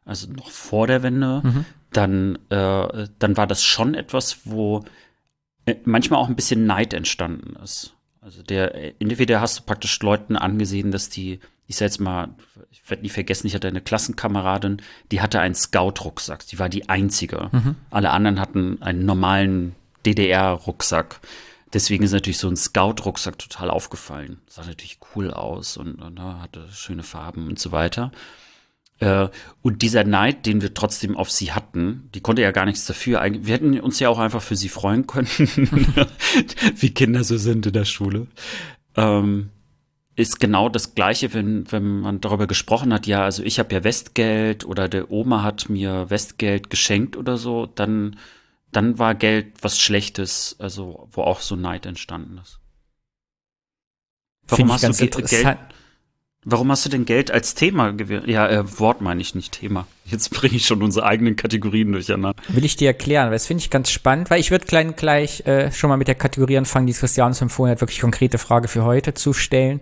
also 0.05 0.32
noch 0.32 0.49
vor 0.49 0.88
der 0.88 1.03
Wende, 1.03 1.41
mhm. 1.43 1.65
dann, 1.91 2.39
äh, 2.49 3.07
dann 3.19 3.38
war 3.38 3.47
das 3.47 3.63
schon 3.63 3.95
etwas, 3.95 4.41
wo 4.45 4.84
äh, 5.65 5.76
manchmal 5.86 6.19
auch 6.19 6.28
ein 6.28 6.36
bisschen 6.36 6.65
Neid 6.65 6.93
entstanden 6.93 7.55
ist. 7.63 7.93
Also 8.24 8.41
der, 8.41 9.01
entweder 9.01 9.41
hast 9.41 9.59
du 9.59 9.63
praktisch 9.63 9.99
Leuten 10.01 10.38
angesehen, 10.38 10.91
dass 10.91 11.09
die, 11.09 11.41
ich 11.67 11.76
sag 11.76 11.88
jetzt 11.88 11.99
mal, 11.99 12.30
ich 12.71 12.89
werde 12.89 13.03
nie 13.03 13.09
vergessen, 13.09 13.47
ich 13.47 13.55
hatte 13.55 13.67
eine 13.67 13.82
Klassenkameradin, 13.82 14.82
die 15.11 15.19
hatte 15.19 15.41
einen 15.41 15.55
Scout-Rucksack. 15.55 16.47
Die 16.47 16.57
war 16.57 16.69
die 16.69 16.88
einzige. 16.88 17.49
Mhm. 17.51 17.76
Alle 17.89 18.11
anderen 18.11 18.39
hatten 18.39 18.82
einen 18.82 19.05
normalen 19.05 19.76
DDR-Rucksack. 20.05 21.19
Deswegen 21.74 22.03
ist 22.05 22.13
natürlich 22.13 22.38
so 22.38 22.47
ein 22.47 22.55
Scout-Rucksack 22.55 23.38
total 23.39 23.69
aufgefallen. 23.69 24.39
Sah 24.47 24.63
natürlich 24.63 24.99
cool 25.15 25.32
aus 25.32 25.76
und, 25.76 26.01
und 26.01 26.13
ne, 26.13 26.41
hatte 26.41 26.69
schöne 26.71 27.03
Farben 27.03 27.47
und 27.47 27.59
so 27.59 27.74
weiter. 27.74 28.11
Äh, 29.03 29.29
und 29.61 29.81
dieser 29.81 30.05
Neid, 30.05 30.45
den 30.45 30.61
wir 30.61 30.73
trotzdem 30.73 31.17
auf 31.17 31.29
sie 31.29 31.51
hatten, 31.51 32.09
die 32.15 32.21
konnte 32.21 32.41
ja 32.41 32.51
gar 32.51 32.65
nichts 32.65 32.85
dafür. 32.85 33.21
Wir 33.23 33.53
hätten 33.53 33.77
uns 33.79 33.99
ja 33.99 34.07
auch 34.07 34.19
einfach 34.19 34.41
für 34.41 34.55
sie 34.55 34.69
freuen 34.69 35.07
können, 35.07 35.27
wie 36.75 36.91
Kinder 36.91 37.25
so 37.25 37.37
sind 37.37 37.65
in 37.65 37.73
der 37.73 37.83
Schule. 37.83 38.27
Ähm, 38.95 39.49
ist 40.15 40.39
genau 40.39 40.69
das 40.69 40.95
Gleiche, 40.95 41.33
wenn, 41.33 41.69
wenn 41.71 41.99
man 41.99 42.21
darüber 42.21 42.47
gesprochen 42.47 42.93
hat, 42.93 43.05
ja, 43.05 43.23
also 43.23 43.43
ich 43.43 43.59
habe 43.59 43.73
ja 43.75 43.83
Westgeld 43.83 44.63
oder 44.63 44.87
der 44.87 45.11
Oma 45.11 45.43
hat 45.43 45.69
mir 45.69 46.09
Westgeld 46.09 46.69
geschenkt 46.69 47.17
oder 47.17 47.35
so, 47.35 47.65
dann, 47.65 48.17
dann 48.71 48.99
war 48.99 49.15
Geld 49.15 49.55
was 49.61 49.79
Schlechtes, 49.79 50.55
also 50.59 51.09
wo 51.11 51.23
auch 51.23 51.41
so 51.41 51.57
Neid 51.57 51.85
entstanden 51.85 52.37
ist. 52.37 52.59
Warum 54.47 54.71
hast 54.71 54.83
du 54.83 55.21
Geld? 55.23 55.57
Warum 56.45 56.71
hast 56.71 56.85
du 56.85 56.89
denn 56.89 57.05
Geld 57.05 57.31
als 57.31 57.55
Thema 57.55 57.91
gewählt? 57.91 58.27
Ja, 58.27 58.47
äh, 58.47 58.79
Wort 58.79 59.01
meine 59.01 59.21
ich 59.21 59.33
nicht 59.33 59.53
Thema. 59.53 59.87
Jetzt 60.05 60.29
bringe 60.31 60.55
ich 60.55 60.65
schon 60.65 60.83
unsere 60.83 61.05
eigenen 61.05 61.35
Kategorien 61.35 61.91
durcheinander. 61.91 62.33
Will 62.49 62.65
ich 62.65 62.75
dir 62.75 62.87
erklären, 62.87 63.27
weil 63.27 63.33
das 63.33 63.47
finde 63.47 63.61
ich 63.61 63.69
ganz 63.69 63.89
spannend, 63.89 64.29
weil 64.29 64.39
ich 64.39 64.51
würde 64.51 64.65
gleich, 64.65 64.95
gleich 64.95 65.47
äh, 65.47 65.71
schon 65.71 65.89
mal 65.89 65.97
mit 65.97 66.07
der 66.07 66.15
Kategorie 66.15 66.57
anfangen, 66.57 66.87
die 66.87 66.93
Christianus 66.93 67.41
empfohlen 67.41 67.71
hat, 67.71 67.81
wirklich 67.81 68.01
konkrete 68.01 68.37
Frage 68.37 68.67
für 68.67 68.83
heute 68.83 69.13
zu 69.13 69.33
stellen. 69.33 69.79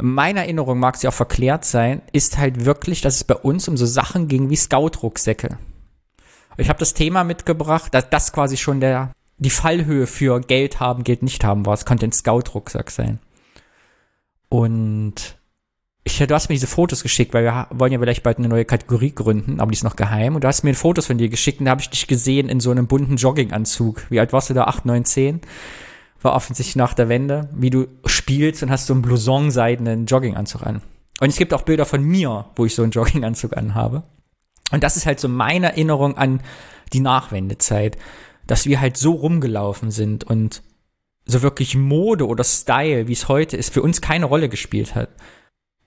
Meine 0.00 0.40
Erinnerung, 0.40 0.78
mag 0.78 0.96
sie 0.96 1.08
auch 1.08 1.14
verklärt 1.14 1.64
sein, 1.64 2.02
ist 2.12 2.38
halt 2.38 2.64
wirklich, 2.64 3.00
dass 3.00 3.16
es 3.16 3.24
bei 3.24 3.34
uns 3.34 3.68
um 3.68 3.76
so 3.76 3.86
Sachen 3.86 4.28
ging 4.28 4.50
wie 4.50 4.56
Scout-Rucksäcke. 4.56 5.58
Ich 6.56 6.68
habe 6.68 6.78
das 6.78 6.94
Thema 6.94 7.24
mitgebracht, 7.24 7.94
dass 7.94 8.10
das 8.10 8.32
quasi 8.32 8.56
schon 8.56 8.80
der 8.80 9.12
die 9.38 9.50
Fallhöhe 9.50 10.08
für 10.08 10.40
Geld 10.40 10.80
haben, 10.80 11.04
Geld 11.04 11.22
nicht 11.22 11.44
haben 11.44 11.64
war. 11.64 11.74
Es 11.74 11.84
konnte 11.84 12.06
ein 12.06 12.12
Scout-Rucksack 12.12 12.90
sein. 12.90 13.20
Und 14.48 15.37
ich, 16.04 16.18
du 16.18 16.34
hast 16.34 16.48
mir 16.48 16.54
diese 16.54 16.66
Fotos 16.66 17.02
geschickt, 17.02 17.34
weil 17.34 17.44
wir 17.44 17.66
wollen 17.70 17.92
ja 17.92 17.98
vielleicht 17.98 18.22
bald 18.22 18.38
eine 18.38 18.48
neue 18.48 18.64
Kategorie 18.64 19.12
gründen, 19.12 19.60
aber 19.60 19.70
die 19.70 19.76
ist 19.76 19.84
noch 19.84 19.96
geheim. 19.96 20.34
Und 20.34 20.44
du 20.44 20.48
hast 20.48 20.62
mir 20.62 20.74
Fotos 20.74 21.06
von 21.06 21.18
dir 21.18 21.28
geschickt 21.28 21.60
und 21.60 21.66
da 21.66 21.72
habe 21.72 21.80
ich 21.80 21.90
dich 21.90 22.06
gesehen 22.06 22.48
in 22.48 22.60
so 22.60 22.70
einem 22.70 22.86
bunten 22.86 23.16
Jogginganzug. 23.16 24.10
Wie 24.10 24.20
alt 24.20 24.32
warst 24.32 24.50
du 24.50 24.54
da? 24.54 24.64
8, 24.64 24.86
9, 24.86 25.04
10? 25.04 25.40
War 26.22 26.34
offensichtlich 26.34 26.76
nach 26.76 26.94
der 26.94 27.08
Wende, 27.08 27.48
wie 27.54 27.70
du 27.70 27.86
spielst 28.06 28.62
und 28.62 28.70
hast 28.70 28.86
so 28.86 28.94
einen 28.94 29.02
blouson-seidenen 29.02 30.06
Jogginganzug 30.06 30.62
an. 30.62 30.82
Und 31.20 31.28
es 31.28 31.36
gibt 31.36 31.52
auch 31.52 31.62
Bilder 31.62 31.84
von 31.84 32.02
mir, 32.02 32.46
wo 32.56 32.64
ich 32.64 32.74
so 32.74 32.82
einen 32.82 32.92
Jogginganzug 32.92 33.56
anhabe. 33.56 34.04
Und 34.70 34.82
das 34.82 34.96
ist 34.96 35.06
halt 35.06 35.20
so 35.20 35.28
meine 35.28 35.68
Erinnerung 35.68 36.16
an 36.16 36.40
die 36.92 37.00
Nachwendezeit, 37.00 37.98
dass 38.46 38.66
wir 38.66 38.80
halt 38.80 38.96
so 38.96 39.12
rumgelaufen 39.12 39.90
sind 39.90 40.24
und 40.24 40.62
so 41.26 41.42
wirklich 41.42 41.76
Mode 41.76 42.26
oder 42.26 42.44
Style, 42.44 43.08
wie 43.08 43.12
es 43.12 43.28
heute 43.28 43.56
ist, 43.56 43.72
für 43.72 43.82
uns 43.82 44.00
keine 44.00 44.24
Rolle 44.24 44.48
gespielt 44.48 44.94
hat. 44.94 45.10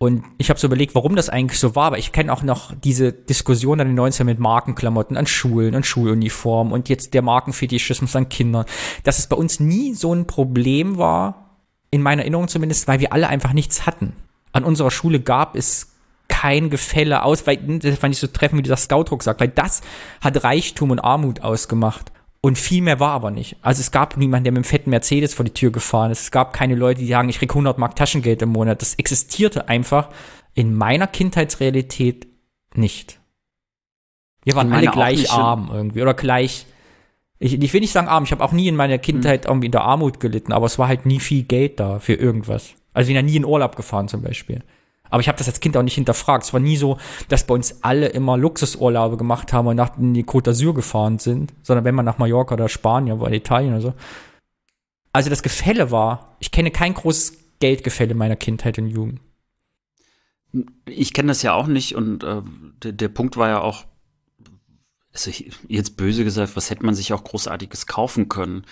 Und 0.01 0.23
ich 0.39 0.49
habe 0.49 0.59
so 0.59 0.65
überlegt, 0.65 0.95
warum 0.95 1.15
das 1.15 1.29
eigentlich 1.29 1.59
so 1.59 1.75
war, 1.75 1.85
aber 1.85 1.99
ich 1.99 2.11
kenne 2.11 2.33
auch 2.33 2.41
noch 2.41 2.73
diese 2.73 3.13
Diskussion 3.13 3.79
an 3.79 3.87
den 3.87 3.99
90ern 3.99 4.23
mit 4.23 4.39
Markenklamotten 4.39 5.15
an 5.15 5.27
Schulen 5.27 5.75
und 5.75 5.85
Schuluniformen 5.85 6.73
und 6.73 6.89
jetzt 6.89 7.13
der 7.13 7.21
Markenfetischismus 7.21 8.15
an 8.15 8.27
Kindern, 8.27 8.65
dass 9.03 9.19
es 9.19 9.27
bei 9.27 9.35
uns 9.35 9.59
nie 9.59 9.93
so 9.93 10.11
ein 10.11 10.25
Problem 10.25 10.97
war, 10.97 11.59
in 11.91 12.01
meiner 12.01 12.23
Erinnerung 12.23 12.47
zumindest, 12.47 12.87
weil 12.87 12.99
wir 12.99 13.13
alle 13.13 13.27
einfach 13.27 13.53
nichts 13.53 13.85
hatten. 13.85 14.13
An 14.53 14.63
unserer 14.63 14.89
Schule 14.89 15.19
gab 15.19 15.55
es 15.55 15.91
kein 16.27 16.71
Gefälle 16.71 17.21
aus, 17.21 17.45
weil 17.45 17.57
das 17.57 17.99
fand 17.99 18.15
ich 18.15 18.19
so 18.19 18.25
treffend, 18.25 18.57
wie 18.57 18.63
dieser 18.63 18.77
Scout-Rucksack, 18.77 19.39
weil 19.39 19.49
das 19.49 19.81
hat 20.19 20.43
Reichtum 20.43 20.89
und 20.89 20.99
Armut 20.99 21.41
ausgemacht. 21.41 22.11
Und 22.43 22.57
viel 22.57 22.81
mehr 22.81 22.99
war 22.99 23.11
aber 23.11 23.29
nicht. 23.29 23.55
Also 23.61 23.81
es 23.81 23.91
gab 23.91 24.17
niemanden, 24.17 24.45
der 24.45 24.53
mit 24.53 24.59
einem 24.59 24.63
fetten 24.63 24.89
Mercedes 24.89 25.35
vor 25.35 25.45
die 25.45 25.53
Tür 25.53 25.71
gefahren 25.71 26.09
ist. 26.09 26.21
Es 26.21 26.31
gab 26.31 26.53
keine 26.53 26.73
Leute, 26.73 26.99
die 26.99 27.07
sagen, 27.07 27.29
ich 27.29 27.37
krieg 27.37 27.51
100 27.51 27.77
Mark 27.77 27.95
Taschengeld 27.95 28.41
im 28.41 28.49
Monat. 28.49 28.81
Das 28.81 28.95
existierte 28.95 29.69
einfach 29.69 30.09
in 30.55 30.73
meiner 30.75 31.05
Kindheitsrealität 31.05 32.27
nicht. 32.73 33.19
Wir 34.43 34.55
waren 34.55 34.73
alle 34.73 34.87
gleich 34.87 35.31
arm 35.31 35.69
irgendwie 35.71 36.01
oder 36.01 36.15
gleich. 36.15 36.65
Ich, 37.37 37.61
ich 37.61 37.73
will 37.73 37.81
nicht 37.81 37.91
sagen 37.91 38.07
arm, 38.07 38.23
ich 38.23 38.31
habe 38.31 38.43
auch 38.43 38.51
nie 38.51 38.67
in 38.67 38.75
meiner 38.75 38.97
Kindheit 38.97 39.45
irgendwie 39.45 39.67
in 39.67 39.71
der 39.71 39.83
Armut 39.83 40.19
gelitten, 40.19 40.51
aber 40.51 40.65
es 40.65 40.79
war 40.79 40.87
halt 40.87 41.05
nie 41.05 41.19
viel 41.19 41.43
Geld 41.43 41.79
da 41.79 41.99
für 41.99 42.13
irgendwas. 42.13 42.73
Also 42.93 43.07
wir 43.09 43.13
sind 43.13 43.15
ja 43.15 43.21
nie 43.21 43.35
in 43.35 43.45
Urlaub 43.45 43.75
gefahren 43.75 44.07
zum 44.07 44.23
Beispiel. 44.23 44.63
Aber 45.11 45.21
ich 45.21 45.27
habe 45.27 45.37
das 45.37 45.47
als 45.47 45.59
Kind 45.59 45.77
auch 45.77 45.83
nicht 45.83 45.95
hinterfragt. 45.95 46.45
Es 46.45 46.53
war 46.53 46.59
nie 46.59 46.77
so, 46.77 46.97
dass 47.27 47.45
bei 47.45 47.53
uns 47.53 47.83
alle 47.83 48.07
immer 48.07 48.37
Luxusurlaube 48.37 49.17
gemacht 49.17 49.53
haben 49.53 49.67
und 49.67 49.75
nach 49.75 49.97
in 49.97 50.13
die 50.13 50.23
Côte 50.23 50.51
d'Azur 50.51 50.73
gefahren 50.73 51.19
sind, 51.19 51.53
sondern 51.61 51.85
wenn 51.85 51.95
man 51.95 52.05
nach 52.05 52.17
Mallorca 52.17 52.55
oder 52.55 52.69
Spanien 52.69 53.19
oder 53.19 53.31
Italien 53.31 53.73
oder 53.73 53.81
so. 53.81 53.93
Also 55.13 55.29
das 55.29 55.43
Gefälle 55.43 55.91
war, 55.91 56.35
ich 56.39 56.51
kenne 56.51 56.71
kein 56.71 56.93
großes 56.93 57.37
Geldgefälle 57.59 58.15
meiner 58.15 58.37
Kindheit 58.37 58.79
und 58.79 58.87
Jugend. 58.87 59.19
Ich 60.85 61.13
kenne 61.13 61.27
das 61.27 61.41
ja 61.43 61.53
auch 61.53 61.67
nicht 61.67 61.95
und 61.95 62.23
äh, 62.23 62.41
der, 62.83 62.93
der 62.93 63.09
Punkt 63.09 63.35
war 63.37 63.49
ja 63.49 63.61
auch, 63.61 63.85
also 65.13 65.31
jetzt 65.67 65.97
böse 65.97 66.23
gesagt, 66.23 66.55
was 66.55 66.69
hätte 66.69 66.85
man 66.85 66.95
sich 66.95 67.11
auch 67.11 67.23
großartiges 67.23 67.85
kaufen 67.85 68.29
können? 68.29 68.65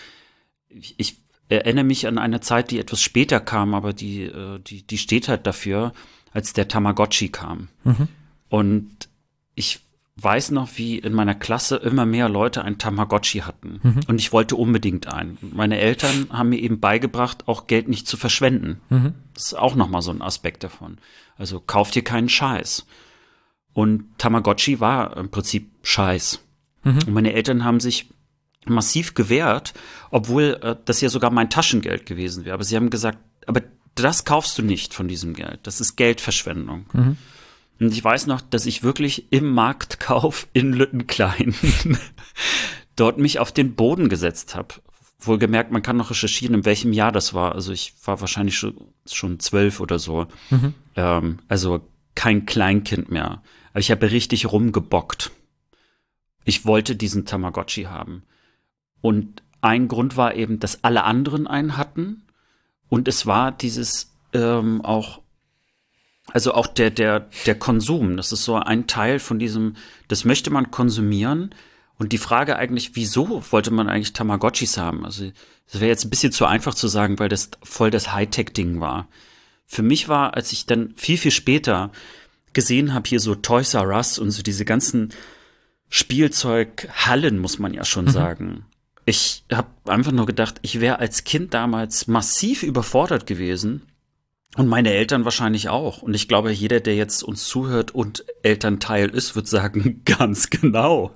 Ich, 0.69 0.95
ich 0.97 1.17
erinnere 1.49 1.83
mich 1.83 2.07
an 2.07 2.17
eine 2.17 2.39
Zeit, 2.41 2.71
die 2.71 2.79
etwas 2.79 3.01
später 3.01 3.39
kam, 3.39 3.73
aber 3.73 3.91
die, 3.91 4.23
äh, 4.23 4.59
die, 4.59 4.85
die 4.85 4.97
steht 4.97 5.27
halt 5.27 5.47
dafür, 5.47 5.93
als 6.31 6.53
der 6.53 6.67
Tamagotchi 6.67 7.29
kam. 7.29 7.69
Mhm. 7.83 8.07
Und 8.49 9.09
ich 9.55 9.79
weiß 10.21 10.51
noch, 10.51 10.69
wie 10.75 10.97
in 10.97 11.13
meiner 11.13 11.35
Klasse 11.35 11.77
immer 11.77 12.05
mehr 12.05 12.29
Leute 12.29 12.63
ein 12.63 12.77
Tamagotchi 12.77 13.39
hatten. 13.39 13.79
Mhm. 13.81 13.99
Und 14.07 14.19
ich 14.19 14.33
wollte 14.33 14.55
unbedingt 14.55 15.07
einen. 15.07 15.37
Meine 15.41 15.79
Eltern 15.79 16.27
haben 16.31 16.49
mir 16.49 16.59
eben 16.59 16.79
beigebracht, 16.79 17.47
auch 17.47 17.67
Geld 17.67 17.87
nicht 17.87 18.07
zu 18.07 18.17
verschwenden. 18.17 18.81
Mhm. 18.89 19.13
Das 19.33 19.47
ist 19.47 19.53
auch 19.53 19.75
nochmal 19.75 20.01
so 20.01 20.11
ein 20.11 20.21
Aspekt 20.21 20.63
davon. 20.63 20.97
Also 21.37 21.59
kauft 21.59 21.95
dir 21.95 22.03
keinen 22.03 22.29
Scheiß. 22.29 22.85
Und 23.73 24.05
Tamagotchi 24.17 24.79
war 24.79 25.15
im 25.15 25.29
Prinzip 25.29 25.71
Scheiß. 25.83 26.41
Mhm. 26.83 26.99
Und 27.07 27.13
meine 27.13 27.33
Eltern 27.33 27.63
haben 27.63 27.79
sich 27.79 28.09
massiv 28.65 29.13
gewehrt, 29.13 29.73
obwohl 30.11 30.59
äh, 30.61 30.75
das 30.85 31.01
ja 31.01 31.09
sogar 31.09 31.31
mein 31.31 31.49
Taschengeld 31.49 32.05
gewesen 32.05 32.45
wäre. 32.45 32.53
Aber 32.53 32.63
sie 32.63 32.75
haben 32.75 32.89
gesagt, 32.89 33.19
aber 33.47 33.61
das 34.01 34.25
kaufst 34.25 34.57
du 34.57 34.61
nicht 34.61 34.93
von 34.93 35.07
diesem 35.07 35.33
Geld. 35.33 35.59
Das 35.63 35.81
ist 35.81 35.95
Geldverschwendung. 35.95 36.85
Mhm. 36.93 37.17
Und 37.79 37.93
ich 37.93 38.03
weiß 38.03 38.27
noch, 38.27 38.41
dass 38.41 38.65
ich 38.65 38.83
wirklich 38.83 39.31
im 39.31 39.51
Marktkauf 39.51 40.47
in 40.53 40.73
Lüttenklein 40.73 41.55
dort 42.95 43.17
mich 43.17 43.39
auf 43.39 43.51
den 43.51 43.75
Boden 43.75 44.09
gesetzt 44.09 44.55
habe. 44.55 44.75
Wohlgemerkt, 45.19 45.71
man 45.71 45.81
kann 45.81 45.97
noch 45.97 46.11
recherchieren, 46.11 46.55
in 46.55 46.65
welchem 46.65 46.93
Jahr 46.93 47.11
das 47.11 47.33
war. 47.33 47.55
Also 47.55 47.71
ich 47.71 47.93
war 48.05 48.21
wahrscheinlich 48.21 48.57
schon, 48.57 48.75
schon 49.05 49.39
zwölf 49.39 49.79
oder 49.79 49.99
so. 49.99 50.27
Mhm. 50.49 50.73
Ähm, 50.95 51.39
also 51.47 51.81
kein 52.15 52.45
Kleinkind 52.45 53.09
mehr. 53.11 53.41
Aber 53.71 53.79
ich 53.79 53.91
habe 53.91 54.11
richtig 54.11 54.51
rumgebockt. 54.51 55.31
Ich 56.43 56.65
wollte 56.65 56.95
diesen 56.95 57.25
Tamagotchi 57.25 57.83
haben. 57.83 58.23
Und 59.01 59.43
ein 59.61 59.87
Grund 59.87 60.17
war 60.17 60.35
eben, 60.35 60.59
dass 60.59 60.83
alle 60.83 61.03
anderen 61.03 61.47
einen 61.47 61.77
hatten. 61.77 62.23
Und 62.89 63.07
es 63.07 63.25
war 63.25 63.51
dieses 63.51 64.11
ähm, 64.33 64.83
auch, 64.83 65.21
also 66.27 66.53
auch 66.53 66.67
der, 66.67 66.91
der, 66.91 67.29
der 67.45 67.55
Konsum. 67.55 68.17
Das 68.17 68.31
ist 68.31 68.43
so 68.43 68.55
ein 68.55 68.87
Teil 68.87 69.19
von 69.19 69.39
diesem, 69.39 69.75
das 70.07 70.25
möchte 70.25 70.49
man 70.49 70.71
konsumieren. 70.71 71.53
Und 71.97 72.13
die 72.13 72.17
Frage 72.17 72.55
eigentlich, 72.55 72.95
wieso 72.95 73.43
wollte 73.51 73.71
man 73.71 73.89
eigentlich 73.89 74.13
Tamagotchis 74.13 74.77
haben? 74.77 75.05
Also, 75.05 75.31
das 75.71 75.81
wäre 75.81 75.89
jetzt 75.89 76.05
ein 76.05 76.09
bisschen 76.09 76.31
zu 76.31 76.45
einfach 76.45 76.73
zu 76.73 76.87
sagen, 76.87 77.19
weil 77.19 77.29
das 77.29 77.51
voll 77.61 77.91
das 77.91 78.13
Hightech-Ding 78.13 78.79
war. 78.79 79.07
Für 79.65 79.83
mich 79.83 80.07
war, 80.07 80.33
als 80.33 80.51
ich 80.53 80.65
dann 80.65 80.93
viel, 80.95 81.17
viel 81.17 81.31
später 81.31 81.91
gesehen 82.53 82.93
habe, 82.93 83.07
hier 83.07 83.19
so 83.19 83.35
Toys 83.35 83.73
R 83.73 83.87
Us 83.89 84.17
und 84.17 84.31
so 84.31 84.41
diese 84.41 84.65
ganzen 84.65 85.13
Spielzeughallen, 85.89 87.37
muss 87.37 87.59
man 87.59 87.73
ja 87.73 87.83
schon 87.83 88.05
mhm. 88.05 88.09
sagen. 88.11 88.65
Ich 89.09 89.43
habe 89.51 89.69
einfach 89.85 90.11
nur 90.11 90.27
gedacht, 90.27 90.59
ich 90.61 90.79
wäre 90.79 90.99
als 90.99 91.23
Kind 91.23 91.55
damals 91.55 92.05
massiv 92.05 92.61
überfordert 92.61 93.25
gewesen 93.25 93.81
und 94.55 94.67
meine 94.67 94.91
Eltern 94.93 95.25
wahrscheinlich 95.25 95.67
auch. 95.67 96.03
Und 96.03 96.13
ich 96.13 96.27
glaube, 96.27 96.51
jeder, 96.51 96.79
der 96.79 96.95
jetzt 96.95 97.23
uns 97.23 97.47
zuhört 97.47 97.89
und 97.89 98.23
Elternteil 98.43 99.09
ist, 99.09 99.35
wird 99.35 99.47
sagen, 99.47 100.01
ganz 100.05 100.51
genau. 100.51 101.15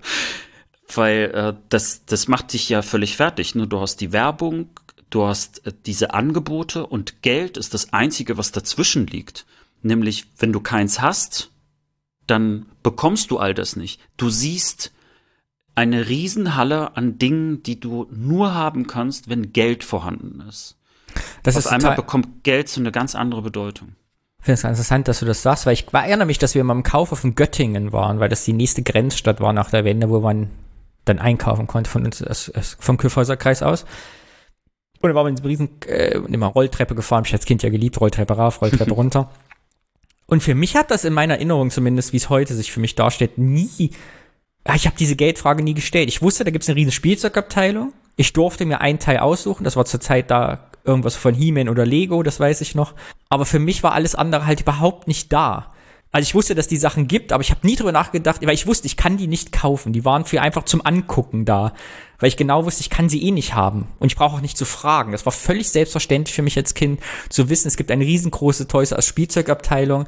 Weil 0.92 1.32
äh, 1.36 1.54
das, 1.70 2.04
das 2.06 2.28
macht 2.28 2.54
dich 2.54 2.68
ja 2.68 2.82
völlig 2.82 3.16
fertig. 3.16 3.54
Ne? 3.54 3.68
Du 3.68 3.80
hast 3.80 3.98
die 3.98 4.12
Werbung, 4.12 4.70
du 5.12 5.28
hast 5.28 5.64
äh, 5.68 5.72
diese 5.86 6.16
Angebote 6.16 6.88
und 6.88 7.22
Geld 7.22 7.58
ist 7.58 7.76
das 7.76 7.94
Einzige, 7.94 8.40
was 8.40 8.52
dazwischen 8.52 9.06
liegt. 9.06 9.46
Nämlich, 9.84 10.26
wenn 10.40 10.52
du 10.52 10.62
keins 10.62 11.00
hast, 11.00 11.52
dann 12.26 12.66
bekommst 12.82 13.30
du 13.30 13.38
all 13.38 13.54
das 13.54 13.76
nicht. 13.76 14.02
Du 14.18 14.30
siehst 14.30 14.92
eine 15.76 16.08
Riesenhalle 16.08 16.96
an 16.96 17.18
Dingen, 17.18 17.64
die 17.64 17.80
du 17.80 18.08
nur 18.12 18.54
haben 18.54 18.88
kannst, 18.88 19.30
wenn 19.30 19.54
Geld 19.54 19.84
vorhanden 19.84 20.44
ist. 20.48 20.78
Das 21.44 21.56
Auf 21.56 21.66
ist 21.66 21.72
einmal 21.72 21.96
bekommt 21.96 22.44
Geld 22.44 22.70
so 22.70 22.80
eine 22.80 22.92
ganz 22.92 23.16
andere 23.16 23.42
Bedeutung. 23.42 23.96
Ich 24.40 24.46
finde 24.46 24.56
es 24.56 24.64
interessant, 24.64 25.08
dass 25.08 25.20
du 25.20 25.26
das 25.26 25.42
sagst, 25.42 25.66
weil 25.66 25.74
ich 25.74 25.86
erinnere 25.94 26.26
mich, 26.26 26.38
dass 26.38 26.54
wir 26.54 26.64
mal 26.64 26.74
im 26.74 26.84
Kaufhof 26.84 27.24
in 27.24 27.36
Göttingen 27.36 27.94
waren, 27.94 28.20
weil 28.20 28.30
das 28.30 28.44
die 28.44 28.54
nächste 28.54 28.84
Grenzstadt 28.84 29.40
war 29.40 29.54
nach 29.54 29.70
der 29.70 29.86
Wende, 29.86 30.10
wo 30.10 30.20
man 30.20 30.50
dann 31.06 31.20
einkaufen 31.20 31.68
konnte 31.68 31.90
von 31.90 32.06
uns 32.06 32.52
vom 32.80 32.98
Küffhäuser 32.98 33.38
Kreis 33.38 33.64
aus. 33.64 33.84
Und 35.02 35.10
dann 35.10 35.16
waren 35.16 35.26
wir 35.26 35.38
in 35.38 35.46
riesen 35.46 35.82
äh, 35.88 36.18
immer 36.18 36.48
Rolltreppe 36.48 36.96
gefahren, 36.96 37.24
ich 37.26 37.34
als 37.34 37.46
Kind 37.46 37.64
ja 37.64 37.70
geliebt, 37.70 38.00
Rolltreppe 38.00 38.34
rauf, 38.34 38.62
Rolltreppe 38.62 38.92
runter. 38.94 39.30
Und 40.26 40.42
für 40.42 40.56
mich 40.56 40.76
hat 40.76 40.92
das 40.92 41.04
in 41.04 41.14
meiner 41.14 41.36
Erinnerung 41.36 41.72
zumindest, 41.72 42.14
wie 42.14 42.18
es 42.18 42.30
heute 42.30 42.54
sich 42.54 42.72
für 42.72 42.80
mich 42.80 42.96
darstellt, 42.96 43.38
nie 43.38 43.92
ich 44.76 44.86
habe 44.86 44.96
diese 44.98 45.16
Geldfrage 45.16 45.64
nie 45.64 45.74
gestellt. 45.74 46.10
Ich 46.10 46.22
wusste, 46.22 46.44
da 46.44 46.52
gibt's 46.52 46.70
eine 46.70 46.78
riesen 46.78 46.92
Spielzeugabteilung. 46.92 47.94
Ich 48.16 48.34
durfte 48.34 48.66
mir 48.66 48.82
einen 48.82 49.00
Teil 49.00 49.20
aussuchen. 49.20 49.64
Das 49.64 49.76
war 49.76 49.86
zur 49.86 50.00
Zeit 50.00 50.32
da 50.32 50.70
irgendwas 50.86 51.16
von 51.16 51.34
He-Man 51.34 51.70
oder 51.70 51.86
Lego, 51.86 52.24
das 52.24 52.40
weiß 52.40 52.62
ich 52.62 52.76
noch. 52.76 52.94
Aber 53.30 53.46
für 53.46 53.60
mich 53.60 53.84
war 53.84 53.94
alles 53.94 54.16
andere 54.16 54.46
halt 54.46 54.62
überhaupt 54.62 55.08
nicht 55.08 55.32
da. 55.32 55.74
Also 56.12 56.28
ich 56.28 56.36
wusste, 56.36 56.54
dass 56.54 56.68
die 56.68 56.78
Sachen 56.78 57.08
gibt, 57.08 57.34
aber 57.34 57.42
ich 57.42 57.50
habe 57.50 57.66
nie 57.66 57.76
drüber 57.76 57.92
nachgedacht, 57.92 58.46
weil 58.46 58.54
ich 58.54 58.68
wusste, 58.68 58.86
ich 58.86 58.98
kann 58.98 59.18
die 59.18 59.26
nicht 59.26 59.52
kaufen. 59.52 59.94
Die 59.94 60.06
waren 60.06 60.26
für 60.26 60.42
einfach 60.42 60.64
zum 60.64 60.86
Angucken 60.86 61.44
da, 61.44 61.74
weil 62.20 62.28
ich 62.28 62.38
genau 62.38 62.66
wusste, 62.66 62.82
ich 62.82 62.92
kann 62.92 63.10
sie 63.10 63.24
eh 63.24 63.32
nicht 63.32 63.56
haben 63.56 63.88
und 63.98 64.12
ich 64.12 64.16
brauche 64.16 64.36
auch 64.36 64.42
nicht 64.42 64.58
zu 64.58 64.66
fragen. 64.66 65.12
Das 65.12 65.26
war 65.26 65.32
völlig 65.32 65.70
selbstverständlich 65.70 66.36
für 66.36 66.44
mich 66.44 66.56
als 66.56 66.76
Kind 66.76 67.02
zu 67.30 67.50
wissen, 67.50 67.68
es 67.68 67.78
gibt 67.78 67.90
eine 67.90 68.06
riesengroße 68.06 68.68
Toys 68.68 68.94
als 68.94 69.08
Spielzeugabteilung, 69.08 70.06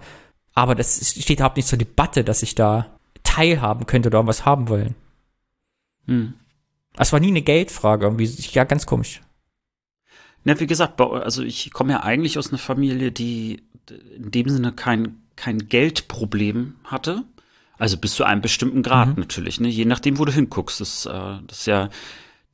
aber 0.53 0.76
das 0.76 1.11
steht 1.19 1.40
überhaupt 1.40 1.57
nicht 1.57 1.68
zur 1.68 1.80
Debatte, 1.80 2.23
dass 2.23 2.44
ich 2.44 2.53
da 2.53 2.95
teilhaben 3.36 3.86
könnte 3.86 4.07
oder 4.10 4.26
was 4.28 4.45
haben 4.45 4.70
wollen. 4.70 4.95
Hm. 6.06 6.34
Es 6.98 7.12
war 7.12 7.20
nie 7.20 7.28
eine 7.28 7.41
Geldfrage, 7.41 8.06
irgendwie. 8.06 8.26
Ja, 8.52 8.64
ganz 8.64 8.86
komisch. 8.86 9.22
Na, 10.44 10.60
wie 10.60 10.68
gesagt, 10.68 11.02
also 11.02 11.44
ich 11.44 11.74
komme 11.74 11.94
ja 11.94 12.03
eigentlich 12.03 12.38
aus 12.38 12.49
einer 12.49 12.60
Familie, 12.60 13.12
die 13.12 13.64
in 14.16 14.32
dem 14.32 14.49
Sinne 14.49 14.72
kein, 14.72 15.24
kein 15.36 15.68
Geldproblem 15.68 16.76
hatte. 16.84 17.24
Also 17.78 17.98
bis 17.98 18.14
zu 18.14 18.24
einem 18.24 18.41
bestimmten 18.41 18.84
Grad 18.84 19.10
mhm. 19.10 19.20
natürlich, 19.20 19.60
ne? 19.60 19.68
je 19.68 19.84
nachdem, 19.84 20.18
wo 20.18 20.24
du 20.24 20.32
hinguckst. 20.32 20.80
Das, 20.80 21.06
äh, 21.06 21.40
das 21.48 21.60
ist 21.60 21.68
ja 21.68 21.90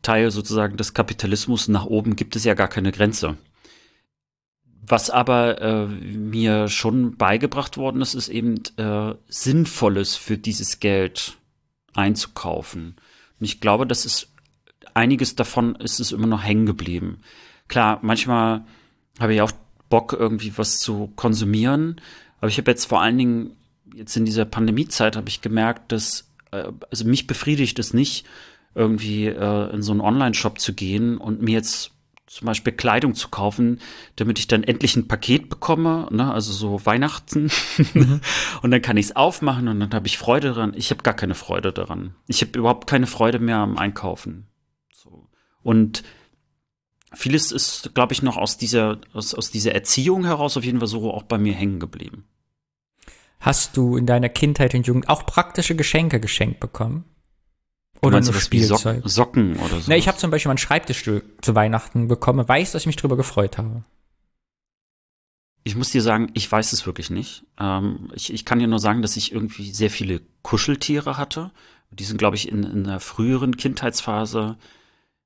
Teil 0.02 0.32
sozusagen 0.32 0.78
des 0.78 0.96
Kapitalismus. 0.96 1.68
Nach 1.68 1.86
oben 1.86 2.16
gibt 2.16 2.36
es 2.36 2.44
ja 2.44 2.56
gar 2.56 2.70
keine 2.70 2.92
Grenze. 2.92 3.38
Was 4.92 5.10
aber 5.10 5.62
äh, 5.62 5.86
mir 5.88 6.68
schon 6.68 7.16
beigebracht 7.16 7.78
worden 7.78 8.02
ist, 8.02 8.14
ist 8.14 8.28
eben 8.28 8.56
äh, 8.76 9.16
Sinnvolles 9.30 10.18
für 10.18 10.38
dieses 10.38 10.82
Geld 10.82 11.38
einzukaufen. 11.94 12.96
Und 13.40 13.46
ich 13.46 13.62
glaube, 13.62 13.88
das 13.88 14.06
ist 14.06 14.28
einiges 14.94 15.36
davon 15.36 15.76
ist 15.76 16.02
es 16.02 16.12
immer 16.12 16.28
noch 16.28 16.44
hängen 16.44 16.66
geblieben. 16.66 17.22
Klar, 17.70 18.00
manchmal 18.02 18.66
habe 19.18 19.34
ich 19.34 19.42
auch 19.42 19.54
Bock, 19.88 20.12
irgendwie 20.12 20.58
was 20.58 20.80
zu 20.80 21.08
konsumieren. 21.16 22.02
Aber 22.40 22.50
ich 22.50 22.58
habe 22.58 22.70
jetzt 22.70 22.84
vor 22.84 23.02
allen 23.02 23.18
Dingen, 23.18 23.56
jetzt 23.96 24.18
in 24.18 24.26
dieser 24.26 24.44
Pandemiezeit, 24.44 25.16
habe 25.16 25.30
ich 25.30 25.40
gemerkt, 25.40 25.94
dass, 25.94 26.30
äh, 26.52 26.66
also 26.90 27.06
mich 27.06 27.28
befriedigt 27.28 27.80
es 27.80 27.94
nicht, 27.94 28.26
irgendwie 28.76 29.28
äh, 29.28 29.74
in 29.74 29.84
so 29.84 29.94
einen 29.94 30.02
Online-Shop 30.02 30.60
zu 30.60 30.74
gehen 30.74 31.18
und 31.18 31.42
mir 31.42 31.54
jetzt 31.54 31.92
zum 32.32 32.46
Beispiel 32.46 32.72
Kleidung 32.72 33.14
zu 33.14 33.28
kaufen, 33.28 33.82
damit 34.16 34.40
ich 34.40 34.48
dann 34.48 34.64
endlich 34.64 34.96
ein 34.96 35.10
Paket 35.10 35.50
bekomme, 35.50 36.08
ne? 36.12 36.34
also 36.34 36.54
so 36.54 36.86
Weihnachten. 36.86 37.52
Mhm. 37.94 38.22
und 38.62 38.72
dann 38.72 38.82
kann 38.82 38.96
ich 38.96 39.08
es 39.08 39.16
aufmachen 39.18 39.68
und 39.68 39.82
dann 39.82 39.92
habe 39.92 40.08
ich 40.08 40.18
Freude 40.18 40.54
daran. 40.54 40.74
Ich 40.78 40.92
habe 40.92 41.04
gar 41.04 41.14
keine 41.14 41.36
Freude 41.36 41.74
daran. 41.74 42.16
Ich 42.28 42.42
habe 42.42 42.58
überhaupt 42.58 42.90
keine 42.90 43.06
Freude 43.06 43.40
mehr 43.40 43.58
am 43.58 43.78
Einkaufen. 43.78 44.48
So. 44.94 45.28
Und 45.62 46.04
vieles 47.12 47.52
ist, 47.52 47.94
glaube 47.96 48.14
ich, 48.14 48.22
noch 48.22 48.38
aus 48.38 48.58
dieser, 48.58 49.02
aus, 49.12 49.34
aus 49.34 49.52
dieser 49.52 49.74
Erziehung 49.74 50.24
heraus 50.24 50.56
auf 50.56 50.64
jeden 50.64 50.80
Fall 50.80 50.88
so 50.88 51.12
auch 51.12 51.24
bei 51.24 51.38
mir 51.38 51.54
hängen 51.54 51.82
geblieben. 51.82 52.24
Hast 53.42 53.76
du 53.76 53.98
in 53.98 54.06
deiner 54.06 54.30
Kindheit 54.30 54.74
und 54.74 54.88
Jugend 54.88 55.10
auch 55.10 55.26
praktische 55.26 55.76
Geschenke 55.76 56.22
geschenkt 56.22 56.62
bekommen? 56.62 57.04
Oder 58.02 58.20
nur 58.20 58.34
Spielzeug. 58.34 59.04
Socken 59.06 59.58
oder 59.58 59.80
so. 59.80 59.84
Na, 59.88 59.96
ich 59.96 60.08
habe 60.08 60.18
zum 60.18 60.32
Beispiel 60.32 60.50
mein 60.50 60.58
Schreibtischstuhl 60.58 61.24
zu 61.42 61.54
Weihnachten 61.56 62.08
bekommen. 62.08 62.48
Weiß, 62.48 62.72
dass 62.72 62.84
ich 62.84 62.88
mich 62.88 62.96
drüber 62.96 63.16
gefreut 63.16 63.58
habe. 63.58 63.84
Ich 65.64 65.76
muss 65.76 65.92
dir 65.92 66.02
sagen, 66.02 66.32
ich 66.34 66.52
weiß 66.52 66.74
es 66.74 66.88
wirklich 66.88 67.12
nicht. 67.12 67.44
Ähm, 67.60 68.10
ich, 68.16 68.34
ich 68.34 68.46
kann 68.46 68.58
dir 68.58 68.68
nur 68.68 68.80
sagen, 68.80 69.04
dass 69.04 69.18
ich 69.18 69.32
irgendwie 69.32 69.72
sehr 69.72 69.92
viele 69.92 70.22
Kuscheltiere 70.42 71.18
hatte. 71.18 71.52
Die 71.92 72.04
sind, 72.04 72.18
glaube 72.18 72.36
ich, 72.36 72.50
in, 72.50 72.64
in 72.64 72.88
einer 72.88 73.00
früheren 73.00 73.56
Kindheitsphase 73.56 74.58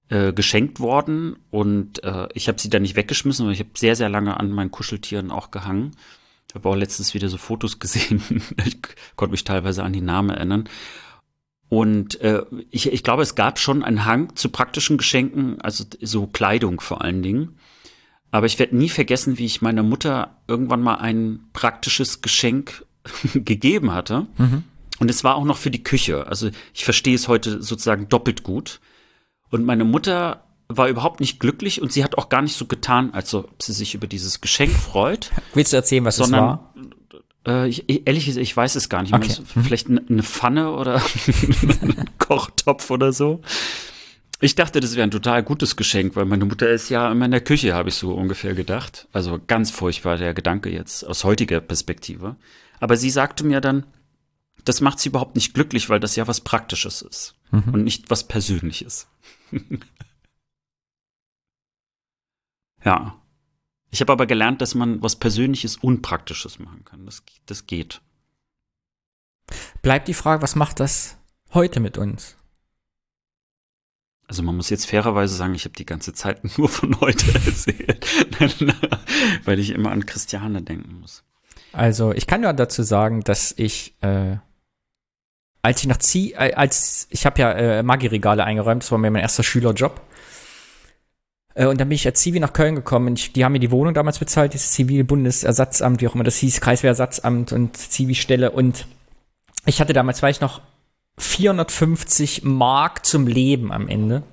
äh, 0.10 0.34
geschenkt 0.34 0.80
worden 0.80 1.38
und 1.50 2.04
äh, 2.04 2.28
ich 2.34 2.48
habe 2.48 2.60
sie 2.60 2.70
dann 2.70 2.84
nicht 2.84 2.96
weggeschmissen, 2.96 3.46
aber 3.46 3.54
ich 3.54 3.60
habe 3.60 3.72
sehr, 3.76 3.96
sehr 3.96 4.10
lange 4.10 4.40
an 4.40 4.52
meinen 4.52 4.70
Kuscheltieren 4.72 5.32
auch 5.32 5.50
gehangen, 5.50 5.96
Ich 6.48 6.56
habe 6.56 6.70
auch 6.70 6.76
letztens 6.76 7.14
wieder 7.14 7.30
so 7.30 7.38
Fotos 7.38 7.80
gesehen. 7.80 8.22
ich 8.66 8.78
konnte 9.16 9.32
mich 9.32 9.46
teilweise 9.46 9.84
an 9.84 9.94
die 9.94 10.02
Namen 10.02 10.30
erinnern. 10.30 10.70
Und 11.70 12.22
äh, 12.22 12.44
ich, 12.70 12.92
ich 12.92 13.04
glaube, 13.04 13.24
es 13.24 13.36
gab 13.36 13.60
schon 13.60 13.84
einen 13.84 14.06
Hang 14.06 14.36
zu 14.36 14.50
praktischen 14.50 14.98
Geschenken, 14.98 15.60
also 15.62 15.84
so 16.02 16.28
Kleidung 16.28 16.80
vor 16.80 17.02
allen 17.02 17.24
Dingen. 17.24 17.58
Aber 18.32 18.46
ich 18.46 18.60
werde 18.60 18.76
nie 18.76 18.90
vergessen, 18.90 19.38
wie 19.38 19.46
ich 19.46 19.62
meiner 19.62 19.84
Mutter 19.84 20.38
irgendwann 20.48 20.82
mal 20.82 20.96
ein 20.96 21.40
praktisches 21.54 22.22
Geschenk 22.22 22.86
gegeben 23.34 23.94
hatte. 23.94 24.28
Mhm. 24.38 24.64
Und 25.00 25.10
es 25.10 25.24
war 25.24 25.36
auch 25.36 25.46
noch 25.46 25.58
für 25.58 25.72
die 25.72 25.84
Küche. 25.84 26.28
Also 26.28 26.50
ich 26.74 26.86
verstehe 26.86 27.16
es 27.16 27.28
heute 27.28 27.62
sozusagen 27.62 28.10
doppelt 28.10 28.44
gut. 28.44 28.80
Und 29.50 29.66
meine 29.66 29.84
Mutter 29.84 30.44
war 30.68 30.88
überhaupt 30.88 31.20
nicht 31.20 31.40
glücklich 31.40 31.82
und 31.82 31.92
sie 31.92 32.04
hat 32.04 32.18
auch 32.18 32.30
gar 32.30 32.42
nicht 32.42 32.56
so 32.56 32.66
getan, 32.66 33.14
als 33.14 33.34
ob 33.34 33.62
sie 33.62 33.74
sich 33.74 33.94
über 33.94 34.08
dieses 34.08 34.42
Geschenk 34.42 34.72
freut. 34.72 35.32
Willst 35.54 35.74
du 35.74 35.78
erzählen, 35.78 36.06
was 36.06 36.16
sondern, 36.16 36.44
es 36.44 36.48
war? 36.50 36.74
Äh, 37.46 37.68
ich, 37.68 37.86
ehrlich 38.08 38.26
gesagt, 38.26 38.44
ich 38.44 38.56
weiß 38.56 38.76
es 38.76 38.90
gar 38.90 39.02
nicht. 39.02 39.14
Okay. 39.14 39.28
Meine, 39.30 39.46
mhm. 39.56 39.64
Vielleicht 39.64 39.88
eine 39.90 40.24
Pfanne 40.24 40.72
oder 40.72 40.96
ein 41.82 42.10
Kochtopf 42.18 42.90
oder 42.92 43.14
so. 43.14 43.42
Ich 44.42 44.56
dachte, 44.56 44.80
das 44.82 44.96
wäre 44.96 45.08
ein 45.08 45.12
total 45.12 45.44
gutes 45.44 45.76
Geschenk, 45.76 46.16
weil 46.16 46.26
meine 46.26 46.46
Mutter 46.46 46.70
ist 46.70 46.90
ja 46.90 47.12
immer 47.12 47.26
in 47.26 47.32
der 47.32 47.42
Küche, 47.42 47.74
habe 47.74 47.90
ich 47.90 47.96
so 47.96 48.14
ungefähr 48.14 48.54
gedacht. 48.54 49.08
Also 49.14 49.40
ganz 49.46 49.72
furchtbar 49.72 50.18
der 50.18 50.34
Gedanke 50.34 50.70
jetzt 50.70 51.04
aus 51.04 51.24
heutiger 51.24 51.62
Perspektive. 51.62 52.36
Aber 52.80 52.98
sie 52.98 53.10
sagte 53.10 53.46
mir 53.46 53.62
dann, 53.62 53.86
das 54.66 54.82
macht 54.82 55.00
sie 55.00 55.10
überhaupt 55.10 55.36
nicht 55.36 55.54
glücklich, 55.54 55.90
weil 55.90 56.00
das 56.00 56.16
ja 56.16 56.28
was 56.28 56.42
Praktisches 56.42 57.02
ist 57.02 57.36
mhm. 57.52 57.74
und 57.74 57.84
nicht 57.84 58.10
was 58.10 58.28
Persönliches. 58.28 59.08
ja. 62.84 63.22
Ich 63.96 64.02
habe 64.02 64.12
aber 64.12 64.26
gelernt, 64.26 64.60
dass 64.60 64.76
man 64.76 65.02
was 65.02 65.16
Persönliches 65.16 65.78
Unpraktisches 65.78 66.60
machen 66.60 66.84
kann. 66.84 67.06
Das, 67.06 67.24
das 67.46 67.66
geht. 67.66 68.02
Bleibt 69.82 70.10
die 70.10 70.14
Frage, 70.14 70.42
was 70.42 70.58
macht 70.58 70.82
das 70.82 71.18
heute 71.54 71.80
mit 71.80 71.98
uns? 71.98 72.36
Also 74.28 74.44
man 74.44 74.58
muss 74.58 74.70
jetzt 74.70 74.90
fairerweise 74.90 75.34
sagen, 75.34 75.56
ich 75.56 75.64
habe 75.64 75.76
die 75.76 75.86
ganze 75.86 76.12
Zeit 76.12 76.44
nur 76.58 76.68
von 76.68 77.00
heute 77.00 77.26
erzählt, 77.46 78.06
weil 79.46 79.60
ich 79.60 79.70
immer 79.70 79.92
an 79.92 80.06
Christiane 80.06 80.62
denken 80.62 81.00
muss. 81.00 81.24
Also 81.72 82.12
ich 82.12 82.28
kann 82.28 82.44
ja 82.44 82.52
dazu 82.52 82.84
sagen, 82.84 83.22
dass 83.22 83.54
ich, 83.56 83.96
äh, 84.02 84.36
als 85.62 85.80
ich 85.80 85.88
nach 85.88 86.00
Zie, 86.00 86.34
äh, 86.34 86.54
als 86.54 87.08
ich 87.12 87.26
habe 87.26 87.40
ja 87.40 87.52
äh, 87.54 87.82
Maggi-Regale 87.82 88.44
eingeräumt, 88.44 88.84
das 88.84 88.92
war 88.92 88.98
mir 88.98 89.10
mein 89.10 89.22
erster 89.22 89.44
Schülerjob. 89.44 90.02
Äh, 91.56 91.66
und 91.66 91.82
dann 91.82 91.90
bin 91.90 91.96
ich 91.96 92.06
als 92.06 92.22
Zivi 92.22 92.40
nach 92.40 92.54
Köln 92.54 92.76
gekommen. 92.76 93.16
Ich, 93.16 93.34
die 93.34 93.44
haben 93.44 93.54
mir 93.54 93.60
die 93.60 93.72
Wohnung 93.72 93.94
damals 93.96 94.20
bezahlt, 94.20 94.54
dieses 94.54 94.72
Zivilbundesersatzamt, 94.74 96.02
wie 96.02 96.08
auch 96.08 96.14
immer 96.14 96.24
das 96.24 96.38
hieß, 96.38 96.62
Kreiswehrersatzamt 96.62 97.52
und 97.52 97.76
Zivi-Stelle. 97.76 98.52
Und 98.52 98.86
ich 99.66 99.82
hatte 99.82 99.94
damals, 99.94 100.22
war 100.22 100.30
ich 100.30 100.42
noch 100.42 100.62
450 101.18 102.44
Mark 102.44 103.06
zum 103.06 103.26
Leben 103.26 103.72
am 103.72 103.88
Ende. 103.88 104.24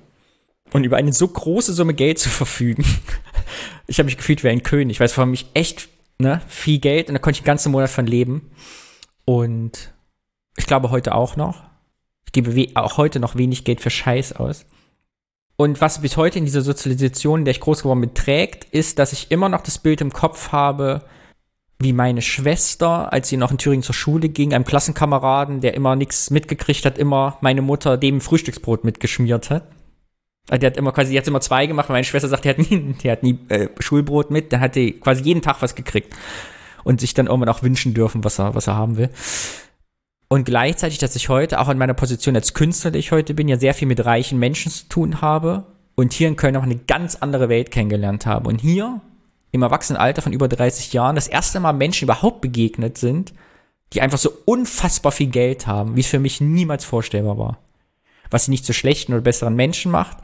Und 0.71 0.83
über 0.83 0.97
eine 0.97 1.13
so 1.13 1.27
große 1.27 1.73
Summe 1.73 1.93
Geld 1.93 2.19
zu 2.19 2.29
verfügen. 2.29 2.83
ich 3.87 3.99
habe 3.99 4.05
mich 4.05 4.17
gefühlt 4.17 4.43
wie 4.43 4.49
ein 4.49 4.63
König, 4.63 4.99
weil 4.99 5.05
es 5.05 5.17
war 5.17 5.25
für 5.25 5.31
mich 5.31 5.47
echt 5.53 5.89
ne, 6.17 6.41
viel 6.47 6.79
Geld 6.79 7.09
und 7.09 7.13
da 7.13 7.19
konnte 7.19 7.37
ich 7.37 7.41
den 7.41 7.47
ganzen 7.47 7.71
Monat 7.71 7.89
von 7.89 8.07
leben. 8.07 8.51
Und 9.25 9.93
ich 10.57 10.65
glaube 10.65 10.89
heute 10.89 11.15
auch 11.15 11.35
noch. 11.35 11.63
Ich 12.25 12.31
gebe 12.31 12.67
auch 12.75 12.97
heute 12.97 13.19
noch 13.19 13.35
wenig 13.35 13.63
Geld 13.63 13.81
für 13.81 13.91
Scheiß 13.91 14.33
aus. 14.33 14.65
Und 15.55 15.81
was 15.81 16.01
bis 16.01 16.17
heute 16.17 16.39
in 16.39 16.45
dieser 16.45 16.61
Sozialisation, 16.61 17.39
in 17.39 17.45
der 17.45 17.51
ich 17.51 17.59
groß 17.59 17.83
geworden 17.83 18.01
bin, 18.01 18.13
trägt, 18.13 18.65
ist, 18.65 18.97
dass 18.99 19.13
ich 19.13 19.31
immer 19.31 19.49
noch 19.49 19.61
das 19.61 19.77
Bild 19.77 20.01
im 20.01 20.11
Kopf 20.11 20.51
habe, 20.51 21.03
wie 21.79 21.93
meine 21.93 22.21
Schwester, 22.21 23.13
als 23.13 23.29
sie 23.29 23.37
noch 23.37 23.51
in 23.51 23.57
Thüringen 23.57 23.83
zur 23.83 23.93
Schule 23.93 24.29
ging, 24.29 24.53
einem 24.53 24.65
Klassenkameraden, 24.65 25.61
der 25.61 25.73
immer 25.75 25.95
nichts 25.95 26.29
mitgekriegt 26.31 26.85
hat, 26.85 26.97
immer 26.97 27.37
meine 27.41 27.61
Mutter 27.61 27.97
dem 27.97 28.21
Frühstücksbrot 28.21 28.83
mitgeschmiert 28.83 29.49
hat. 29.49 29.67
Also 30.49 30.59
die 30.59 30.65
hat 30.65 30.77
immer 30.77 30.91
quasi, 30.91 31.11
die 31.11 31.17
hat 31.17 31.27
immer 31.27 31.41
zwei 31.41 31.67
gemacht, 31.67 31.89
meine 31.89 32.03
Schwester 32.03 32.27
sagt, 32.27 32.45
die 32.45 32.49
hat 32.49 32.57
nie, 32.57 32.95
die 33.01 33.11
hat 33.11 33.23
nie 33.23 33.39
äh, 33.49 33.69
Schulbrot 33.79 34.31
mit, 34.31 34.51
dann 34.51 34.59
hat 34.59 34.75
die 34.75 34.93
quasi 34.93 35.23
jeden 35.23 35.41
Tag 35.41 35.61
was 35.61 35.75
gekriegt 35.75 36.13
und 36.83 36.99
sich 36.99 37.13
dann 37.13 37.27
irgendwann 37.27 37.49
auch 37.49 37.63
wünschen 37.63 37.93
dürfen, 37.93 38.23
was 38.23 38.39
er, 38.39 38.55
was 38.55 38.67
er 38.67 38.75
haben 38.75 38.97
will. 38.97 39.09
Und 40.33 40.45
gleichzeitig, 40.45 40.97
dass 40.97 41.15
ich 41.15 41.29
heute, 41.29 41.59
auch 41.59 41.69
in 41.69 41.77
meiner 41.77 41.93
Position 41.93 42.35
als 42.35 42.55
Künstler, 42.55 42.89
die 42.89 42.97
ich 42.97 43.11
heute 43.11 43.35
bin, 43.35 43.47
ja 43.47 43.59
sehr 43.59 43.75
viel 43.75 43.87
mit 43.87 44.03
reichen 44.03 44.39
Menschen 44.39 44.71
zu 44.71 44.89
tun 44.89 45.21
habe 45.21 45.65
und 45.93 46.11
hier 46.11 46.27
in 46.27 46.37
Köln 46.37 46.57
auch 46.57 46.63
eine 46.63 46.75
ganz 46.75 47.13
andere 47.13 47.49
Welt 47.49 47.69
kennengelernt 47.69 48.25
habe. 48.25 48.49
Und 48.49 48.59
hier 48.59 48.99
im 49.51 49.61
Erwachsenenalter 49.61 50.23
von 50.23 50.33
über 50.33 50.47
30 50.47 50.91
Jahren 50.91 51.13
das 51.13 51.27
erste 51.27 51.59
Mal 51.59 51.73
Menschen 51.73 52.05
überhaupt 52.05 52.41
begegnet 52.41 52.97
sind, 52.97 53.31
die 53.93 54.01
einfach 54.01 54.17
so 54.17 54.31
unfassbar 54.45 55.11
viel 55.11 55.27
Geld 55.27 55.67
haben, 55.67 55.95
wie 55.95 55.99
es 55.99 56.07
für 56.07 56.17
mich 56.17 56.41
niemals 56.41 56.83
vorstellbar 56.83 57.37
war. 57.37 57.59
Was 58.31 58.45
sie 58.45 58.51
nicht 58.51 58.65
zu 58.65 58.73
schlechten 58.73 59.13
oder 59.13 59.21
besseren 59.21 59.55
Menschen 59.55 59.91
macht. 59.91 60.17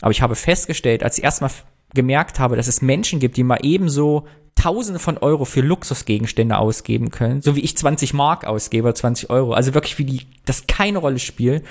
Aber 0.00 0.10
ich 0.10 0.22
habe 0.22 0.34
festgestellt, 0.34 1.04
als 1.04 1.18
ich 1.18 1.22
erstmal 1.22 1.52
gemerkt 1.94 2.40
habe, 2.40 2.56
dass 2.56 2.66
es 2.66 2.82
Menschen 2.82 3.20
gibt, 3.20 3.36
die 3.36 3.44
mal 3.44 3.60
ebenso 3.62 4.26
Tausende 4.54 5.00
von 5.00 5.18
Euro 5.18 5.44
für 5.44 5.60
Luxusgegenstände 5.60 6.56
ausgeben 6.58 7.10
können, 7.10 7.42
so 7.42 7.56
wie 7.56 7.60
ich 7.60 7.76
20 7.76 8.14
Mark 8.14 8.44
ausgebe, 8.44 8.92
20 8.92 9.30
Euro. 9.30 9.54
Also 9.54 9.74
wirklich, 9.74 9.98
wie 9.98 10.04
die, 10.04 10.26
das 10.44 10.66
keine 10.66 10.98
Rolle 10.98 11.18
spielt, 11.18 11.64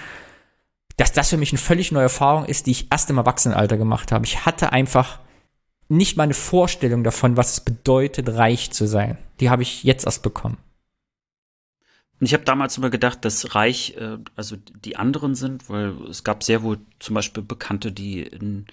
dass 0.98 1.14
das 1.14 1.30
für 1.30 1.38
mich 1.38 1.52
eine 1.52 1.60
völlig 1.60 1.92
neue 1.92 2.04
Erfahrung 2.04 2.46
ist, 2.46 2.68
die 2.68 2.72
ich 2.72 2.92
erst 2.92 3.10
im 3.10 3.18
Erwachsenenalter 3.18 3.78
gemacht 3.78 4.12
habe. 4.12 4.26
Ich 4.26 4.46
hatte 4.46 4.72
einfach 4.72 5.20
nicht 5.90 6.18
mal 6.18 6.24
eine 6.24 6.34
Vorstellung 6.34 7.04
davon, 7.04 7.38
was 7.38 7.54
es 7.54 7.60
bedeutet, 7.62 8.30
reich 8.30 8.72
zu 8.72 8.88
sein. 8.88 9.18
Die 9.40 9.50
habe 9.50 9.64
ich 9.64 9.84
jetzt 9.84 10.06
erst 10.06 10.24
bekommen. 10.24 10.58
Ich 12.22 12.34
habe 12.34 12.44
damals 12.44 12.78
immer 12.78 12.92
gedacht, 12.92 13.26
dass 13.26 13.56
reich, 13.56 13.96
äh, 13.98 14.18
also 14.36 14.56
die 14.56 14.96
anderen 14.96 15.34
sind, 15.34 15.70
weil 15.70 15.96
es 16.10 16.24
gab 16.24 16.44
sehr 16.44 16.62
wohl 16.62 16.80
zum 17.00 17.16
Beispiel 17.16 17.42
Bekannte, 17.42 17.92
die 17.92 18.22
in 18.22 18.68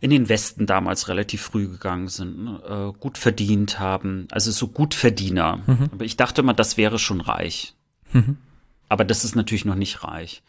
in 0.00 0.10
den 0.10 0.28
Westen 0.28 0.66
damals 0.66 1.08
relativ 1.08 1.42
früh 1.42 1.68
gegangen 1.68 2.08
sind, 2.08 2.44
ne? 2.44 2.92
äh, 2.94 2.98
gut 2.98 3.18
verdient 3.18 3.78
haben, 3.78 4.28
also 4.30 4.50
so 4.50 4.68
Gutverdiener. 4.68 5.60
Mhm. 5.66 5.90
Aber 5.92 6.04
ich 6.04 6.16
dachte 6.16 6.42
immer, 6.42 6.54
das 6.54 6.76
wäre 6.76 6.98
schon 6.98 7.20
reich. 7.20 7.74
Mhm. 8.12 8.36
Aber 8.88 9.04
das 9.04 9.24
ist 9.24 9.34
natürlich 9.34 9.64
noch 9.64 9.74
nicht 9.74 10.04
reich. 10.04 10.42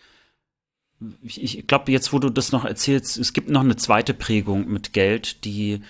Ich, 1.24 1.42
ich 1.42 1.68
glaube, 1.68 1.92
jetzt, 1.92 2.14
wo 2.14 2.20
du 2.20 2.30
das 2.30 2.52
noch 2.52 2.66
erzählst, 2.66 3.18
es 3.18 3.34
gibt 3.34 3.50
noch 3.50 3.62
eine 3.62 3.76
zweite 3.76 4.14
Prägung 4.14 4.68
mit 4.68 4.94
Geld, 4.94 5.46
die, 5.46 5.82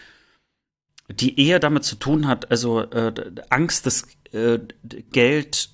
die 1.09 1.39
eher 1.39 1.59
damit 1.59 1.83
zu 1.83 1.95
tun 1.95 2.27
hat, 2.27 2.51
also 2.51 2.81
äh, 2.81 3.13
Angst, 3.49 3.85
dass 3.85 4.07
äh, 4.31 4.59
Geld 5.11 5.69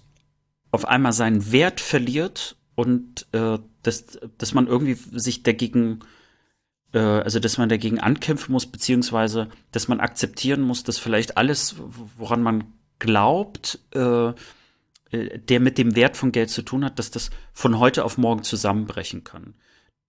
auf 0.72 0.86
einmal 0.86 1.14
seinen 1.14 1.52
Wert 1.52 1.82
verliert 1.82 2.56
und 2.76 3.28
äh, 3.34 3.60
dass, 3.84 4.20
dass 4.38 4.54
man 4.54 4.68
irgendwie 4.68 4.96
sich 4.96 5.44
dagegen 5.44 6.00
äh, 6.96 7.00
also 7.00 7.40
dass 7.40 7.58
man 7.58 7.70
dagegen 7.70 8.00
ankämpfen 8.00 8.54
muss, 8.54 8.66
beziehungsweise 8.66 9.50
dass 9.72 9.88
man 9.88 10.00
akzeptieren 10.00 10.62
muss, 10.62 10.84
dass 10.84 10.98
vielleicht 10.98 11.38
alles, 11.38 11.76
woran 12.18 12.42
man 12.42 12.64
glaubt, 12.98 13.80
äh, 13.94 14.30
äh, 14.30 14.34
der 15.38 15.60
mit 15.60 15.78
dem 15.78 15.96
Wert 15.96 16.16
von 16.18 16.32
Geld 16.32 16.50
zu 16.50 16.62
tun 16.62 16.86
hat, 16.86 16.98
dass 16.98 17.12
das 17.12 17.30
von 17.54 17.80
heute 17.80 18.06
auf 18.06 18.18
morgen 18.18 18.44
zusammenbrechen 18.44 19.26
kann. 19.26 19.54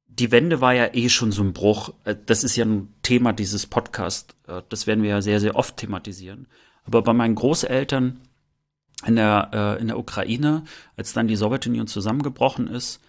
Die 0.06 0.30
Wende 0.30 0.60
war 0.60 0.72
ja 0.72 0.94
eh 0.94 1.08
schon 1.10 1.32
so 1.32 1.42
ein 1.42 1.52
Bruch. 1.52 1.92
Äh, 2.04 2.14
das 2.24 2.44
ist 2.44 2.56
ja 2.56 2.64
ein 2.64 2.94
Thema 3.02 3.32
dieses 3.32 3.66
Podcasts. 3.66 4.34
Das 4.68 4.86
werden 4.86 5.02
wir 5.02 5.10
ja 5.10 5.22
sehr, 5.22 5.40
sehr 5.40 5.56
oft 5.56 5.76
thematisieren. 5.76 6.46
Aber 6.84 7.02
bei 7.02 7.12
meinen 7.12 7.34
Großeltern 7.34 8.20
in 9.04 9.16
der, 9.16 9.76
in 9.80 9.88
der 9.88 9.98
Ukraine, 9.98 10.62
als 10.96 11.12
dann 11.12 11.26
die 11.26 11.36
Sowjetunion 11.36 11.88
zusammengebrochen 11.88 12.68
ist, 12.68 13.00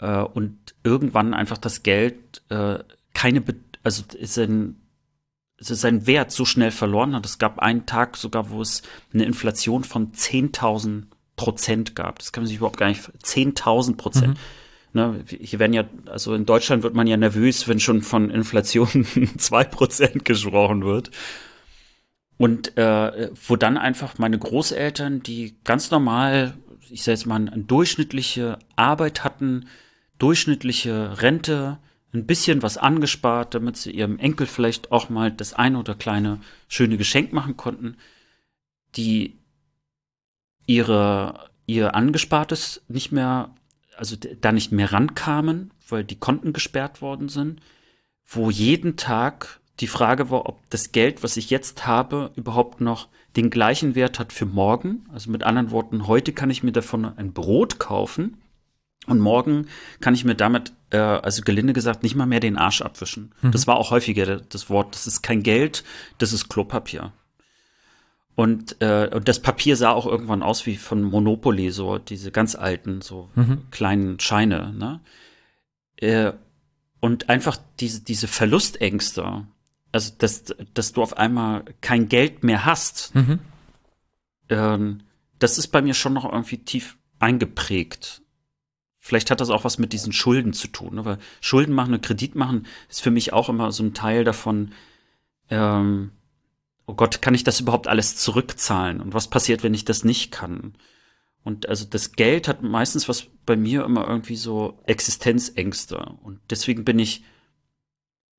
äh, 0.00 0.22
und 0.22 0.58
irgendwann 0.82 1.34
einfach 1.34 1.58
das 1.58 1.82
Geld 1.82 2.42
äh, 2.48 2.78
keine, 3.14 3.40
Be 3.40 3.56
also 3.82 4.02
sein, 4.22 4.76
seinen 5.58 6.06
Wert 6.06 6.32
so 6.32 6.44
schnell 6.44 6.70
verloren 6.70 7.14
hat. 7.14 7.24
Es 7.24 7.38
gab 7.38 7.58
einen 7.58 7.86
Tag 7.86 8.16
sogar, 8.16 8.50
wo 8.50 8.60
es 8.60 8.82
eine 9.12 9.24
Inflation 9.24 9.84
von 9.84 10.12
10.000 10.12 11.04
Prozent 11.36 11.94
gab. 11.94 12.18
Das 12.18 12.32
kann 12.32 12.42
man 12.42 12.48
sich 12.48 12.58
überhaupt 12.58 12.76
gar 12.76 12.88
nicht, 12.88 13.00
10.000 13.02 13.96
Prozent. 13.96 14.34
Mhm. 14.34 14.40
Ne, 14.92 15.24
hier 15.28 15.58
werden 15.60 15.72
ja, 15.72 15.84
also 16.06 16.34
in 16.34 16.46
Deutschland 16.46 16.82
wird 16.82 16.94
man 16.94 17.06
ja 17.06 17.16
nervös, 17.16 17.68
wenn 17.68 17.78
schon 17.78 18.02
von 18.02 18.28
Inflation 18.28 19.06
zwei 19.38 19.64
Prozent 19.64 20.24
gesprochen 20.24 20.84
wird. 20.84 21.10
Und 22.36 22.76
äh, 22.76 23.30
wo 23.46 23.56
dann 23.56 23.76
einfach 23.76 24.18
meine 24.18 24.38
Großeltern, 24.38 25.22
die 25.22 25.56
ganz 25.62 25.90
normal, 25.90 26.54
ich 26.90 27.02
sage 27.02 27.16
jetzt 27.16 27.26
mal, 27.26 27.36
eine 27.36 27.64
durchschnittliche 27.64 28.58
Arbeit 28.76 29.24
hatten, 29.24 29.66
durchschnittliche 30.20 31.20
Rente, 31.20 31.78
ein 32.12 32.26
bisschen 32.26 32.62
was 32.62 32.76
angespart, 32.76 33.54
damit 33.54 33.76
sie 33.76 33.92
ihrem 33.92 34.18
Enkel 34.18 34.46
vielleicht 34.46 34.92
auch 34.92 35.08
mal 35.10 35.30
das 35.30 35.54
eine 35.54 35.78
oder 35.78 35.94
kleine 35.94 36.40
schöne 36.68 36.96
Geschenk 36.96 37.32
machen 37.32 37.56
konnten, 37.56 37.96
die 38.96 39.38
ihre, 40.66 41.50
ihr 41.66 41.94
Angespartes 41.94 42.82
nicht 42.88 43.12
mehr, 43.12 43.54
also 43.96 44.16
da 44.16 44.52
nicht 44.52 44.72
mehr 44.72 44.92
rankamen, 44.92 45.72
weil 45.88 46.04
die 46.04 46.18
Konten 46.18 46.52
gesperrt 46.52 47.00
worden 47.00 47.28
sind, 47.28 47.60
wo 48.24 48.50
jeden 48.50 48.96
Tag 48.96 49.60
die 49.78 49.86
Frage 49.86 50.30
war, 50.30 50.46
ob 50.46 50.58
das 50.70 50.92
Geld, 50.92 51.22
was 51.22 51.36
ich 51.36 51.48
jetzt 51.48 51.86
habe, 51.86 52.32
überhaupt 52.36 52.80
noch 52.80 53.08
den 53.36 53.50
gleichen 53.50 53.94
Wert 53.94 54.18
hat 54.18 54.32
für 54.32 54.46
morgen. 54.46 55.06
Also 55.12 55.30
mit 55.30 55.44
anderen 55.44 55.70
Worten, 55.70 56.06
heute 56.06 56.32
kann 56.32 56.50
ich 56.50 56.62
mir 56.62 56.72
davon 56.72 57.04
ein 57.04 57.32
Brot 57.32 57.78
kaufen 57.78 58.39
und 59.10 59.20
morgen 59.20 59.66
kann 60.00 60.14
ich 60.14 60.24
mir 60.24 60.34
damit, 60.34 60.72
äh, 60.90 60.98
also 60.98 61.42
gelinde 61.42 61.72
gesagt, 61.72 62.02
nicht 62.02 62.14
mal 62.14 62.26
mehr 62.26 62.40
den 62.40 62.56
Arsch 62.56 62.80
abwischen. 62.80 63.34
Mhm. 63.42 63.52
Das 63.52 63.66
war 63.66 63.76
auch 63.76 63.90
häufiger 63.90 64.36
das 64.36 64.70
Wort. 64.70 64.94
Das 64.94 65.06
ist 65.06 65.22
kein 65.22 65.42
Geld, 65.42 65.84
das 66.18 66.32
ist 66.32 66.48
Klopapier. 66.48 67.12
Und, 68.36 68.80
äh, 68.80 69.10
und 69.12 69.28
das 69.28 69.42
Papier 69.42 69.76
sah 69.76 69.90
auch 69.90 70.06
irgendwann 70.06 70.42
aus 70.42 70.64
wie 70.64 70.76
von 70.76 71.02
Monopoly, 71.02 71.70
so 71.70 71.98
diese 71.98 72.30
ganz 72.30 72.54
alten, 72.54 73.02
so 73.02 73.28
mhm. 73.34 73.70
kleinen 73.70 74.18
Scheine. 74.20 74.72
Ne? 74.72 75.00
Äh, 75.96 76.32
und 77.00 77.28
einfach 77.28 77.58
diese, 77.80 78.02
diese 78.02 78.28
Verlustängste, 78.28 79.46
also 79.92 80.12
dass, 80.16 80.54
dass 80.72 80.92
du 80.92 81.02
auf 81.02 81.18
einmal 81.18 81.64
kein 81.80 82.08
Geld 82.08 82.44
mehr 82.44 82.64
hast, 82.64 83.14
mhm. 83.14 83.40
ähm, 84.48 85.00
das 85.38 85.58
ist 85.58 85.68
bei 85.68 85.82
mir 85.82 85.94
schon 85.94 86.12
noch 86.12 86.30
irgendwie 86.30 86.58
tief 86.58 86.96
eingeprägt. 87.18 88.19
Vielleicht 89.10 89.32
hat 89.32 89.40
das 89.40 89.50
auch 89.50 89.64
was 89.64 89.78
mit 89.78 89.92
diesen 89.92 90.12
Schulden 90.12 90.52
zu 90.52 90.68
tun. 90.68 90.94
Ne? 90.94 91.04
Weil 91.04 91.18
Schulden 91.40 91.74
machen 91.74 91.94
und 91.94 92.02
Kredit 92.04 92.36
machen 92.36 92.68
ist 92.88 93.02
für 93.02 93.10
mich 93.10 93.32
auch 93.32 93.48
immer 93.48 93.72
so 93.72 93.82
ein 93.82 93.92
Teil 93.92 94.22
davon, 94.22 94.70
ähm, 95.48 96.12
oh 96.86 96.94
Gott, 96.94 97.20
kann 97.20 97.34
ich 97.34 97.42
das 97.42 97.58
überhaupt 97.58 97.88
alles 97.88 98.14
zurückzahlen? 98.14 99.00
Und 99.00 99.12
was 99.12 99.26
passiert, 99.26 99.64
wenn 99.64 99.74
ich 99.74 99.84
das 99.84 100.04
nicht 100.04 100.30
kann? 100.30 100.74
Und 101.42 101.68
also 101.68 101.86
das 101.86 102.12
Geld 102.12 102.46
hat 102.46 102.62
meistens 102.62 103.08
was 103.08 103.26
bei 103.46 103.56
mir 103.56 103.84
immer 103.84 104.06
irgendwie 104.06 104.36
so 104.36 104.78
Existenzängste. 104.86 105.98
Und 106.22 106.38
deswegen 106.48 106.84
bin 106.84 107.00
ich 107.00 107.24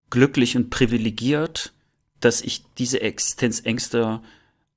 glücklich 0.09 0.55
und 0.55 0.69
privilegiert, 0.69 1.73
dass 2.21 2.39
ich 2.39 2.63
diese 2.77 3.01
Existenzängste 3.01 4.21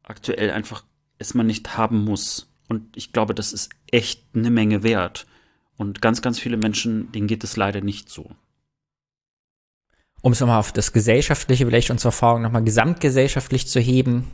aktuell 0.03 0.51
einfach 0.51 0.83
erstmal 1.21 1.47
nicht 1.47 1.77
haben 1.77 2.03
muss. 2.03 2.51
Und 2.67 2.97
ich 2.97 3.13
glaube, 3.13 3.33
das 3.33 3.53
ist 3.53 3.71
echt 3.93 4.25
eine 4.35 4.51
Menge 4.51 4.83
wert. 4.83 5.29
Und 5.77 6.01
ganz, 6.01 6.23
ganz 6.23 6.39
viele 6.39 6.57
Menschen, 6.57 7.11
denen 7.13 7.27
geht 7.27 7.45
es 7.45 7.57
leider 7.57 7.81
nicht 7.81 8.09
so. 8.09 8.31
Um 10.23 10.33
es 10.33 10.41
nochmal 10.41 10.61
auf 10.61 10.73
das 10.73 10.93
Gesellschaftliche, 10.93 11.67
vielleicht 11.67 11.91
unsere 11.91 12.09
Erfahrung 12.09 12.43
nochmal 12.43 12.65
gesamtgesellschaftlich 12.65 13.67
zu 13.67 13.81
heben. 13.81 14.31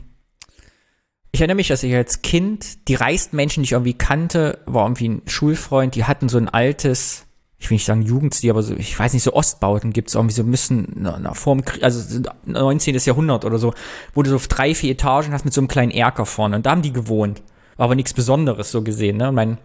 Ich 1.33 1.41
erinnere 1.41 1.55
mich, 1.55 1.69
dass 1.69 1.83
ich 1.83 1.93
als 1.93 2.21
Kind 2.21 2.87
die 2.87 2.95
reichsten 2.95 3.35
Menschen, 3.35 3.63
die 3.63 3.65
ich 3.65 3.71
irgendwie 3.71 3.93
kannte, 3.93 4.59
war 4.65 4.85
irgendwie 4.85 5.09
ein 5.09 5.21
Schulfreund, 5.25 5.95
die 5.95 6.05
hatten 6.05 6.29
so 6.29 6.37
ein 6.37 6.49
altes, 6.49 7.25
ich 7.57 7.69
will 7.69 7.75
nicht 7.75 7.85
sagen 7.85 8.01
Jugendstil, 8.03 8.51
aber 8.51 8.63
so, 8.63 8.75
ich 8.75 8.97
weiß 8.97 9.13
nicht, 9.13 9.23
so 9.23 9.33
Ostbauten 9.33 9.93
gibt's 9.93 10.13
irgendwie 10.13 10.35
so 10.35 10.43
müssen, 10.43 10.93
na, 10.95 11.17
na, 11.19 11.33
vorm, 11.33 11.63
also 11.81 12.21
19. 12.45 12.95
Jahrhundert 12.95 13.45
oder 13.45 13.57
so, 13.57 13.73
wo 14.13 14.23
du 14.23 14.29
so 14.29 14.39
drei, 14.47 14.75
vier 14.75 14.91
Etagen 14.91 15.33
hast 15.33 15.45
mit 15.45 15.53
so 15.53 15.61
einem 15.61 15.67
kleinen 15.67 15.91
Erker 15.91 16.25
vorne 16.25 16.57
und 16.57 16.65
da 16.65 16.71
haben 16.71 16.81
die 16.81 16.93
gewohnt. 16.93 17.41
War 17.77 17.85
aber 17.85 17.95
nichts 17.95 18.13
Besonderes 18.13 18.71
so 18.71 18.81
gesehen, 18.81 19.17
ne? 19.17 19.31
Mein 19.31 19.57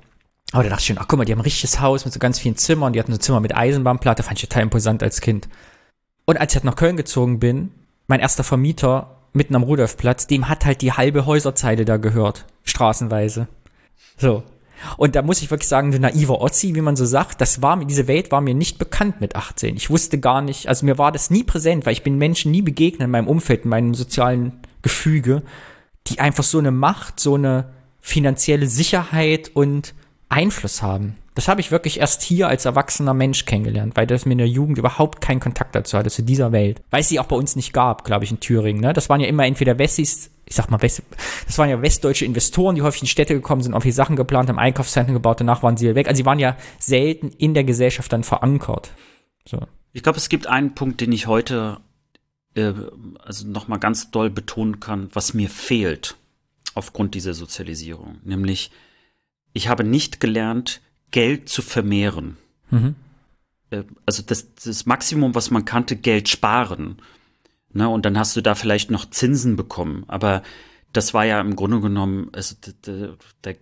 aber 0.53 0.63
da 0.63 0.71
dachte 0.71 0.83
ich 0.83 0.87
schon, 0.87 0.99
ach 0.99 1.09
guck 1.09 1.19
mal, 1.19 1.25
die 1.25 1.33
haben 1.33 1.41
ein 1.41 1.45
richtiges 1.45 1.81
Haus 1.81 2.05
mit 2.05 2.15
so 2.15 2.21
ganz 2.21 2.39
vielen 2.39 2.57
Zimmern. 2.57 2.93
Die 2.93 3.01
hatten 3.01 3.13
so 3.13 3.19
Zimmer 3.19 3.41
mit 3.41 3.57
Eisenbahnplatte, 3.57 4.23
fand 4.23 4.39
ich 4.39 4.49
total 4.49 4.63
imposant 4.63 5.03
als 5.03 5.21
Kind. 5.21 5.49
Und 6.25 6.39
als 6.39 6.53
ich 6.53 6.57
halt 6.57 6.65
nach 6.65 6.77
Köln 6.77 6.97
gezogen 6.97 7.41
bin, 7.41 7.73
mein 8.07 8.21
erster 8.21 8.45
Vermieter 8.45 9.17
mitten 9.33 9.57
am 9.57 9.65
Rudolfplatz, 9.65 10.27
dem 10.27 10.49
hat 10.49 10.65
halt 10.65 10.83
die 10.83 10.93
halbe 10.93 11.27
Häuserzeile 11.27 11.85
da 11.85 11.97
gehört. 11.97 12.47
Straßenweise. 12.65 13.49
So. 14.17 14.45
Und 14.97 15.17
da 15.17 15.23
muss 15.23 15.43
ich 15.43 15.51
wirklich 15.51 15.69
sagen, 15.69 15.91
du 15.91 15.99
naiver 15.99 16.41
Otzi, 16.41 16.75
wie 16.75 16.81
man 16.81 16.97
so 16.97 17.07
sagt, 17.07 17.41
das 17.41 17.63
war 17.63 17.77
mir, 17.77 17.87
diese 17.87 18.09
Welt 18.09 18.31
war 18.31 18.41
mir 18.41 18.55
nicht 18.55 18.79
bekannt 18.79 19.21
mit 19.21 19.35
18. 19.35 19.77
Ich 19.77 19.91
wusste 19.91 20.21
gar 20.21 20.43
nicht, 20.43 20.69
also 20.69 20.85
mir 20.85 20.99
war 20.99 21.13
das 21.13 21.31
nie 21.31 21.45
präsent, 21.45 21.87
weil 21.87 21.93
ich 21.93 22.03
bin 22.03 22.19
Menschen 22.19 22.51
nie 22.51 22.63
begegnet 22.63 23.03
in 23.03 23.11
meinem 23.11 23.29
Umfeld, 23.29 23.65
in 23.65 23.71
meinem 23.71 23.95
sozialen 23.95 24.61
Gefüge, 24.83 25.43
die 26.09 26.21
einfach 26.21 26.45
so 26.45 26.59
eine 26.59 26.73
Macht, 26.73 27.21
so 27.21 27.35
eine 27.35 27.73
finanzielle 28.01 28.67
Sicherheit 28.67 29.51
und 29.55 29.95
Einfluss 30.29 30.83
haben. 30.83 31.17
Das 31.35 31.49
habe 31.49 31.61
ich 31.61 31.71
wirklich 31.71 32.01
erst 32.01 32.23
hier 32.23 32.49
als 32.49 32.65
erwachsener 32.65 33.13
Mensch 33.13 33.45
kennengelernt, 33.45 33.95
weil 33.95 34.07
das 34.07 34.25
mir 34.25 34.33
in 34.33 34.39
der 34.39 34.49
Jugend 34.49 34.79
überhaupt 34.79 35.21
keinen 35.21 35.39
Kontakt 35.39 35.75
dazu 35.75 35.99
hatte, 35.99 36.11
zu 36.11 36.23
dieser 36.23 36.51
Welt. 36.51 36.81
Weil 36.91 37.01
es 37.01 37.11
sie 37.11 37.21
auch 37.21 37.27
bei 37.27 37.37
uns 37.37 37.57
nicht 37.57 37.75
gab, 37.75 38.05
glaube 38.05 38.25
ich, 38.25 38.31
in 38.31 38.41
Thüringen. 38.41 38.81
Ne? 38.81 38.95
Das 38.95 39.11
waren 39.11 39.21
ja 39.21 39.29
immer 39.29 39.45
entweder 39.45 39.79
Wessis, 39.79 40.31
ich 40.47 40.55
sag 40.55 40.71
mal, 40.71 40.81
West, 40.81 41.03
das 41.47 41.59
waren 41.59 41.69
ja 41.69 41.83
westdeutsche 41.83 42.25
Investoren, 42.25 42.75
die 42.75 42.83
häufig 42.83 43.03
in 43.03 43.09
Städte 43.09 43.35
gekommen 43.35 43.63
sind, 43.63 43.75
auch 43.75 43.83
viel 43.83 43.93
Sachen 43.93 44.17
geplant, 44.17 44.49
haben 44.49 44.59
Einkaufszentren 44.59 45.15
gebaut, 45.15 45.41
danach 45.41 45.63
waren 45.63 45.77
sie 45.77 45.95
weg. 45.95 46.09
Also 46.09 46.19
sie 46.19 46.25
waren 46.27 46.39
ja 46.39 46.57
selten 46.79 47.29
in 47.29 47.53
der 47.53 47.65
Gesellschaft 47.65 48.11
dann 48.13 48.25
verankert. 48.25 48.93
So. 49.45 49.59
Ich 49.93 50.03
glaube, 50.03 50.19
es 50.19 50.31
gibt 50.31 50.47
einen 50.47 50.75
Punkt, 50.75 51.03
den 51.03 51.13
ich 51.13 51.27
heute 51.27 51.81
äh, 52.55 52.73
also 53.23 53.47
nochmal 53.47 53.79
ganz 53.79 54.11
doll 54.11 54.31
betonen 54.31 54.81
kann, 54.81 55.11
was 55.13 55.35
mir 55.35 55.51
fehlt 55.51 56.17
aufgrund 56.75 57.15
dieser 57.15 57.35
Sozialisierung, 57.35 58.19
nämlich 58.25 58.71
ich 59.57 59.69
habe 59.69 59.85
nicht 59.85 60.21
gelernt, 60.21 60.83
Geld 61.11 61.49
zu 61.49 61.63
vermehren. 61.63 62.37
Mhm. 62.71 62.95
Äh, 63.71 63.85
also 64.05 64.23
das, 64.23 64.53
das 64.55 64.85
Maximum, 64.85 65.35
was 65.35 65.51
man 65.51 65.65
kannte, 65.65 65.97
Geld 65.97 66.29
sparen. 66.29 66.99
Ne, 67.73 67.89
und 67.89 68.05
dann 68.05 68.19
hast 68.19 68.37
du 68.37 68.43
da 68.43 68.55
vielleicht 68.55 68.91
noch 68.91 69.09
Zinsen 69.09 69.57
bekommen. 69.57 70.05
Aber 70.09 70.43
das 70.93 71.15
war 71.15 71.25
ja 71.25 71.41
im 71.41 71.57
Grunde 71.57 71.81
genommen, 71.81 72.29
also 72.33 72.55
da, 72.61 73.17
da, 73.41 73.53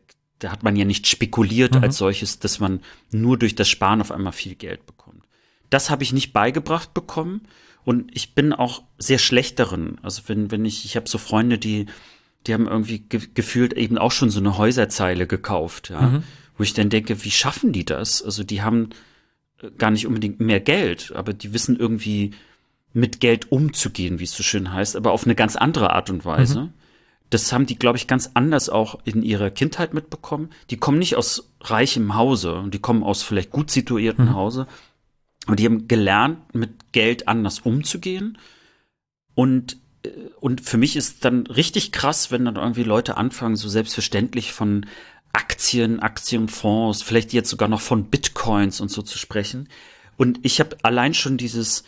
da 0.40 0.50
hat 0.50 0.64
man 0.64 0.74
ja 0.74 0.84
nicht 0.84 1.06
spekuliert 1.06 1.76
mhm. 1.76 1.84
als 1.84 1.96
solches, 1.96 2.40
dass 2.40 2.58
man 2.58 2.80
nur 3.12 3.38
durch 3.38 3.54
das 3.54 3.68
Sparen 3.68 4.00
auf 4.00 4.10
einmal 4.10 4.32
viel 4.32 4.56
Geld 4.56 4.86
bekommt. 4.86 5.22
Das 5.70 5.90
habe 5.90 6.02
ich 6.02 6.12
nicht 6.12 6.32
beigebracht 6.32 6.92
bekommen. 6.92 7.42
Und 7.84 8.10
ich 8.16 8.34
bin 8.34 8.52
auch 8.52 8.82
sehr 8.98 9.18
schlecht 9.18 9.60
darin. 9.60 9.98
Also 10.02 10.22
wenn, 10.26 10.50
wenn 10.50 10.64
ich, 10.64 10.84
ich 10.86 10.96
habe 10.96 11.08
so 11.08 11.18
Freunde, 11.18 11.58
die 11.58 11.86
die 12.46 12.54
haben 12.54 12.66
irgendwie 12.66 13.00
ge 13.00 13.20
gefühlt 13.34 13.72
eben 13.72 13.98
auch 13.98 14.12
schon 14.12 14.30
so 14.30 14.40
eine 14.40 14.58
Häuserzeile 14.58 15.26
gekauft, 15.26 15.90
ja. 15.90 16.00
Mhm. 16.00 16.22
Wo 16.56 16.62
ich 16.62 16.72
dann 16.72 16.88
denke, 16.88 17.24
wie 17.24 17.32
schaffen 17.32 17.72
die 17.72 17.84
das? 17.84 18.22
Also 18.22 18.44
die 18.44 18.62
haben 18.62 18.90
äh, 19.60 19.70
gar 19.76 19.90
nicht 19.90 20.06
unbedingt 20.06 20.40
mehr 20.40 20.60
Geld, 20.60 21.12
aber 21.14 21.32
die 21.32 21.52
wissen 21.52 21.76
irgendwie 21.76 22.32
mit 22.92 23.18
Geld 23.18 23.50
umzugehen, 23.50 24.20
wie 24.20 24.24
es 24.24 24.36
so 24.36 24.42
schön 24.42 24.72
heißt, 24.72 24.94
aber 24.94 25.12
auf 25.12 25.24
eine 25.24 25.34
ganz 25.34 25.56
andere 25.56 25.92
Art 25.92 26.10
und 26.10 26.24
Weise. 26.24 26.60
Mhm. 26.60 26.72
Das 27.30 27.52
haben 27.52 27.66
die, 27.66 27.76
glaube 27.76 27.98
ich, 27.98 28.06
ganz 28.06 28.30
anders 28.34 28.68
auch 28.68 29.00
in 29.04 29.22
ihrer 29.22 29.50
Kindheit 29.50 29.94
mitbekommen. 29.94 30.50
Die 30.70 30.76
kommen 30.76 31.00
nicht 31.00 31.16
aus 31.16 31.50
reichem 31.60 32.14
Hause, 32.14 32.64
die 32.68 32.78
kommen 32.78 33.02
aus 33.02 33.24
vielleicht 33.24 33.50
gut 33.50 33.70
situierten 33.70 34.26
mhm. 34.26 34.34
Hause. 34.34 34.66
Und 35.46 35.58
die 35.58 35.64
haben 35.64 35.88
gelernt, 35.88 36.54
mit 36.54 36.92
Geld 36.92 37.26
anders 37.26 37.58
umzugehen. 37.60 38.38
Und 39.34 39.78
und 40.40 40.60
für 40.60 40.76
mich 40.76 40.97
ist 40.97 41.24
dann 41.24 41.47
richtig 41.47 41.93
krass, 41.93 42.31
wenn 42.31 42.44
dann 42.44 42.56
irgendwie 42.56 42.82
Leute 42.82 43.16
anfangen, 43.16 43.56
so 43.56 43.68
selbstverständlich 43.68 44.52
von 44.52 44.86
Aktien, 45.32 46.01
Aktienfonds, 46.01 47.02
vielleicht 47.02 47.32
jetzt 47.32 47.51
sogar 47.51 47.68
noch 47.68 47.81
von 47.81 48.05
Bitcoins 48.05 48.81
und 48.81 48.90
so 48.90 49.02
zu 49.02 49.18
sprechen. 49.18 49.68
Und 50.16 50.39
ich 50.43 50.60
habe 50.60 50.76
allein 50.82 51.14
schon 51.14 51.36
dieses, 51.36 51.85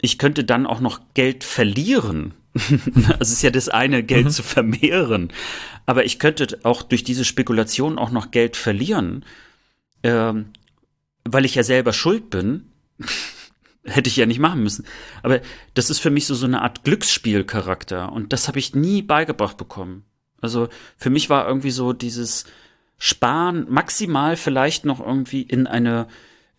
ich 0.00 0.18
könnte 0.18 0.44
dann 0.44 0.66
auch 0.66 0.80
noch 0.80 1.00
Geld 1.14 1.44
verlieren. 1.44 2.34
es 3.18 3.30
ist 3.30 3.42
ja 3.42 3.50
das 3.50 3.68
eine, 3.68 4.02
Geld 4.02 4.26
mhm. 4.26 4.30
zu 4.30 4.42
vermehren. 4.42 5.32
Aber 5.84 6.04
ich 6.04 6.18
könnte 6.18 6.60
auch 6.62 6.82
durch 6.82 7.04
diese 7.04 7.24
Spekulation 7.24 7.98
auch 7.98 8.10
noch 8.10 8.30
Geld 8.30 8.56
verlieren, 8.56 9.24
ähm, 10.02 10.46
weil 11.24 11.44
ich 11.44 11.54
ja 11.54 11.62
selber 11.62 11.92
schuld 11.92 12.30
bin 12.30 12.71
hätte 13.84 14.08
ich 14.08 14.16
ja 14.16 14.26
nicht 14.26 14.38
machen 14.38 14.62
müssen. 14.62 14.84
Aber 15.22 15.40
das 15.74 15.90
ist 15.90 15.98
für 15.98 16.10
mich 16.10 16.26
so, 16.26 16.34
so 16.34 16.46
eine 16.46 16.62
Art 16.62 16.84
Glücksspielcharakter 16.84 18.12
und 18.12 18.32
das 18.32 18.48
habe 18.48 18.58
ich 18.58 18.74
nie 18.74 19.02
beigebracht 19.02 19.56
bekommen. 19.56 20.04
Also 20.40 20.68
für 20.96 21.10
mich 21.10 21.30
war 21.30 21.46
irgendwie 21.46 21.70
so 21.70 21.92
dieses 21.92 22.44
Sparen 22.98 23.66
maximal 23.68 24.36
vielleicht 24.36 24.84
noch 24.84 25.00
irgendwie 25.00 25.42
in 25.42 25.66
eine 25.66 26.06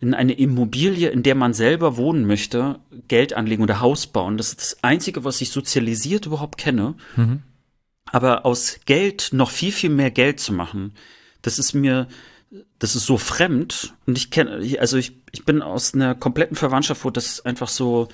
in 0.00 0.12
eine 0.12 0.34
Immobilie, 0.34 1.08
in 1.08 1.22
der 1.22 1.34
man 1.34 1.54
selber 1.54 1.96
wohnen 1.96 2.26
möchte, 2.26 2.78
Geld 3.08 3.32
anlegen 3.32 3.62
oder 3.62 3.80
Haus 3.80 4.06
bauen. 4.06 4.36
Das 4.36 4.48
ist 4.48 4.60
das 4.60 4.84
Einzige, 4.84 5.24
was 5.24 5.40
ich 5.40 5.50
sozialisiert 5.50 6.26
überhaupt 6.26 6.58
kenne. 6.58 6.94
Mhm. 7.16 7.42
Aber 8.06 8.44
aus 8.44 8.80
Geld 8.84 9.30
noch 9.32 9.50
viel, 9.50 9.72
viel 9.72 9.88
mehr 9.88 10.10
Geld 10.10 10.40
zu 10.40 10.52
machen, 10.52 10.92
das 11.40 11.58
ist 11.58 11.72
mir, 11.72 12.06
das 12.78 12.94
ist 12.94 13.06
so 13.06 13.18
fremd 13.18 13.94
und 14.06 14.16
ich 14.16 14.30
kenne, 14.30 14.60
also 14.78 14.96
ich, 14.96 15.20
ich 15.32 15.44
bin 15.44 15.62
aus 15.62 15.94
einer 15.94 16.14
kompletten 16.14 16.56
Verwandtschaft, 16.56 17.04
wo 17.04 17.10
das 17.10 17.44
einfach 17.44 17.68
so 17.68 18.08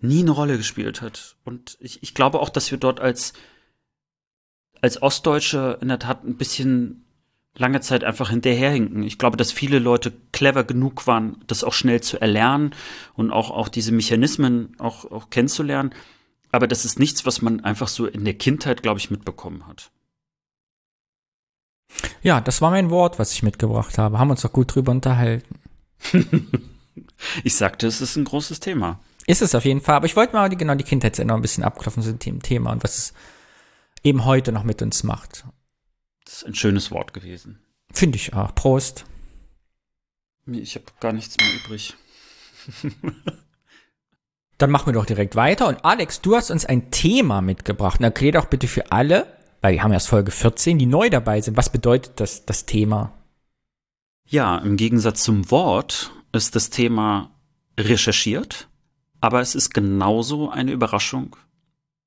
nie 0.00 0.20
eine 0.20 0.30
Rolle 0.30 0.56
gespielt 0.56 1.02
hat. 1.02 1.36
Und 1.44 1.76
ich, 1.80 2.02
ich 2.02 2.14
glaube 2.14 2.40
auch, 2.40 2.50
dass 2.50 2.70
wir 2.70 2.78
dort 2.78 3.00
als, 3.00 3.32
als 4.80 5.02
Ostdeutsche 5.02 5.78
in 5.80 5.88
der 5.88 5.98
Tat 5.98 6.24
ein 6.24 6.36
bisschen 6.36 7.04
lange 7.56 7.80
Zeit 7.80 8.04
einfach 8.04 8.30
hinterherhinken. 8.30 9.02
Ich 9.02 9.18
glaube, 9.18 9.36
dass 9.36 9.50
viele 9.50 9.80
Leute 9.80 10.12
clever 10.32 10.62
genug 10.62 11.06
waren, 11.08 11.42
das 11.48 11.64
auch 11.64 11.72
schnell 11.72 12.00
zu 12.00 12.20
erlernen 12.20 12.74
und 13.14 13.32
auch, 13.32 13.50
auch 13.50 13.68
diese 13.68 13.90
Mechanismen 13.90 14.76
auch, 14.78 15.10
auch 15.10 15.30
kennenzulernen. 15.30 15.92
Aber 16.52 16.68
das 16.68 16.84
ist 16.84 17.00
nichts, 17.00 17.26
was 17.26 17.42
man 17.42 17.64
einfach 17.64 17.88
so 17.88 18.06
in 18.06 18.24
der 18.24 18.34
Kindheit, 18.34 18.82
glaube 18.82 19.00
ich, 19.00 19.10
mitbekommen 19.10 19.66
hat. 19.66 19.90
Ja, 22.22 22.40
das 22.40 22.60
war 22.60 22.70
mein 22.70 22.90
Wort, 22.90 23.18
was 23.18 23.32
ich 23.32 23.42
mitgebracht 23.42 23.98
habe. 23.98 24.18
Haben 24.18 24.30
uns 24.30 24.42
doch 24.42 24.52
gut 24.52 24.74
drüber 24.74 24.92
unterhalten. 24.92 25.58
ich 27.44 27.54
sagte, 27.54 27.86
es 27.86 28.00
ist 28.00 28.16
ein 28.16 28.24
großes 28.24 28.60
Thema. 28.60 29.00
Ist 29.26 29.42
es 29.42 29.54
auf 29.54 29.64
jeden 29.64 29.80
Fall. 29.80 29.96
Aber 29.96 30.06
ich 30.06 30.16
wollte 30.16 30.34
mal 30.34 30.48
die, 30.48 30.56
genau 30.56 30.74
die 30.74 30.84
Kindheitserinnerung 30.84 31.40
ein 31.40 31.42
bisschen 31.42 31.64
abklopfen 31.64 32.02
zu 32.02 32.14
dem 32.14 32.42
Thema 32.42 32.72
und 32.72 32.82
was 32.82 32.98
es 32.98 33.12
eben 34.02 34.24
heute 34.24 34.52
noch 34.52 34.64
mit 34.64 34.82
uns 34.82 35.02
macht. 35.02 35.44
Das 36.24 36.36
ist 36.36 36.46
ein 36.46 36.54
schönes 36.54 36.90
Wort 36.90 37.12
gewesen. 37.12 37.58
Finde 37.92 38.16
ich 38.16 38.34
auch. 38.34 38.54
Prost. 38.54 39.04
Ich 40.46 40.74
habe 40.74 40.86
gar 41.00 41.12
nichts 41.12 41.36
mehr 41.38 41.54
übrig. 41.54 41.94
Dann 44.58 44.70
machen 44.70 44.86
wir 44.86 44.92
doch 44.94 45.06
direkt 45.06 45.36
weiter. 45.36 45.68
Und 45.68 45.84
Alex, 45.84 46.20
du 46.20 46.34
hast 46.34 46.50
uns 46.50 46.64
ein 46.64 46.90
Thema 46.90 47.40
mitgebracht. 47.40 48.00
Und 48.00 48.04
erklär 48.04 48.32
doch 48.32 48.46
bitte 48.46 48.66
für 48.66 48.90
alle, 48.92 49.37
weil 49.60 49.74
wir 49.74 49.82
haben 49.82 49.92
erst 49.92 50.08
Folge 50.08 50.30
14, 50.30 50.78
die 50.78 50.86
neu 50.86 51.10
dabei 51.10 51.40
sind. 51.40 51.56
Was 51.56 51.70
bedeutet 51.70 52.20
das, 52.20 52.44
das 52.46 52.66
Thema? 52.66 53.12
Ja, 54.26 54.58
im 54.58 54.76
Gegensatz 54.76 55.24
zum 55.24 55.50
Wort 55.50 56.12
ist 56.32 56.54
das 56.54 56.70
Thema 56.70 57.30
recherchiert, 57.78 58.68
aber 59.20 59.40
es 59.40 59.54
ist 59.54 59.72
genauso 59.72 60.50
eine 60.50 60.72
Überraschung 60.72 61.36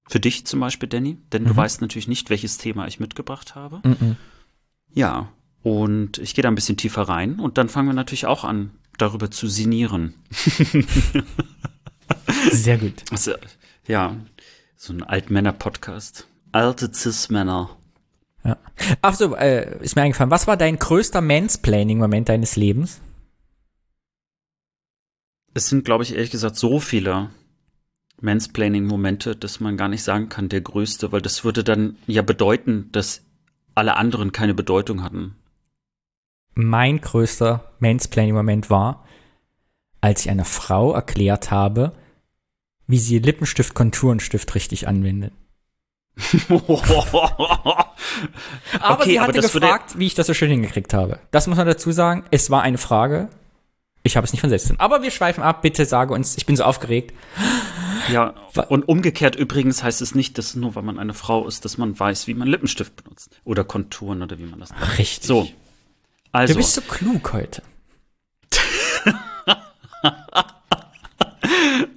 für 0.07 0.19
dich 0.19 0.45
zum 0.45 0.59
Beispiel, 0.59 0.89
Danny, 0.89 1.17
denn 1.31 1.43
Mhm. 1.43 1.47
du 1.47 1.55
weißt 1.55 1.81
natürlich 1.81 2.07
nicht, 2.07 2.29
welches 2.29 2.57
Thema 2.57 2.87
ich 2.87 2.99
mitgebracht 2.99 3.55
habe. 3.55 3.81
Mhm. 3.87 4.17
Ja, 4.93 5.29
und 5.63 6.17
ich 6.17 6.35
gehe 6.35 6.41
da 6.43 6.49
ein 6.49 6.55
bisschen 6.55 6.77
tiefer 6.77 7.03
rein 7.03 7.39
und 7.39 7.57
dann 7.57 7.69
fangen 7.69 7.87
wir 7.87 7.93
natürlich 7.93 8.25
auch 8.25 8.43
an, 8.43 8.71
darüber 8.97 9.31
zu 9.31 9.47
sinnieren. 9.47 10.15
Sehr 12.51 12.77
gut. 12.77 13.03
Also, 13.11 13.33
ja, 13.87 14.15
so 14.75 14.93
ein 14.93 15.03
Altmänner-Podcast. 15.03 16.27
Alte 16.51 16.93
Cis-Männer. 16.93 17.69
Ja. 18.43 18.57
Ach 19.01 19.13
so, 19.13 19.35
äh, 19.35 19.83
ist 19.83 19.95
mir 19.95 20.01
eingefallen. 20.03 20.31
Was 20.31 20.47
war 20.47 20.57
dein 20.57 20.79
größter 20.79 21.21
Mansplaining-Moment 21.21 22.29
deines 22.29 22.55
Lebens? 22.55 22.99
Es 25.53 25.67
sind, 25.67 25.85
glaube 25.85 26.03
ich, 26.03 26.13
ehrlich 26.13 26.31
gesagt 26.31 26.55
so 26.55 26.79
viele 26.79 27.29
Mansplaining-Momente, 28.21 29.35
dass 29.35 29.59
man 29.59 29.77
gar 29.77 29.87
nicht 29.87 30.03
sagen 30.03 30.29
kann, 30.29 30.49
der 30.49 30.61
größte, 30.61 31.11
weil 31.11 31.21
das 31.21 31.43
würde 31.43 31.63
dann 31.63 31.97
ja 32.07 32.21
bedeuten, 32.21 32.89
dass 32.91 33.23
alle 33.75 33.97
anderen 33.97 34.31
keine 34.31 34.53
Bedeutung 34.53 35.03
hatten. 35.03 35.35
Mein 36.53 36.99
größter 36.99 37.71
Mansplaining-Moment 37.79 38.69
war, 38.69 39.05
als 40.01 40.21
ich 40.21 40.29
einer 40.29 40.45
Frau 40.45 40.93
erklärt 40.93 41.51
habe, 41.51 41.93
wie 42.87 42.97
sie 42.97 43.19
Lippenstift-Konturenstift 43.19 44.53
richtig 44.55 44.87
anwendet. 44.87 45.33
Aber 48.79 48.99
Okay, 48.99 49.09
sie 49.11 49.19
aber 49.19 49.27
hatte 49.29 49.43
würde- 49.43 49.59
gefragt, 49.59 49.97
wie 49.99 50.05
ich 50.07 50.13
das 50.15 50.27
so 50.27 50.33
schön 50.33 50.49
hingekriegt 50.49 50.93
habe. 50.93 51.19
Das 51.31 51.47
muss 51.47 51.57
man 51.57 51.67
dazu 51.67 51.91
sagen. 51.91 52.23
Es 52.31 52.49
war 52.49 52.61
eine 52.61 52.77
Frage. 52.77 53.27
Ich 54.03 54.15
habe 54.17 54.25
es 54.25 54.31
nicht 54.33 54.41
von 54.41 54.49
selbst. 54.49 54.73
Aber 54.79 55.03
wir 55.03 55.11
schweifen 55.11 55.43
ab. 55.43 55.61
Bitte 55.61 55.85
sage 55.85 56.13
uns, 56.13 56.35
ich 56.37 56.45
bin 56.47 56.55
so 56.55 56.63
aufgeregt. 56.63 57.13
Ja, 58.11 58.33
und 58.69 58.87
umgekehrt 58.87 59.35
übrigens 59.35 59.83
heißt 59.83 60.01
es 60.01 60.15
nicht, 60.15 60.37
dass 60.39 60.55
nur 60.55 60.73
weil 60.75 60.81
man 60.83 60.97
eine 60.97 61.13
Frau 61.13 61.45
ist, 61.47 61.65
dass 61.65 61.77
man 61.77 61.99
weiß, 61.99 62.25
wie 62.27 62.33
man 62.33 62.47
Lippenstift 62.47 62.95
benutzt. 63.03 63.29
Oder 63.43 63.63
Konturen 63.63 64.23
oder 64.23 64.39
wie 64.39 64.45
man 64.45 64.59
das 64.59 64.71
nennt. 64.71 64.97
Richtig. 64.97 65.27
So. 65.27 65.47
Also, 66.31 66.53
Du 66.53 66.59
bist 66.59 66.73
so 66.73 66.81
klug 66.81 67.31
heute. 67.33 67.61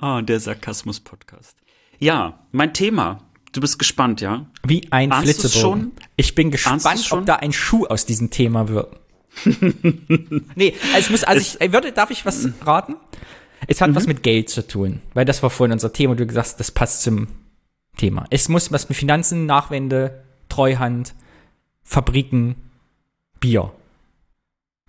ah, 0.00 0.22
der 0.22 0.40
Sarkasmus-Podcast. 0.40 1.56
Ja, 1.98 2.38
mein 2.52 2.74
Thema. 2.74 3.20
Du 3.54 3.60
bist 3.60 3.78
gespannt, 3.78 4.20
ja? 4.20 4.46
Wie 4.64 4.86
ein 4.90 5.12
Ahnst 5.12 5.40
Flitzebogen. 5.40 5.80
schon? 5.80 5.92
Ich 6.16 6.34
bin 6.34 6.50
gespannt, 6.50 6.82
schon? 7.02 7.20
ob 7.20 7.26
da 7.26 7.36
ein 7.36 7.52
Schuh 7.52 7.86
aus 7.86 8.04
diesem 8.04 8.30
Thema 8.30 8.68
wird. 8.68 8.94
nee, 10.54 10.74
also 10.92 10.98
ich 11.06 11.10
muss, 11.10 11.24
also 11.24 11.40
ich 11.40 11.60
äh, 11.60 11.72
würde, 11.72 11.92
darf 11.92 12.10
ich 12.10 12.26
was 12.26 12.48
raten? 12.62 12.96
Es 13.66 13.80
hat 13.80 13.90
Mhm. 13.90 13.94
was 13.96 14.06
mit 14.06 14.22
Geld 14.22 14.48
zu 14.50 14.66
tun, 14.66 15.00
weil 15.14 15.24
das 15.24 15.42
war 15.42 15.50
vorhin 15.50 15.72
unser 15.72 15.92
Thema 15.92 16.12
und 16.12 16.20
du 16.20 16.26
gesagt 16.26 16.46
hast, 16.48 16.60
das 16.60 16.70
passt 16.70 17.02
zum 17.02 17.28
Thema. 17.96 18.26
Es 18.30 18.48
muss 18.48 18.70
was 18.72 18.88
mit 18.88 18.98
Finanzen, 18.98 19.46
Nachwende, 19.46 20.24
Treuhand, 20.48 21.14
Fabriken, 21.82 22.56
Bier. 23.40 23.72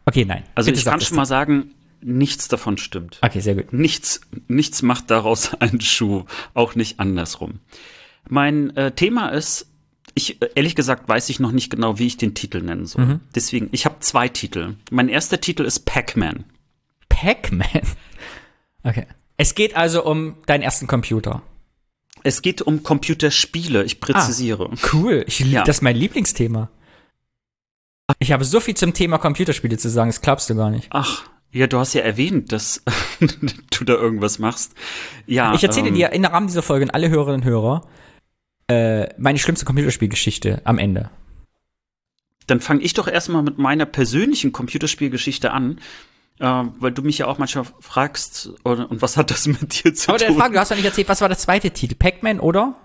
Okay, 0.06 0.26
nein. 0.26 0.44
Also 0.56 0.68
Bitte 0.70 0.80
ich 0.80 0.86
kann 0.86 1.02
schon 1.02 1.18
mal 1.18 1.26
sagen, 1.26 1.72
nichts 2.02 2.48
davon 2.48 2.78
stimmt. 2.78 3.20
Okay, 3.22 3.40
sehr 3.40 3.56
gut. 3.56 3.74
Nichts, 3.74 4.22
nichts 4.48 4.82
macht 4.82 5.10
daraus 5.12 5.54
einen 5.60 5.82
Schuh, 5.82 6.26
auch 6.54 6.76
nicht 6.76 7.00
andersrum. 7.00 7.60
Mein 8.30 8.76
äh, 8.76 8.92
Thema 8.92 9.30
ist, 9.30 9.68
ich 10.14 10.42
äh, 10.42 10.50
ehrlich 10.56 10.76
gesagt 10.76 11.08
weiß 11.08 11.30
ich 11.30 11.40
noch 11.40 11.52
nicht 11.52 11.70
genau, 11.70 12.00
wie 12.00 12.08
ich 12.08 12.18
den 12.18 12.34
Titel 12.34 12.62
nennen 12.62 12.86
soll. 12.86 13.06
Mhm. 13.06 13.20
Deswegen, 13.36 13.70
ich 13.72 13.86
habe 13.86 14.00
zwei 14.00 14.28
Titel. 14.30 14.76
Mein 14.92 15.10
erster 15.10 15.40
Titel 15.42 15.64
ist 15.64 15.86
Pac-Man. 15.86 16.44
Pac-Man. 17.10 17.82
Okay. 18.84 19.08
Es 19.38 19.56
geht 19.56 19.76
also 19.76 20.06
um 20.06 20.36
deinen 20.46 20.62
ersten 20.62 20.88
Computer. 20.88 21.42
Es 22.24 22.42
geht 22.42 22.62
um 22.62 22.82
Computerspiele, 22.84 23.84
ich 23.84 24.00
präzisiere. 24.00 24.72
Cool. 24.94 25.24
Ich, 25.28 25.40
lieb- 25.40 25.54
Ja. 25.54 25.64
Das 25.64 25.78
ist 25.78 25.82
mein 25.82 25.96
Lieblingsthema. 25.96 26.70
Ich 28.20 28.32
habe 28.32 28.46
so 28.46 28.60
viel 28.60 28.76
zum 28.76 28.94
Thema 28.94 29.18
Computerspiele 29.18 29.78
zu 29.78 29.90
sagen, 29.90 30.10
das 30.10 30.22
glaubst 30.22 30.50
du 30.50 30.56
gar 30.56 30.70
nicht. 30.70 30.88
Ach, 30.92 31.24
ja, 31.52 31.68
du 31.68 31.78
hast 31.80 31.94
ja 31.94 32.02
erwähnt, 32.02 32.52
dass 32.52 32.84
du 33.20 33.84
da 33.86 33.94
irgendwas 33.94 34.40
machst. 34.40 34.74
Ja, 35.26 35.54
Ich 35.56 35.64
erzähle 35.64 35.88
ähm, 35.90 35.96
dir 35.96 36.12
in 36.12 36.22
der 36.22 36.32
Rahmen 36.32 36.48
dieser 36.48 36.62
Folge 36.62 36.86
an 36.86 36.90
alle 36.92 37.10
Hörerinnen 37.10 37.42
und 37.42 37.48
Hörer 37.48 37.88
äh, 38.68 39.08
meine 39.18 39.40
schlimmste 39.40 39.66
Computerspielgeschichte 39.66 40.62
am 40.64 40.78
Ende. 40.78 41.10
Dann 42.48 42.62
fange 42.62 42.82
ich 42.82 42.94
doch 42.94 43.08
erstmal 43.08 43.44
mit 43.44 43.58
meiner 43.58 43.86
persönlichen 43.86 44.52
Computerspielgeschichte 44.52 45.52
an, 45.52 45.80
äh, 46.40 46.46
weil 46.46 46.92
du 46.92 47.02
mich 47.02 47.18
ja 47.18 47.28
auch 47.28 47.38
manchmal 47.38 47.66
fragst, 47.80 48.50
und, 48.64 48.86
und 48.86 49.02
was 49.02 49.18
hat 49.18 49.32
das 49.32 49.48
mit 49.48 49.84
dir 49.84 49.94
zu 49.94 50.10
Aber 50.10 50.20
tun? 50.20 50.38
Frage, 50.38 50.54
du 50.54 50.60
hast 50.60 50.72
doch 50.72 50.76
nicht 50.76 50.86
erzählt, 50.86 51.10
was 51.10 51.22
war 51.22 51.30
der 51.30 51.38
zweite 51.38 51.72
Titel? 51.72 51.96
Pac-Man 51.96 52.40
oder? 52.40 52.76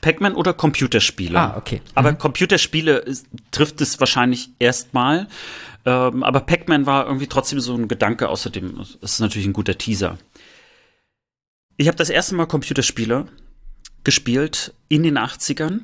Pac-Man 0.00 0.34
oder 0.34 0.52
Computerspiele? 0.52 1.38
Ah, 1.38 1.56
okay. 1.56 1.80
Aber 1.94 2.12
Computerspiele 2.14 2.98
ist, 2.98 3.26
trifft 3.52 3.80
es 3.80 4.00
wahrscheinlich 4.00 4.50
erstmal. 4.58 5.28
Ähm, 5.84 6.24
aber 6.24 6.40
Pac-Man 6.40 6.86
war 6.86 7.06
irgendwie 7.06 7.28
trotzdem 7.28 7.60
so 7.60 7.74
ein 7.74 7.88
Gedanke. 7.88 8.28
Außerdem 8.28 8.80
es 8.80 8.96
ist 9.00 9.20
natürlich 9.20 9.46
ein 9.46 9.52
guter 9.52 9.78
Teaser. 9.78 10.18
Ich 11.76 11.86
habe 11.86 11.96
das 11.96 12.10
erste 12.10 12.34
Mal 12.34 12.46
Computerspiele 12.46 13.28
gespielt 14.04 14.74
in 14.88 15.02
den 15.02 15.18
80ern. 15.18 15.80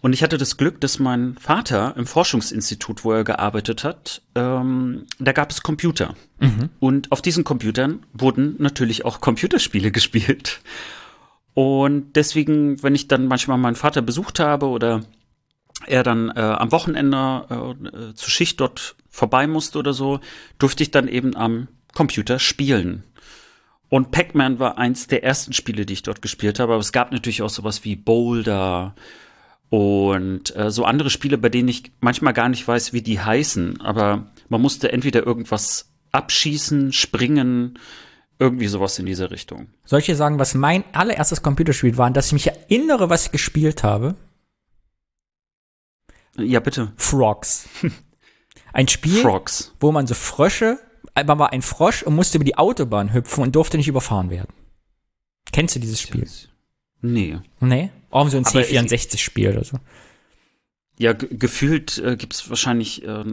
Und 0.00 0.12
ich 0.12 0.22
hatte 0.22 0.38
das 0.38 0.56
Glück, 0.56 0.80
dass 0.80 1.00
mein 1.00 1.36
Vater 1.38 1.94
im 1.96 2.06
Forschungsinstitut, 2.06 3.04
wo 3.04 3.12
er 3.12 3.24
gearbeitet 3.24 3.82
hat, 3.82 4.22
ähm, 4.36 5.06
da 5.18 5.32
gab 5.32 5.50
es 5.50 5.62
Computer. 5.62 6.14
Und 6.78 7.10
auf 7.10 7.20
diesen 7.20 7.42
Computern 7.42 8.06
wurden 8.12 8.54
natürlich 8.58 9.04
auch 9.04 9.20
Computerspiele 9.20 9.90
gespielt. 9.92 10.60
Und 11.54 12.12
deswegen, 12.14 12.80
wenn 12.84 12.94
ich 12.94 13.08
dann 13.08 13.26
manchmal 13.26 13.58
meinen 13.58 13.74
Vater 13.74 14.00
besucht 14.00 14.38
habe 14.38 14.66
oder 14.66 15.02
er 15.86 16.04
dann 16.04 16.30
äh, 16.30 16.40
am 16.40 16.70
Wochenende 16.70 17.46
äh, 17.50 18.10
äh, 18.10 18.14
zur 18.14 18.30
Schicht 18.30 18.60
dort 18.60 18.94
vorbei 19.10 19.48
musste 19.48 19.78
oder 19.78 19.92
so, 19.92 20.20
durfte 20.58 20.84
ich 20.84 20.92
dann 20.92 21.08
eben 21.08 21.34
am 21.34 21.68
Computer 21.94 22.38
spielen. 22.38 23.02
Und 23.88 24.10
Pac-Man 24.10 24.58
war 24.58 24.78
eins 24.78 25.06
der 25.06 25.24
ersten 25.24 25.52
Spiele, 25.52 25.86
die 25.86 25.94
ich 25.94 26.02
dort 26.02 26.20
gespielt 26.20 26.58
habe. 26.58 26.74
Aber 26.74 26.80
es 26.80 26.92
gab 26.92 27.12
natürlich 27.12 27.42
auch 27.42 27.50
sowas 27.50 27.84
wie 27.84 27.96
Boulder 27.96 28.94
und 29.70 30.54
äh, 30.56 30.70
so 30.70 30.84
andere 30.84 31.10
Spiele, 31.10 31.38
bei 31.38 31.48
denen 31.48 31.68
ich 31.68 31.92
manchmal 32.00 32.32
gar 32.32 32.48
nicht 32.48 32.66
weiß, 32.66 32.92
wie 32.92 33.02
die 33.02 33.20
heißen. 33.20 33.80
Aber 33.80 34.26
man 34.48 34.60
musste 34.60 34.92
entweder 34.92 35.26
irgendwas 35.26 35.90
abschießen, 36.12 36.92
springen, 36.92 37.78
irgendwie 38.38 38.68
sowas 38.68 38.98
in 38.98 39.06
dieser 39.06 39.30
Richtung. 39.30 39.68
Soll 39.84 40.00
ich 40.00 40.06
dir 40.06 40.16
sagen, 40.16 40.38
was 40.38 40.54
mein 40.54 40.84
allererstes 40.92 41.42
Computerspiel 41.42 41.96
war, 41.96 42.06
an 42.06 42.14
das 42.14 42.28
ich 42.28 42.32
mich 42.34 42.46
erinnere, 42.46 43.10
was 43.10 43.26
ich 43.26 43.32
gespielt 43.32 43.82
habe? 43.82 44.14
Ja, 46.36 46.60
bitte. 46.60 46.92
Frogs. 46.96 47.68
Ein 48.72 48.86
Spiel, 48.86 49.22
Frogs. 49.22 49.72
wo 49.80 49.90
man 49.92 50.06
so 50.06 50.14
Frösche, 50.14 50.78
man 51.24 51.38
war 51.38 51.52
ein 51.52 51.62
Frosch 51.62 52.02
und 52.02 52.14
musste 52.14 52.38
über 52.38 52.44
die 52.44 52.56
Autobahn 52.58 53.12
hüpfen 53.12 53.42
und 53.42 53.54
durfte 53.56 53.76
nicht 53.76 53.88
überfahren 53.88 54.30
werden. 54.30 54.52
Kennst 55.52 55.74
du 55.76 55.80
dieses 55.80 56.00
Spiel? 56.00 56.28
Nee. 57.00 57.38
Nee? 57.60 57.90
Auch 58.10 58.28
so 58.28 58.36
ein 58.36 58.46
Aber 58.46 58.60
ich- 58.60 58.76
C64-Spiel 58.78 59.50
oder 59.50 59.64
so. 59.64 59.78
Ja, 61.00 61.12
ge 61.12 61.28
gefühlt 61.30 61.98
äh, 61.98 62.16
gibt 62.16 62.34
es 62.34 62.50
wahrscheinlich 62.50 63.04
äh, 63.06 63.24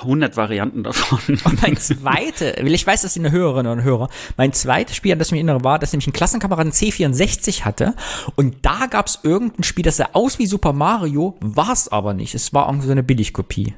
100 0.00 0.36
Varianten 0.36 0.82
davon. 0.82 1.20
Und 1.44 1.62
mein 1.62 1.76
zweite, 1.78 2.56
weil 2.58 2.74
ich 2.74 2.84
weiß, 2.84 3.02
dass 3.02 3.14
die 3.14 3.20
eine 3.20 3.30
Hörerinnen 3.30 3.70
und 3.70 3.84
Hörer, 3.84 4.08
mein 4.36 4.52
zweites 4.52 4.96
Spiel, 4.96 5.12
an 5.12 5.20
das 5.20 5.28
ich 5.28 5.32
mich 5.32 5.38
erinnere, 5.38 5.62
war, 5.62 5.78
dass 5.78 5.92
nämlich 5.92 6.08
ein 6.08 6.12
Klassenkameraden 6.12 6.72
C64 6.72 7.62
hatte 7.62 7.94
und 8.34 8.56
da 8.62 8.86
gab 8.86 9.06
es 9.06 9.20
irgendein 9.22 9.62
Spiel, 9.62 9.84
das 9.84 9.98
sah 9.98 10.08
aus 10.14 10.40
wie 10.40 10.46
Super 10.46 10.72
Mario, 10.72 11.36
war 11.40 11.72
es 11.72 11.86
aber 11.86 12.12
nicht. 12.12 12.34
Es 12.34 12.52
war 12.54 12.66
irgendwie 12.66 12.86
so 12.86 12.92
eine 12.92 13.04
Billigkopie. 13.04 13.74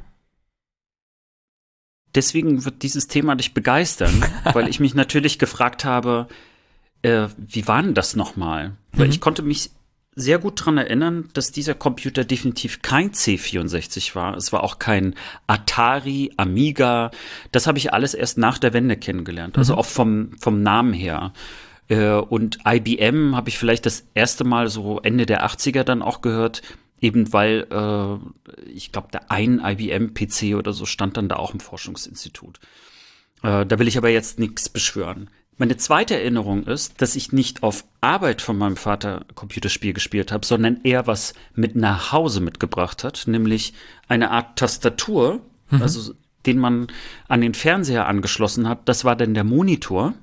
Deswegen 2.15 2.65
wird 2.65 2.83
dieses 2.83 3.09
Thema 3.09 3.35
dich 3.35 3.55
begeistern, 3.55 4.25
weil 4.53 4.69
ich 4.69 4.81
mich 4.81 4.95
natürlich 4.95 5.39
gefragt 5.39 5.85
habe, 5.85 6.29
äh, 7.03 7.29
wie 7.37 7.67
war 7.69 7.83
denn 7.83 7.95
das 7.95 8.17
nochmal? 8.17 8.73
Weil 8.93 9.07
Mhm. 9.07 9.13
ich 9.13 9.21
konnte 9.21 9.43
mich 9.43 9.71
sehr 10.17 10.39
gut 10.39 10.65
dran 10.65 10.79
erinnern, 10.79 11.29
dass 11.33 11.51
dieser 11.51 11.75
Computer 11.75 12.25
definitiv 12.25 12.83
kein 12.83 13.11
C64 13.11 14.15
war. 14.15 14.37
Es 14.37 14.53
war 14.53 14.63
auch 14.63 14.79
kein 14.79 15.15
Atari, 15.49 16.31
Amiga. 16.37 17.11
Das 17.51 17.67
habe 17.67 17.79
ich 17.79 17.93
alles 17.93 18.15
erst 18.15 18.39
nach 18.39 18.59
der 18.59 18.73
Wende 18.73 18.97
kennengelernt. 18.97 19.59
Also 19.59 19.75
auch 19.75 19.87
vom, 19.87 20.31
vom 20.39 20.63
Namen 20.63 20.93
her. 20.93 21.33
Äh, 21.89 22.13
und 22.13 22.59
IBM 22.65 23.35
habe 23.35 23.49
ich 23.49 23.59
vielleicht 23.59 23.87
das 23.87 24.05
erste 24.15 24.45
Mal 24.45 24.69
so 24.69 25.01
Ende 25.01 25.27
der 25.27 25.45
80er 25.45 25.83
dann 25.83 26.01
auch 26.01 26.21
gehört, 26.21 26.63
eben 27.05 27.33
weil 27.35 27.67
äh, 27.71 28.69
ich 28.71 28.91
glaube, 28.91 29.09
der 29.13 29.31
ein 29.31 29.61
IBM-PC 29.63 30.57
oder 30.57 30.73
so 30.73 30.87
stand 30.87 31.19
dann 31.19 31.29
da 31.29 31.37
auch 31.37 31.53
im 31.53 31.61
Forschungsinstitut. 31.61 32.59
Äh, 33.43 33.67
da 33.67 33.79
will 33.79 33.89
ich 33.89 33.99
aber 33.99 34.09
jetzt 34.09 34.39
nichts 34.39 34.71
beschwören. 34.71 35.29
Meine 35.57 35.77
zweite 35.77 36.17
Erinnerung 36.17 36.65
ist, 36.65 37.01
dass 37.01 37.15
ich 37.15 37.31
nicht 37.31 37.63
auf 37.63 37.85
Arbeit 38.01 38.43
von 38.43 38.59
meinem 38.59 38.77
Vater 38.77 39.25
Computerspiel 39.35 39.93
gespielt 39.93 40.33
habe, 40.33 40.45
sondern 40.45 40.81
eher 40.83 41.07
was 41.07 41.35
mit 41.55 41.77
nach 41.77 42.11
Hause 42.11 42.41
mitgebracht 42.41 43.05
hat, 43.05 43.25
nämlich 43.27 43.75
eine 44.09 44.31
Art 44.31 44.59
Tastatur, 44.59 45.41
mhm. 45.71 45.83
also 45.83 46.15
den 46.47 46.59
man 46.59 46.89
an 47.29 47.43
den 47.43 47.55
Fernseher 47.55 48.09
angeschlossen 48.09 48.69
hat. 48.69 48.89
Das 48.89 49.05
war 49.05 49.15
dann 49.15 49.35
der 49.35 49.45
Monitor. 49.45 50.15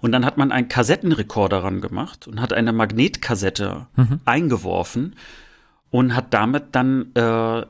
Und 0.00 0.12
dann 0.12 0.24
hat 0.24 0.38
man 0.38 0.50
einen 0.50 0.68
Kassettenrekorder 0.68 1.62
ran 1.62 1.82
gemacht 1.82 2.26
und 2.26 2.40
hat 2.40 2.54
eine 2.54 2.72
Magnetkassette 2.72 3.86
mhm. 3.96 4.20
eingeworfen 4.24 5.14
und 5.90 6.14
hat 6.14 6.32
damit 6.34 6.66
dann 6.72 7.14
äh, 7.14 7.66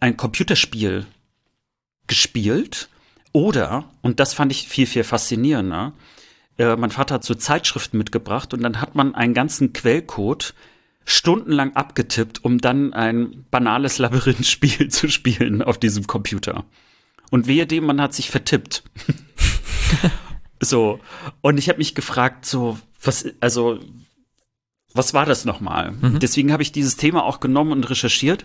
ein 0.00 0.16
Computerspiel 0.16 1.06
gespielt. 2.06 2.88
Oder, 3.32 3.84
und 4.02 4.18
das 4.18 4.34
fand 4.34 4.50
ich 4.50 4.66
viel, 4.66 4.86
viel 4.86 5.04
faszinierender, 5.04 5.92
äh, 6.60 6.76
mein 6.76 6.90
Vater 6.90 7.14
hat 7.14 7.24
so 7.24 7.34
Zeitschriften 7.34 7.96
mitgebracht 7.96 8.52
und 8.52 8.62
dann 8.62 8.82
hat 8.82 8.94
man 8.94 9.14
einen 9.14 9.32
ganzen 9.32 9.72
Quellcode 9.72 10.54
stundenlang 11.06 11.74
abgetippt, 11.74 12.44
um 12.44 12.58
dann 12.58 12.92
ein 12.92 13.46
banales 13.50 13.98
Labyrinthspiel 13.98 14.88
zu 14.90 15.08
spielen 15.08 15.62
auf 15.62 15.78
diesem 15.78 16.06
Computer. 16.06 16.64
Und 17.30 17.46
wehe 17.46 17.66
dem, 17.66 17.86
man 17.86 18.00
hat 18.00 18.12
sich 18.12 18.28
vertippt. 18.30 18.82
so. 20.60 21.00
Und 21.40 21.58
ich 21.58 21.68
habe 21.68 21.78
mich 21.78 21.94
gefragt, 21.94 22.44
so, 22.44 22.78
was, 23.02 23.26
also, 23.40 23.80
was 24.94 25.14
war 25.14 25.26
das 25.26 25.44
nochmal? 25.44 25.92
Mhm. 25.92 26.18
Deswegen 26.18 26.52
habe 26.52 26.62
ich 26.62 26.72
dieses 26.72 26.96
Thema 26.96 27.24
auch 27.24 27.40
genommen 27.40 27.72
und 27.72 27.90
recherchiert. 27.90 28.44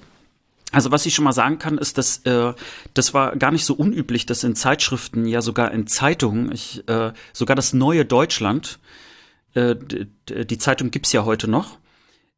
Also 0.71 0.91
was 0.91 1.05
ich 1.05 1.15
schon 1.15 1.25
mal 1.25 1.31
sagen 1.31 1.59
kann, 1.59 1.77
ist, 1.77 1.97
dass 1.97 2.17
äh, 2.25 2.53
das 2.93 3.13
war 3.13 3.35
gar 3.37 3.51
nicht 3.51 3.65
so 3.65 3.73
unüblich, 3.75 4.25
dass 4.25 4.43
in 4.43 4.55
Zeitschriften, 4.55 5.25
ja 5.25 5.41
sogar 5.41 5.71
in 5.71 5.87
Zeitungen, 5.87 6.51
ich, 6.51 6.87
äh, 6.87 7.13
sogar 7.33 7.55
das 7.55 7.73
Neue 7.73 8.03
Deutschland, 8.03 8.79
äh, 9.53 9.75
die 10.27 10.57
Zeitung 10.57 10.91
gibt's 10.91 11.13
ja 11.13 11.23
heute 11.23 11.47
noch, 11.47 11.77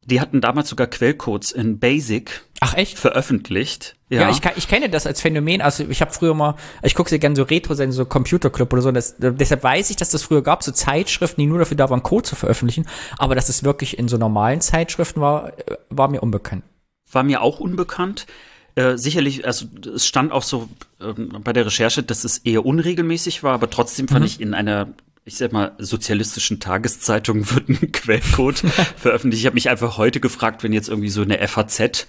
die 0.08 0.20
hatten 0.20 0.40
damals 0.40 0.68
sogar 0.68 0.86
Quellcodes 0.86 1.52
in 1.52 1.78
Basic 1.78 2.42
Ach 2.60 2.74
echt? 2.74 2.98
veröffentlicht. 2.98 3.96
Ja, 4.08 4.22
ja 4.22 4.30
ich, 4.30 4.40
ich 4.56 4.66
kenne 4.66 4.88
das 4.88 5.06
als 5.06 5.20
Phänomen. 5.20 5.60
Also 5.60 5.84
ich 5.88 6.00
habe 6.00 6.12
früher 6.12 6.34
mal, 6.34 6.54
ich 6.82 6.94
gucke 6.94 7.10
sehr 7.10 7.18
gerne 7.18 7.36
so 7.36 7.42
retro 7.42 7.74
so 7.74 8.04
Computer 8.06 8.48
Club 8.48 8.72
oder 8.72 8.82
so. 8.82 8.90
Das, 8.90 9.16
deshalb 9.18 9.62
weiß 9.62 9.90
ich, 9.90 9.96
dass 9.96 10.10
das 10.10 10.22
früher 10.22 10.42
gab, 10.42 10.62
so 10.62 10.72
Zeitschriften, 10.72 11.42
die 11.42 11.46
nur 11.46 11.58
dafür 11.58 11.76
da 11.76 11.90
waren, 11.90 12.02
Code 12.02 12.22
zu 12.22 12.36
veröffentlichen. 12.36 12.86
Aber 13.18 13.34
dass 13.34 13.48
es 13.48 13.64
wirklich 13.64 13.98
in 13.98 14.08
so 14.08 14.16
normalen 14.16 14.60
Zeitschriften 14.62 15.20
war, 15.20 15.52
war 15.90 16.08
mir 16.08 16.22
unbekannt. 16.22 16.64
War 17.12 17.22
mir 17.22 17.42
auch 17.42 17.60
unbekannt. 17.60 18.26
Äh, 18.74 18.96
sicherlich, 18.96 19.44
also 19.44 19.66
es 19.94 20.06
stand 20.06 20.32
auch 20.32 20.42
so 20.42 20.68
äh, 21.00 21.12
bei 21.12 21.52
der 21.52 21.66
Recherche, 21.66 22.02
dass 22.02 22.24
es 22.24 22.38
eher 22.38 22.64
unregelmäßig 22.64 23.42
war, 23.42 23.54
aber 23.54 23.68
trotzdem 23.68 24.08
fand 24.08 24.20
mhm. 24.20 24.26
ich 24.26 24.40
in 24.40 24.54
einer 24.54 24.88
ich 25.28 25.36
sag 25.36 25.52
mal, 25.52 25.74
sozialistischen 25.76 26.58
Tageszeitungen 26.58 27.50
wird 27.50 27.68
ein 27.68 27.92
Quellcode 27.92 28.60
veröffentlicht. 28.96 29.42
Ich 29.42 29.46
habe 29.46 29.54
mich 29.54 29.68
einfach 29.68 29.98
heute 29.98 30.20
gefragt, 30.20 30.62
wenn 30.62 30.72
jetzt 30.72 30.88
irgendwie 30.88 31.10
so 31.10 31.20
eine 31.20 31.46
FAZ, 31.46 32.06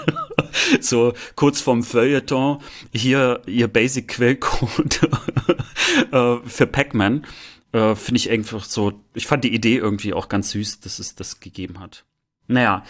so 0.80 1.14
kurz 1.34 1.62
vorm 1.62 1.82
Feuilleton, 1.82 2.58
hier 2.92 3.40
ihr 3.46 3.68
Basic-Quellcode 3.68 5.00
äh, 6.12 6.36
für 6.44 6.66
Pac-Man, 6.66 7.26
äh, 7.72 7.94
finde 7.94 8.18
ich 8.18 8.30
einfach 8.30 8.64
so, 8.64 9.00
ich 9.14 9.26
fand 9.26 9.44
die 9.44 9.54
Idee 9.54 9.78
irgendwie 9.78 10.12
auch 10.12 10.28
ganz 10.28 10.50
süß, 10.50 10.80
dass 10.80 10.98
es 10.98 11.14
das 11.14 11.40
gegeben 11.40 11.80
hat. 11.80 12.04
Naja, 12.48 12.84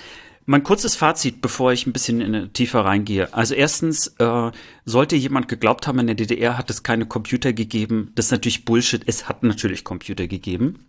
mein 0.44 0.62
kurzes 0.62 0.97
Fazit, 0.97 1.40
bevor 1.40 1.73
ich 1.73 1.86
ein 1.86 1.93
bisschen 1.93 2.20
in, 2.20 2.52
tiefer 2.52 2.85
reingehe. 2.85 3.32
Also 3.32 3.55
erstens, 3.55 4.09
äh, 4.19 4.51
sollte 4.85 5.16
jemand 5.16 5.48
geglaubt 5.48 5.86
haben, 5.86 5.98
in 6.01 6.06
der 6.09 6.16
DDR 6.16 6.59
hat 6.59 6.70
es 6.70 6.82
keine 6.82 7.06
Computer 7.06 7.52
gegeben, 7.52 8.12
das 8.14 8.27
ist 8.27 8.32
natürlich 8.32 8.64
Bullshit. 8.64 9.02
Es 9.06 9.28
hat 9.28 9.43
natürlich 9.43 9.85
Computer 9.85 10.27
gegeben. 10.27 10.86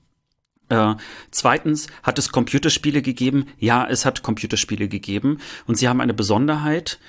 Äh, 0.70 0.96
zweitens, 1.32 1.88
hat 2.02 2.18
es 2.18 2.32
Computerspiele 2.32 3.02
gegeben? 3.02 3.48
Ja, 3.60 3.86
es 3.88 4.06
hat 4.06 4.24
Computerspiele 4.24 4.88
gegeben. 4.88 5.40
Und 5.68 5.76
sie 5.76 5.88
haben 5.88 6.02
eine 6.02 6.14
Besonderheit, 6.14 7.00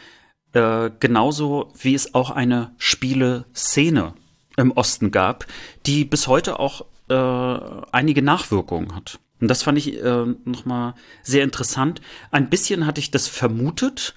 äh, 0.52 0.90
genauso 1.00 1.72
wie 1.80 1.94
es 1.94 2.14
auch 2.14 2.30
eine 2.30 2.74
Spieleszene 2.78 4.14
im 4.56 4.72
Osten 4.72 5.10
gab, 5.10 5.46
die 5.86 6.04
bis 6.04 6.28
heute 6.28 6.58
auch 6.58 6.86
äh, 7.08 7.86
einige 7.92 8.22
Nachwirkungen 8.22 8.94
hat. 8.94 9.18
Und 9.40 9.48
das 9.48 9.62
fand 9.62 9.78
ich 9.78 10.02
äh, 10.02 10.26
nochmal 10.44 10.94
sehr 11.22 11.44
interessant. 11.44 12.00
Ein 12.30 12.50
bisschen 12.50 12.86
hatte 12.86 13.00
ich 13.00 13.10
das 13.10 13.26
vermutet, 13.26 14.14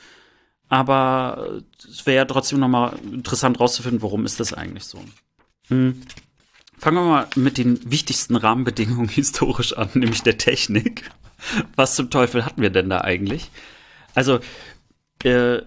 aber 0.69 1.61
es 1.77 2.05
wäre 2.05 2.17
ja 2.17 2.25
trotzdem 2.25 2.59
nochmal 2.59 2.97
interessant 3.11 3.59
rauszufinden, 3.59 4.01
warum 4.01 4.25
ist 4.25 4.39
das 4.39 4.53
eigentlich 4.53 4.83
so. 4.83 4.99
Hm. 5.69 6.01
Fangen 6.77 6.97
wir 6.97 7.05
mal 7.05 7.27
mit 7.35 7.57
den 7.57 7.79
wichtigsten 7.89 8.35
Rahmenbedingungen 8.35 9.09
historisch 9.09 9.75
an, 9.75 9.89
nämlich 9.93 10.23
der 10.23 10.37
Technik. 10.37 11.09
Was 11.75 11.95
zum 11.95 12.09
Teufel 12.09 12.45
hatten 12.45 12.61
wir 12.61 12.69
denn 12.69 12.89
da 12.89 13.01
eigentlich? 13.01 13.49
Also, 14.13 14.39
äh, 15.23 15.61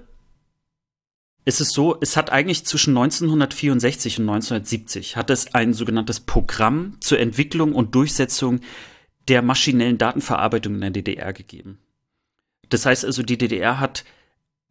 es 1.44 1.60
ist 1.60 1.72
so, 1.72 1.97
es 2.01 2.16
hat 2.16 2.31
eigentlich 2.31 2.66
zwischen 2.66 2.90
1964 2.90 4.18
und 4.18 4.28
1970 4.28 5.16
hat 5.16 5.31
es 5.31 5.55
ein 5.55 5.72
sogenanntes 5.72 6.20
Programm 6.20 6.97
zur 7.01 7.18
Entwicklung 7.18 7.74
und 7.74 7.94
Durchsetzung 7.94 8.60
der 9.29 9.43
maschinellen 9.43 9.99
Datenverarbeitung 9.99 10.75
in 10.75 10.81
der 10.81 10.91
DDR 10.91 11.33
gegeben. 11.33 11.79
Das 12.69 12.87
heißt 12.87 13.05
also, 13.05 13.23
die 13.23 13.39
DDR 13.39 13.81
hat 13.81 14.05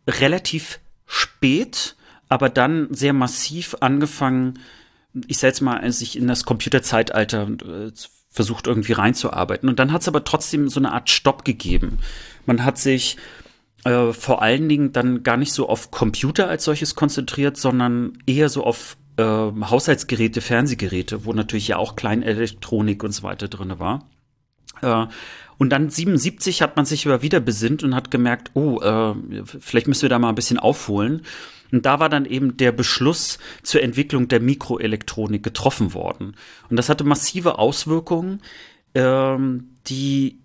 relativ 0.07 0.79
spät, 1.05 1.95
aber 2.29 2.49
dann 2.49 2.87
sehr 2.93 3.13
massiv 3.13 3.75
angefangen, 3.79 4.59
ich 5.27 5.37
sag 5.37 5.49
jetzt 5.49 5.61
mal, 5.61 5.91
sich 5.91 6.17
in 6.17 6.27
das 6.27 6.45
Computerzeitalter 6.45 7.49
äh, 7.49 7.91
versucht 8.29 8.67
irgendwie 8.67 8.93
reinzuarbeiten. 8.93 9.67
Und 9.67 9.79
dann 9.79 9.91
hat 9.91 10.01
es 10.01 10.07
aber 10.07 10.23
trotzdem 10.23 10.69
so 10.69 10.79
eine 10.79 10.93
Art 10.93 11.09
Stopp 11.09 11.43
gegeben. 11.45 11.99
Man 12.45 12.63
hat 12.63 12.77
sich 12.77 13.17
äh, 13.85 14.13
vor 14.13 14.41
allen 14.41 14.69
Dingen 14.69 14.91
dann 14.91 15.23
gar 15.23 15.37
nicht 15.37 15.51
so 15.51 15.67
auf 15.67 15.91
Computer 15.91 16.47
als 16.47 16.63
solches 16.63 16.95
konzentriert, 16.95 17.57
sondern 17.57 18.17
eher 18.25 18.49
so 18.49 18.63
auf 18.63 18.97
äh, 19.17 19.23
Haushaltsgeräte, 19.23 20.41
Fernsehgeräte, 20.41 21.25
wo 21.25 21.33
natürlich 21.33 21.67
ja 21.69 21.77
auch 21.77 21.95
Kleinelektronik 21.95 23.03
und 23.03 23.11
so 23.11 23.23
weiter 23.23 23.47
drin 23.47 23.79
war. 23.79 24.07
Äh, 24.81 25.07
und 25.59 25.71
dann 25.71 25.89
77 25.89 26.61
hat 26.61 26.77
man 26.77 26.85
sich 26.85 27.05
aber 27.05 27.21
wieder 27.21 27.41
besinnt 27.41 27.83
und 27.83 27.93
hat 27.93 28.09
gemerkt, 28.11 28.51
oh, 28.53 28.79
äh, 28.79 29.13
vielleicht 29.43 29.87
müssen 29.89 30.03
wir 30.03 30.09
da 30.09 30.17
mal 30.17 30.29
ein 30.29 30.35
bisschen 30.35 30.57
aufholen. 30.57 31.23
Und 31.71 31.85
da 31.85 31.99
war 31.99 32.07
dann 32.07 32.25
eben 32.25 32.55
der 32.55 32.71
Beschluss 32.71 33.39
zur 33.61 33.83
Entwicklung 33.83 34.29
der 34.29 34.39
Mikroelektronik 34.39 35.43
getroffen 35.43 35.93
worden. 35.93 36.35
Und 36.69 36.77
das 36.77 36.87
hatte 36.87 37.03
massive 37.03 37.59
Auswirkungen, 37.59 38.41
ähm, 38.95 39.75
die, 39.87 40.39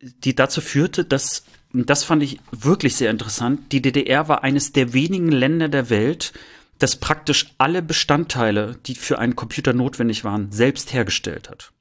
die 0.00 0.36
dazu 0.36 0.60
führte, 0.60 1.04
dass, 1.04 1.44
und 1.72 1.90
das 1.90 2.04
fand 2.04 2.22
ich 2.22 2.38
wirklich 2.52 2.94
sehr 2.94 3.10
interessant, 3.10 3.72
die 3.72 3.82
DDR 3.82 4.28
war 4.28 4.44
eines 4.44 4.72
der 4.72 4.92
wenigen 4.92 5.32
Länder 5.32 5.68
der 5.68 5.90
Welt, 5.90 6.32
das 6.78 6.94
praktisch 6.94 7.54
alle 7.58 7.82
Bestandteile, 7.82 8.78
die 8.86 8.94
für 8.94 9.18
einen 9.18 9.34
Computer 9.34 9.72
notwendig 9.72 10.22
waren, 10.24 10.52
selbst 10.52 10.92
hergestellt 10.92 11.50
hat 11.50 11.72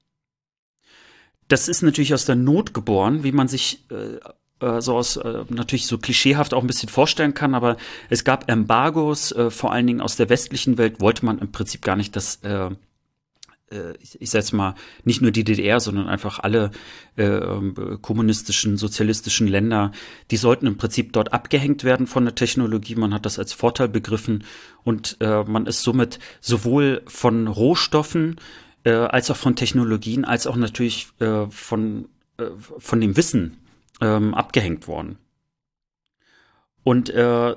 das 1.50 1.68
ist 1.68 1.82
natürlich 1.82 2.14
aus 2.14 2.26
der 2.26 2.36
Not 2.36 2.74
geboren, 2.74 3.24
wie 3.24 3.32
man 3.32 3.48
sich 3.48 3.84
äh, 3.92 4.20
äh, 4.66 4.82
so 4.82 4.96
aus 4.96 5.18
äh, 5.18 5.44
natürlich 5.50 5.88
so 5.88 5.98
klischeehaft 5.98 6.54
auch 6.54 6.62
ein 6.62 6.68
bisschen 6.68 6.90
vorstellen 6.90 7.34
kann, 7.34 7.56
aber 7.56 7.78
es 8.10 8.24
gab 8.24 8.50
Embargos, 8.50 9.32
äh, 9.32 9.50
vor 9.50 9.72
allen 9.72 9.88
Dingen 9.88 10.02
aus 10.02 10.16
der 10.16 10.30
westlichen 10.30 10.78
Welt 10.78 11.02
wollte 11.02 11.26
man 11.26 11.40
im 11.40 11.52
Prinzip 11.52 11.82
gar 11.82 11.96
nicht, 11.96 12.16
dass 12.16 12.40
äh, 12.44 12.70
äh 13.72 13.94
ich, 14.00 14.22
ich 14.22 14.30
sag 14.30 14.40
jetzt 14.40 14.52
mal, 14.52 14.76
nicht 15.04 15.22
nur 15.22 15.32
die 15.32 15.44
DDR, 15.44 15.80
sondern 15.80 16.08
einfach 16.08 16.40
alle 16.40 16.70
äh, 17.16 17.40
kommunistischen, 18.02 18.78
sozialistischen 18.78 19.48
Länder, 19.48 19.92
die 20.30 20.38
sollten 20.38 20.68
im 20.68 20.78
Prinzip 20.78 21.14
dort 21.14 21.34
abgehängt 21.34 21.84
werden 21.84 22.06
von 22.06 22.26
der 22.26 22.36
Technologie. 22.36 22.96
Man 22.96 23.14
hat 23.14 23.26
das 23.26 23.40
als 23.40 23.54
Vorteil 23.54 23.90
begriffen 23.90 24.44
und 24.84 25.18
äh, 25.20 25.44
man 25.46 25.66
ist 25.66 25.82
somit 25.82 26.20
sowohl 26.42 27.02
von 27.08 27.48
Rohstoffen 27.48 28.36
äh, 28.90 29.08
als 29.08 29.30
auch 29.30 29.36
von 29.36 29.56
Technologien, 29.56 30.26
als 30.26 30.48
auch 30.48 30.56
natürlich 30.56 31.10
äh, 31.20 31.46
von, 31.50 32.10
äh, 32.38 32.46
von 32.80 33.00
dem 33.00 33.16
Wissen 33.16 33.58
ähm, 34.02 34.34
abgehängt 34.34 34.88
worden. 34.88 35.18
Und 36.84 37.10
äh, 37.12 37.56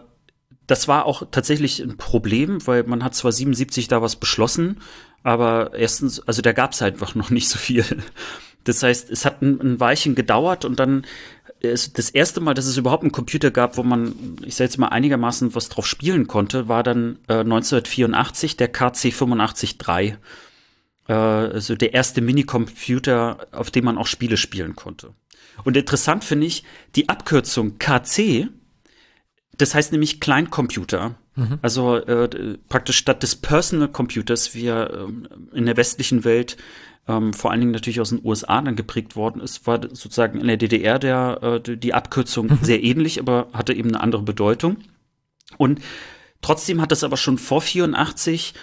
das 0.67 0.89
war 0.89 1.07
auch 1.07 1.25
tatsächlich 1.31 1.81
ein 1.81 1.97
Problem, 1.97 2.67
weil 2.67 2.85
man 2.85 3.03
hat 3.03 3.15
zwar 3.15 3.33
77 3.33 3.89
da 3.89 4.03
was 4.03 4.17
beschlossen, 4.17 4.81
aber 5.23 5.73
erstens, 5.75 6.21
also 6.21 6.43
da 6.43 6.53
gab 6.53 6.73
es 6.73 6.81
halt 6.81 6.95
einfach 6.95 7.15
noch 7.15 7.31
nicht 7.31 7.49
so 7.49 7.59
viel. 7.59 7.85
Das 8.65 8.83
heißt, 8.83 9.11
es 9.11 9.25
hat 9.25 9.43
ein, 9.43 9.61
ein 9.61 9.81
Weilchen 9.81 10.15
gedauert 10.15 10.65
und 10.65 10.79
dann 10.79 11.05
ist 11.61 11.99
das 11.99 12.11
erste 12.11 12.41
Mal, 12.41 12.55
dass 12.55 12.67
es 12.67 12.77
überhaupt 12.77 13.03
einen 13.03 13.13
Computer 13.13 13.51
gab, 13.51 13.77
wo 13.77 13.83
man, 13.83 14.37
ich 14.45 14.57
sag 14.57 14.67
jetzt 14.67 14.79
mal, 14.79 14.89
einigermaßen 14.89 15.55
was 15.55 15.69
drauf 15.69 15.87
spielen 15.87 16.27
konnte, 16.27 16.69
war 16.69 16.83
dann 16.83 17.19
äh, 17.29 17.41
1984 17.41 18.57
der 18.57 18.69
KC 18.69 19.13
85 19.13 19.79
3. 19.79 20.19
äh, 21.09 21.13
also 21.13 21.75
der 21.75 21.95
erste 21.95 22.21
Minicomputer, 22.21 23.49
auf 23.53 23.71
dem 23.71 23.85
man 23.85 23.99
auch 23.99 24.07
Spiele 24.07 24.37
spielen 24.37 24.77
konnte. 24.77 25.15
Und 25.65 25.77
interessant 25.77 26.25
finde 26.25 26.47
ich, 26.47 26.65
die 26.97 27.09
Abkürzung 27.09 27.79
KC, 27.79 28.49
das 29.57 29.75
heißt 29.75 29.93
nämlich 29.93 30.21
Kleincomputer. 30.21 31.17
Mhm. 31.35 31.59
Also 31.63 31.97
äh, 31.97 32.59
praktisch 32.69 32.99
statt 32.99 33.23
des 33.23 33.37
Personal 33.37 33.89
Computers, 33.89 34.55
wie 34.55 34.67
er 34.67 34.91
äh, 34.91 35.57
in 35.57 35.67
der 35.67 35.77
westlichen 35.77 36.25
Welt 36.25 36.57
ähm, 37.09 37.33
vor 37.33 37.51
allen 37.51 37.61
Dingen 37.61 37.73
natürlich 37.73 38.01
aus 38.01 38.11
den 38.11 38.25
USA 38.25 38.61
dann 38.61 38.77
geprägt 38.77 39.17
worden 39.17 39.41
ist, 39.41 39.67
war 39.67 39.81
sozusagen 39.83 40.41
in 40.41 40.47
der 40.47 40.57
DDR 40.57 40.99
der, 40.99 41.61
äh, 41.67 41.77
die 41.77 41.95
Abkürzung 41.95 42.47
mhm. 42.47 42.59
sehr 42.63 42.83
ähnlich, 42.83 43.19
aber 43.19 43.49
hatte 43.53 43.73
eben 43.73 43.89
eine 43.89 44.01
andere 44.01 44.23
Bedeutung. 44.23 44.77
Und 45.59 45.81
trotzdem 46.43 46.81
hat 46.81 46.93
es 46.93 47.05
aber 47.05 47.17
schon 47.17 47.39
vor 47.39 47.61
84 47.61 48.55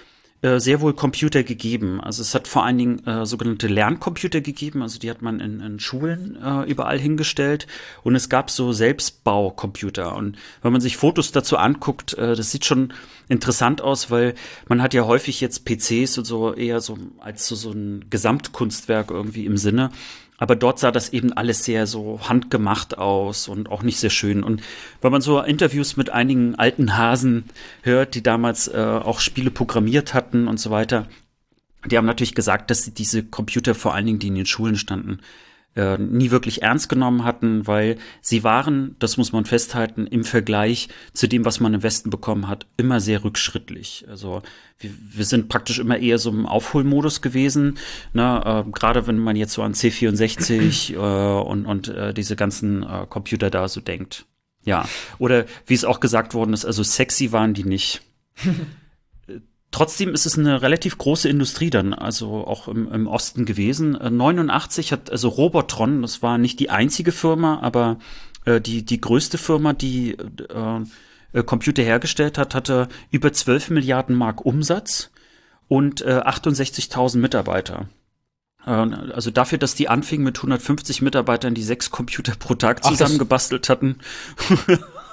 äh, 0.41 0.59
sehr 0.59 0.79
wohl 0.79 0.93
Computer 0.93 1.43
gegeben. 1.43 1.99
Also 1.99 2.21
es 2.21 2.33
hat 2.33 2.47
vor 2.47 2.63
allen 2.63 2.77
Dingen 2.77 3.05
äh, 3.05 3.25
sogenannte 3.25 3.67
Lerncomputer 3.67 4.39
gegeben, 4.39 4.81
also 4.81 4.97
die 4.97 5.09
hat 5.09 5.21
man 5.21 5.39
in, 5.39 5.59
in 5.59 5.79
Schulen 5.79 6.37
äh, 6.41 6.63
überall 6.69 6.97
hingestellt. 6.97 7.67
Und 8.03 8.15
es 8.15 8.29
gab 8.29 8.49
so 8.49 8.71
Selbstbaucomputer 8.71 10.15
und 10.15 10.37
wenn 10.61 10.71
man 10.71 10.81
sich 10.81 10.95
Fotos 10.97 11.31
dazu 11.31 11.57
anguckt, 11.57 12.13
äh, 12.13 12.35
das 12.35 12.51
sieht 12.51 12.63
schon 12.63 12.93
interessant 13.27 13.81
aus, 13.81 14.11
weil 14.11 14.33
man 14.67 14.81
hat 14.81 14.93
ja 14.93 15.05
häufig 15.05 15.41
jetzt 15.41 15.65
PCs 15.65 16.17
und 16.17 16.25
so 16.25 16.53
eher 16.53 16.79
so 16.79 16.97
als 17.19 17.47
so, 17.47 17.55
so 17.55 17.71
ein 17.71 18.05
Gesamtkunstwerk 18.09 19.11
irgendwie 19.11 19.45
im 19.45 19.57
Sinne 19.57 19.91
aber 20.39 20.55
dort 20.55 20.79
sah 20.79 20.91
das 20.91 21.09
eben 21.09 21.33
alles 21.33 21.65
sehr 21.65 21.85
so 21.85 22.19
handgemacht 22.27 22.97
aus 22.97 23.47
und 23.47 23.69
auch 23.69 23.83
nicht 23.83 23.99
sehr 23.99 24.09
schön. 24.09 24.43
Und 24.43 24.61
wenn 25.01 25.11
man 25.11 25.21
so 25.21 25.39
Interviews 25.41 25.97
mit 25.97 26.09
einigen 26.09 26.55
alten 26.55 26.97
Hasen 26.97 27.45
hört, 27.83 28.15
die 28.15 28.23
damals 28.23 28.67
äh, 28.67 28.77
auch 28.77 29.19
Spiele 29.19 29.51
programmiert 29.51 30.13
hatten 30.13 30.47
und 30.47 30.59
so 30.59 30.71
weiter, 30.71 31.07
die 31.85 31.97
haben 31.97 32.05
natürlich 32.05 32.35
gesagt, 32.35 32.71
dass 32.71 32.93
diese 32.93 33.23
Computer 33.23 33.75
vor 33.75 33.93
allen 33.93 34.05
Dingen, 34.05 34.19
die 34.19 34.27
in 34.27 34.35
den 34.35 34.45
Schulen 34.45 34.75
standen, 34.75 35.19
äh, 35.75 35.97
nie 35.97 36.31
wirklich 36.31 36.61
ernst 36.61 36.89
genommen 36.89 37.23
hatten, 37.23 37.67
weil 37.67 37.97
sie 38.21 38.43
waren, 38.43 38.95
das 38.99 39.17
muss 39.17 39.31
man 39.31 39.45
festhalten, 39.45 40.07
im 40.07 40.23
Vergleich 40.23 40.89
zu 41.13 41.27
dem, 41.27 41.45
was 41.45 41.59
man 41.59 41.73
im 41.73 41.83
Westen 41.83 42.09
bekommen 42.09 42.47
hat, 42.47 42.65
immer 42.77 42.99
sehr 42.99 43.23
rückschrittlich. 43.23 44.05
Also 44.09 44.41
wir, 44.79 44.91
wir 45.13 45.25
sind 45.25 45.49
praktisch 45.49 45.79
immer 45.79 45.97
eher 45.97 46.17
so 46.17 46.31
im 46.31 46.45
Aufholmodus 46.45 47.21
gewesen. 47.21 47.77
Ne? 48.13 48.65
Äh, 48.67 48.71
Gerade 48.71 49.07
wenn 49.07 49.19
man 49.19 49.35
jetzt 49.35 49.53
so 49.53 49.61
an 49.61 49.73
C64 49.73 50.93
äh, 50.93 51.41
und, 51.41 51.65
und 51.65 51.87
äh, 51.87 52.13
diese 52.13 52.35
ganzen 52.35 52.83
äh, 52.83 53.05
Computer 53.07 53.49
da 53.49 53.67
so 53.67 53.81
denkt. 53.81 54.25
Ja. 54.63 54.87
Oder 55.17 55.45
wie 55.65 55.73
es 55.73 55.85
auch 55.85 55.99
gesagt 55.99 56.33
worden 56.33 56.53
ist, 56.53 56.65
also 56.65 56.83
sexy 56.83 57.31
waren 57.31 57.53
die 57.53 57.63
nicht. 57.63 58.01
Trotzdem 59.79 60.13
ist 60.13 60.25
es 60.25 60.37
eine 60.37 60.61
relativ 60.61 60.97
große 60.97 61.29
Industrie 61.29 61.69
dann, 61.69 61.93
also 61.93 62.45
auch 62.45 62.67
im, 62.67 62.91
im 62.91 63.07
Osten 63.07 63.45
gewesen. 63.45 63.93
89 63.93 64.91
äh, 64.91 64.91
hat 64.91 65.09
also 65.09 65.29
Robotron, 65.29 66.01
das 66.01 66.21
war 66.21 66.37
nicht 66.37 66.59
die 66.59 66.69
einzige 66.69 67.13
Firma, 67.13 67.61
aber 67.61 67.97
äh, 68.43 68.59
die, 68.59 68.83
die 68.83 68.99
größte 68.99 69.37
Firma, 69.37 69.71
die 69.71 70.17
äh, 70.17 70.81
äh 71.31 71.43
Computer 71.43 71.81
hergestellt 71.81 72.37
hat, 72.37 72.55
hatte 72.55 72.89
über 73.09 73.31
12 73.31 73.69
Milliarden 73.69 74.17
Mark 74.17 74.45
Umsatz 74.45 75.11
und 75.69 76.01
äh, 76.01 76.23
68.000 76.25 77.19
Mitarbeiter. 77.19 77.87
Äh, 78.65 78.71
also 78.71 79.31
dafür, 79.31 79.59
dass 79.59 79.75
die 79.75 79.87
anfingen 79.87 80.25
mit 80.25 80.39
150 80.39 81.01
Mitarbeitern, 81.01 81.53
die 81.53 81.63
sechs 81.63 81.89
Computer 81.89 82.33
pro 82.37 82.55
Tag 82.55 82.83
zusammengebastelt 82.83 83.69
hatten. 83.69 83.99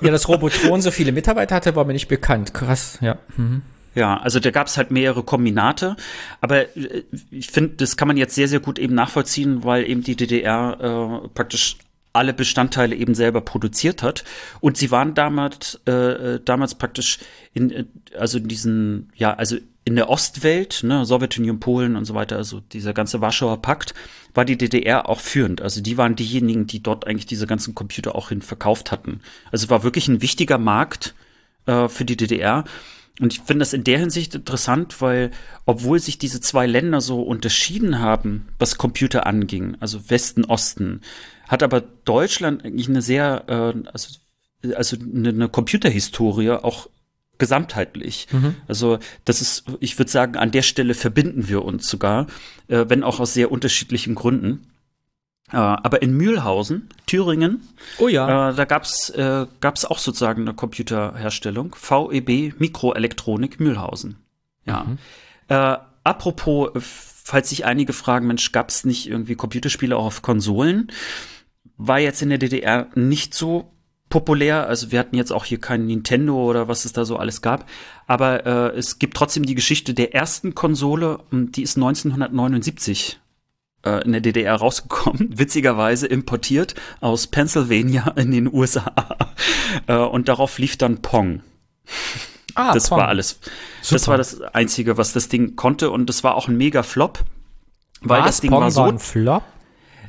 Ja, 0.01 0.11
dass 0.11 0.29
Robotron 0.29 0.83
so 0.83 0.91
viele 0.91 1.13
Mitarbeiter 1.13 1.55
hatte, 1.55 1.77
war 1.77 1.85
mir 1.85 1.93
nicht 1.93 2.09
bekannt. 2.09 2.53
Krass, 2.53 2.99
ja. 3.01 3.17
Mhm. 3.37 3.63
Ja, 3.97 4.19
also 4.19 4.41
da 4.41 4.51
gab 4.51 4.67
es 4.67 4.77
halt 4.77 4.91
mehrere 4.91 5.23
Kombinate, 5.23 5.97
aber 6.43 6.77
äh, 6.77 7.05
ich 7.31 7.49
finde, 7.49 7.77
das 7.77 7.97
kann 7.97 8.07
man 8.07 8.19
jetzt 8.19 8.35
sehr, 8.35 8.47
sehr 8.47 8.61
gut 8.61 8.79
eben 8.79 8.95
nachvollziehen, 8.95 9.65
weil 9.65 9.89
eben 9.89 10.03
die 10.03 10.17
DDR 10.17 11.23
äh, 11.25 11.29
praktisch 11.29 11.79
alle 12.13 12.35
Bestandteile 12.35 12.95
eben 12.95 13.15
selber 13.15 13.41
produziert 13.41 14.03
hat. 14.03 14.25
Und 14.61 14.77
sie 14.77 14.91
waren 14.91 15.15
damals, 15.15 15.81
äh, 15.87 15.93
äh 15.93 16.41
damals 16.45 16.75
praktisch 16.75 17.19
in, 17.55 17.71
äh, 17.71 17.85
also 18.19 18.37
in 18.37 18.49
diesen, 18.49 19.13
ja, 19.17 19.33
also 19.33 19.57
in 19.87 19.97
der 19.97 20.11
Ostwelt, 20.11 20.83
ne, 20.83 21.07
Sowjetunion, 21.07 21.59
Polen 21.59 21.97
und 21.97 22.05
so 22.05 22.15
weiter, 22.15 22.37
also 22.37 22.61
dieser 22.61 22.93
ganze 22.93 23.23
Warschauer 23.23 23.63
Pakt, 23.63 23.95
war 24.35 24.45
die 24.45 24.59
DDR 24.59 25.09
auch 25.09 25.21
führend. 25.21 25.63
Also 25.63 25.81
die 25.81 25.97
waren 25.97 26.17
diejenigen, 26.17 26.67
die 26.67 26.83
dort 26.83 27.07
eigentlich 27.07 27.27
diese 27.27 27.47
ganzen 27.47 27.75
Computer 27.75 28.15
auch 28.15 28.29
hin 28.29 28.43
verkauft 28.43 28.93
hatten. 28.93 29.21
Also 29.53 29.71
war 29.71 29.85
wirklich 29.85 30.09
ein 30.09 30.21
wichtiger 30.21 30.59
Markt 30.59 31.15
äh, 31.65 31.89
für 31.89 32.05
die 32.05 32.17
DDR. 32.17 32.65
Und 33.21 33.33
ich 33.33 33.41
finde 33.41 33.61
das 33.61 33.73
in 33.73 33.85
der 33.85 33.99
Hinsicht 33.99 34.35
interessant, 34.35 35.01
weil 35.01 35.31
obwohl 35.65 35.99
sich 35.99 36.19
diese 36.19 36.41
zwei 36.41 36.67
Länder 36.67 37.01
so 37.01 37.23
unterschieden 37.23 37.99
haben, 37.99 38.49
was 38.59 38.77
Computer 38.77 39.27
anging, 39.27 39.77
also 39.81 40.11
Westen, 40.11 40.45
Osten, 40.45 41.01
hat 41.49 41.63
aber 41.63 41.81
Deutschland 41.81 42.65
eigentlich 42.65 42.89
eine 42.89 43.03
sehr, 43.03 43.45
äh, 43.49 43.89
also, 43.91 44.19
also 44.75 44.97
eine, 45.01 45.31
eine 45.31 45.49
Computerhistorie 45.49 46.51
auch 46.51 46.89
gesamtheitlich. 47.39 48.29
Mhm. 48.33 48.57
Also 48.67 48.99
das 49.25 49.41
ist, 49.41 49.65
ich 49.81 49.99
würde 49.99 50.11
sagen, 50.11 50.37
an 50.37 50.51
der 50.51 50.63
Stelle 50.63 50.95
verbinden 50.95 51.49
wir 51.49 51.65
uns 51.65 51.89
sogar, 51.89 52.27
äh, 52.69 52.85
wenn 52.89 53.03
auch 53.03 53.21
aus 53.21 53.35
sehr 53.35 53.51
unterschiedlichen 53.53 54.15
Gründen. 54.15 54.67
Äh, 55.53 55.57
aber 55.57 56.03
in 56.03 56.17
Mühlhausen, 56.17 56.89
Thüringen, 57.07 57.63
oh 57.99 58.09
ja. 58.09 58.51
Äh, 58.51 58.55
da 58.55 58.65
gab's 58.65 59.11
äh, 59.11 59.47
gab's 59.61 59.85
auch 59.85 59.99
sozusagen 59.99 60.43
eine 60.43 60.55
Computerherstellung, 60.55 61.77
VEB 61.81 62.59
Mikroelektronik 62.59 63.61
Mühlhausen. 63.61 64.17
Ja. 64.65 64.85
Mhm. 64.85 64.99
Äh, 65.49 65.77
apropos, 66.03 66.71
falls 66.77 67.51
sich 67.51 67.65
einige 67.65 67.93
fragen, 67.93 68.27
Mensch, 68.27 68.51
gab's 68.51 68.85
nicht 68.85 69.09
irgendwie 69.09 69.37
Computerspiele 69.37 69.97
auch 69.97 70.07
auf 70.07 70.23
Konsolen? 70.23 70.91
War 71.77 72.01
jetzt 72.01 72.23
in 72.23 72.31
der 72.31 72.39
DDR 72.39 72.89
nicht 72.95 73.35
so 73.35 73.71
populär. 74.09 74.67
Also 74.67 74.93
wir 74.93 74.99
hatten 74.99 75.17
jetzt 75.17 75.33
auch 75.33 75.45
hier 75.45 75.61
kein 75.61 75.87
Nintendo 75.87 76.37
oder 76.37 76.69
was 76.69 76.85
es 76.85 76.93
da 76.93 77.05
so 77.05 77.17
alles 77.17 77.43
gab. 77.43 77.69
Aber 78.07 78.47
äh, 78.47 78.77
es 78.77 78.99
gibt 78.99 79.17
trotzdem 79.17 79.45
die 79.45 79.55
Geschichte 79.55 79.95
der 79.95 80.15
ersten 80.15 80.55
Konsole, 80.55 81.21
die 81.31 81.63
ist 81.63 81.77
1979 81.77 83.21
äh, 83.87 84.05
in 84.05 84.13
der 84.13 84.21
DDR 84.21 84.57
rausgekommen, 84.57 85.31
witzigerweise 85.39 86.07
importiert 86.07 86.75
aus 87.01 87.27
Pennsylvania 87.27 88.13
in 88.17 88.31
den 88.31 88.53
USA. 88.53 88.93
Äh, 89.89 89.97
und 89.97 90.29
darauf 90.29 90.59
lief 90.59 90.77
dann 90.79 91.03
Pong. 91.03 91.43
Ah, 92.55 92.73
das 92.73 92.89
Pong. 92.89 92.99
war 92.99 93.09
alles. 93.09 93.41
Super. 93.83 93.95
Das 93.95 94.09
war 94.09 94.17
das 94.17 94.41
Einzige, 94.41 94.97
was 94.97 95.13
das 95.13 95.29
Ding 95.29 95.57
konnte. 95.57 95.91
Und 95.91 96.07
das 96.07 96.25
war 96.25 96.35
auch 96.35 96.49
ein 96.49 96.57
mega 96.57 96.83
Flop. 96.83 97.25
Weil 98.01 98.21
was? 98.21 98.27
das 98.27 98.41
Ding 98.41 98.51
Pong 98.51 98.63
war 98.63 98.71
so. 98.71 98.81
War 98.83 98.89
ein 98.89 98.99
Flop? 98.99 99.43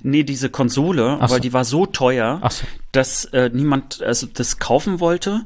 Nee, 0.04 0.24
diese 0.24 0.49
Konsole, 0.49 1.18
so. 1.22 1.30
weil 1.30 1.41
die 1.41 1.54
war 1.54 1.66
so 1.66 1.86
teuer, 1.86 2.40
so. 2.49 2.66
dass 2.91 3.26
äh, 3.26 3.49
niemand 3.52 4.02
also 4.02 4.28
das 4.28 4.60
kaufen 4.60 4.99
wollte. 4.99 5.44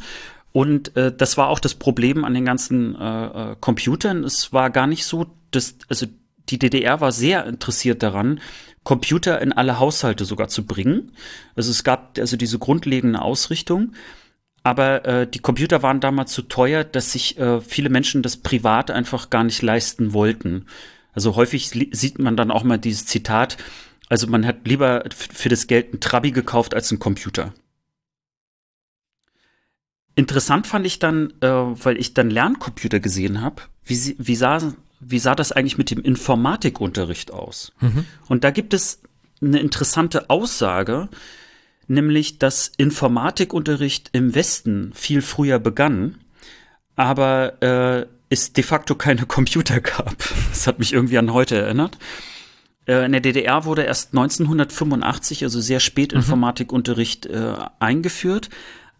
Und 0.52 0.96
äh, 0.96 1.16
das 1.16 1.38
war 1.38 1.48
auch 1.48 1.60
das 1.60 1.76
Problem 1.76 2.26
an 2.26 2.34
den 2.34 2.46
ganzen 2.46 2.96
äh, 2.96 3.52
äh 3.52 3.56
Computern. 3.60 4.24
Es 4.24 4.54
war 4.54 4.70
gar 4.70 4.88
nicht 4.88 5.06
so, 5.06 5.26
dass, 5.52 5.76
also 5.90 6.06
die 6.50 6.60
DDR 6.60 7.02
war 7.02 7.12
sehr 7.12 7.46
interessiert 7.46 8.04
daran, 8.04 8.40
Computer 8.84 9.42
in 9.42 9.54
alle 9.54 9.80
Haushalte 9.80 10.26
sogar 10.26 10.48
zu 10.48 10.66
bringen. 10.66 11.12
Also 11.56 11.72
es 11.72 11.84
gab 11.84 12.18
also 12.18 12.36
diese 12.36 12.60
grundlegende 12.60 13.22
Ausrichtung. 13.22 13.94
Aber 14.64 15.06
äh, 15.06 15.28
die 15.28 15.40
Computer 15.40 15.82
waren 15.82 16.00
damals 16.00 16.32
zu 16.34 16.44
teuer, 16.44 16.84
dass 16.84 17.12
sich 17.12 17.38
äh, 17.40 17.62
viele 17.62 17.90
Menschen 17.90 18.22
das 18.22 18.38
privat 18.38 18.92
einfach 18.92 19.30
gar 19.30 19.44
nicht 19.44 19.62
leisten 19.62 20.14
wollten. 20.14 20.68
Also 21.14 21.36
häufig 21.36 21.70
sieht 21.70 22.20
man 22.20 22.38
dann 22.38 22.52
auch 22.52 22.64
mal 22.64 22.78
dieses 22.78 23.06
Zitat, 23.06 23.58
also 24.08 24.28
man 24.28 24.46
hat 24.46 24.68
lieber 24.68 25.04
für 25.10 25.50
das 25.50 25.68
Geld 25.68 25.94
ein 25.94 26.00
Trabi 26.00 26.32
gekauft 26.32 26.74
als 26.74 26.92
einen 26.92 27.00
Computer. 27.00 27.54
Interessant 30.16 30.68
fand 30.68 30.86
ich 30.86 31.00
dann, 31.00 31.34
äh, 31.42 31.48
weil 31.48 31.98
ich 31.98 32.14
dann 32.14 32.30
Lerncomputer 32.30 33.00
gesehen 33.00 33.42
habe, 33.42 33.64
wie, 33.84 34.16
wie 34.20 34.36
sah 34.36 34.74
wie 35.02 35.20
sah 35.20 35.36
das 35.36 35.52
eigentlich 35.52 35.78
mit 35.78 35.92
dem 35.92 36.02
Informatikunterricht 36.02 37.32
aus? 37.32 37.74
Mhm. 37.82 38.06
Und 38.28 38.44
da 38.44 38.52
gibt 38.52 38.74
es 38.74 39.02
eine 39.42 39.60
interessante 39.60 40.30
Aussage, 40.30 41.10
nämlich 41.88 42.40
dass 42.40 42.72
Informatikunterricht 42.78 44.10
im 44.14 44.36
Westen 44.36 44.94
viel 44.94 45.22
früher 45.22 45.60
begann, 45.60 46.20
aber 46.96 47.62
äh, 47.62 48.06
es 48.30 48.54
de 48.54 48.64
facto 48.64 48.96
keine 48.96 49.26
Computer 49.28 49.82
gab. 49.82 50.16
Das 50.50 50.68
hat 50.68 50.80
mich 50.80 50.94
irgendwie 50.94 51.18
an 51.18 51.34
heute 51.34 51.58
erinnert. 51.58 51.98
Äh, 52.86 53.06
in 53.06 53.12
der 53.12 53.22
DDR 53.22 53.66
wurde 53.66 53.84
erst 53.84 54.14
1985, 54.14 55.44
also 55.44 55.60
sehr 55.60 55.80
spät, 55.80 56.12
mhm. 56.14 56.20
Informatikunterricht 56.20 57.26
äh, 57.26 57.56
eingeführt. 57.80 58.50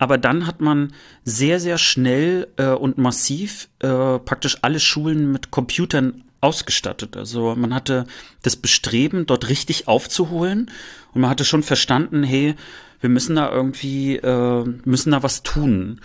Aber 0.02 0.18
dann 0.18 0.48
hat 0.48 0.62
man 0.62 0.94
sehr, 1.24 1.60
sehr 1.60 1.78
schnell 1.78 2.48
äh, 2.58 2.70
und 2.70 2.98
massiv 2.98 3.70
äh, 3.82 4.18
praktisch 4.18 4.58
alle 4.64 4.80
Schulen 4.80 5.32
mit 5.32 5.52
Computern 5.52 6.24
ausgestattet. 6.42 7.16
Also 7.16 7.54
man 7.54 7.72
hatte 7.72 8.08
das 8.42 8.56
Bestreben, 8.56 9.28
dort 9.28 9.48
richtig 9.48 9.88
aufzuholen 9.88 10.72
und 11.14 11.22
man 11.22 11.30
hatte 11.30 11.46
schon 11.46 11.62
verstanden, 11.62 12.24
hey, 12.24 12.56
wir 13.00 13.12
müssen 13.12 13.36
da 13.36 13.52
irgendwie, 13.52 14.16
äh, 14.16 14.64
müssen 14.86 15.12
da 15.12 15.22
was 15.22 15.44
tun. 15.44 16.02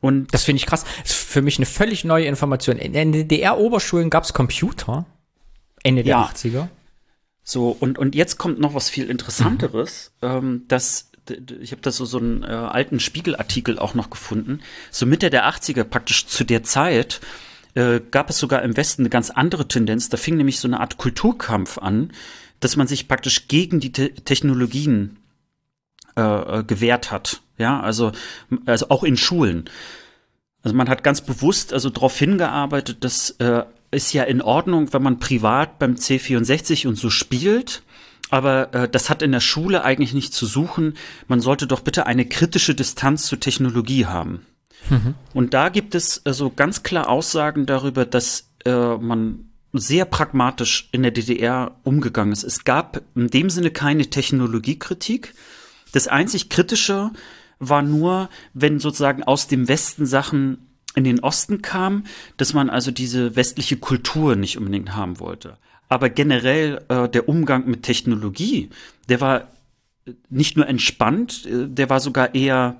Und 0.00 0.32
das 0.32 0.44
finde 0.44 0.60
ich 0.60 0.66
krass. 0.66 0.86
Das 1.02 1.10
ist 1.10 1.18
für 1.18 1.42
mich 1.42 1.58
eine 1.58 1.66
völlig 1.66 2.04
neue 2.04 2.24
Information. 2.24 2.78
In 2.78 2.94
den 2.94 3.12
DDR-Oberschulen 3.12 4.08
gab 4.08 4.24
es 4.24 4.32
Computer. 4.32 5.04
Ende 5.82 6.02
der 6.02 6.12
Ja. 6.12 6.30
80er. 6.34 6.68
So, 7.44 7.76
und, 7.78 7.98
und 7.98 8.14
jetzt 8.14 8.38
kommt 8.38 8.58
noch 8.58 8.72
was 8.72 8.88
viel 8.88 9.10
Interessanteres, 9.10 10.12
ähm, 10.22 10.62
dass 10.68 11.11
ich 11.60 11.72
habe 11.72 11.82
da 11.82 11.90
so, 11.90 12.04
so 12.04 12.18
einen 12.18 12.42
äh, 12.42 12.46
alten 12.46 13.00
Spiegelartikel 13.00 13.78
auch 13.78 13.94
noch 13.94 14.10
gefunden. 14.10 14.60
So 14.90 15.06
Mitte 15.06 15.30
der 15.30 15.48
80er, 15.48 15.84
praktisch 15.84 16.26
zu 16.26 16.44
der 16.44 16.62
Zeit, 16.62 17.20
äh, 17.74 18.00
gab 18.10 18.30
es 18.30 18.38
sogar 18.38 18.62
im 18.62 18.76
Westen 18.76 19.02
eine 19.02 19.10
ganz 19.10 19.30
andere 19.30 19.68
Tendenz. 19.68 20.08
Da 20.08 20.16
fing 20.16 20.36
nämlich 20.36 20.60
so 20.60 20.68
eine 20.68 20.80
Art 20.80 20.98
Kulturkampf 20.98 21.78
an, 21.78 22.12
dass 22.60 22.76
man 22.76 22.86
sich 22.86 23.08
praktisch 23.08 23.48
gegen 23.48 23.80
die 23.80 23.92
Te 23.92 24.12
Technologien 24.14 25.18
äh, 26.16 26.20
äh, 26.20 26.64
gewehrt 26.64 27.10
hat. 27.10 27.40
Ja, 27.58 27.80
also, 27.80 28.12
also 28.66 28.88
auch 28.88 29.04
in 29.04 29.16
Schulen. 29.16 29.70
Also 30.62 30.76
man 30.76 30.88
hat 30.88 31.02
ganz 31.02 31.20
bewusst 31.20 31.72
also 31.72 31.90
darauf 31.90 32.18
hingearbeitet, 32.18 33.04
dass 33.04 33.30
äh, 33.38 33.64
ist 33.90 34.12
ja 34.12 34.24
in 34.24 34.42
Ordnung, 34.42 34.92
wenn 34.92 35.02
man 35.02 35.18
privat 35.18 35.78
beim 35.78 35.94
C64 35.94 36.88
und 36.88 36.96
so 36.96 37.10
spielt. 37.10 37.82
Aber 38.32 38.72
äh, 38.72 38.88
das 38.88 39.10
hat 39.10 39.20
in 39.20 39.30
der 39.30 39.40
Schule 39.40 39.84
eigentlich 39.84 40.14
nicht 40.14 40.32
zu 40.32 40.46
suchen. 40.46 40.94
Man 41.28 41.40
sollte 41.40 41.66
doch 41.66 41.80
bitte 41.80 42.06
eine 42.06 42.24
kritische 42.24 42.74
Distanz 42.74 43.26
zur 43.26 43.38
Technologie 43.38 44.06
haben. 44.06 44.46
Und 45.34 45.52
da 45.54 45.68
gibt 45.68 45.94
es 45.94 46.24
also 46.24 46.50
ganz 46.50 46.82
klar 46.82 47.10
Aussagen 47.10 47.66
darüber, 47.66 48.06
dass 48.06 48.50
äh, 48.64 48.96
man 48.96 49.50
sehr 49.74 50.06
pragmatisch 50.06 50.88
in 50.92 51.02
der 51.02 51.12
DDR 51.12 51.76
umgegangen 51.84 52.32
ist. 52.32 52.42
Es 52.42 52.64
gab 52.64 53.02
in 53.14 53.28
dem 53.28 53.50
Sinne 53.50 53.70
keine 53.70 54.06
Technologiekritik. 54.06 55.34
Das 55.92 56.08
einzig 56.08 56.48
Kritische 56.48 57.10
war 57.58 57.82
nur, 57.82 58.30
wenn 58.54 58.80
sozusagen 58.80 59.22
aus 59.22 59.46
dem 59.46 59.68
Westen 59.68 60.06
Sachen 60.06 60.66
in 60.94 61.04
den 61.04 61.20
Osten 61.20 61.60
kamen, 61.60 62.06
dass 62.38 62.54
man 62.54 62.70
also 62.70 62.90
diese 62.90 63.36
westliche 63.36 63.76
Kultur 63.76 64.36
nicht 64.36 64.56
unbedingt 64.56 64.96
haben 64.96 65.20
wollte. 65.20 65.58
Aber 65.92 66.08
generell 66.08 66.82
äh, 66.88 67.06
der 67.06 67.28
Umgang 67.28 67.66
mit 67.68 67.82
Technologie, 67.82 68.70
der 69.10 69.20
war 69.20 69.48
nicht 70.30 70.56
nur 70.56 70.66
entspannt, 70.66 71.44
äh, 71.44 71.68
der 71.68 71.90
war 71.90 72.00
sogar 72.00 72.34
eher 72.34 72.76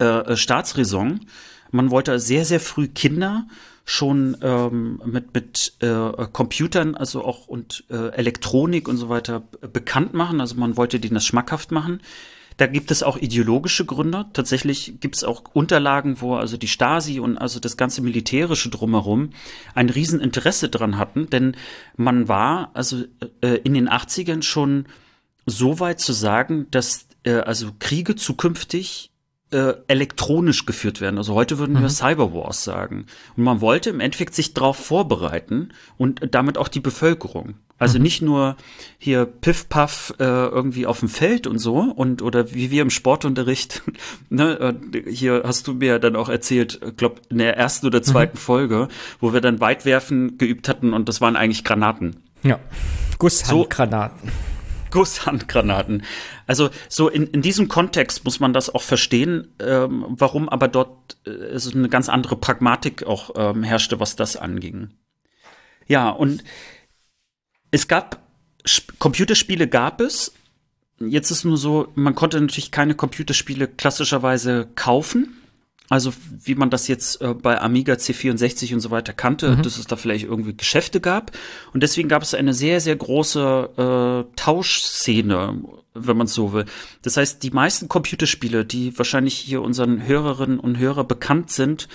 äh, 0.00 0.04
äh, 0.04 0.36
Staatsräson. 0.36 1.26
Man 1.70 1.92
wollte 1.92 2.18
sehr, 2.18 2.44
sehr 2.44 2.58
früh 2.58 2.88
Kinder 2.88 3.46
schon 3.84 4.36
ähm, 4.42 5.00
mit, 5.04 5.32
mit 5.32 5.74
äh, 5.78 6.26
Computern, 6.32 6.96
also 6.96 7.24
auch 7.24 7.46
und 7.46 7.84
äh, 7.88 8.08
Elektronik 8.08 8.88
und 8.88 8.96
so 8.96 9.08
weiter 9.08 9.44
bekannt 9.72 10.12
machen. 10.12 10.40
Also 10.40 10.56
man 10.56 10.76
wollte 10.76 10.98
denen 10.98 11.14
das 11.14 11.26
schmackhaft 11.26 11.70
machen. 11.70 12.00
Da 12.56 12.66
gibt 12.66 12.90
es 12.90 13.02
auch 13.02 13.16
ideologische 13.16 13.84
Gründe. 13.84 14.26
Tatsächlich 14.32 15.00
gibt 15.00 15.16
es 15.16 15.24
auch 15.24 15.42
Unterlagen, 15.52 16.20
wo 16.20 16.36
also 16.36 16.56
die 16.56 16.68
Stasi 16.68 17.18
und 17.18 17.36
also 17.36 17.58
das 17.58 17.76
ganze 17.76 18.00
Militärische 18.00 18.70
drumherum 18.70 19.30
ein 19.74 19.90
Rieseninteresse 19.90 20.68
dran 20.68 20.96
hatten, 20.96 21.28
denn 21.30 21.56
man 21.96 22.28
war 22.28 22.70
also 22.74 23.04
äh, 23.40 23.56
in 23.64 23.74
den 23.74 23.88
80ern 23.88 24.42
schon 24.42 24.86
so 25.46 25.80
weit 25.80 26.00
zu 26.00 26.12
sagen, 26.12 26.66
dass 26.70 27.06
äh, 27.24 27.32
also 27.32 27.72
Kriege 27.78 28.14
zukünftig 28.14 29.10
äh, 29.50 29.74
elektronisch 29.88 30.66
geführt 30.66 31.00
werden. 31.00 31.18
Also 31.18 31.34
heute 31.34 31.58
würden 31.58 31.80
wir 31.80 31.88
Cyberwars 31.88 32.64
sagen. 32.64 33.06
Und 33.36 33.44
man 33.44 33.60
wollte 33.60 33.90
im 33.90 34.00
Endeffekt 34.00 34.34
sich 34.34 34.54
darauf 34.54 34.76
vorbereiten 34.76 35.70
und 35.96 36.20
damit 36.30 36.58
auch 36.58 36.68
die 36.68 36.80
Bevölkerung. 36.80 37.54
Also 37.76 37.98
nicht 37.98 38.22
nur 38.22 38.56
hier 38.98 39.26
Piff 39.26 39.68
Puff 39.68 40.14
äh, 40.18 40.24
irgendwie 40.24 40.86
auf 40.86 41.00
dem 41.00 41.08
Feld 41.08 41.46
und 41.46 41.58
so 41.58 41.78
und 41.78 42.22
oder 42.22 42.54
wie 42.54 42.70
wir 42.70 42.82
im 42.82 42.90
Sportunterricht, 42.90 43.82
ne, 44.28 44.76
äh, 44.94 45.10
hier 45.10 45.42
hast 45.44 45.66
du 45.66 45.74
mir 45.74 45.88
ja 45.88 45.98
dann 45.98 46.14
auch 46.14 46.28
erzählt, 46.28 46.96
glaube 46.96 47.20
in 47.30 47.38
der 47.38 47.56
ersten 47.56 47.86
oder 47.86 48.02
zweiten 48.02 48.38
Folge, 48.38 48.88
wo 49.20 49.32
wir 49.32 49.40
dann 49.40 49.60
Weitwerfen 49.60 50.38
geübt 50.38 50.68
hatten 50.68 50.92
und 50.92 51.08
das 51.08 51.20
waren 51.20 51.34
eigentlich 51.36 51.64
Granaten. 51.64 52.16
Ja. 52.44 52.60
Gusshandgranaten. 53.18 54.30
Gusshandgranaten. 54.90 56.04
Also 56.46 56.70
so 56.88 57.08
in, 57.08 57.26
in 57.26 57.42
diesem 57.42 57.66
Kontext 57.66 58.24
muss 58.24 58.38
man 58.38 58.52
das 58.52 58.72
auch 58.72 58.82
verstehen, 58.82 59.48
ähm, 59.58 60.04
warum 60.08 60.48
aber 60.48 60.68
dort 60.68 61.16
äh, 61.26 61.30
es 61.30 61.74
eine 61.74 61.88
ganz 61.88 62.08
andere 62.08 62.36
Pragmatik 62.36 63.04
auch 63.04 63.30
ähm, 63.34 63.64
herrschte, 63.64 63.98
was 63.98 64.14
das 64.14 64.36
anging. 64.36 64.90
Ja, 65.86 66.10
und 66.10 66.44
es 67.74 67.88
gab 67.88 68.22
Sp 68.62 68.94
Computerspiele 68.98 69.68
gab 69.68 70.00
es. 70.00 70.32
Jetzt 71.00 71.30
ist 71.30 71.44
nur 71.44 71.58
so, 71.58 71.88
man 71.96 72.14
konnte 72.14 72.40
natürlich 72.40 72.70
keine 72.70 72.94
Computerspiele 72.94 73.66
klassischerweise 73.66 74.68
kaufen. 74.76 75.36
Also 75.90 76.14
wie 76.42 76.54
man 76.54 76.70
das 76.70 76.88
jetzt 76.88 77.20
äh, 77.20 77.34
bei 77.34 77.60
Amiga 77.60 77.94
C64 77.94 78.72
und 78.72 78.80
so 78.80 78.90
weiter 78.90 79.12
kannte, 79.12 79.56
dass 79.56 79.76
es 79.76 79.86
da 79.86 79.96
vielleicht 79.96 80.24
irgendwie 80.24 80.56
Geschäfte 80.56 81.00
gab. 81.00 81.32
Und 81.74 81.82
deswegen 81.82 82.08
gab 82.08 82.22
es 82.22 82.32
eine 82.32 82.54
sehr, 82.54 82.80
sehr 82.80 82.96
große 82.96 84.24
äh, 84.30 84.36
Tauschszene, 84.36 85.62
wenn 85.92 86.16
man 86.16 86.26
so 86.26 86.52
will. 86.52 86.64
Das 87.02 87.18
heißt, 87.18 87.42
die 87.42 87.50
meisten 87.50 87.88
Computerspiele, 87.88 88.64
die 88.64 88.96
wahrscheinlich 88.96 89.34
hier 89.34 89.60
unseren 89.60 90.06
Hörerinnen 90.06 90.58
und 90.58 90.78
Hörer 90.78 91.04
bekannt 91.04 91.50
sind, 91.50 91.88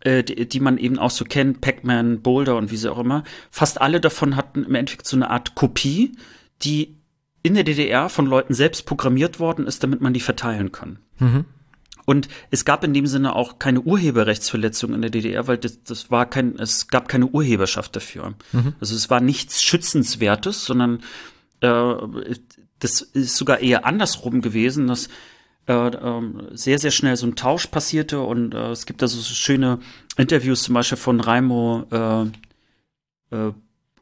äh, 0.00 0.22
die, 0.22 0.48
die 0.48 0.60
man 0.60 0.78
eben 0.78 0.98
auch 0.98 1.10
so 1.10 1.24
kennt, 1.24 1.60
Pac-Man, 1.60 2.22
Boulder 2.22 2.56
und 2.56 2.70
wie 2.70 2.76
sie 2.76 2.90
auch 2.90 2.98
immer, 2.98 3.24
fast 3.50 3.80
alle 3.80 4.00
davon 4.00 4.36
hatten 4.36 4.64
im 4.64 4.74
Endeffekt 4.74 5.06
so 5.06 5.16
eine 5.16 5.30
Art 5.30 5.54
Kopie, 5.54 6.12
die 6.62 6.96
in 7.42 7.54
der 7.54 7.64
DDR 7.64 8.08
von 8.08 8.26
Leuten 8.26 8.54
selbst 8.54 8.86
programmiert 8.86 9.40
worden 9.40 9.66
ist, 9.66 9.82
damit 9.82 10.00
man 10.00 10.12
die 10.12 10.20
verteilen 10.20 10.72
kann. 10.72 10.98
Und 12.06 12.28
es 12.50 12.64
gab 12.64 12.82
in 12.82 12.92
dem 12.92 13.06
Sinne 13.06 13.36
auch 13.36 13.58
keine 13.58 13.82
Urheberrechtsverletzung 13.82 14.94
in 14.94 15.02
der 15.02 15.10
DDR, 15.10 15.46
weil 15.46 15.58
das, 15.58 15.82
das 15.84 16.10
war 16.10 16.28
kein, 16.28 16.58
es 16.58 16.88
gab 16.88 17.08
keine 17.08 17.26
Urheberschaft 17.26 17.94
dafür. 17.94 18.34
Also 18.80 18.94
es 18.94 19.10
war 19.10 19.20
nichts 19.20 19.62
Schützenswertes, 19.62 20.64
sondern 20.64 21.02
äh, 21.60 21.94
das 22.80 23.02
ist 23.02 23.36
sogar 23.36 23.60
eher 23.60 23.84
andersrum 23.84 24.40
gewesen, 24.40 24.88
dass 24.88 25.08
sehr, 26.52 26.78
sehr 26.78 26.90
schnell 26.90 27.16
so 27.16 27.26
ein 27.26 27.36
Tausch 27.36 27.66
passierte 27.68 28.20
und 28.20 28.54
äh, 28.54 28.70
es 28.70 28.86
gibt 28.86 29.02
da 29.02 29.08
so 29.08 29.20
schöne 29.22 29.78
Interviews 30.16 30.62
zum 30.62 30.74
Beispiel 30.74 30.98
von 30.98 31.20
Raimo, 31.20 31.84
äh, 31.90 32.22
äh, 33.36 33.52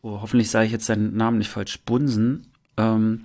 oh, 0.03 0.20
hoffentlich 0.20 0.51
sage 0.51 0.66
ich 0.66 0.73
jetzt 0.73 0.86
seinen 0.86 1.16
Namen 1.16 1.39
nicht 1.39 1.51
falsch, 1.51 1.81
Bunsen, 1.85 2.47
ähm, 2.77 3.24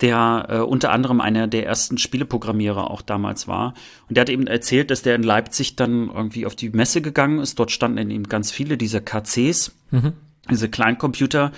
der 0.00 0.46
äh, 0.48 0.58
unter 0.58 0.90
anderem 0.92 1.20
einer 1.20 1.46
der 1.46 1.66
ersten 1.66 1.96
Spieleprogrammierer 1.98 2.90
auch 2.90 3.02
damals 3.02 3.46
war. 3.48 3.74
Und 4.08 4.16
der 4.16 4.22
hat 4.22 4.30
eben 4.30 4.46
erzählt, 4.46 4.90
dass 4.90 5.02
der 5.02 5.14
in 5.14 5.22
Leipzig 5.22 5.76
dann 5.76 6.08
irgendwie 6.08 6.44
auf 6.46 6.56
die 6.56 6.70
Messe 6.70 7.02
gegangen 7.02 7.38
ist. 7.38 7.58
Dort 7.58 7.70
standen 7.70 8.10
eben 8.10 8.28
ganz 8.28 8.50
viele 8.50 8.76
dieser 8.76 9.00
KCs, 9.00 9.72
diese 10.50 10.68
Kleincomputer. 10.68 11.52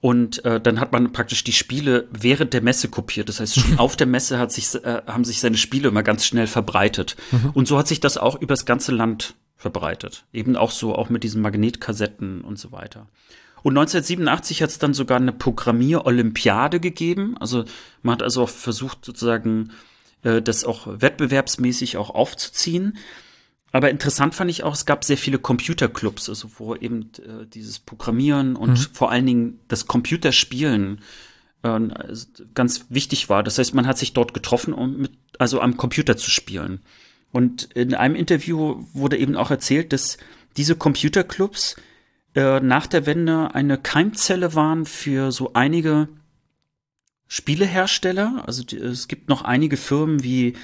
Und 0.00 0.44
äh, 0.44 0.60
dann 0.60 0.78
hat 0.78 0.92
man 0.92 1.12
praktisch 1.12 1.42
die 1.42 1.52
Spiele 1.52 2.06
während 2.12 2.52
der 2.52 2.62
Messe 2.62 2.88
kopiert. 2.88 3.28
Das 3.28 3.40
heißt, 3.40 3.58
schon 3.58 3.78
auf 3.78 3.96
der 3.96 4.06
Messe 4.06 4.38
hat 4.38 4.52
sich, 4.52 4.74
äh, 4.74 5.02
haben 5.06 5.24
sich 5.24 5.40
seine 5.40 5.56
Spiele 5.56 5.88
immer 5.88 6.02
ganz 6.02 6.24
schnell 6.24 6.46
verbreitet. 6.46 7.16
Und 7.54 7.66
so 7.66 7.78
hat 7.78 7.88
sich 7.88 8.00
das 8.00 8.16
auch 8.16 8.40
übers 8.40 8.64
ganze 8.64 8.92
Land 8.92 9.34
verbreitet. 9.56 10.24
Eben 10.32 10.56
auch 10.56 10.70
so, 10.70 10.94
auch 10.94 11.10
mit 11.10 11.24
diesen 11.24 11.42
Magnetkassetten 11.42 12.42
und 12.42 12.58
so 12.58 12.70
weiter. 12.70 13.08
Und 13.62 13.76
1987 13.76 14.62
hat 14.62 14.70
es 14.70 14.78
dann 14.78 14.94
sogar 14.94 15.18
eine 15.18 15.32
Programmier-Olympiade 15.32 16.78
gegeben. 16.78 17.36
Also 17.38 17.64
man 18.02 18.14
hat 18.14 18.22
also 18.22 18.44
auch 18.44 18.48
versucht, 18.48 19.04
sozusagen 19.04 19.72
äh, 20.22 20.40
das 20.40 20.64
auch 20.64 20.86
wettbewerbsmäßig 20.86 21.96
auch 21.96 22.10
aufzuziehen. 22.10 22.98
Aber 23.70 23.90
interessant 23.90 24.34
fand 24.34 24.50
ich 24.50 24.62
auch, 24.62 24.74
es 24.74 24.86
gab 24.86 25.04
sehr 25.04 25.18
viele 25.18 25.38
Computerclubs, 25.38 26.28
also 26.28 26.50
wo 26.56 26.74
eben 26.74 27.10
äh, 27.18 27.46
dieses 27.46 27.78
Programmieren 27.78 28.56
und 28.56 28.90
vor 28.92 29.10
allen 29.10 29.26
Dingen 29.26 29.60
das 29.68 29.86
Computerspielen 29.86 31.00
äh, 31.62 31.78
ganz 32.54 32.86
wichtig 32.88 33.28
war. 33.28 33.42
Das 33.42 33.58
heißt, 33.58 33.74
man 33.74 33.86
hat 33.86 33.98
sich 33.98 34.14
dort 34.14 34.32
getroffen, 34.32 34.72
um 34.72 34.96
mit, 35.02 35.12
also 35.38 35.60
am 35.60 35.76
Computer 35.76 36.16
zu 36.16 36.30
spielen. 36.30 36.80
Und 37.30 37.64
in 37.74 37.94
einem 37.94 38.14
Interview 38.14 38.86
wurde 38.94 39.18
eben 39.18 39.36
auch 39.36 39.50
erzählt, 39.50 39.92
dass 39.92 40.16
diese 40.56 40.76
Computerclubs 40.76 41.76
äh, 42.34 42.60
nach 42.60 42.86
der 42.86 43.04
Wende 43.04 43.54
eine 43.54 43.76
Keimzelle 43.76 44.54
waren 44.54 44.86
für 44.86 45.30
so 45.30 45.52
einige 45.52 46.08
Spielehersteller. 47.26 48.44
Also 48.46 48.64
die, 48.64 48.78
es 48.78 49.08
gibt 49.08 49.28
noch 49.28 49.42
einige 49.42 49.76
Firmen 49.76 50.22
wie 50.22 50.54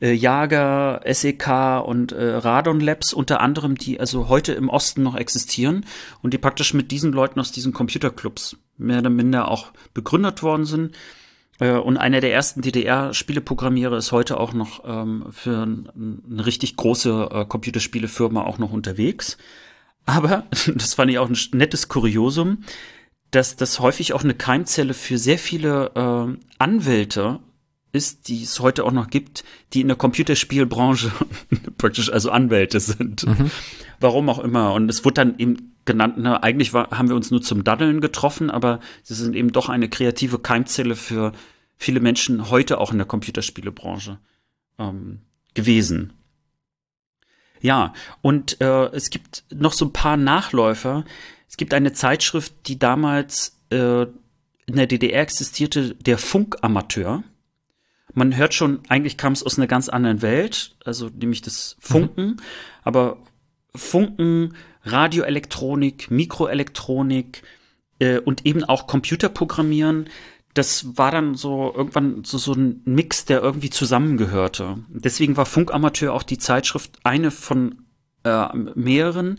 äh, 0.00 0.12
Jager, 0.12 1.00
SEK 1.04 1.82
und 1.86 2.12
äh, 2.12 2.34
Radon 2.36 2.80
Labs 2.80 3.12
unter 3.12 3.40
anderem, 3.40 3.76
die 3.76 3.98
also 4.00 4.28
heute 4.28 4.52
im 4.52 4.68
Osten 4.68 5.02
noch 5.02 5.16
existieren 5.16 5.86
und 6.22 6.34
die 6.34 6.38
praktisch 6.38 6.74
mit 6.74 6.90
diesen 6.90 7.12
Leuten 7.12 7.40
aus 7.40 7.52
diesen 7.52 7.72
Computerclubs 7.72 8.56
mehr 8.78 8.98
oder 8.98 9.10
minder 9.10 9.48
auch 9.48 9.72
begründet 9.94 10.42
worden 10.42 10.64
sind. 10.64 10.96
Äh, 11.58 11.72
und 11.72 11.96
einer 11.96 12.20
der 12.20 12.32
ersten 12.32 12.62
DDR-Spieleprogrammierer 12.62 13.96
ist 13.96 14.12
heute 14.12 14.38
auch 14.38 14.52
noch 14.52 14.82
ähm, 14.84 15.26
für 15.30 15.64
ein, 15.64 16.22
eine 16.30 16.46
richtig 16.46 16.76
große 16.76 17.28
äh, 17.32 17.44
Computerspielefirma 17.46 18.44
auch 18.44 18.58
noch 18.58 18.72
unterwegs. 18.72 19.38
Aber, 20.04 20.44
das 20.74 20.94
fand 20.94 21.10
ich 21.10 21.18
auch 21.18 21.28
ein 21.28 21.38
nettes 21.52 21.88
Kuriosum, 21.88 22.64
dass 23.30 23.56
das 23.56 23.80
häufig 23.80 24.12
auch 24.12 24.22
eine 24.22 24.34
Keimzelle 24.34 24.94
für 24.94 25.18
sehr 25.18 25.38
viele 25.38 25.90
äh, 25.94 26.38
Anwälte 26.58 27.40
ist, 27.96 28.28
die 28.28 28.42
es 28.42 28.60
heute 28.60 28.84
auch 28.84 28.92
noch 28.92 29.08
gibt, 29.08 29.44
die 29.72 29.80
in 29.80 29.88
der 29.88 29.96
Computerspielbranche 29.96 31.10
praktisch 31.78 32.12
also 32.12 32.30
Anwälte 32.30 32.78
sind. 32.78 33.26
Warum 33.98 34.28
auch 34.28 34.38
immer. 34.38 34.72
Und 34.74 34.88
es 34.88 35.04
wurde 35.04 35.14
dann 35.14 35.38
eben 35.38 35.74
genannt. 35.84 36.18
Ne? 36.18 36.42
Eigentlich 36.42 36.72
war, 36.72 36.90
haben 36.90 37.08
wir 37.08 37.16
uns 37.16 37.30
nur 37.30 37.42
zum 37.42 37.64
Daddeln 37.64 38.00
getroffen, 38.00 38.50
aber 38.50 38.80
sie 39.02 39.14
sind 39.14 39.34
eben 39.34 39.52
doch 39.52 39.68
eine 39.68 39.88
kreative 39.88 40.38
Keimzelle 40.38 40.96
für 40.96 41.32
viele 41.76 42.00
Menschen 42.00 42.50
heute 42.50 42.78
auch 42.78 42.92
in 42.92 42.98
der 42.98 43.06
Computerspielebranche 43.06 44.18
ähm, 44.78 45.20
gewesen. 45.54 46.12
Ja, 47.60 47.94
und 48.20 48.60
äh, 48.60 48.86
es 48.92 49.10
gibt 49.10 49.44
noch 49.52 49.72
so 49.72 49.86
ein 49.86 49.92
paar 49.92 50.16
Nachläufer. 50.16 51.04
Es 51.48 51.56
gibt 51.56 51.72
eine 51.72 51.92
Zeitschrift, 51.92 52.52
die 52.66 52.78
damals 52.78 53.58
äh, 53.70 54.02
in 54.66 54.76
der 54.76 54.86
DDR 54.86 55.22
existierte, 55.22 55.94
der 55.94 56.18
Funkamateur. 56.18 57.22
Man 58.16 58.34
hört 58.34 58.54
schon, 58.54 58.80
eigentlich 58.88 59.18
kam 59.18 59.34
es 59.34 59.42
aus 59.42 59.58
einer 59.58 59.66
ganz 59.66 59.90
anderen 59.90 60.22
Welt, 60.22 60.74
also 60.86 61.10
nämlich 61.10 61.42
das 61.42 61.76
Funken, 61.80 62.26
mhm. 62.26 62.36
aber 62.82 63.18
Funken, 63.74 64.54
Radioelektronik, 64.84 66.10
Mikroelektronik 66.10 67.42
äh, 67.98 68.18
und 68.18 68.46
eben 68.46 68.64
auch 68.64 68.86
Computerprogrammieren, 68.86 70.08
das 70.54 70.96
war 70.96 71.10
dann 71.10 71.34
so 71.34 71.74
irgendwann 71.76 72.24
so, 72.24 72.38
so 72.38 72.54
ein 72.54 72.80
Mix, 72.86 73.26
der 73.26 73.42
irgendwie 73.42 73.68
zusammengehörte. 73.68 74.78
Deswegen 74.88 75.36
war 75.36 75.44
Funkamateur 75.44 76.14
auch 76.14 76.22
die 76.22 76.38
Zeitschrift 76.38 76.98
eine 77.04 77.30
von 77.30 77.82
äh, 78.24 78.46
mehreren, 78.74 79.38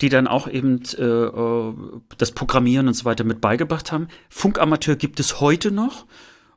die 0.00 0.08
dann 0.08 0.28
auch 0.28 0.46
eben 0.46 0.82
äh, 0.96 1.02
äh, 1.02 1.74
das 2.16 2.30
Programmieren 2.30 2.86
und 2.86 2.94
so 2.94 3.06
weiter 3.06 3.24
mit 3.24 3.40
beigebracht 3.40 3.90
haben. 3.90 4.06
Funkamateur 4.28 4.94
gibt 4.94 5.18
es 5.18 5.40
heute 5.40 5.72
noch. 5.72 6.06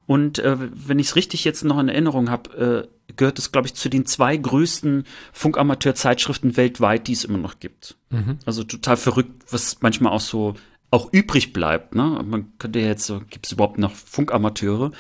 Und 0.08 0.40
äh, 0.40 0.56
wenn 0.58 1.00
ich 1.00 1.08
es 1.08 1.16
richtig 1.18 1.44
jetzt 1.44 1.64
noch 1.64 1.78
in 1.80 1.90
Erinnerung 1.90 2.30
habe, 2.30 2.88
äh, 3.08 3.14
gehört 3.16 3.38
es, 3.40 3.52
glaube 3.52 3.68
ich, 3.68 3.76
zu 3.76 3.90
den 3.90 4.06
zwei 4.06 4.36
größten 4.38 5.04
Funkamateur-Zeitschriften 5.34 6.58
weltweit, 6.58 7.08
die 7.08 7.14
es 7.14 7.26
immer 7.26 7.38
noch 7.38 7.60
gibt. 7.60 7.98
Mhm. 8.10 8.40
Also 8.46 8.64
total 8.64 8.98
verrückt, 8.98 9.44
was 9.52 9.82
manchmal 9.82 10.14
auch 10.14 10.22
so 10.22 10.56
auch 10.90 11.12
übrig 11.12 11.52
bleibt. 11.52 11.94
Ne? 11.94 12.24
Man 12.26 12.58
könnte 12.58 12.80
ja 12.80 12.88
jetzt 12.88 13.06
so, 13.06 13.22
gibt 13.30 13.46
es 13.46 13.52
überhaupt 13.52 13.78
noch 13.78 13.94
Funkamateure? 13.94 14.92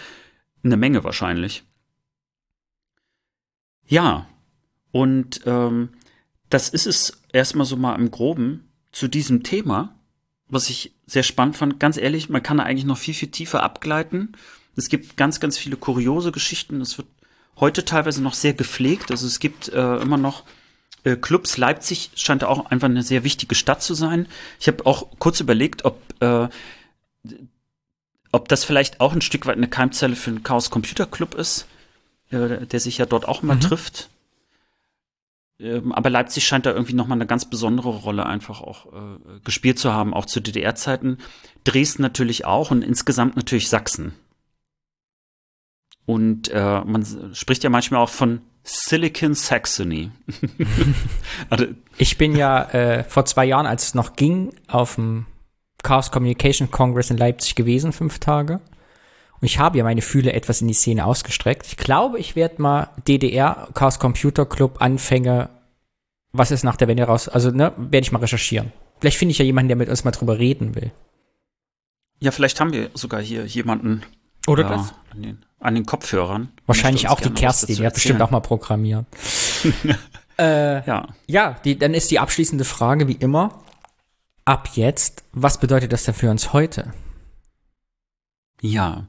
Eine 0.64 0.78
Menge 0.78 1.06
wahrscheinlich. 1.06 1.64
Ja, 3.88 4.28
und 4.92 5.42
ähm, 5.46 5.90
das 6.50 6.68
ist 6.68 6.88
es 6.88 7.22
erstmal 7.32 7.66
so 7.66 7.78
mal 7.78 7.96
im 7.96 8.12
Groben 8.12 8.68
zu 8.92 9.08
diesem 9.08 9.44
Thema, 9.44 9.96
was 10.50 10.70
ich 10.70 10.94
sehr 11.06 11.24
spannend 11.24 11.56
fand. 11.56 11.80
Ganz 11.80 11.96
ehrlich, 11.96 12.28
man 12.28 12.44
kann 12.44 12.58
da 12.58 12.64
eigentlich 12.64 12.86
noch 12.86 12.98
viel, 12.98 13.14
viel 13.14 13.32
tiefer 13.32 13.64
abgleiten. 13.64 14.34
Es 14.78 14.90
gibt 14.90 15.18
ganz, 15.18 15.40
ganz 15.40 15.58
viele 15.58 15.76
kuriose 15.76 16.32
Geschichten. 16.32 16.80
Es 16.82 16.98
wird 16.98 17.08
heute 17.60 17.84
teilweise 17.84 18.22
noch 18.22 18.36
sehr 18.36 18.54
gepflegt. 18.54 19.12
Also 19.12 19.26
es 19.26 19.40
gibt 19.40 19.70
äh, 19.70 19.98
immer 19.98 20.18
noch 20.18 20.44
äh, 21.04 21.16
Clubs. 21.16 21.58
Leipzig 21.58 22.12
scheint 22.16 22.44
auch 22.44 22.68
einfach 22.68 22.88
eine 22.88 23.04
sehr 23.04 23.24
wichtige 23.24 23.56
Stadt 23.56 23.82
zu 23.82 23.95
sein. 23.95 24.28
Ich 24.60 24.68
habe 24.68 24.86
auch 24.86 25.08
kurz 25.18 25.40
überlegt, 25.40 25.84
ob, 25.84 25.99
äh, 26.22 26.48
ob 28.32 28.48
das 28.48 28.64
vielleicht 28.64 29.02
auch 29.02 29.14
ein 29.14 29.22
Stück 29.22 29.48
weit 29.48 29.58
eine 29.58 29.68
Keimzelle 29.68 30.16
für 30.16 30.30
einen 30.30 30.44
Chaos 30.44 30.70
Computer 30.70 31.08
Club 31.08 31.34
ist, 31.34 31.66
äh, 32.30 32.66
der 32.68 32.80
sich 32.80 32.99
ja 32.99 33.08
dort 33.08 33.28
auch 33.28 33.41
immer 33.41 33.56
mhm. 33.56 33.62
trifft. 33.62 34.10
Ähm, 35.60 35.91
aber 35.91 36.12
Leipzig 36.12 36.45
scheint 36.45 36.68
da 36.68 36.72
irgendwie 36.72 36.94
nochmal 36.94 37.18
eine 37.18 37.26
ganz 37.26 37.49
besondere 37.49 37.90
Rolle 37.90 38.28
einfach 38.28 38.62
auch 38.62 38.94
äh, 38.94 39.40
gespielt 39.44 39.80
zu 39.80 39.91
haben, 39.91 40.14
auch 40.14 40.28
zu 40.28 40.40
DDR-Zeiten. 40.40 41.18
Dresden 41.64 42.04
natürlich 42.04 42.45
auch 42.45 42.70
und 42.70 42.84
insgesamt 42.84 43.36
natürlich 43.36 43.70
Sachsen. 43.70 44.14
Und 46.08 46.50
äh, 46.50 46.82
man 46.86 47.06
spricht 47.34 47.64
ja 47.66 47.70
manchmal 47.70 48.02
auch 48.02 48.10
von 48.10 48.40
Silicon 48.64 49.34
Saxony. 49.34 50.10
also, 51.50 51.66
ich 51.98 52.18
bin 52.18 52.34
ja 52.34 52.64
äh, 52.72 53.04
vor 53.04 53.26
zwei 53.26 53.46
Jahren, 53.46 53.66
als 53.66 53.88
es 53.88 53.94
noch 53.94 54.16
ging, 54.16 54.56
auf 54.68 54.96
dem 54.96 55.26
Chaos 55.84 56.10
Communication 56.10 56.72
Congress 56.72 57.10
in 57.10 57.18
Leipzig 57.18 57.56
gewesen, 57.56 57.92
fünf 57.92 58.20
Tage. 58.20 58.62
Und 59.34 59.46
ich 59.46 59.60
habe 59.60 59.78
ja 59.78 59.84
meine 59.84 60.02
Fühle 60.02 60.32
etwas 60.32 60.62
in 60.62 60.70
die 60.70 60.74
Szene 60.74 61.06
ausgestreckt. 61.06 61.68
Ich 61.68 61.76
glaube, 61.76 62.20
ich 62.20 62.38
werde 62.38 62.62
mal 62.62 62.90
DDR 63.06 63.68
Chaos 63.74 64.00
Computer 64.00 64.46
Club 64.46 64.82
Anfänger, 64.82 65.50
was 66.32 66.52
ist 66.52 66.64
nach 66.64 66.78
der 66.78 66.88
Wende 66.88 67.04
raus, 67.04 67.28
also 67.28 67.52
ne, 67.52 67.74
werde 67.78 68.06
ich 68.06 68.14
mal 68.14 68.20
recherchieren. 68.20 68.72
Vielleicht 69.00 69.18
finde 69.18 69.34
ich 69.34 69.40
ja 69.40 69.46
jemanden, 69.46 69.68
der 69.68 69.78
mit 69.78 69.90
uns 69.90 70.06
mal 70.06 70.12
drüber 70.12 70.40
reden 70.40 70.74
will. 70.74 70.92
Ja, 72.20 72.32
vielleicht 72.32 72.62
haben 72.62 72.72
wir 72.72 72.92
sogar 72.94 73.22
hier 73.22 73.46
jemanden. 73.46 74.04
Oder 74.48 74.66
äh, 74.66 74.70
das? 74.70 74.94
An 75.60 75.76
den, 75.76 75.86
Kopfhörern. 75.86 76.50
Wahrscheinlich 76.68 77.08
auch 77.08 77.20
die 77.20 77.32
Kerstin, 77.32 77.76
die 77.76 77.86
hat 77.86 77.96
bestimmt 77.96 78.22
auch 78.22 78.30
mal 78.30 78.42
programmiert. 78.42 79.06
äh, 80.40 80.86
ja. 80.86 81.08
Ja, 81.26 81.60
die, 81.64 81.78
dann 81.80 81.94
ist 81.94 82.12
die 82.12 82.20
abschließende 82.20 82.64
Frage 82.64 83.08
wie 83.08 83.14
immer. 83.14 83.64
Ab 84.46 84.70
jetzt, 84.76 85.24
was 85.34 85.60
bedeutet 85.60 85.92
das 85.92 86.04
denn 86.04 86.14
für 86.14 86.30
uns 86.30 86.54
heute? 86.54 86.94
Ja, 88.62 89.08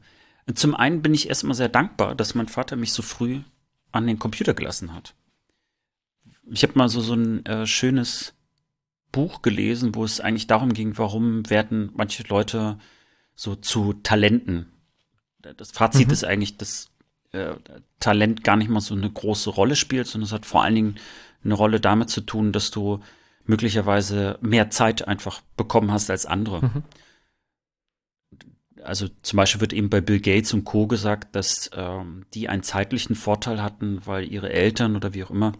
zum 0.54 0.74
einen 0.74 1.02
bin 1.02 1.14
ich 1.14 1.28
erstmal 1.28 1.54
sehr 1.54 1.68
dankbar, 1.68 2.14
dass 2.14 2.34
mein 2.34 2.48
Vater 2.48 2.76
mich 2.76 2.92
so 2.92 3.02
früh 3.02 3.40
an 3.92 4.06
den 4.06 4.18
Computer 4.18 4.54
gelassen 4.54 4.94
hat. 4.94 5.14
Ich 6.50 6.62
habe 6.62 6.72
mal 6.76 6.88
so, 6.88 7.00
so 7.00 7.14
ein 7.14 7.44
äh, 7.44 7.66
schönes 7.66 8.34
Buch 9.12 9.42
gelesen, 9.42 9.94
wo 9.94 10.04
es 10.04 10.20
eigentlich 10.20 10.46
darum 10.46 10.72
ging, 10.72 10.96
warum 10.96 11.48
werden 11.50 11.90
manche 11.94 12.22
Leute 12.24 12.78
so 13.34 13.54
zu 13.54 13.92
Talenten 13.92 14.72
das 15.56 15.70
Fazit 15.70 16.08
mhm. 16.08 16.12
ist 16.12 16.24
eigentlich, 16.24 16.56
dass 16.56 16.88
äh, 17.32 17.54
Talent 18.00 18.44
gar 18.44 18.56
nicht 18.56 18.68
mal 18.68 18.80
so 18.80 18.94
eine 18.94 19.10
große 19.10 19.50
Rolle 19.50 19.76
spielt, 19.76 20.06
sondern 20.06 20.26
es 20.26 20.32
hat 20.32 20.46
vor 20.46 20.62
allen 20.62 20.74
Dingen 20.74 20.94
eine 21.44 21.54
Rolle 21.54 21.80
damit 21.80 22.10
zu 22.10 22.20
tun, 22.20 22.52
dass 22.52 22.70
du 22.70 23.00
möglicherweise 23.44 24.38
mehr 24.40 24.70
Zeit 24.70 25.06
einfach 25.06 25.40
bekommen 25.56 25.90
hast 25.90 26.10
als 26.10 26.26
andere. 26.26 26.62
Mhm. 26.62 26.82
Also 28.82 29.08
zum 29.22 29.36
Beispiel 29.36 29.60
wird 29.60 29.72
eben 29.72 29.90
bei 29.90 30.00
Bill 30.00 30.20
Gates 30.20 30.52
und 30.54 30.64
Co. 30.64 30.86
gesagt, 30.86 31.34
dass 31.34 31.70
ähm, 31.74 32.26
die 32.34 32.48
einen 32.48 32.62
zeitlichen 32.62 33.16
Vorteil 33.16 33.62
hatten, 33.62 34.06
weil 34.06 34.30
ihre 34.30 34.50
Eltern 34.50 34.96
oder 34.96 35.14
wie 35.14 35.24
auch 35.24 35.30
immer 35.30 35.52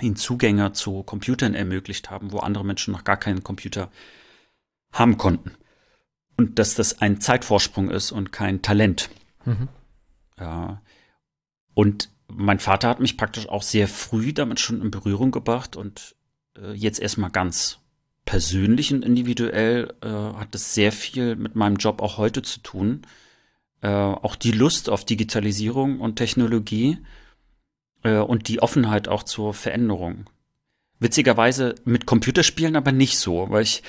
ihnen 0.00 0.16
Zugänge 0.16 0.72
zu 0.72 1.02
Computern 1.02 1.54
ermöglicht 1.54 2.10
haben, 2.10 2.30
wo 2.32 2.38
andere 2.38 2.64
Menschen 2.64 2.92
noch 2.92 3.04
gar 3.04 3.16
keinen 3.16 3.42
Computer 3.42 3.90
haben 4.92 5.16
konnten 5.16 5.52
und 6.36 6.58
dass 6.58 6.74
das 6.74 7.00
ein 7.00 7.20
Zeitvorsprung 7.20 7.90
ist 7.90 8.12
und 8.12 8.32
kein 8.32 8.62
Talent. 8.62 9.10
Mhm. 9.44 9.68
Ja. 10.38 10.82
Und 11.74 12.10
mein 12.28 12.58
Vater 12.58 12.88
hat 12.88 13.00
mich 13.00 13.16
praktisch 13.16 13.48
auch 13.48 13.62
sehr 13.62 13.88
früh 13.88 14.32
damit 14.32 14.60
schon 14.60 14.80
in 14.80 14.90
Berührung 14.90 15.30
gebracht 15.30 15.76
und 15.76 16.16
äh, 16.58 16.72
jetzt 16.72 17.00
erstmal 17.00 17.30
ganz 17.30 17.78
persönlich 18.24 18.92
und 18.92 19.04
individuell 19.04 19.94
äh, 20.02 20.08
hat 20.08 20.54
es 20.54 20.74
sehr 20.74 20.92
viel 20.92 21.36
mit 21.36 21.54
meinem 21.54 21.76
Job 21.76 22.02
auch 22.02 22.18
heute 22.18 22.42
zu 22.42 22.60
tun. 22.60 23.02
Äh, 23.80 23.88
auch 23.88 24.36
die 24.36 24.50
Lust 24.50 24.90
auf 24.90 25.04
Digitalisierung 25.04 26.00
und 26.00 26.16
Technologie 26.16 26.98
äh, 28.02 28.18
und 28.18 28.48
die 28.48 28.60
Offenheit 28.60 29.08
auch 29.08 29.22
zur 29.22 29.54
Veränderung. 29.54 30.28
Witzigerweise 30.98 31.74
mit 31.84 32.06
Computerspielen 32.06 32.74
aber 32.74 32.90
nicht 32.90 33.18
so, 33.18 33.50
weil 33.50 33.62
ich 33.62 33.82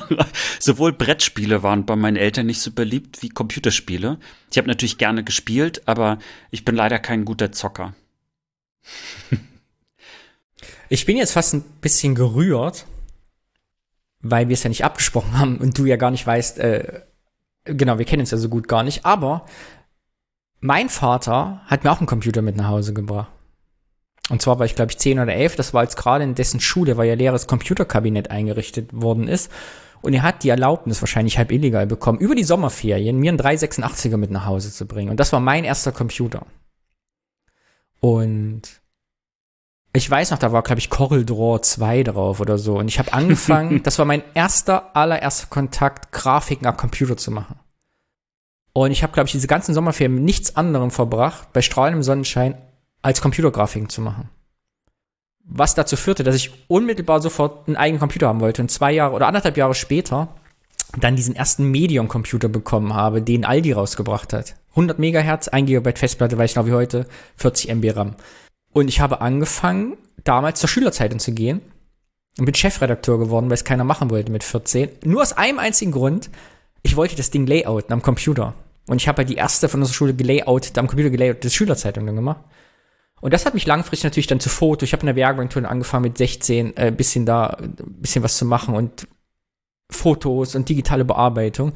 sowohl 0.60 0.92
Brettspiele 0.92 1.64
waren 1.64 1.84
bei 1.84 1.96
meinen 1.96 2.16
Eltern 2.16 2.46
nicht 2.46 2.60
so 2.60 2.70
beliebt 2.70 3.22
wie 3.22 3.28
Computerspiele. 3.28 4.18
Ich 4.52 4.58
habe 4.58 4.68
natürlich 4.68 4.98
gerne 4.98 5.24
gespielt, 5.24 5.82
aber 5.86 6.18
ich 6.52 6.64
bin 6.64 6.76
leider 6.76 7.00
kein 7.00 7.24
guter 7.24 7.50
Zocker. 7.50 7.94
ich 10.88 11.06
bin 11.06 11.16
jetzt 11.16 11.32
fast 11.32 11.54
ein 11.54 11.62
bisschen 11.80 12.14
gerührt, 12.14 12.86
weil 14.20 14.48
wir 14.48 14.54
es 14.54 14.62
ja 14.62 14.68
nicht 14.68 14.84
abgesprochen 14.84 15.36
haben 15.36 15.56
und 15.58 15.76
du 15.76 15.86
ja 15.86 15.96
gar 15.96 16.12
nicht 16.12 16.24
weißt, 16.24 16.60
äh, 16.60 17.02
genau, 17.64 17.98
wir 17.98 18.04
kennen 18.04 18.20
uns 18.20 18.30
ja 18.30 18.38
so 18.38 18.48
gut 18.48 18.68
gar 18.68 18.84
nicht, 18.84 19.04
aber 19.04 19.44
mein 20.60 20.88
Vater 20.88 21.62
hat 21.66 21.82
mir 21.82 21.90
auch 21.90 21.98
einen 21.98 22.06
Computer 22.06 22.42
mit 22.42 22.56
nach 22.56 22.68
Hause 22.68 22.94
gebracht. 22.94 23.32
Und 24.30 24.40
zwar 24.40 24.58
war 24.58 24.66
ich, 24.66 24.74
glaube 24.74 24.90
ich, 24.90 24.98
10 24.98 25.18
oder 25.18 25.34
11. 25.34 25.56
Das 25.56 25.74
war 25.74 25.82
jetzt 25.82 25.96
gerade 25.96 26.24
in 26.24 26.34
dessen 26.34 26.60
Schule, 26.60 26.96
weil 26.96 27.08
ja 27.08 27.14
leeres 27.14 27.46
Computerkabinett 27.46 28.30
eingerichtet 28.30 28.90
worden 28.92 29.28
ist. 29.28 29.50
Und 30.00 30.12
er 30.12 30.22
hat 30.22 30.42
die 30.42 30.50
Erlaubnis, 30.50 31.00
wahrscheinlich 31.02 31.38
halb 31.38 31.50
illegal 31.50 31.86
bekommen, 31.86 32.18
über 32.18 32.34
die 32.34 32.44
Sommerferien 32.44 33.18
mir 33.18 33.30
einen 33.30 33.40
386er 33.40 34.16
mit 34.16 34.30
nach 34.30 34.46
Hause 34.46 34.70
zu 34.70 34.86
bringen. 34.86 35.10
Und 35.10 35.20
das 35.20 35.32
war 35.32 35.40
mein 35.40 35.64
erster 35.64 35.92
Computer. 35.92 36.46
Und 38.00 38.62
ich 39.94 40.10
weiß 40.10 40.32
noch, 40.32 40.38
da 40.38 40.52
war, 40.52 40.62
glaube 40.62 40.80
ich, 40.80 40.90
Corel 40.90 41.24
Draw 41.24 41.60
2 41.60 42.02
drauf 42.02 42.40
oder 42.40 42.58
so. 42.58 42.78
Und 42.78 42.88
ich 42.88 42.98
habe 42.98 43.12
angefangen, 43.12 43.82
das 43.84 43.98
war 43.98 44.04
mein 44.04 44.22
erster, 44.34 44.94
allererster 44.96 45.46
Kontakt, 45.46 46.12
Grafiken 46.12 46.66
am 46.66 46.76
Computer 46.76 47.16
zu 47.16 47.30
machen. 47.30 47.56
Und 48.72 48.90
ich 48.90 49.02
habe, 49.02 49.12
glaube 49.12 49.28
ich, 49.28 49.32
diese 49.32 49.46
ganzen 49.46 49.72
Sommerferien 49.72 50.16
mit 50.16 50.24
nichts 50.24 50.56
anderem 50.56 50.90
verbracht, 50.90 51.52
bei 51.52 51.62
strahlendem 51.62 52.02
Sonnenschein, 52.02 52.58
als 53.04 53.20
Computergrafiken 53.20 53.88
zu 53.88 54.00
machen. 54.00 54.28
Was 55.44 55.74
dazu 55.74 55.96
führte, 55.96 56.24
dass 56.24 56.36
ich 56.36 56.52
unmittelbar 56.68 57.20
sofort 57.20 57.68
einen 57.68 57.76
eigenen 57.76 58.00
Computer 58.00 58.28
haben 58.28 58.40
wollte 58.40 58.62
und 58.62 58.70
zwei 58.70 58.92
Jahre 58.92 59.14
oder 59.14 59.26
anderthalb 59.26 59.56
Jahre 59.56 59.74
später 59.74 60.28
dann 60.98 61.16
diesen 61.16 61.36
ersten 61.36 61.70
Medium-Computer 61.70 62.48
bekommen 62.48 62.94
habe, 62.94 63.20
den 63.20 63.44
Aldi 63.44 63.72
rausgebracht 63.72 64.32
hat. 64.32 64.54
100 64.70 64.98
Megahertz, 64.98 65.48
1 65.48 65.66
Gigabyte 65.66 65.98
Festplatte, 65.98 66.38
weiß 66.38 66.50
ich 66.50 66.56
noch 66.56 66.66
wie 66.66 66.72
heute, 66.72 67.06
40 67.36 67.68
MB 67.70 67.96
RAM. 67.96 68.16
Und 68.72 68.88
ich 68.88 69.00
habe 69.00 69.20
angefangen, 69.20 69.96
damals 70.22 70.60
zur 70.60 70.68
Schülerzeitung 70.68 71.18
zu 71.18 71.32
gehen 71.32 71.60
und 72.38 72.46
bin 72.46 72.54
Chefredakteur 72.54 73.18
geworden, 73.18 73.50
weil 73.50 73.54
es 73.54 73.64
keiner 73.64 73.84
machen 73.84 74.10
wollte 74.10 74.32
mit 74.32 74.44
14. 74.44 74.88
Nur 75.04 75.22
aus 75.22 75.32
einem 75.32 75.58
einzigen 75.58 75.92
Grund, 75.92 76.30
ich 76.82 76.96
wollte 76.96 77.16
das 77.16 77.30
Ding 77.30 77.46
layouten 77.46 77.92
am 77.92 78.02
Computer. 78.02 78.54
Und 78.86 79.00
ich 79.00 79.08
habe 79.08 79.18
halt 79.18 79.28
die 79.28 79.36
erste 79.36 79.68
von 79.68 79.80
unserer 79.80 79.94
Schule 79.94 80.14
gelayoutet, 80.14 80.76
am 80.78 80.86
Computer 80.86 81.10
gelayoutet, 81.10 81.44
das 81.44 81.54
Schülerzeitung 81.54 82.06
dann 82.06 82.16
gemacht. 82.16 82.40
Und 83.20 83.32
das 83.32 83.46
hat 83.46 83.54
mich 83.54 83.66
langfristig 83.66 84.04
natürlich 84.04 84.26
dann 84.26 84.40
zu 84.40 84.48
Foto. 84.48 84.84
Ich 84.84 84.92
habe 84.92 85.00
in 85.00 85.06
der 85.06 85.16
Werbeagentur 85.16 85.68
angefangen 85.68 86.04
mit 86.04 86.18
16, 86.18 86.76
äh, 86.76 86.92
bisschen 86.94 87.24
da, 87.24 87.56
bisschen 87.60 88.22
was 88.22 88.36
zu 88.36 88.44
machen 88.44 88.74
und 88.74 89.08
Fotos 89.90 90.54
und 90.54 90.68
digitale 90.68 91.04
Bearbeitung. 91.04 91.72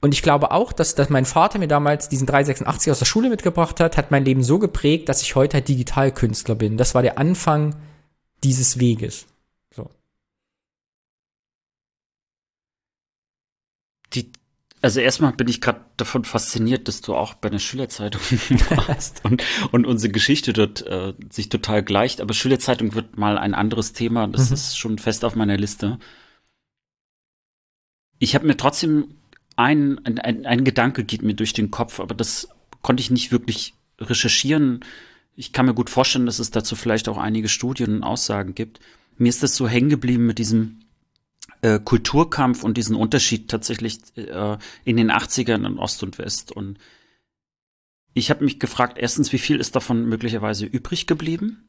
Und 0.00 0.12
ich 0.12 0.22
glaube 0.22 0.50
auch, 0.50 0.72
dass, 0.72 0.94
dass 0.94 1.08
mein 1.08 1.24
Vater 1.24 1.58
mir 1.58 1.68
damals 1.68 2.10
diesen 2.10 2.26
386 2.26 2.90
aus 2.90 2.98
der 2.98 3.06
Schule 3.06 3.30
mitgebracht 3.30 3.80
hat, 3.80 3.96
hat 3.96 4.10
mein 4.10 4.24
Leben 4.24 4.42
so 4.42 4.58
geprägt, 4.58 5.08
dass 5.08 5.22
ich 5.22 5.34
heute 5.34 5.54
halt 5.54 5.68
Digitalkünstler 5.68 6.54
bin. 6.54 6.76
Das 6.76 6.94
war 6.94 7.00
der 7.00 7.16
Anfang 7.18 7.74
dieses 8.42 8.78
Weges. 8.78 9.26
So. 9.74 9.90
Die, 14.12 14.30
also 14.84 15.00
erstmal 15.00 15.32
bin 15.32 15.48
ich 15.48 15.62
gerade 15.62 15.80
davon 15.96 16.24
fasziniert, 16.24 16.88
dass 16.88 17.00
du 17.00 17.14
auch 17.14 17.32
bei 17.32 17.48
einer 17.48 17.58
Schülerzeitung 17.58 18.20
warst 18.86 19.24
und, 19.24 19.42
und 19.72 19.86
unsere 19.86 20.12
Geschichte 20.12 20.52
dort 20.52 20.86
äh, 20.86 21.14
sich 21.30 21.48
total 21.48 21.82
gleicht. 21.82 22.20
Aber 22.20 22.34
Schülerzeitung 22.34 22.94
wird 22.94 23.16
mal 23.16 23.38
ein 23.38 23.54
anderes 23.54 23.94
Thema. 23.94 24.28
Das 24.28 24.50
mhm. 24.50 24.54
ist 24.54 24.76
schon 24.76 24.98
fest 24.98 25.24
auf 25.24 25.36
meiner 25.36 25.56
Liste. 25.56 25.98
Ich 28.18 28.34
habe 28.34 28.46
mir 28.46 28.58
trotzdem 28.58 29.14
ein, 29.56 30.04
ein, 30.04 30.18
ein, 30.18 30.44
ein 30.44 30.64
Gedanke 30.64 31.04
geht 31.04 31.22
mir 31.22 31.34
durch 31.34 31.54
den 31.54 31.70
Kopf, 31.70 31.98
aber 31.98 32.14
das 32.14 32.50
konnte 32.82 33.00
ich 33.00 33.10
nicht 33.10 33.32
wirklich 33.32 33.72
recherchieren. 33.98 34.84
Ich 35.34 35.54
kann 35.54 35.64
mir 35.64 35.74
gut 35.74 35.88
vorstellen, 35.88 36.26
dass 36.26 36.38
es 36.38 36.50
dazu 36.50 36.76
vielleicht 36.76 37.08
auch 37.08 37.16
einige 37.16 37.48
Studien 37.48 37.96
und 37.96 38.02
Aussagen 38.02 38.54
gibt. 38.54 38.80
Mir 39.16 39.30
ist 39.30 39.42
das 39.42 39.56
so 39.56 39.66
hängen 39.66 39.88
geblieben 39.88 40.26
mit 40.26 40.38
diesem 40.38 40.80
äh, 41.64 41.80
Kulturkampf 41.82 42.62
und 42.62 42.76
diesen 42.76 42.94
Unterschied 42.94 43.48
tatsächlich 43.48 43.98
äh, 44.16 44.58
in 44.84 44.96
den 44.96 45.10
80ern 45.10 45.66
in 45.66 45.78
Ost 45.78 46.02
und 46.02 46.18
West. 46.18 46.52
Und 46.52 46.78
ich 48.12 48.30
habe 48.30 48.44
mich 48.44 48.60
gefragt, 48.60 48.98
erstens, 48.98 49.32
wie 49.32 49.38
viel 49.38 49.58
ist 49.58 49.74
davon 49.74 50.06
möglicherweise 50.08 50.66
übrig 50.66 51.06
geblieben? 51.06 51.68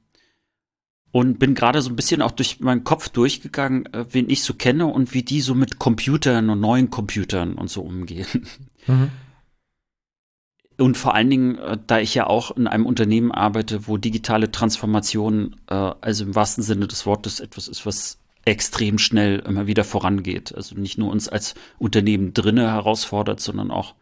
und 1.15 1.39
bin 1.39 1.55
gerade 1.55 1.81
so 1.81 1.89
ein 1.89 1.95
bisschen 1.95 2.21
auch 2.21 2.31
durch 2.31 2.59
meinen 2.59 2.83
Kopf 2.83 3.07
durchgegangen, 3.07 3.85
äh, 3.93 4.03
wen 4.11 4.29
ich 4.29 4.43
so 4.43 4.53
kenne 4.53 4.87
und 4.87 5.13
wie 5.13 5.23
die 5.23 5.39
so 5.39 5.55
mit 5.55 5.79
Computern 5.79 6.49
und 6.49 6.59
neuen 6.59 6.89
Computern 6.89 7.53
und 7.53 7.69
so 7.69 7.83
umgehen. 7.83 8.27
Mhm. 8.85 9.11
Und 10.77 10.97
vor 10.97 11.15
allen 11.15 11.29
Dingen, 11.29 11.57
äh, 11.57 11.77
da 11.87 11.99
ich 11.99 12.13
ja 12.15 12.27
auch 12.27 12.55
in 12.57 12.67
einem 12.67 12.85
Unternehmen 12.85 13.31
arbeite, 13.31 13.87
wo 13.87 13.95
digitale 13.95 14.51
Transformation, 14.51 15.55
äh, 15.67 15.73
also 15.73 16.25
im 16.25 16.35
wahrsten 16.35 16.65
Sinne 16.65 16.85
des 16.85 17.05
Wortes, 17.05 17.39
etwas 17.39 17.69
ist, 17.69 17.85
was 17.85 18.19
extrem 18.45 18.99
schnell 18.99 19.39
immer 19.39 19.67
wieder 19.67 19.83
vorangeht. 19.83 20.53
Also 20.55 20.75
nicht 20.75 20.97
nur 20.97 21.11
uns 21.11 21.27
als 21.27 21.55
Unternehmen 21.79 22.33
drinne 22.33 22.71
herausfordert, 22.71 23.39
sondern 23.39 23.71
auch 23.71 23.95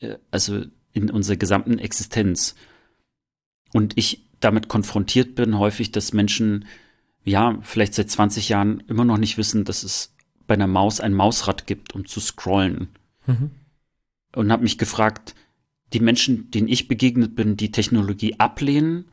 äh, 0.00 0.16
also 0.30 0.64
in 0.92 1.10
unserer 1.10 1.36
gesamten 1.36 1.78
Existenz. 1.78 2.54
Und 3.72 3.96
ich 3.96 4.26
damit 4.40 4.68
konfrontiert 4.68 5.34
bin, 5.34 5.58
häufig, 5.58 5.92
dass 5.92 6.12
Menschen, 6.12 6.66
ja, 7.24 7.58
vielleicht 7.62 7.94
seit 7.94 8.10
20 8.10 8.48
Jahren 8.48 8.80
immer 8.86 9.04
noch 9.04 9.18
nicht 9.18 9.38
wissen, 9.38 9.64
dass 9.64 9.82
es 9.82 10.14
bei 10.46 10.54
einer 10.54 10.66
Maus 10.66 11.00
ein 11.00 11.14
Mausrad 11.14 11.66
gibt, 11.66 11.94
um 11.94 12.06
zu 12.06 12.20
scrollen. 12.20 12.88
Mhm. 13.26 13.50
Und 14.34 14.52
habe 14.52 14.62
mich 14.62 14.78
gefragt, 14.78 15.34
die 15.92 16.00
Menschen, 16.00 16.50
denen 16.50 16.68
ich 16.68 16.88
begegnet 16.88 17.34
bin, 17.34 17.56
die 17.56 17.72
Technologie 17.72 18.38
ablehnen 18.38 19.06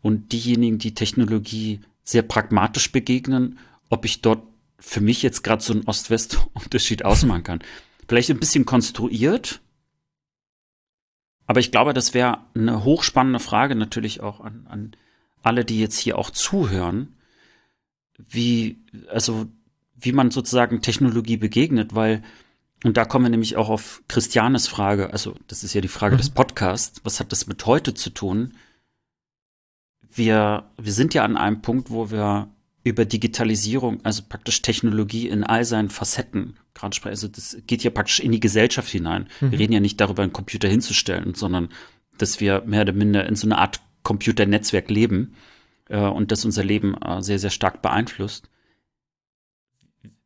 und 0.00 0.32
diejenigen, 0.32 0.78
die 0.78 0.94
Technologie 0.94 1.80
sehr 2.04 2.22
pragmatisch 2.22 2.92
begegnen, 2.92 3.58
ob 3.92 4.06
ich 4.06 4.22
dort 4.22 4.42
für 4.78 5.02
mich 5.02 5.22
jetzt 5.22 5.44
gerade 5.44 5.62
so 5.62 5.74
einen 5.74 5.84
Ost-West-Unterschied 5.84 7.04
ausmachen 7.04 7.44
kann. 7.44 7.62
Vielleicht 8.08 8.30
ein 8.30 8.40
bisschen 8.40 8.64
konstruiert, 8.64 9.60
aber 11.46 11.60
ich 11.60 11.70
glaube, 11.70 11.92
das 11.92 12.14
wäre 12.14 12.38
eine 12.54 12.84
hochspannende 12.84 13.38
Frage 13.38 13.74
natürlich 13.74 14.22
auch 14.22 14.40
an, 14.40 14.66
an 14.68 14.96
alle, 15.42 15.66
die 15.66 15.78
jetzt 15.78 15.98
hier 15.98 16.16
auch 16.16 16.30
zuhören, 16.30 17.14
wie, 18.18 18.78
also, 19.08 19.46
wie 19.94 20.12
man 20.12 20.30
sozusagen 20.30 20.80
Technologie 20.80 21.36
begegnet, 21.36 21.94
weil, 21.94 22.22
und 22.84 22.96
da 22.96 23.04
kommen 23.04 23.26
wir 23.26 23.30
nämlich 23.30 23.58
auch 23.58 23.68
auf 23.68 24.02
Christianes 24.08 24.68
Frage, 24.68 25.12
also, 25.12 25.34
das 25.48 25.64
ist 25.64 25.74
ja 25.74 25.82
die 25.82 25.88
Frage 25.88 26.14
mhm. 26.14 26.18
des 26.18 26.30
Podcasts, 26.30 27.02
was 27.04 27.20
hat 27.20 27.30
das 27.30 27.46
mit 27.46 27.66
heute 27.66 27.92
zu 27.92 28.08
tun? 28.08 28.54
Wir, 30.08 30.70
wir 30.78 30.92
sind 30.92 31.12
ja 31.12 31.24
an 31.24 31.36
einem 31.36 31.60
Punkt, 31.60 31.90
wo 31.90 32.10
wir 32.10 32.48
über 32.84 33.04
Digitalisierung, 33.04 34.00
also 34.04 34.22
praktisch 34.28 34.62
Technologie 34.62 35.28
in 35.28 35.44
all 35.44 35.64
seinen 35.64 35.88
Facetten 35.88 36.56
gerade 36.74 36.94
sprechen. 36.94 37.12
Also 37.12 37.28
das 37.28 37.56
geht 37.66 37.84
ja 37.84 37.90
praktisch 37.90 38.20
in 38.20 38.32
die 38.32 38.40
Gesellschaft 38.40 38.90
hinein. 38.90 39.28
Mhm. 39.40 39.52
Wir 39.52 39.58
reden 39.58 39.72
ja 39.72 39.80
nicht 39.80 40.00
darüber, 40.00 40.22
einen 40.22 40.32
Computer 40.32 40.68
hinzustellen, 40.68 41.34
sondern 41.34 41.68
dass 42.18 42.40
wir 42.40 42.62
mehr 42.66 42.82
oder 42.82 42.92
minder 42.92 43.26
in 43.26 43.36
so 43.36 43.46
einer 43.46 43.58
Art 43.58 43.80
Computernetzwerk 44.02 44.90
leben 44.90 45.34
äh, 45.88 45.98
und 45.98 46.32
das 46.32 46.44
unser 46.44 46.64
Leben 46.64 46.96
äh, 47.00 47.22
sehr, 47.22 47.38
sehr 47.38 47.50
stark 47.50 47.82
beeinflusst. 47.82 48.48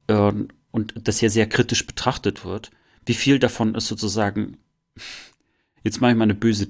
Äh, 0.07 0.33
und 0.71 0.95
das 0.97 1.21
ja 1.21 1.29
sehr 1.29 1.49
kritisch 1.49 1.87
betrachtet 1.87 2.45
wird. 2.45 2.71
Wie 3.05 3.15
viel 3.15 3.39
davon 3.39 3.75
ist 3.75 3.87
sozusagen, 3.87 4.59
jetzt 5.85 6.01
mache 6.01 6.13
ich 6.13 6.17
mal 6.17 6.25
eine 6.25 6.35
böse 6.35 6.69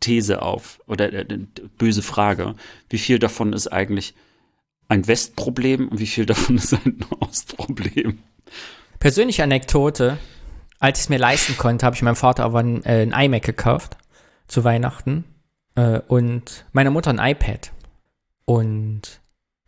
These 0.00 0.42
auf 0.42 0.80
oder 0.86 1.12
äh, 1.12 1.26
eine 1.28 1.46
böse 1.78 2.02
Frage, 2.02 2.56
wie 2.88 2.98
viel 2.98 3.18
davon 3.18 3.52
ist 3.52 3.68
eigentlich 3.68 4.14
ein 4.92 5.08
Westproblem 5.08 5.88
und 5.88 5.98
wie 5.98 6.06
viel 6.06 6.26
davon 6.26 6.56
ist 6.58 6.74
ein 6.74 7.04
Ostproblem? 7.20 8.18
Persönliche 8.98 9.42
Anekdote. 9.42 10.18
Als 10.78 10.98
ich 10.98 11.04
es 11.04 11.08
mir 11.08 11.18
leisten 11.18 11.56
konnte, 11.56 11.86
habe 11.86 11.94
ich 11.96 12.02
meinem 12.02 12.16
Vater 12.16 12.44
aber 12.44 12.58
ein, 12.58 12.84
äh, 12.84 13.02
ein 13.02 13.12
iMac 13.12 13.42
gekauft 13.42 13.96
zu 14.48 14.64
Weihnachten 14.64 15.24
äh, 15.76 16.00
und 16.08 16.64
meiner 16.72 16.90
Mutter 16.90 17.10
ein 17.10 17.18
iPad. 17.18 17.72
Und 18.44 19.20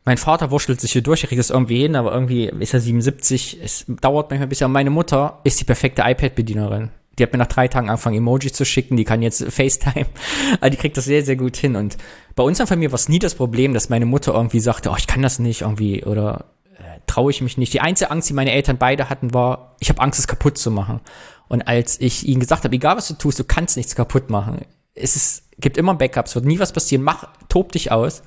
mein 0.05 0.19
Vater 0.19 0.51
wurschtelt 0.51 0.81
sich 0.81 0.93
hier 0.93 1.03
durch, 1.03 1.23
er 1.23 1.29
kriegt 1.29 1.41
es 1.41 1.51
irgendwie 1.51 1.83
hin, 1.83 1.97
aber 1.97 2.13
irgendwie 2.13 2.47
ist 2.47 2.75
er 2.75 2.81
77. 2.81 3.61
Es 3.63 3.87
dauert 3.89 4.31
manchmal 4.31 4.47
ein 4.47 4.49
bisschen. 4.49 4.73
Meine 4.73 4.91
Mutter 4.91 5.41
ist 5.45 5.61
die 5.61 5.65
perfekte 5.65 6.03
iPad-Bedienerin. 6.03 6.91
Die 7.19 7.23
hat 7.23 7.33
mir 7.33 7.39
nach 7.39 7.47
drei 7.47 7.69
Tagen 7.69 7.89
angefangen, 7.89 8.17
Emojis 8.17 8.53
zu 8.53 8.65
schicken. 8.65 8.97
Die 8.97 9.05
kann 9.05 9.23
jetzt 9.23 9.45
FaceTime. 9.45 10.07
Also 10.61 10.71
die 10.71 10.77
kriegt 10.77 10.97
das 10.97 11.05
sehr, 11.05 11.25
sehr 11.25 11.37
gut 11.37 11.57
hin. 11.57 11.77
Und 11.77 11.97
bei 12.35 12.43
uns 12.43 12.59
in 12.59 12.63
der 12.63 12.69
Familie 12.69 12.93
war 12.93 12.99
es 12.99 13.09
nie 13.09 13.19
das 13.19 13.35
Problem, 13.35 13.75
dass 13.75 13.89
meine 13.89 14.07
Mutter 14.07 14.35
irgendwie 14.35 14.61
sagte, 14.61 14.91
oh, 14.91 14.97
ich 14.99 15.07
kann 15.07 15.23
das 15.23 15.39
nicht 15.39 15.63
irgendwie 15.63 16.05
oder 16.05 16.47
äh, 16.79 17.01
traue 17.07 17.31
ich 17.31 17.41
mich 17.41 17.57
nicht. 17.59 17.73
Die 17.73 17.81
einzige 17.81 18.11
Angst, 18.11 18.29
die 18.29 18.35
meine 18.35 18.53
Eltern 18.53 18.79
beide 18.79 19.09
hatten, 19.11 19.35
war, 19.35 19.77
ich 19.81 19.89
habe 19.89 20.01
Angst, 20.01 20.19
es 20.19 20.27
kaputt 20.27 20.59
zu 20.59 20.71
machen. 20.71 21.01
Und 21.49 21.69
als 21.69 22.01
ich 22.01 22.27
ihnen 22.27 22.41
gesagt 22.41 22.65
habe, 22.65 22.75
egal 22.75 22.97
was 22.97 23.09
du 23.09 23.15
tust, 23.15 23.39
du 23.39 23.45
kannst 23.45 23.77
nichts 23.77 23.95
kaputt 23.95 24.31
machen. 24.31 24.63
Es 24.95 25.17
ist, 25.17 25.45
gibt 25.59 25.77
immer 25.77 25.95
Backups, 25.95 26.35
wird 26.35 26.45
nie 26.45 26.59
was 26.59 26.73
passieren. 26.73 27.05
Mach, 27.05 27.29
tob 27.49 27.73
dich 27.73 27.93
aus. 27.93 28.23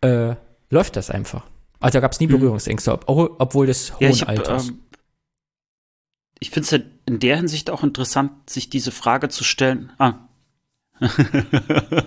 Äh, 0.00 0.34
läuft 0.70 0.96
das 0.96 1.10
einfach. 1.10 1.44
Also 1.80 1.98
da 1.98 2.00
gab 2.00 2.12
es 2.12 2.20
nie 2.20 2.26
mhm. 2.26 2.38
Berührungsängste, 2.38 2.92
ob, 2.92 3.04
obwohl 3.06 3.66
das 3.66 3.94
hohen 4.00 4.12
ja, 4.12 4.26
Alters. 4.26 4.68
Ähm, 4.68 4.78
ich 6.40 6.50
finde 6.50 6.64
es 6.64 6.70
ja 6.70 6.78
in 7.06 7.18
der 7.18 7.36
Hinsicht 7.36 7.70
auch 7.70 7.82
interessant, 7.82 8.32
sich 8.48 8.70
diese 8.70 8.90
Frage 8.90 9.28
zu 9.28 9.44
stellen. 9.44 9.92
Ah. 9.98 10.14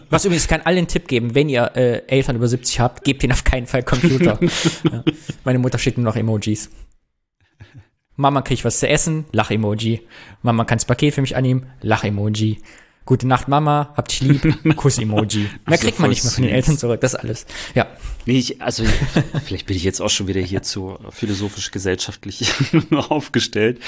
Was 0.10 0.26
übrigens, 0.26 0.44
ich 0.44 0.50
kann 0.50 0.62
allen 0.62 0.88
Tipp 0.88 1.08
geben, 1.08 1.36
wenn 1.36 1.50
ihr 1.50 1.72
äh, 1.76 2.08
Eltern 2.08 2.38
über 2.38 2.48
70 2.48 2.80
habt, 2.80 3.04
gebt 3.04 3.24
ihnen 3.24 3.34
auf 3.34 3.44
keinen 3.44 3.68
Fall 3.68 3.84
Computer. 3.84 4.40
ja. 4.92 5.04
Meine 5.44 5.60
Mutter 5.60 5.78
schickt 5.78 5.98
nur 5.98 6.06
noch 6.06 6.16
Emojis. 6.16 6.70
Mama 8.16 8.42
kriegt 8.42 8.66
was 8.66 8.80
zu 8.80 8.90
essen, 8.90 9.26
Lach-Emoji. 9.32 10.02
Mama 10.42 10.66
kann 10.66 10.80
das 10.80 10.86
Paket 10.86 11.14
für 11.14 11.22
mich 11.22 11.36
annehmen, 11.36 11.68
Lach-Emoji. 11.82 12.60
Gute 13.08 13.26
Nacht, 13.26 13.48
Mama, 13.48 13.94
hab 13.96 14.10
dich 14.10 14.20
lieb, 14.20 14.76
Kuss-Emoji. 14.76 15.50
Mehr 15.66 15.78
kriegt 15.78 15.98
man 16.00 16.10
nicht 16.10 16.26
mehr 16.26 16.34
von 16.34 16.44
den 16.44 16.54
Eltern 16.54 16.78
zurück, 16.78 17.00
das 17.00 17.16
alles. 17.16 17.46
Ja. 17.74 17.88
Nee, 18.26 18.38
ich, 18.38 18.62
also 18.62 18.84
vielleicht 19.46 19.66
bin 19.66 19.78
ich 19.78 19.86
jetzt 19.86 20.02
auch 20.02 20.10
schon 20.10 20.28
wieder 20.28 20.42
hier 20.42 20.62
zu 20.62 21.00
philosophisch-gesellschaftlich 21.12 22.52
aufgestellt. 22.92 23.80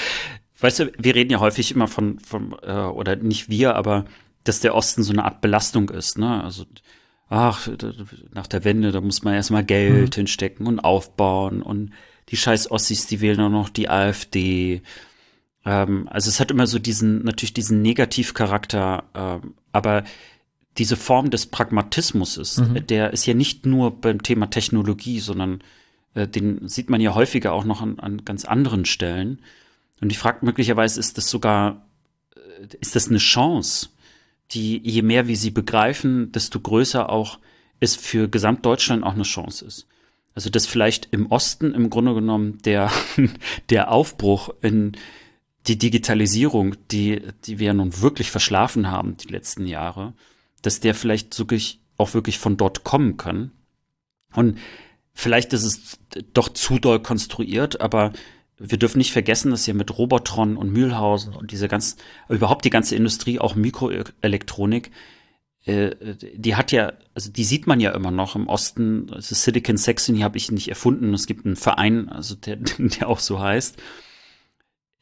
Weißt 0.58 0.78
du, 0.78 0.92
wir 0.96 1.14
reden 1.14 1.30
ja 1.30 1.38
häufig 1.38 1.70
immer 1.70 1.86
von, 1.86 2.18
von 2.18 2.56
äh, 2.62 2.72
oder 2.72 3.14
nicht 3.16 3.50
wir, 3.50 3.76
aber 3.76 4.06
dass 4.44 4.60
der 4.60 4.74
Osten 4.74 5.02
so 5.02 5.12
eine 5.12 5.26
Art 5.26 5.42
Belastung 5.42 5.90
ist, 5.90 6.16
ne? 6.16 6.42
Also, 6.42 6.64
ach, 7.28 7.68
nach 8.32 8.46
der 8.46 8.64
Wende, 8.64 8.90
da 8.90 9.02
muss 9.02 9.22
man 9.22 9.34
erstmal 9.34 9.64
Geld 9.64 10.16
mhm. 10.16 10.20
hinstecken 10.20 10.66
und 10.66 10.80
aufbauen 10.80 11.60
und 11.60 11.92
die 12.30 12.38
scheiß 12.38 12.70
Ossis, 12.70 13.06
die 13.06 13.20
wählen 13.20 13.40
auch 13.40 13.50
noch 13.50 13.68
die 13.68 13.90
AfD. 13.90 14.80
Ähm, 15.64 16.08
also 16.10 16.28
es 16.28 16.40
hat 16.40 16.50
immer 16.50 16.66
so 16.66 16.78
diesen, 16.78 17.24
natürlich 17.24 17.54
diesen 17.54 17.82
Negativcharakter, 17.82 19.04
ähm, 19.14 19.54
aber 19.72 20.04
diese 20.78 20.96
Form 20.96 21.30
des 21.30 21.46
Pragmatismus 21.46 22.36
ist, 22.36 22.58
mhm. 22.58 22.86
der 22.86 23.12
ist 23.12 23.26
ja 23.26 23.34
nicht 23.34 23.66
nur 23.66 24.00
beim 24.00 24.22
Thema 24.22 24.48
Technologie, 24.48 25.20
sondern 25.20 25.62
äh, 26.14 26.26
den 26.26 26.68
sieht 26.68 26.90
man 26.90 27.00
ja 27.00 27.14
häufiger 27.14 27.52
auch 27.52 27.64
noch 27.64 27.82
an, 27.82 27.98
an 27.98 28.24
ganz 28.24 28.44
anderen 28.44 28.84
Stellen. 28.84 29.40
Und 30.00 30.10
ich 30.10 30.18
frage 30.18 30.44
möglicherweise, 30.46 30.98
ist 30.98 31.18
das 31.18 31.28
sogar, 31.28 31.86
äh, 32.34 32.76
ist 32.80 32.96
das 32.96 33.08
eine 33.08 33.18
Chance, 33.18 33.88
die 34.52 34.78
je 34.78 35.02
mehr 35.02 35.28
wir 35.28 35.36
sie 35.36 35.50
begreifen, 35.50 36.32
desto 36.32 36.60
größer 36.60 37.10
auch 37.10 37.38
es 37.78 37.96
für 37.96 38.28
Gesamtdeutschland 38.28 39.04
auch 39.04 39.14
eine 39.14 39.22
Chance 39.22 39.64
ist. 39.64 39.86
Also 40.34 40.50
dass 40.50 40.66
vielleicht 40.66 41.08
im 41.10 41.26
Osten 41.26 41.74
im 41.74 41.90
Grunde 41.90 42.14
genommen 42.14 42.58
der, 42.64 42.90
der 43.70 43.90
Aufbruch 43.90 44.50
in 44.62 44.92
die 45.66 45.78
Digitalisierung, 45.78 46.76
die, 46.90 47.22
die 47.44 47.58
wir 47.58 47.68
ja 47.68 47.74
nun 47.74 48.00
wirklich 48.00 48.30
verschlafen 48.30 48.90
haben 48.90 49.16
die 49.16 49.28
letzten 49.28 49.66
Jahre, 49.66 50.14
dass 50.62 50.80
der 50.80 50.94
vielleicht 50.94 51.38
wirklich 51.38 51.80
auch 51.96 52.14
wirklich 52.14 52.38
von 52.38 52.56
dort 52.56 52.82
kommen 52.84 53.16
kann. 53.16 53.52
Und 54.34 54.58
vielleicht 55.12 55.52
ist 55.52 55.64
es 55.64 55.98
doch 56.32 56.48
zu 56.48 56.78
doll 56.78 57.00
konstruiert, 57.00 57.80
aber 57.80 58.12
wir 58.58 58.78
dürfen 58.78 58.98
nicht 58.98 59.12
vergessen, 59.12 59.50
dass 59.50 59.66
ja 59.66 59.74
mit 59.74 59.96
Robotron 59.96 60.56
und 60.56 60.72
Mühlhausen 60.72 61.34
und 61.34 61.50
diese 61.50 61.68
ganzen, 61.68 61.98
überhaupt 62.28 62.64
die 62.64 62.70
ganze 62.70 62.94
Industrie, 62.94 63.38
auch 63.38 63.54
Mikroelektronik, 63.54 64.90
äh, 65.64 65.94
die 66.34 66.56
hat 66.56 66.72
ja, 66.72 66.92
also 67.14 67.30
die 67.30 67.44
sieht 67.44 67.66
man 67.66 67.80
ja 67.80 67.92
immer 67.92 68.10
noch 68.10 68.36
im 68.36 68.48
Osten. 68.48 69.10
Also 69.12 69.34
Silicon 69.34 69.76
Saxony 69.76 70.20
habe 70.20 70.38
ich 70.38 70.50
nicht 70.50 70.68
erfunden. 70.68 71.12
Es 71.12 71.26
gibt 71.26 71.44
einen 71.44 71.56
Verein, 71.56 72.08
also 72.08 72.34
der, 72.34 72.56
der 72.78 73.08
auch 73.08 73.18
so 73.20 73.40
heißt. 73.40 73.76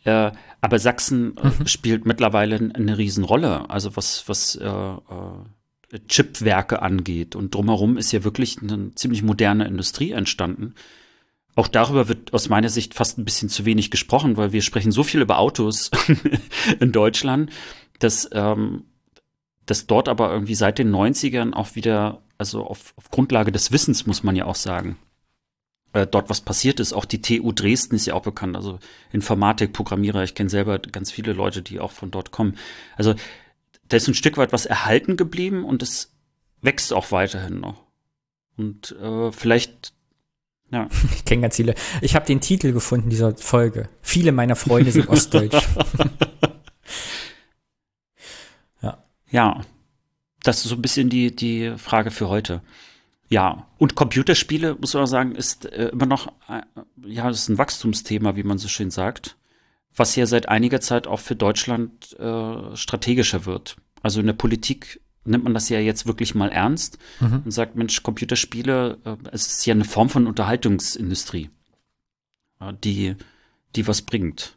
Äh, 0.04 0.32
aber 0.60 0.78
Sachsen 0.78 1.36
äh, 1.36 1.46
mhm. 1.46 1.66
spielt 1.66 2.06
mittlerweile 2.06 2.56
eine 2.74 2.98
Riesenrolle. 2.98 3.68
Also 3.70 3.96
was, 3.96 4.28
was 4.28 4.56
äh, 4.56 4.68
äh, 4.68 5.98
Chipwerke 6.06 6.82
angeht. 6.82 7.34
Und 7.36 7.54
drumherum 7.54 7.96
ist 7.96 8.12
ja 8.12 8.24
wirklich 8.24 8.58
eine 8.62 8.94
ziemlich 8.94 9.22
moderne 9.22 9.66
Industrie 9.66 10.12
entstanden. 10.12 10.74
Auch 11.54 11.68
darüber 11.68 12.08
wird 12.08 12.32
aus 12.34 12.48
meiner 12.48 12.68
Sicht 12.68 12.94
fast 12.94 13.18
ein 13.18 13.24
bisschen 13.24 13.48
zu 13.48 13.64
wenig 13.64 13.90
gesprochen, 13.90 14.36
weil 14.36 14.52
wir 14.52 14.62
sprechen 14.62 14.92
so 14.92 15.02
viel 15.02 15.20
über 15.20 15.38
Autos 15.38 15.90
in 16.80 16.92
Deutschland, 16.92 17.50
dass 17.98 18.28
ähm, 18.32 18.84
dass 19.68 19.86
dort 19.86 20.08
aber 20.08 20.32
irgendwie 20.32 20.54
seit 20.54 20.78
den 20.78 20.94
90ern 20.94 21.52
auch 21.52 21.74
wieder, 21.74 22.22
also 22.38 22.64
auf, 22.64 22.94
auf 22.96 23.10
Grundlage 23.10 23.52
des 23.52 23.70
Wissens 23.70 24.06
muss 24.06 24.22
man 24.22 24.34
ja 24.34 24.46
auch 24.46 24.54
sagen, 24.54 24.96
äh, 25.92 26.06
dort 26.06 26.30
was 26.30 26.40
passiert 26.40 26.80
ist. 26.80 26.92
Auch 26.92 27.04
die 27.04 27.22
TU 27.22 27.52
Dresden 27.52 27.94
ist 27.96 28.06
ja 28.06 28.14
auch 28.14 28.22
bekannt, 28.22 28.56
also 28.56 28.78
Informatik, 29.12 29.72
Programmierer, 29.72 30.22
ich 30.22 30.34
kenne 30.34 30.50
selber 30.50 30.78
ganz 30.78 31.10
viele 31.10 31.32
Leute, 31.32 31.62
die 31.62 31.80
auch 31.80 31.92
von 31.92 32.10
dort 32.10 32.30
kommen. 32.30 32.56
Also 32.96 33.14
da 33.88 33.96
ist 33.96 34.08
ein 34.08 34.14
Stück 34.14 34.36
weit 34.36 34.52
was 34.52 34.66
erhalten 34.66 35.16
geblieben 35.16 35.64
und 35.64 35.82
es 35.82 36.12
wächst 36.60 36.92
auch 36.92 37.10
weiterhin 37.12 37.60
noch. 37.60 37.82
Und 38.56 38.96
äh, 39.00 39.32
vielleicht 39.32 39.92
ja. 40.70 40.88
Ich 41.14 41.24
kenne 41.24 41.42
ganz 41.42 41.56
viele. 41.56 41.74
Ich 42.02 42.14
habe 42.14 42.26
den 42.26 42.40
Titel 42.40 42.72
gefunden 42.72 43.08
dieser 43.08 43.36
Folge. 43.36 43.88
Viele 44.02 44.32
meiner 44.32 44.56
Freunde 44.56 44.92
sind 44.92 45.08
ostdeutsch. 45.08 45.56
Ja, 49.30 49.60
das 50.42 50.58
ist 50.58 50.70
so 50.70 50.74
ein 50.74 50.82
bisschen 50.82 51.10
die, 51.10 51.34
die 51.34 51.74
Frage 51.76 52.10
für 52.10 52.28
heute. 52.28 52.62
Ja, 53.28 53.66
und 53.76 53.94
Computerspiele, 53.94 54.76
muss 54.80 54.94
man 54.94 55.06
sagen, 55.06 55.34
ist 55.34 55.66
äh, 55.66 55.88
immer 55.88 56.06
noch, 56.06 56.32
äh, 56.48 56.62
ja, 57.06 57.28
das 57.28 57.42
ist 57.42 57.48
ein 57.48 57.58
Wachstumsthema, 57.58 58.36
wie 58.36 58.42
man 58.42 58.58
so 58.58 58.68
schön 58.68 58.90
sagt, 58.90 59.36
was 59.94 60.16
ja 60.16 60.26
seit 60.26 60.48
einiger 60.48 60.80
Zeit 60.80 61.06
auch 61.06 61.20
für 61.20 61.36
Deutschland 61.36 62.18
äh, 62.18 62.76
strategischer 62.76 63.44
wird. 63.44 63.76
Also 64.02 64.20
in 64.20 64.26
der 64.26 64.32
Politik 64.32 65.00
nimmt 65.24 65.44
man 65.44 65.54
das 65.54 65.68
ja 65.68 65.78
jetzt 65.78 66.06
wirklich 66.06 66.34
mal 66.34 66.50
ernst 66.50 66.98
mhm. 67.20 67.42
und 67.44 67.50
sagt, 67.50 67.76
Mensch, 67.76 68.02
Computerspiele, 68.02 68.98
äh, 69.04 69.16
es 69.30 69.46
ist 69.46 69.66
ja 69.66 69.74
eine 69.74 69.84
Form 69.84 70.08
von 70.08 70.26
Unterhaltungsindustrie, 70.26 71.50
äh, 72.60 72.72
die, 72.82 73.14
die 73.76 73.86
was 73.86 74.02
bringt. 74.02 74.56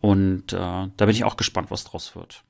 Und 0.00 0.52
äh, 0.52 0.56
da 0.58 0.90
bin 0.98 1.10
ich 1.10 1.24
auch 1.24 1.36
gespannt, 1.36 1.70
was 1.70 1.84
draus 1.84 2.14
wird. 2.14 2.44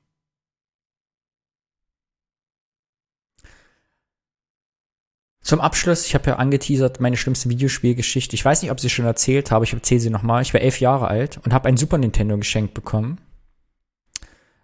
Zum 5.44 5.60
Abschluss, 5.60 6.06
ich 6.06 6.14
habe 6.14 6.30
ja 6.30 6.36
angeteasert 6.36 7.00
meine 7.00 7.18
schlimmste 7.18 7.50
Videospielgeschichte. 7.50 8.34
Ich 8.34 8.42
weiß 8.42 8.62
nicht, 8.62 8.70
ob 8.70 8.80
sie 8.80 8.88
schon 8.88 9.04
erzählt 9.04 9.50
habe, 9.50 9.66
ich 9.66 9.74
erzähle 9.74 10.00
sie 10.00 10.08
nochmal. 10.08 10.40
Ich 10.40 10.54
war 10.54 10.62
elf 10.62 10.80
Jahre 10.80 11.06
alt 11.06 11.38
und 11.44 11.52
habe 11.52 11.68
ein 11.68 11.76
Super 11.76 11.98
Nintendo 11.98 12.38
geschenkt 12.38 12.72
bekommen. 12.72 13.18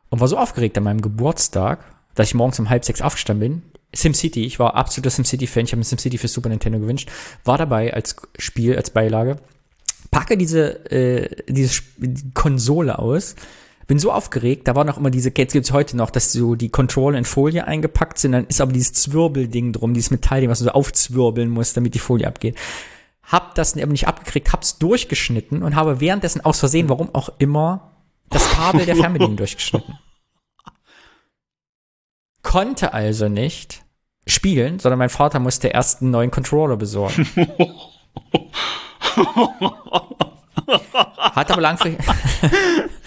Und 0.08 0.20
war 0.20 0.26
so 0.26 0.38
aufgeregt 0.38 0.78
an 0.78 0.84
meinem 0.84 1.02
Geburtstag, 1.02 1.84
dass 2.14 2.28
ich 2.28 2.34
morgens 2.34 2.58
um 2.58 2.70
halb 2.70 2.86
sechs 2.86 3.02
aufgestanden 3.02 3.40
bin. 3.40 3.62
SimCity, 3.94 4.46
ich 4.46 4.58
war 4.58 4.74
absoluter 4.74 5.10
SimCity-Fan, 5.10 5.64
ich 5.64 5.72
habe 5.72 5.80
mir 5.80 5.84
SimCity 5.84 6.16
für 6.16 6.28
Super 6.28 6.48
Nintendo 6.48 6.78
gewünscht. 6.78 7.10
War 7.44 7.58
dabei 7.58 7.92
als 7.92 8.16
Spiel, 8.38 8.74
als 8.74 8.88
Beilage. 8.88 9.36
Packe 10.10 10.38
diese, 10.38 10.90
äh, 10.90 11.44
diese 11.46 11.82
Konsole 12.32 12.98
aus 12.98 13.36
bin 13.90 13.98
so 13.98 14.12
aufgeregt, 14.12 14.68
da 14.68 14.76
war 14.76 14.84
noch 14.84 14.98
immer 14.98 15.10
diese, 15.10 15.32
jetzt 15.36 15.52
gibt's 15.52 15.72
heute 15.72 15.96
noch, 15.96 16.10
dass 16.10 16.32
so 16.32 16.54
die 16.54 16.68
Controller 16.68 17.18
in 17.18 17.24
Folie 17.24 17.66
eingepackt 17.66 18.20
sind, 18.20 18.30
dann 18.30 18.46
ist 18.46 18.60
aber 18.60 18.72
dieses 18.72 18.92
Zwirbelding 18.92 19.72
drum, 19.72 19.94
dieses 19.94 20.12
Metallding, 20.12 20.48
was 20.48 20.60
du 20.60 20.66
so 20.66 20.70
aufzwirbeln 20.70 21.50
musst, 21.50 21.76
damit 21.76 21.94
die 21.94 21.98
Folie 21.98 22.28
abgeht. 22.28 22.56
Hab 23.24 23.56
das 23.56 23.76
aber 23.76 23.86
nicht 23.88 24.06
abgekriegt, 24.06 24.52
hab's 24.52 24.78
durchgeschnitten 24.78 25.64
und 25.64 25.74
habe 25.74 25.98
währenddessen 25.98 26.40
aus 26.40 26.60
Versehen, 26.60 26.88
warum 26.88 27.12
auch 27.16 27.30
immer, 27.38 27.90
das 28.28 28.48
Kabel 28.50 28.86
der 28.86 28.94
Fernbedienung 28.94 29.36
durchgeschnitten. 29.38 29.98
Konnte 32.44 32.94
also 32.94 33.28
nicht 33.28 33.82
spielen, 34.24 34.78
sondern 34.78 35.00
mein 35.00 35.10
Vater 35.10 35.40
musste 35.40 35.66
erst 35.66 36.00
einen 36.00 36.12
neuen 36.12 36.30
Controller 36.30 36.76
besorgen. 36.76 37.26
Hat 41.34 41.50
aber 41.50 41.60
langfristig. 41.60 42.06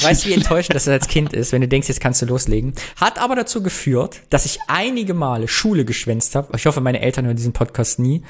Weißt 0.00 0.24
du, 0.24 0.30
wie 0.30 0.34
enttäuschend 0.34 0.74
das 0.74 0.88
als 0.88 1.06
Kind 1.06 1.32
ist, 1.32 1.52
wenn 1.52 1.60
du 1.60 1.68
denkst, 1.68 1.88
jetzt 1.88 2.00
kannst 2.00 2.22
du 2.22 2.26
loslegen. 2.26 2.74
Hat 2.96 3.18
aber 3.18 3.36
dazu 3.36 3.62
geführt, 3.62 4.20
dass 4.30 4.46
ich 4.46 4.58
einige 4.66 5.12
Male 5.12 5.48
Schule 5.48 5.84
geschwänzt 5.84 6.34
habe. 6.34 6.56
Ich 6.56 6.66
hoffe, 6.66 6.80
meine 6.80 7.00
Eltern 7.00 7.26
hören 7.26 7.36
diesen 7.36 7.52
Podcast 7.52 7.98
nie, 7.98 8.22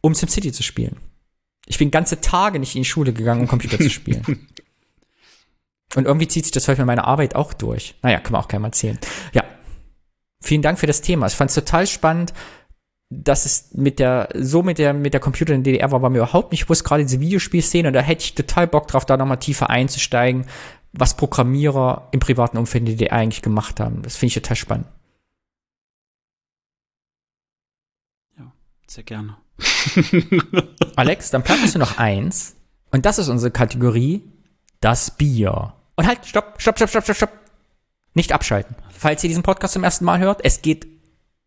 um 0.00 0.14
SimCity 0.14 0.52
zu 0.52 0.62
spielen. 0.62 0.96
Ich 1.66 1.78
bin 1.78 1.90
ganze 1.90 2.20
Tage 2.20 2.58
nicht 2.58 2.74
in 2.74 2.82
die 2.82 2.88
Schule 2.88 3.12
gegangen, 3.12 3.42
um 3.42 3.48
Computer 3.48 3.78
zu 3.78 3.90
spielen. 3.90 4.22
Und 5.96 6.06
irgendwie 6.06 6.28
zieht 6.28 6.44
sich 6.44 6.52
das 6.52 6.68
heute 6.68 6.80
mit 6.82 6.86
meiner 6.86 7.04
Arbeit 7.04 7.34
auch 7.34 7.52
durch. 7.52 7.96
Naja, 8.02 8.20
kann 8.20 8.32
man 8.32 8.42
auch 8.42 8.48
keinem 8.48 8.64
erzählen. 8.64 8.98
Ja. 9.32 9.42
Vielen 10.40 10.62
Dank 10.62 10.78
für 10.78 10.86
das 10.86 11.02
Thema. 11.02 11.26
Ich 11.26 11.34
fand 11.34 11.50
es 11.50 11.54
total 11.54 11.86
spannend, 11.86 12.32
dass 13.10 13.44
es 13.44 13.70
mit 13.74 13.98
der, 13.98 14.28
so 14.34 14.62
mit 14.62 14.78
der, 14.78 14.94
mit 14.94 15.12
der 15.12 15.20
Computer 15.20 15.52
in 15.52 15.64
der 15.64 15.72
DDR 15.72 15.90
war, 15.90 16.00
war 16.00 16.10
mir 16.10 16.18
überhaupt 16.18 16.52
nicht 16.52 16.62
bewusst, 16.64 16.84
gerade 16.84 17.02
diese 17.02 17.20
Videospielszene, 17.20 17.88
und 17.88 17.94
da 17.94 18.00
hätte 18.00 18.24
ich 18.24 18.34
total 18.34 18.68
Bock 18.68 18.86
drauf, 18.86 19.04
da 19.04 19.16
nochmal 19.16 19.40
tiefer 19.40 19.68
einzusteigen, 19.68 20.46
was 20.92 21.16
Programmierer 21.16 22.08
im 22.12 22.20
privaten 22.20 22.58
Umfeld 22.58 22.82
in 22.82 22.86
der 22.86 22.94
DDR 22.96 23.12
eigentlich 23.12 23.42
gemacht 23.42 23.80
haben. 23.80 24.02
Das 24.02 24.16
finde 24.16 24.28
ich 24.28 24.34
total 24.34 24.56
spannend. 24.56 24.86
Ja, 28.38 28.52
sehr 28.86 29.04
gerne. 29.04 29.36
Alex, 30.96 31.30
dann 31.30 31.42
planst 31.42 31.74
du 31.74 31.78
noch 31.78 31.98
eins. 31.98 32.56
Und 32.90 33.06
das 33.06 33.18
ist 33.18 33.28
unsere 33.28 33.50
Kategorie, 33.50 34.22
das 34.80 35.16
Bier. 35.16 35.74
Und 35.96 36.06
halt, 36.06 36.26
stopp, 36.26 36.54
stopp, 36.58 36.76
stopp, 36.76 36.90
stopp, 36.90 37.04
stopp, 37.04 37.16
stopp. 37.16 37.30
Nicht 38.14 38.32
abschalten. 38.32 38.74
Falls 38.90 39.22
ihr 39.22 39.28
diesen 39.28 39.44
Podcast 39.44 39.74
zum 39.74 39.84
ersten 39.84 40.04
Mal 40.04 40.18
hört, 40.18 40.40
es 40.44 40.62
geht 40.62 40.88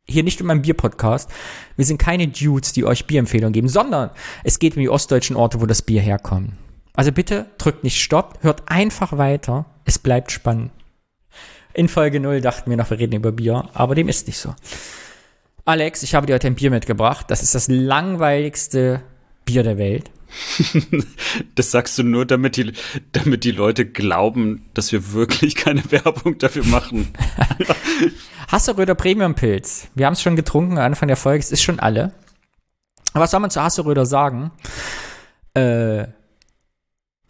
hier 0.06 0.24
nicht 0.24 0.41
um 0.41 0.49
einen 0.49 0.61
Bier-Podcast. 0.61 1.30
Wir 1.76 1.86
sind 1.86 1.98
keine 1.98 2.28
Dudes, 2.28 2.74
die 2.74 2.86
euch 2.86 3.07
Bierempfehlungen 3.07 3.53
geben, 3.53 3.70
sondern 3.70 4.11
es 4.44 4.60
geht 4.60 4.76
um 4.76 4.82
die 4.82 4.90
ostdeutschen 4.90 5.36
Orte, 5.36 5.61
wo 5.61 5.65
das 5.65 5.82
Bier 5.82 6.02
herkommt. 6.02 6.53
Also 6.95 7.11
bitte 7.11 7.48
drückt 7.57 7.84
nicht 7.84 8.02
Stopp, 8.02 8.40
hört 8.41 8.64
einfach 8.68 9.18
weiter. 9.18 9.65
Es 9.86 9.98
bleibt 9.98 10.32
spannend. 10.32 10.72
In 11.74 11.90
Folge 11.90 12.20
0 12.20 12.41
dachten 12.41 12.70
wir 12.70 12.78
noch, 12.78 12.91
wir 12.91 12.99
reden 12.99 13.15
über 13.15 13.32
Bier, 13.32 13.68
aber 13.74 13.95
dem 13.95 14.07
ist 14.10 14.28
nicht 14.28 14.38
so. 14.38 14.53
Alex, 15.65 16.03
ich 16.03 16.14
habe 16.14 16.28
dir 16.28 16.34
heute 16.34 16.48
ein 16.48 16.56
Bier 16.56 16.70
mitgebracht. 16.70 17.26
Das 17.30 17.41
ist 17.41 17.56
das 17.56 17.68
langweiligste 17.68 19.02
Bier 19.45 19.64
der 19.64 19.78
Welt. 19.78 20.11
das 21.56 21.72
sagst 21.72 21.98
du 21.98 22.03
nur, 22.03 22.26
damit 22.26 22.57
die, 22.57 22.74
damit 23.11 23.44
die 23.44 23.52
Leute 23.52 23.86
glauben, 23.86 24.70
dass 24.74 24.91
wir 24.91 25.14
wirklich 25.14 25.56
keine 25.56 25.90
Werbung 25.91 26.38
dafür 26.38 26.65
machen. 26.65 27.14
Hasseröder 28.52 28.95
Premium 28.95 29.36
Pilz. 29.36 29.88
Wir 29.95 30.06
haben 30.06 30.14
es 30.14 30.22
schon 30.22 30.36
getrunken 30.36 30.78
am 30.78 30.86
Anfang 30.86 31.07
der 31.07 31.18
Folge. 31.18 31.40
Es 31.40 31.52
ist 31.52 31.64
schon 31.64 31.80
alle. 31.80 32.11
Was 33.14 33.32
soll 33.32 33.40
man 33.40 33.49
zu 33.49 33.61
Hasseröder 33.61 34.06
sagen? 34.06 34.52
Äh, 35.53 36.06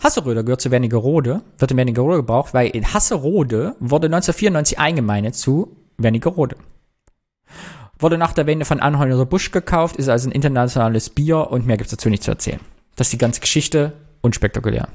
Hasseröder 0.03 0.43
gehört 0.43 0.61
zu 0.61 0.69
Wernigerode, 0.69 1.41
wird 1.57 1.71
in 1.71 1.77
Wernigerode 1.77 2.17
gebraucht, 2.17 2.53
weil 2.53 2.69
in 2.69 2.93
Hasserode 2.93 3.75
wurde 3.79 4.07
1994 4.07 4.77
eingemeindet 4.77 5.35
zu 5.35 5.77
Wernigerode. 5.97 6.57
Wurde 7.97 8.17
nach 8.17 8.33
der 8.33 8.45
Wende 8.45 8.65
von 8.65 8.81
Anheuser 8.81 9.25
Busch 9.25 9.51
gekauft, 9.51 9.95
ist 9.95 10.09
also 10.09 10.27
ein 10.27 10.33
internationales 10.33 11.09
Bier 11.09 11.49
und 11.51 11.65
mehr 11.65 11.77
gibt 11.77 11.87
es 11.87 11.91
dazu 11.91 12.09
nicht 12.09 12.23
zu 12.23 12.31
erzählen. 12.31 12.59
Das 12.95 13.07
ist 13.07 13.13
die 13.13 13.17
ganze 13.17 13.39
Geschichte, 13.39 13.93
unspektakulär. 14.21 14.89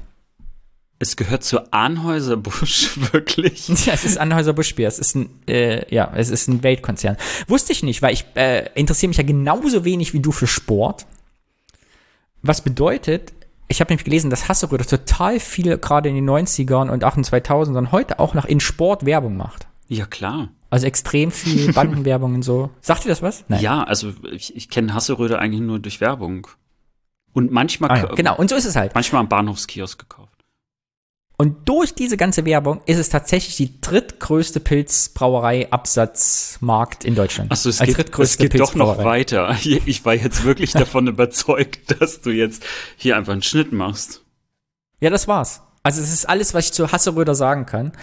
Es 0.99 1.15
gehört 1.15 1.43
zu 1.43 1.71
Anheuser 1.71 2.37
Busch, 2.37 2.99
wirklich? 3.13 3.67
Ja, 3.85 3.93
es 3.93 4.05
ist 4.05 4.17
Anheuser 4.17 4.53
Busch 4.53 4.75
Bier. 4.75 4.87
Es 4.87 4.99
ist 4.99 5.15
ein, 5.15 5.29
äh, 5.47 5.91
ja, 5.93 6.11
es 6.15 6.29
ist 6.29 6.47
ein 6.49 6.61
Weltkonzern. 6.61 7.17
Wusste 7.47 7.71
ich 7.71 7.81
nicht, 7.81 8.01
weil 8.01 8.13
ich 8.13 8.25
äh, 8.35 8.69
interessiere 8.75 9.07
mich 9.07 9.17
ja 9.17 9.23
genauso 9.23 9.85
wenig 9.85 10.13
wie 10.13 10.19
du 10.19 10.31
für 10.31 10.47
Sport. 10.47 11.07
Was 12.41 12.61
bedeutet, 12.61 13.33
ich 13.69 13.79
habe 13.79 13.91
nämlich 13.91 14.03
gelesen, 14.03 14.29
dass 14.29 14.49
Hasseröder 14.49 14.85
total 14.85 15.39
viel 15.39 15.77
gerade 15.77 16.09
in 16.09 16.15
den 16.15 16.29
90ern 16.29 16.89
und 16.89 17.03
auch 17.03 17.15
in 17.15 17.23
2000ern 17.23 17.91
heute 17.91 18.19
auch 18.19 18.33
noch 18.33 18.45
in 18.45 18.59
Sport 18.59 19.05
Werbung 19.05 19.37
macht. 19.37 19.67
Ja, 19.87 20.05
klar. 20.05 20.49
Also 20.71 20.87
extrem 20.87 21.31
viel 21.31 21.71
Bandenwerbung 21.73 22.35
und 22.35 22.41
so. 22.41 22.71
Sagt 22.81 23.05
ihr 23.05 23.09
das 23.09 23.21
was? 23.21 23.45
Nein. 23.47 23.61
Ja, 23.61 23.83
also 23.83 24.13
ich, 24.31 24.55
ich 24.55 24.69
kenne 24.69 24.93
Hasseröder 24.93 25.39
eigentlich 25.39 25.61
nur 25.61 25.79
durch 25.79 26.01
Werbung. 26.01 26.47
Und 27.31 27.51
manchmal. 27.51 27.91
Ah, 27.91 27.97
ja, 27.97 28.15
genau, 28.15 28.35
und 28.35 28.49
so 28.49 28.55
ist 28.55 28.65
es 28.65 28.75
halt. 28.75 28.95
Manchmal 28.95 29.21
am 29.21 29.29
Bahnhofskiosk 29.29 29.99
gekauft. 29.99 30.28
Und 31.41 31.69
durch 31.69 31.95
diese 31.95 32.17
ganze 32.17 32.43
Werbung 32.43 32.81
ist 32.85 32.97
es 32.97 33.07
tatsächlich 33.07 33.55
die 33.55 33.79
drittgrößte 33.79 34.59
Pilzbrauerei-Absatzmarkt 34.59 37.05
in 37.05 37.15
Deutschland. 37.15 37.49
Achso, 37.49 37.69
es, 37.69 37.79
Als 37.79 37.95
geht, 37.95 38.19
es 38.19 38.37
geht 38.37 38.59
doch 38.59 38.75
noch 38.75 39.05
weiter. 39.05 39.55
Ich 39.63 40.03
war 40.03 40.15
jetzt 40.15 40.43
wirklich 40.43 40.73
davon 40.73 41.07
überzeugt, 41.07 42.01
dass 42.01 42.19
du 42.19 42.31
jetzt 42.31 42.65
hier 42.97 43.15
einfach 43.15 43.31
einen 43.31 43.41
Schnitt 43.41 43.71
machst. 43.71 44.21
Ja, 44.99 45.09
das 45.09 45.29
war's. 45.29 45.61
Also 45.81 46.01
es 46.01 46.11
ist 46.11 46.27
alles, 46.27 46.53
was 46.53 46.65
ich 46.65 46.73
zu 46.73 46.91
Hasseröder 46.91 47.35
sagen 47.35 47.65
kann. 47.65 47.93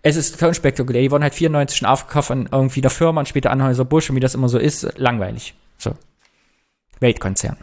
Es 0.00 0.16
ist 0.16 0.42
unspektakulär. 0.42 1.02
Die 1.02 1.10
wurden 1.10 1.24
halt 1.24 1.34
94 1.34 1.76
schon 1.76 1.88
aufgekauft 1.88 2.30
an 2.30 2.48
irgendwie 2.50 2.80
der 2.80 2.88
Firma 2.88 3.20
und 3.20 3.28
später 3.28 3.50
Anhäuser 3.50 3.84
Busch 3.84 4.08
und 4.08 4.16
wie 4.16 4.20
das 4.20 4.34
immer 4.34 4.48
so 4.48 4.56
ist, 4.56 4.96
langweilig. 4.96 5.52
So. 5.76 5.94
Weltkonzern. 7.00 7.58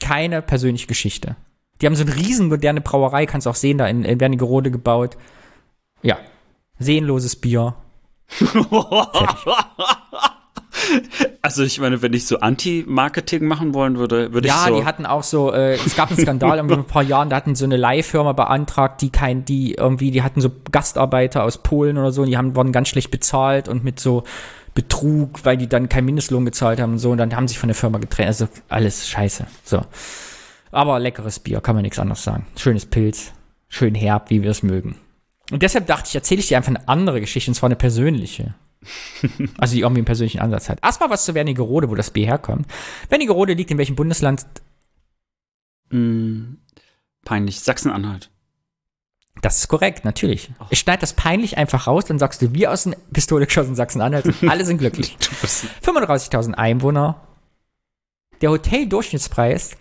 Keine 0.00 0.42
persönliche 0.42 0.86
Geschichte. 0.86 1.34
Die 1.80 1.86
haben 1.86 1.94
so 1.94 2.04
eine 2.04 2.14
riesen 2.14 2.48
moderne 2.48 2.80
Brauerei, 2.80 3.26
kannst 3.26 3.46
du 3.46 3.50
auch 3.50 3.54
sehen, 3.54 3.78
da 3.78 3.86
in, 3.86 4.04
in 4.04 4.20
Wernigerode 4.20 4.70
gebaut. 4.70 5.16
Ja. 6.02 6.18
Seelenloses 6.78 7.36
Bier. 7.36 7.74
also 11.42 11.62
ich 11.62 11.80
meine, 11.80 12.02
wenn 12.02 12.12
ich 12.12 12.26
so 12.26 12.38
Anti-Marketing 12.40 13.46
machen 13.46 13.74
wollen 13.74 13.96
würde, 13.98 14.32
würde 14.32 14.48
ja, 14.48 14.54
ich 14.54 14.60
so. 14.60 14.74
Ja, 14.74 14.80
die 14.80 14.86
hatten 14.86 15.06
auch 15.06 15.22
so, 15.22 15.52
äh, 15.52 15.74
es 15.74 15.96
gab 15.96 16.10
einen 16.10 16.20
Skandal 16.20 16.58
irgendwie 16.58 16.76
ein 16.76 16.84
paar 16.84 17.02
Jahren, 17.02 17.30
da 17.30 17.36
hatten 17.36 17.54
so 17.54 17.64
eine 17.64 17.76
Leihfirma 17.76 18.32
beantragt, 18.32 19.02
die 19.02 19.10
kein, 19.10 19.44
die 19.44 19.74
irgendwie, 19.74 20.10
die 20.10 20.22
hatten 20.22 20.40
so 20.40 20.50
Gastarbeiter 20.70 21.44
aus 21.44 21.58
Polen 21.58 21.98
oder 21.98 22.12
so, 22.12 22.22
und 22.22 22.28
die 22.28 22.36
haben, 22.36 22.56
wurden 22.56 22.72
ganz 22.72 22.88
schlecht 22.88 23.10
bezahlt 23.10 23.68
und 23.68 23.84
mit 23.84 24.00
so 24.00 24.24
Betrug, 24.74 25.44
weil 25.44 25.56
die 25.56 25.68
dann 25.68 25.88
keinen 25.88 26.04
Mindestlohn 26.06 26.44
gezahlt 26.44 26.80
haben 26.80 26.92
und 26.92 26.98
so, 26.98 27.10
und 27.10 27.18
dann 27.18 27.34
haben 27.34 27.48
sie 27.48 27.52
sich 27.52 27.58
von 27.58 27.68
der 27.68 27.76
Firma 27.76 27.98
getrennt. 27.98 28.28
Also 28.28 28.48
alles 28.68 29.08
scheiße. 29.08 29.46
So. 29.64 29.82
Aber 30.70 30.98
leckeres 30.98 31.40
Bier, 31.40 31.60
kann 31.60 31.74
man 31.74 31.82
nichts 31.82 31.98
anderes 31.98 32.22
sagen. 32.22 32.46
Schönes 32.56 32.86
Pilz, 32.86 33.32
schön 33.68 33.94
herb, 33.94 34.30
wie 34.30 34.42
wir 34.42 34.50
es 34.50 34.62
mögen. 34.62 34.96
Und 35.50 35.62
deshalb 35.62 35.86
dachte 35.86 36.08
ich, 36.08 36.14
erzähle 36.14 36.40
ich 36.40 36.48
dir 36.48 36.56
einfach 36.56 36.74
eine 36.74 36.88
andere 36.88 37.20
Geschichte, 37.20 37.50
und 37.50 37.54
zwar 37.54 37.68
eine 37.68 37.76
persönliche. 37.76 38.54
also 39.58 39.74
die 39.74 39.80
irgendwie 39.80 40.00
einen 40.00 40.04
persönlichen 40.04 40.40
Ansatz 40.40 40.68
hat. 40.68 40.78
Erstmal 40.82 41.10
was 41.10 41.24
zu 41.24 41.34
Wernigerode, 41.34 41.90
wo 41.90 41.94
das 41.94 42.10
B 42.10 42.24
herkommt. 42.24 42.66
Wernigerode 43.08 43.54
liegt 43.54 43.70
in 43.70 43.78
welchem 43.78 43.96
Bundesland? 43.96 44.46
Mm, 45.90 46.54
peinlich. 47.24 47.60
Sachsen-Anhalt. 47.60 48.30
Das 49.42 49.58
ist 49.58 49.68
korrekt, 49.68 50.04
natürlich. 50.04 50.50
Oh. 50.60 50.66
Ich 50.70 50.78
schneide 50.78 51.00
das 51.00 51.14
peinlich 51.14 51.56
einfach 51.56 51.86
raus, 51.86 52.04
dann 52.04 52.18
sagst 52.18 52.42
du, 52.42 52.52
wir 52.52 52.70
aus 52.70 52.84
dem 52.84 52.94
Pistole 53.12 53.46
geschossen 53.46 53.74
Sachsen-Anhalt, 53.74 54.32
alle 54.48 54.64
sind 54.64 54.78
glücklich. 54.78 55.16
35.000 55.84 56.54
Einwohner. 56.54 57.26
Der 58.40 58.50
Hoteldurchschnittspreis 58.50 59.76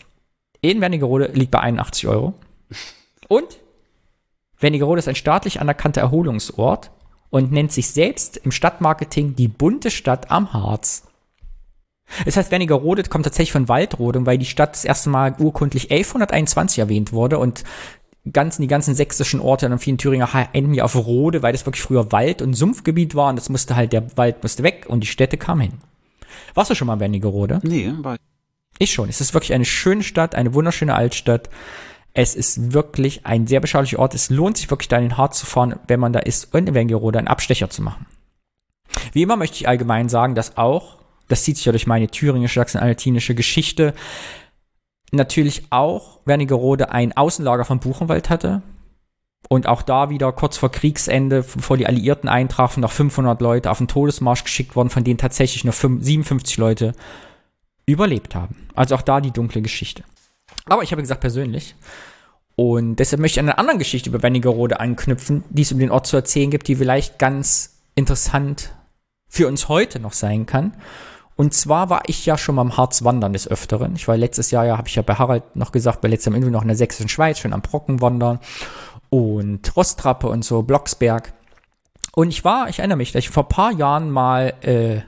in 0.62 0.82
Wernigerode 0.82 1.32
liegt 1.34 1.52
bei 1.52 1.60
81 1.60 2.08
Euro. 2.08 2.34
Und 3.28 3.60
Wernigerode 4.60 5.00
ist 5.00 5.08
ein 5.08 5.16
staatlich 5.16 5.62
anerkannter 5.62 6.02
Erholungsort 6.02 6.92
und 7.30 7.52
nennt 7.52 7.72
sich 7.72 7.90
selbst 7.90 8.38
im 8.38 8.52
Stadtmarketing 8.52 9.36
die 9.36 9.48
bunte 9.48 9.92
Stadt 9.92 10.32
am 10.32 10.54
Harz. 10.54 11.04
Das 12.26 12.38
heißt, 12.38 12.52
Wernigerode 12.52 13.04
kommt 13.04 13.26
tatsächlich 13.26 13.52
von 13.52 13.70
Waldrode, 13.70 14.26
weil 14.26 14.38
die 14.38 14.46
Stadt 14.46 14.74
das 14.74 14.84
erste 14.84 15.10
Mal 15.10 15.36
urkundlich 15.38 15.92
1121 15.92 16.80
erwähnt 16.80 17.14
wurde 17.14 17.38
und 17.38 17.64
ganzen, 18.34 18.64
die 18.64 18.68
ganzen 18.68 18.96
sächsischen 18.96 19.40
Orte 19.40 19.68
und 19.68 19.80
vielen 19.80 20.00
Thüringer 20.00 20.50
enden 20.54 20.74
ja 20.74 20.84
auf 20.84 20.96
Rode, 20.96 21.44
weil 21.44 21.54
das 21.54 21.66
wirklich 21.66 21.84
früher 21.84 22.12
Wald- 22.12 22.42
und 22.42 22.56
Sumpfgebiet 22.56 23.16
war 23.16 23.30
und 23.30 23.36
das 23.36 23.50
musste 23.50 23.76
halt, 23.76 23.94
der 23.94 24.18
Wald 24.18 24.42
musste 24.42 24.64
weg 24.64 24.86
und 24.90 25.02
die 25.02 25.08
Städte 25.08 25.38
kamen 25.38 25.62
hin. 25.62 25.74
Warst 26.56 26.72
du 26.72 26.76
schon 26.76 26.88
mal 26.88 26.96
in 26.96 27.00
Wernigerode? 27.00 27.60
Nee, 27.64 27.94
war 28.02 28.16
ich 28.16 28.29
schon. 28.88 29.10
Es 29.10 29.22
ist 29.22 29.34
wirklich 29.34 29.54
eine 29.54 29.66
schöne 29.66 30.04
Stadt, 30.04 30.36
eine 30.36 30.54
wunderschöne 30.54 30.96
Altstadt. 30.96 31.50
Es 32.14 32.36
ist 32.36 32.74
wirklich 32.74 33.26
ein 33.26 33.46
sehr 33.46 33.60
beschaulicher 33.60 34.00
Ort. 34.00 34.16
Es 34.16 34.30
lohnt 34.30 34.58
sich 34.58 34.70
wirklich, 34.70 34.88
da 34.88 34.98
in 34.98 35.04
den 35.04 35.18
Hart 35.18 35.36
zu 35.36 35.46
fahren, 35.46 35.80
wenn 35.88 36.00
man 36.00 36.14
da 36.14 36.20
ist 36.20 36.54
und 36.54 36.68
in 36.68 36.74
Wernigerode 36.74 37.20
einen 37.20 37.28
Abstecher 37.28 37.70
zu 37.70 37.82
machen. 37.82 38.06
Wie 39.12 39.22
immer 39.22 39.36
möchte 39.36 39.58
ich 39.58 39.68
allgemein 39.68 40.10
sagen, 40.10 40.36
dass 40.36 40.58
auch, 40.58 40.98
das 41.28 41.44
zieht 41.44 41.58
sich 41.58 41.66
ja 41.66 41.72
durch 41.72 41.88
meine 41.88 42.08
thüringische, 42.08 42.60
sachsen-anhaltinische 42.60 43.36
Geschichte, 43.36 43.94
natürlich 45.12 45.64
auch 45.70 46.20
Wernigerode 46.26 46.92
ein 46.92 47.16
Außenlager 47.16 47.66
von 47.66 47.80
Buchenwald 47.80 48.30
hatte. 48.30 48.62
Und 49.48 49.68
auch 49.68 49.82
da 49.82 50.10
wieder 50.10 50.32
kurz 50.32 50.58
vor 50.58 50.72
Kriegsende, 50.72 51.44
bevor 51.44 51.78
die 51.78 51.88
Alliierten 51.88 52.28
eintrafen, 52.28 52.82
noch 52.82 52.92
500 52.92 53.42
Leute 53.42 53.72
auf 53.72 53.78
den 53.78 53.88
Todesmarsch 53.88 54.44
geschickt 54.44 54.76
worden, 54.76 54.90
von 54.90 55.04
denen 55.04 55.18
tatsächlich 55.18 55.64
nur 55.64 55.74
57 55.74 56.58
Leute 56.58 56.94
überlebt 57.92 58.36
haben. 58.36 58.68
Also 58.76 58.96
auch 58.96 59.02
da 59.02 59.22
die 59.22 59.32
dunkle 59.32 59.62
Geschichte. 59.62 60.04
Aber 60.66 60.84
ich 60.84 60.92
habe 60.92 61.02
gesagt 61.02 61.22
persönlich. 61.22 61.76
Und 62.56 62.98
deshalb 62.98 63.22
möchte 63.22 63.40
ich 63.40 63.40
an 63.40 63.50
einer 63.50 63.60
anderen 63.60 63.80
Geschichte 63.80 64.10
über 64.10 64.22
Wernigerode 64.22 64.80
anknüpfen, 64.80 65.44
die 65.50 65.62
es 65.62 65.72
um 65.72 65.80
den 65.80 65.92
Ort 65.92 66.08
zu 66.08 66.18
erzählen 66.18 66.52
gibt, 66.52 66.68
die 66.68 66.76
vielleicht 66.76 67.18
ganz 67.18 67.80
interessant 67.96 68.74
für 69.30 69.48
uns 69.48 69.70
heute 69.70 70.00
noch 70.00 70.14
sein 70.14 70.46
kann. 70.46 70.74
Und 71.36 71.54
zwar 71.54 71.90
war 71.90 72.02
ich 72.08 72.26
ja 72.26 72.38
schon 72.38 72.56
mal 72.56 72.64
am 72.64 72.76
Harz 72.76 73.06
wandern 73.06 73.32
des 73.32 73.48
Öfteren. 73.48 73.96
Ich 73.96 74.10
war 74.10 74.18
letztes 74.18 74.52
Jahr, 74.52 74.66
ja, 74.66 74.78
habe 74.78 74.90
ich 74.90 74.96
ja 74.96 75.04
bei 75.04 75.16
Harald 75.16 75.56
noch 75.56 75.72
gesagt, 75.72 76.02
bei 76.02 76.10
letztem 76.10 76.36
Interview 76.36 76.52
noch 76.52 76.64
in 76.64 76.68
der 76.68 76.76
sächsischen 76.76 77.08
Schweiz, 77.08 77.40
schön 77.40 77.54
am 77.54 77.62
Brocken 77.62 78.02
wandern 78.02 78.40
und 79.10 79.74
Rostrappe 79.78 80.28
und 80.28 80.44
so, 80.44 80.64
Blocksberg. 80.64 81.32
Und 82.14 82.28
ich 82.28 82.44
war, 82.44 82.68
ich 82.68 82.80
erinnere 82.80 82.98
mich, 82.98 83.14
dass 83.14 83.24
ich 83.24 83.30
vor 83.30 83.44
ein 83.44 83.50
paar 83.50 83.72
Jahren 83.72 84.12
mal 84.12 84.54
äh, 84.62 85.02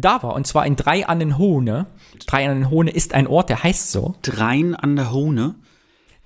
da 0.00 0.22
war. 0.22 0.34
Und 0.34 0.46
zwar 0.46 0.66
in 0.66 0.76
Drei 0.76 1.06
an 1.06 1.18
den 1.18 1.38
Hohne. 1.38 1.86
Drei 2.26 2.48
an 2.48 2.60
den 2.60 2.70
Hohne 2.70 2.90
ist 2.90 3.14
ein 3.14 3.26
Ort, 3.26 3.48
der 3.48 3.62
heißt 3.62 3.90
so. 3.92 4.14
Drein 4.22 4.74
an 4.74 4.96
der 4.96 5.12
Hohne? 5.12 5.56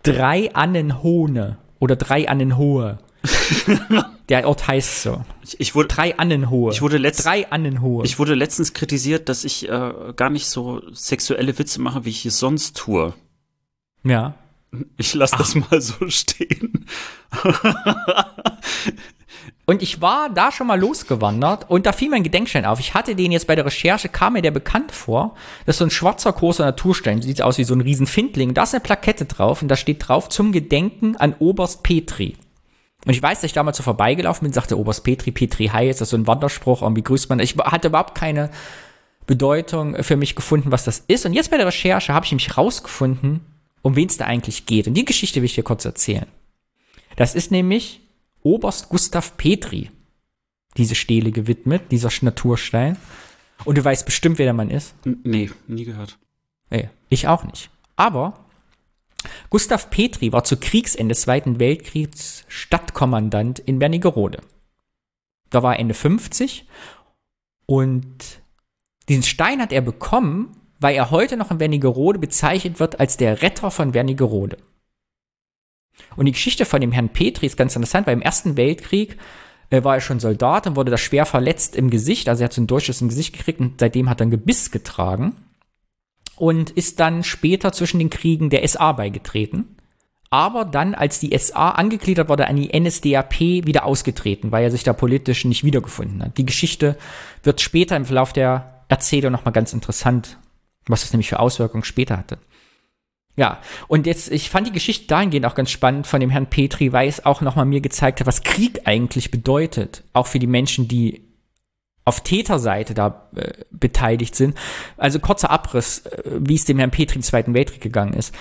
Drei 0.02 0.54
an 0.54 0.74
den 0.74 1.02
Hohne. 1.02 1.58
Oder 1.78 1.96
Drei 1.96 2.28
an 2.28 2.38
den 2.38 2.56
Hohe. 2.56 2.98
der 4.28 4.48
Ort 4.48 4.66
heißt 4.66 5.02
so. 5.02 5.24
Ich, 5.42 5.60
ich 5.60 5.74
wurde, 5.74 5.88
Drei 5.88 6.16
Annenhohe. 6.18 6.72
Ich 6.72 6.82
wurde 6.82 6.98
letzt, 6.98 7.24
Drei 7.24 7.50
Annenhohe. 7.50 8.04
Ich 8.04 8.18
wurde 8.18 8.34
letztens 8.34 8.72
kritisiert, 8.72 9.28
dass 9.28 9.44
ich 9.44 9.68
äh, 9.68 10.12
gar 10.16 10.30
nicht 10.30 10.46
so 10.46 10.82
sexuelle 10.92 11.58
Witze 11.58 11.80
mache, 11.80 12.04
wie 12.04 12.10
ich 12.10 12.24
es 12.26 12.38
sonst 12.38 12.76
tue. 12.76 13.14
Ja. 14.04 14.34
Ich 14.96 15.14
lasse 15.14 15.36
das 15.36 15.54
mal 15.54 15.80
so 15.80 16.08
stehen. 16.08 16.86
Und 19.66 19.82
ich 19.82 20.00
war 20.00 20.30
da 20.30 20.50
schon 20.50 20.66
mal 20.66 20.80
losgewandert 20.80 21.70
und 21.70 21.86
da 21.86 21.92
fiel 21.92 22.10
mein 22.10 22.24
Gedenkstein 22.24 22.64
auf. 22.64 22.80
Ich 22.80 22.94
hatte 22.94 23.14
den 23.14 23.30
jetzt 23.30 23.46
bei 23.46 23.54
der 23.54 23.64
Recherche, 23.64 24.08
kam 24.08 24.32
mir 24.32 24.42
der 24.42 24.50
bekannt 24.50 24.90
vor. 24.90 25.36
Das 25.64 25.76
ist 25.76 25.78
so 25.78 25.84
ein 25.84 25.90
schwarzer, 25.90 26.32
großer 26.32 26.64
Naturstein. 26.64 27.22
Sieht 27.22 27.40
aus 27.40 27.56
wie 27.56 27.64
so 27.64 27.74
ein 27.74 27.80
Riesenfindling. 27.80 28.52
Da 28.52 28.64
ist 28.64 28.74
eine 28.74 28.80
Plakette 28.80 29.26
drauf 29.26 29.62
und 29.62 29.68
da 29.68 29.76
steht 29.76 30.08
drauf 30.08 30.28
zum 30.28 30.50
Gedenken 30.50 31.16
an 31.16 31.34
Oberst 31.38 31.84
Petri. 31.84 32.36
Und 33.06 33.12
ich 33.12 33.22
weiß, 33.22 33.38
dass 33.38 33.44
ich 33.44 33.52
damals 33.52 33.76
so 33.76 33.82
vorbeigelaufen 33.82 34.44
bin, 34.44 34.52
sagte 34.52 34.78
Oberst 34.78 35.04
Petri, 35.04 35.30
Petri 35.30 35.68
Hai, 35.68 35.88
ist 35.88 36.00
das 36.00 36.10
so 36.10 36.16
ein 36.16 36.26
Wanderspruch, 36.26 36.82
irgendwie 36.82 37.02
grüßt 37.02 37.28
man. 37.28 37.38
Ich 37.38 37.56
hatte 37.56 37.88
überhaupt 37.88 38.14
keine 38.14 38.50
Bedeutung 39.26 40.02
für 40.02 40.16
mich 40.16 40.34
gefunden, 40.34 40.72
was 40.72 40.84
das 40.84 41.04
ist. 41.06 41.24
Und 41.24 41.32
jetzt 41.32 41.50
bei 41.50 41.56
der 41.56 41.66
Recherche 41.66 42.12
habe 42.12 42.26
ich 42.26 42.32
nämlich 42.32 42.58
rausgefunden, 42.58 43.40
um 43.82 43.94
wen 43.96 44.08
es 44.08 44.16
da 44.16 44.24
eigentlich 44.24 44.66
geht. 44.66 44.88
Und 44.88 44.94
die 44.94 45.04
Geschichte 45.04 45.40
will 45.40 45.46
ich 45.46 45.54
dir 45.54 45.62
kurz 45.62 45.84
erzählen. 45.84 46.26
Das 47.16 47.34
ist 47.34 47.50
nämlich 47.50 48.00
Oberst 48.42 48.88
Gustav 48.88 49.36
Petri 49.36 49.90
diese 50.76 50.94
Stele 50.94 51.32
gewidmet, 51.32 51.90
dieser 51.90 52.10
Naturstein. 52.22 52.96
Und 53.64 53.76
du 53.76 53.84
weißt 53.84 54.06
bestimmt, 54.06 54.38
wer 54.38 54.46
der 54.46 54.54
Mann 54.54 54.70
ist. 54.70 54.94
Nee, 55.04 55.50
nie 55.66 55.84
gehört. 55.84 56.18
Nee, 56.70 56.88
ich 57.08 57.28
auch 57.28 57.44
nicht. 57.44 57.70
Aber 57.96 58.44
Gustav 59.50 59.90
Petri 59.90 60.32
war 60.32 60.44
zu 60.44 60.56
Kriegsende 60.56 61.12
des 61.12 61.22
Zweiten 61.22 61.58
Weltkriegs 61.58 62.44
Stadtkommandant 62.48 63.58
in 63.58 63.80
Wernigerode. 63.80 64.40
Da 65.50 65.62
war 65.62 65.74
er 65.74 65.80
Ende 65.80 65.94
50 65.94 66.66
und 67.66 68.40
diesen 69.08 69.24
Stein 69.24 69.60
hat 69.60 69.72
er 69.72 69.82
bekommen, 69.82 70.56
weil 70.78 70.94
er 70.94 71.10
heute 71.10 71.36
noch 71.36 71.50
in 71.50 71.60
Wernigerode 71.60 72.18
bezeichnet 72.18 72.80
wird 72.80 73.00
als 73.00 73.16
der 73.16 73.42
Retter 73.42 73.70
von 73.70 73.92
Wernigerode. 73.92 74.56
Und 76.16 76.26
die 76.26 76.32
Geschichte 76.32 76.64
von 76.64 76.80
dem 76.80 76.92
Herrn 76.92 77.10
Petri 77.10 77.46
ist 77.46 77.56
ganz 77.56 77.76
interessant, 77.76 78.06
weil 78.06 78.14
im 78.14 78.22
Ersten 78.22 78.56
Weltkrieg 78.56 79.16
äh, 79.70 79.84
war 79.84 79.96
er 79.96 80.00
schon 80.00 80.20
Soldat 80.20 80.66
und 80.66 80.76
wurde 80.76 80.90
da 80.90 80.98
schwer 80.98 81.26
verletzt 81.26 81.76
im 81.76 81.90
Gesicht. 81.90 82.28
Also 82.28 82.42
er 82.42 82.46
hat 82.46 82.52
so 82.52 82.60
ein 82.60 82.66
Durchschuss 82.66 83.00
im 83.00 83.08
Gesicht 83.08 83.36
gekriegt 83.36 83.60
und 83.60 83.80
seitdem 83.80 84.10
hat 84.10 84.20
er 84.20 84.26
ein 84.26 84.30
Gebiss 84.30 84.70
getragen 84.70 85.36
und 86.36 86.70
ist 86.70 87.00
dann 87.00 87.22
später 87.22 87.72
zwischen 87.72 87.98
den 87.98 88.10
Kriegen 88.10 88.50
der 88.50 88.66
SA 88.66 88.92
beigetreten. 88.92 89.76
Aber 90.30 90.64
dann, 90.64 90.94
als 90.94 91.18
die 91.18 91.36
SA 91.36 91.70
angegliedert 91.70 92.28
wurde 92.28 92.46
an 92.46 92.54
die 92.54 92.70
NSDAP, 92.78 93.40
wieder 93.40 93.84
ausgetreten, 93.84 94.52
weil 94.52 94.62
er 94.62 94.70
sich 94.70 94.84
da 94.84 94.92
politisch 94.92 95.44
nicht 95.44 95.64
wiedergefunden 95.64 96.22
hat. 96.22 96.38
Die 96.38 96.46
Geschichte 96.46 96.96
wird 97.42 97.60
später 97.60 97.96
im 97.96 98.04
Verlauf 98.04 98.32
der 98.32 98.84
Erzählung 98.88 99.32
nochmal 99.32 99.52
ganz 99.52 99.72
interessant, 99.72 100.38
was 100.86 101.02
das 101.02 101.12
nämlich 101.12 101.28
für 101.28 101.40
Auswirkungen 101.40 101.82
später 101.82 102.16
hatte. 102.16 102.38
Ja, 103.36 103.58
und 103.88 104.06
jetzt, 104.06 104.30
ich 104.30 104.50
fand 104.50 104.66
die 104.66 104.72
Geschichte 104.72 105.06
dahingehend 105.06 105.46
auch 105.46 105.54
ganz 105.54 105.70
spannend 105.70 106.06
von 106.06 106.20
dem 106.20 106.30
Herrn 106.30 106.46
Petri, 106.46 106.92
weil 106.92 107.08
es 107.08 107.24
auch 107.24 107.40
nochmal 107.40 107.64
mir 107.64 107.80
gezeigt 107.80 108.20
hat, 108.20 108.26
was 108.26 108.42
Krieg 108.42 108.82
eigentlich 108.84 109.30
bedeutet. 109.30 110.02
Auch 110.12 110.26
für 110.26 110.38
die 110.38 110.46
Menschen, 110.46 110.88
die 110.88 111.22
auf 112.04 112.22
Täterseite 112.22 112.94
da 112.94 113.28
äh, 113.36 113.52
beteiligt 113.70 114.34
sind. 114.34 114.56
Also 114.96 115.20
kurzer 115.20 115.50
Abriss, 115.50 116.06
äh, 116.06 116.22
wie 116.38 116.54
es 116.54 116.64
dem 116.64 116.78
Herrn 116.78 116.90
Petri 116.90 117.16
im 117.16 117.22
Zweiten 117.22 117.54
Weltkrieg 117.54 117.80
gegangen 117.80 118.14
ist. 118.14 118.34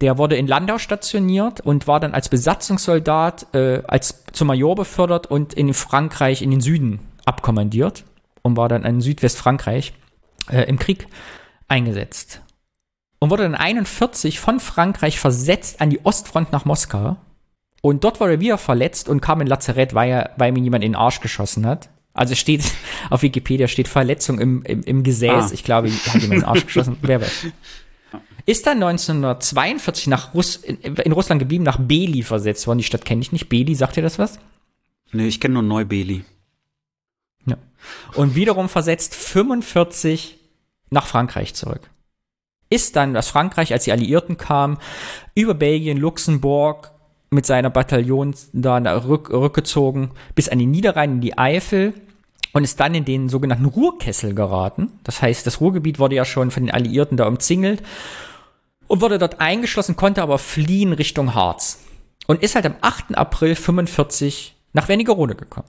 Der 0.00 0.18
wurde 0.18 0.36
in 0.36 0.46
Landau 0.46 0.78
stationiert 0.78 1.60
und 1.60 1.86
war 1.86 2.00
dann 2.00 2.14
als 2.14 2.28
Besatzungssoldat 2.28 3.54
äh, 3.54 3.82
als 3.86 4.24
zum 4.32 4.48
Major 4.48 4.74
befördert 4.74 5.26
und 5.26 5.54
in 5.54 5.72
Frankreich 5.72 6.42
in 6.42 6.50
den 6.50 6.60
Süden 6.60 7.00
abkommandiert 7.24 8.04
und 8.42 8.56
war 8.56 8.68
dann 8.68 8.84
in 8.84 9.00
Südwestfrankreich 9.00 9.94
äh, 10.50 10.62
im 10.64 10.78
Krieg 10.78 11.06
eingesetzt. 11.68 12.42
Und 13.18 13.30
wurde 13.30 13.44
dann 13.44 13.54
41 13.54 14.38
von 14.40 14.60
Frankreich 14.60 15.18
versetzt 15.18 15.80
an 15.80 15.90
die 15.90 16.04
Ostfront 16.04 16.52
nach 16.52 16.64
Moskau. 16.64 17.16
Und 17.80 18.04
dort 18.04 18.20
wurde 18.20 18.32
er 18.32 18.40
wieder 18.40 18.58
verletzt 18.58 19.08
und 19.08 19.20
kam 19.20 19.40
in 19.40 19.46
Lazarett, 19.46 19.94
weil, 19.94 20.10
er, 20.10 20.30
weil 20.36 20.56
ihm 20.56 20.64
jemand 20.64 20.84
in 20.84 20.92
den 20.92 20.96
Arsch 20.96 21.20
geschossen 21.20 21.66
hat. 21.66 21.90
Also 22.14 22.34
steht 22.34 22.64
auf 23.10 23.22
Wikipedia 23.22 23.68
steht 23.68 23.88
Verletzung 23.88 24.38
im, 24.38 24.62
im, 24.62 24.82
im 24.82 25.02
Gesäß. 25.02 25.50
Ah. 25.50 25.50
Ich 25.52 25.64
glaube, 25.64 25.90
hat 25.90 26.14
jemand 26.14 26.24
in 26.24 26.30
den 26.30 26.44
Arsch 26.44 26.66
geschossen. 26.66 26.96
Wer 27.02 27.20
weiß. 27.20 27.46
Ist 28.46 28.66
dann 28.66 28.82
1942 28.82 30.06
nach 30.06 30.34
Russ 30.34 30.56
in, 30.56 30.76
in 30.78 31.12
Russland 31.12 31.38
geblieben, 31.38 31.64
nach 31.64 31.78
Beli 31.78 32.22
versetzt 32.22 32.66
worden. 32.66 32.78
Die 32.78 32.84
Stadt 32.84 33.04
kenne 33.04 33.22
ich 33.22 33.32
nicht. 33.32 33.48
Beli, 33.48 33.74
sagt 33.74 33.96
ihr 33.96 34.02
das 34.02 34.18
was? 34.18 34.38
Nee, 35.12 35.28
ich 35.28 35.40
kenne 35.40 35.54
nur 35.54 35.62
Neubeli. 35.62 36.24
Ja. 37.46 37.56
Und 38.14 38.34
wiederum 38.34 38.68
versetzt 38.68 39.14
45 39.14 40.38
nach 40.90 41.06
Frankreich 41.06 41.54
zurück. 41.54 41.90
Ist 42.70 42.96
dann 42.96 43.16
aus 43.16 43.28
Frankreich, 43.28 43.72
als 43.72 43.84
die 43.84 43.92
Alliierten 43.92 44.36
kamen, 44.36 44.78
über 45.34 45.54
Belgien, 45.54 45.98
Luxemburg 45.98 46.90
mit 47.30 47.46
seiner 47.46 47.70
Bataillon 47.70 48.34
da 48.52 48.78
rück, 48.78 49.30
rückgezogen 49.30 50.10
bis 50.34 50.48
an 50.48 50.58
die 50.58 50.66
Niederrhein 50.66 51.12
in 51.12 51.20
die 51.20 51.36
Eifel 51.36 51.94
und 52.52 52.64
ist 52.64 52.80
dann 52.80 52.94
in 52.94 53.04
den 53.04 53.28
sogenannten 53.28 53.66
Ruhrkessel 53.66 54.34
geraten. 54.34 54.92
Das 55.02 55.20
heißt, 55.20 55.46
das 55.46 55.60
Ruhrgebiet 55.60 55.98
wurde 55.98 56.14
ja 56.14 56.24
schon 56.24 56.50
von 56.50 56.64
den 56.64 56.74
Alliierten 56.74 57.16
da 57.16 57.26
umzingelt 57.26 57.82
und 58.86 59.00
wurde 59.00 59.18
dort 59.18 59.40
eingeschlossen, 59.40 59.96
konnte 59.96 60.22
aber 60.22 60.38
fliehen 60.38 60.92
Richtung 60.92 61.34
Harz 61.34 61.80
und 62.26 62.42
ist 62.42 62.54
halt 62.54 62.66
am 62.66 62.76
8. 62.80 63.16
April 63.16 63.56
45 63.56 64.54
nach 64.72 64.88
Wernigerode 64.88 65.34
gekommen. 65.34 65.68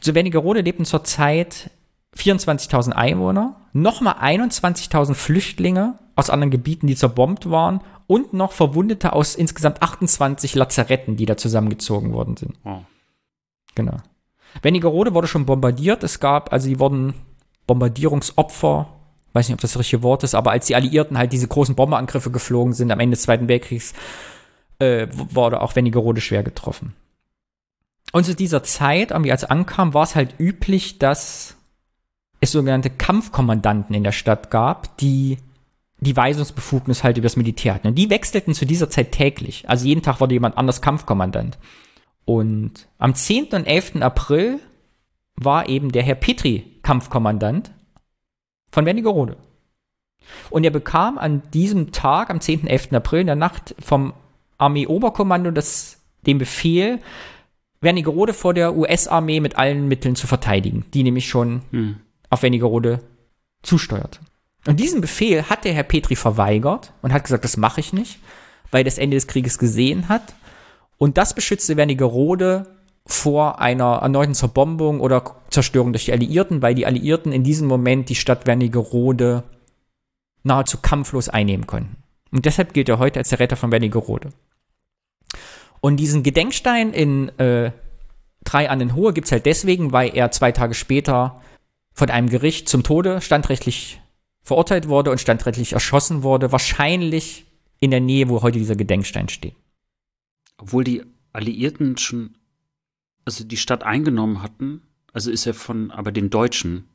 Zu 0.00 0.14
Wernigerode 0.14 0.60
lebten 0.60 0.84
zurzeit 0.84 1.70
24.000 2.16 2.92
Einwohner, 2.92 3.56
nochmal 3.72 4.14
21.000 4.14 5.14
Flüchtlinge 5.14 5.98
aus 6.16 6.30
anderen 6.30 6.50
Gebieten, 6.50 6.86
die 6.86 6.96
zerbombt 6.96 7.50
waren 7.50 7.80
und 8.06 8.32
noch 8.32 8.52
Verwundete 8.52 9.12
aus 9.12 9.36
insgesamt 9.36 9.82
28 9.82 10.54
Lazaretten, 10.54 11.16
die 11.16 11.26
da 11.26 11.36
zusammengezogen 11.36 12.12
worden 12.12 12.36
sind. 12.36 12.58
Oh. 12.64 12.80
Genau. 13.74 13.98
Wernigerode 14.62 15.14
wurde 15.14 15.28
schon 15.28 15.46
bombardiert. 15.46 16.02
Es 16.02 16.18
gab, 16.18 16.52
also 16.52 16.68
die 16.68 16.80
wurden 16.80 17.14
Bombardierungsopfer, 17.66 18.88
weiß 19.32 19.48
nicht, 19.48 19.54
ob 19.54 19.60
das 19.60 19.72
das 19.72 19.78
richtige 19.78 20.02
Wort 20.02 20.24
ist, 20.24 20.34
aber 20.34 20.50
als 20.50 20.66
die 20.66 20.74
Alliierten 20.74 21.16
halt 21.16 21.32
diese 21.32 21.46
großen 21.46 21.76
Bomberangriffe 21.76 22.32
geflogen 22.32 22.72
sind 22.72 22.90
am 22.90 22.98
Ende 22.98 23.14
des 23.14 23.22
Zweiten 23.22 23.46
Weltkriegs, 23.46 23.94
äh, 24.80 25.06
wurde 25.12 25.62
auch 25.62 25.76
Wernigerode 25.76 26.20
schwer 26.20 26.42
getroffen. 26.42 26.94
Und 28.12 28.24
zu 28.24 28.34
dieser 28.34 28.64
Zeit, 28.64 29.12
irgendwie 29.12 29.30
als 29.30 29.44
ankam, 29.44 29.94
war 29.94 30.02
es 30.02 30.16
halt 30.16 30.34
üblich, 30.40 30.98
dass 30.98 31.56
es 32.40 32.52
sogenannte 32.52 32.90
Kampfkommandanten 32.90 33.94
in 33.94 34.04
der 34.04 34.12
Stadt 34.12 34.50
gab, 34.50 34.96
die 34.98 35.38
die 35.98 36.16
Weisungsbefugnis 36.16 37.04
halt 37.04 37.18
übers 37.18 37.36
Militär 37.36 37.74
hatten. 37.74 37.88
Und 37.88 37.94
die 37.96 38.08
wechselten 38.08 38.54
zu 38.54 38.64
dieser 38.64 38.88
Zeit 38.88 39.12
täglich. 39.12 39.68
Also 39.68 39.86
jeden 39.86 40.02
Tag 40.02 40.20
wurde 40.20 40.34
jemand 40.34 40.56
anders 40.56 40.80
Kampfkommandant. 40.80 41.58
Und 42.24 42.88
am 42.98 43.14
10. 43.14 43.48
und 43.52 43.66
11. 43.66 43.96
April 44.00 44.60
war 45.36 45.68
eben 45.68 45.92
der 45.92 46.02
Herr 46.02 46.14
Petri 46.14 46.64
Kampfkommandant 46.82 47.70
von 48.72 48.86
Wernigerode. 48.86 49.36
Und 50.48 50.64
er 50.64 50.70
bekam 50.70 51.18
an 51.18 51.42
diesem 51.52 51.92
Tag, 51.92 52.30
am 52.30 52.40
10. 52.40 52.62
und 52.62 52.68
11. 52.68 52.92
April 52.92 53.20
in 53.20 53.26
der 53.26 53.36
Nacht 53.36 53.74
vom 53.78 54.14
Armee-Oberkommando 54.58 55.50
das, 55.50 56.00
den 56.26 56.38
Befehl, 56.38 57.00
Wernigerode 57.80 58.32
vor 58.32 58.54
der 58.54 58.76
US-Armee 58.76 59.40
mit 59.40 59.56
allen 59.56 59.88
Mitteln 59.88 60.14
zu 60.14 60.26
verteidigen, 60.26 60.84
die 60.94 61.02
nämlich 61.02 61.28
schon 61.28 61.62
Hm. 61.70 61.96
Auf 62.30 62.42
Wernigerode 62.42 63.00
zusteuerte. 63.62 64.20
Und 64.66 64.80
diesen 64.80 65.00
Befehl 65.00 65.48
hat 65.48 65.64
der 65.64 65.72
Herr 65.72 65.82
Petri 65.82 66.16
verweigert 66.16 66.92
und 67.02 67.12
hat 67.12 67.24
gesagt, 67.24 67.44
das 67.44 67.56
mache 67.56 67.80
ich 67.80 67.92
nicht, 67.92 68.18
weil 68.70 68.82
er 68.82 68.84
das 68.84 68.98
Ende 68.98 69.16
des 69.16 69.26
Krieges 69.26 69.58
gesehen 69.58 70.08
hat. 70.08 70.34
Und 70.98 71.18
das 71.18 71.34
beschützte 71.34 71.76
Wernigerode 71.76 72.66
vor 73.06 73.60
einer 73.60 73.96
erneuten 74.02 74.34
Zerbombung 74.34 75.00
oder 75.00 75.36
Zerstörung 75.50 75.92
durch 75.92 76.04
die 76.04 76.12
Alliierten, 76.12 76.62
weil 76.62 76.74
die 76.74 76.86
Alliierten 76.86 77.32
in 77.32 77.42
diesem 77.42 77.66
Moment 77.66 78.08
die 78.08 78.14
Stadt 78.14 78.46
Wernigerode 78.46 79.42
nahezu 80.42 80.78
kampflos 80.78 81.28
einnehmen 81.28 81.66
konnten. 81.66 81.96
Und 82.30 82.44
deshalb 82.44 82.74
gilt 82.74 82.88
er 82.88 82.98
heute 82.98 83.18
als 83.18 83.30
der 83.30 83.40
Retter 83.40 83.56
von 83.56 83.72
Wernigerode. 83.72 84.30
Und 85.80 85.96
diesen 85.96 86.22
Gedenkstein 86.22 86.92
in 86.92 87.30
äh, 87.38 87.72
Drei 88.44 88.70
Annen 88.70 88.94
Hohe 88.94 89.12
gibt's 89.12 89.32
halt 89.32 89.46
deswegen, 89.46 89.92
weil 89.92 90.16
er 90.16 90.30
zwei 90.30 90.50
Tage 90.52 90.74
später 90.74 91.40
von 91.92 92.10
einem 92.10 92.28
Gericht 92.28 92.68
zum 92.68 92.82
Tode 92.82 93.20
standrechtlich 93.20 94.00
verurteilt 94.42 94.88
wurde 94.88 95.10
und 95.10 95.20
standrechtlich 95.20 95.74
erschossen 95.74 96.22
wurde, 96.22 96.52
wahrscheinlich 96.52 97.46
in 97.78 97.90
der 97.90 98.00
Nähe, 98.00 98.28
wo 98.28 98.42
heute 98.42 98.58
dieser 98.58 98.76
Gedenkstein 98.76 99.28
steht. 99.28 99.54
Obwohl 100.58 100.84
die 100.84 101.02
Alliierten 101.32 101.96
schon, 101.96 102.36
also 103.24 103.44
die 103.44 103.56
Stadt 103.56 103.82
eingenommen 103.82 104.42
hatten, 104.42 104.82
also 105.12 105.30
ist 105.30 105.46
er 105.46 105.54
von, 105.54 105.90
aber 105.90 106.12
den 106.12 106.30
Deutschen. 106.30 106.88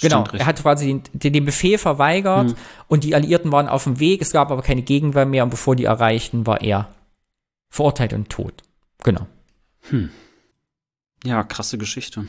Genau, 0.00 0.24
er 0.32 0.46
hat 0.46 0.62
quasi 0.62 1.00
den, 1.12 1.32
den, 1.32 1.44
Befehl 1.44 1.76
verweigert 1.76 2.50
Hm. 2.50 2.56
und 2.86 3.04
die 3.04 3.14
Alliierten 3.14 3.50
waren 3.50 3.68
auf 3.68 3.84
dem 3.84 3.98
Weg, 3.98 4.22
es 4.22 4.30
gab 4.30 4.50
aber 4.50 4.62
keine 4.62 4.82
Gegenwehr 4.82 5.26
mehr 5.26 5.42
und 5.42 5.50
bevor 5.50 5.74
die 5.74 5.84
erreichten, 5.84 6.46
war 6.46 6.60
er 6.60 6.88
verurteilt 7.68 8.12
und 8.12 8.28
tot. 8.28 8.62
Genau. 9.02 9.26
Ja, 11.24 11.42
krasse 11.42 11.78
Geschichte. 11.78 12.28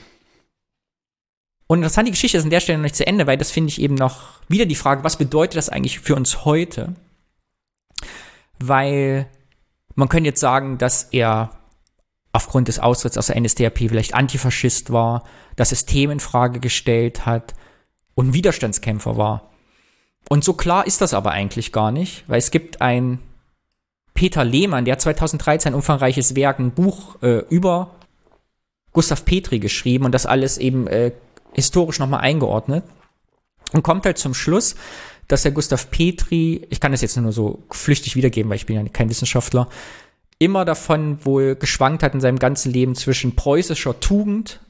Und 1.72 1.78
interessant, 1.78 2.08
die 2.08 2.12
Geschichte 2.12 2.36
ist 2.36 2.44
an 2.44 2.50
der 2.50 2.62
Stelle 2.62 2.80
noch 2.80 2.84
nicht 2.84 2.96
zu 2.96 3.06
Ende, 3.06 3.28
weil 3.28 3.38
das 3.38 3.52
finde 3.52 3.70
ich 3.70 3.80
eben 3.80 3.94
noch 3.94 4.22
wieder 4.48 4.66
die 4.66 4.74
Frage, 4.74 5.04
was 5.04 5.18
bedeutet 5.18 5.56
das 5.56 5.70
eigentlich 5.70 6.00
für 6.00 6.16
uns 6.16 6.44
heute? 6.44 6.96
Weil 8.58 9.28
man 9.94 10.10
könnte 10.10 10.30
jetzt 10.30 10.40
sagen, 10.40 10.80
dass 10.80 11.04
er 11.12 11.52
aufgrund 12.34 12.70
des 12.70 12.80
Austritts 12.80 13.20
aus 13.20 13.28
der 13.28 13.40
NSDAP 13.40 13.78
vielleicht 13.78 14.16
Antifaschist 14.16 14.92
war, 14.92 15.24
das 15.58 15.70
System 15.70 16.10
in 16.10 16.20
Frage 16.20 16.60
gestellt 16.60 17.28
hat 17.28 17.54
und 18.16 18.34
Widerstandskämpfer 18.34 19.16
war. 19.16 19.52
Und 20.28 20.44
so 20.44 20.54
klar 20.54 20.88
ist 20.88 21.02
das 21.02 21.14
aber 21.14 21.34
eigentlich 21.34 21.72
gar 21.72 21.92
nicht, 21.92 22.24
weil 22.28 22.40
es 22.40 22.50
gibt 22.50 22.82
ein 22.82 23.20
Peter 24.16 24.44
Lehmann, 24.44 24.86
der 24.86 24.94
hat 24.94 25.02
2013 25.02 25.72
ein 25.72 25.76
umfangreiches 25.76 26.36
Werk, 26.36 26.58
ein 26.58 26.72
Buch 26.72 27.22
äh, 27.22 27.44
über 27.50 27.92
Gustav 28.92 29.24
Petri 29.24 29.60
geschrieben 29.60 30.06
und 30.06 30.14
das 30.14 30.26
alles 30.26 30.58
eben 30.58 30.88
äh, 30.88 31.12
historisch 31.54 32.00
nochmal 32.00 32.22
eingeordnet 32.22 32.84
und 33.74 33.84
kommt 33.84 34.06
halt 34.06 34.18
zum 34.18 34.34
Schluss, 34.34 34.76
dass 35.28 35.44
der 35.44 35.52
Gustav 35.52 35.92
Petri, 35.92 36.66
ich 36.70 36.80
kann 36.80 36.92
das 36.92 37.02
jetzt 37.02 37.18
nur 37.18 37.32
so 37.32 37.64
flüchtig 37.70 38.16
wiedergeben, 38.16 38.50
weil 38.50 38.58
ich 38.58 38.66
bin 38.66 38.76
ja 38.76 38.84
kein 38.92 39.10
Wissenschaftler, 39.10 39.70
immer 40.40 40.66
davon 40.66 41.24
wohl 41.26 41.56
geschwankt 41.56 42.02
hat 42.02 42.14
in 42.14 42.22
seinem 42.22 42.40
ganzen 42.40 42.72
Leben 42.72 42.96
zwischen 42.96 43.36
preußischer 43.36 44.00
Tugend, 44.00 44.62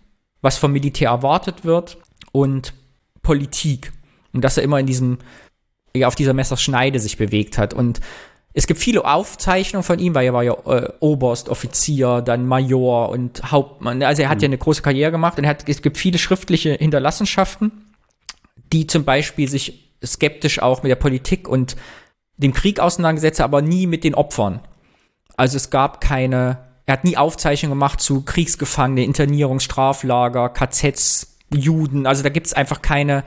was 0.41 0.57
vom 0.57 0.71
Militär 0.71 1.09
erwartet 1.09 1.63
wird, 1.63 1.97
und 2.31 2.73
Politik. 3.21 3.93
Und 4.33 4.43
dass 4.43 4.57
er 4.57 4.63
immer 4.63 4.79
in 4.79 4.85
diesem, 4.85 5.19
ja, 5.95 6.07
auf 6.07 6.15
dieser 6.15 6.33
Messerschneide 6.33 6.99
sich 6.99 7.17
bewegt 7.17 7.57
hat. 7.57 7.73
Und 7.73 8.01
es 8.53 8.65
gibt 8.65 8.79
viele 8.79 9.05
Aufzeichnungen 9.05 9.83
von 9.83 9.99
ihm, 9.99 10.15
weil 10.15 10.25
er 10.25 10.33
war 10.33 10.43
ja 10.43 10.53
äh, 10.65 10.91
Oberst, 10.99 11.49
Offizier, 11.49 12.21
dann 12.21 12.47
Major 12.47 13.09
und 13.09 13.51
Hauptmann. 13.51 14.01
Also 14.01 14.23
er 14.23 14.29
hat 14.29 14.41
ja 14.41 14.47
eine 14.47 14.57
große 14.57 14.81
Karriere 14.81 15.11
gemacht 15.11 15.37
und 15.37 15.45
hat, 15.45 15.69
es 15.69 15.81
gibt 15.81 15.97
viele 15.97 16.17
schriftliche 16.17 16.73
Hinterlassenschaften, 16.73 17.93
die 18.73 18.87
zum 18.87 19.05
Beispiel 19.05 19.47
sich 19.47 19.93
skeptisch 20.03 20.61
auch 20.61 20.81
mit 20.81 20.89
der 20.89 20.95
Politik 20.95 21.47
und 21.47 21.75
dem 22.37 22.53
Krieg 22.53 22.79
auseinandergesetzt, 22.79 23.41
aber 23.41 23.61
nie 23.61 23.85
mit 23.85 24.03
den 24.03 24.15
Opfern. 24.15 24.61
Also 25.37 25.57
es 25.57 25.69
gab 25.69 26.01
keine, 26.01 26.57
er 26.85 26.93
hat 26.93 27.03
nie 27.03 27.17
Aufzeichnungen 27.17 27.77
gemacht 27.77 28.01
zu 28.01 28.23
Kriegsgefangenen, 28.23 29.03
Internierung, 29.03 29.59
Straflager, 29.59 30.49
KZs, 30.49 31.37
Juden. 31.53 32.07
Also 32.07 32.23
da 32.23 32.29
gibt 32.29 32.47
es 32.47 32.53
einfach 32.53 32.81
keine, 32.81 33.23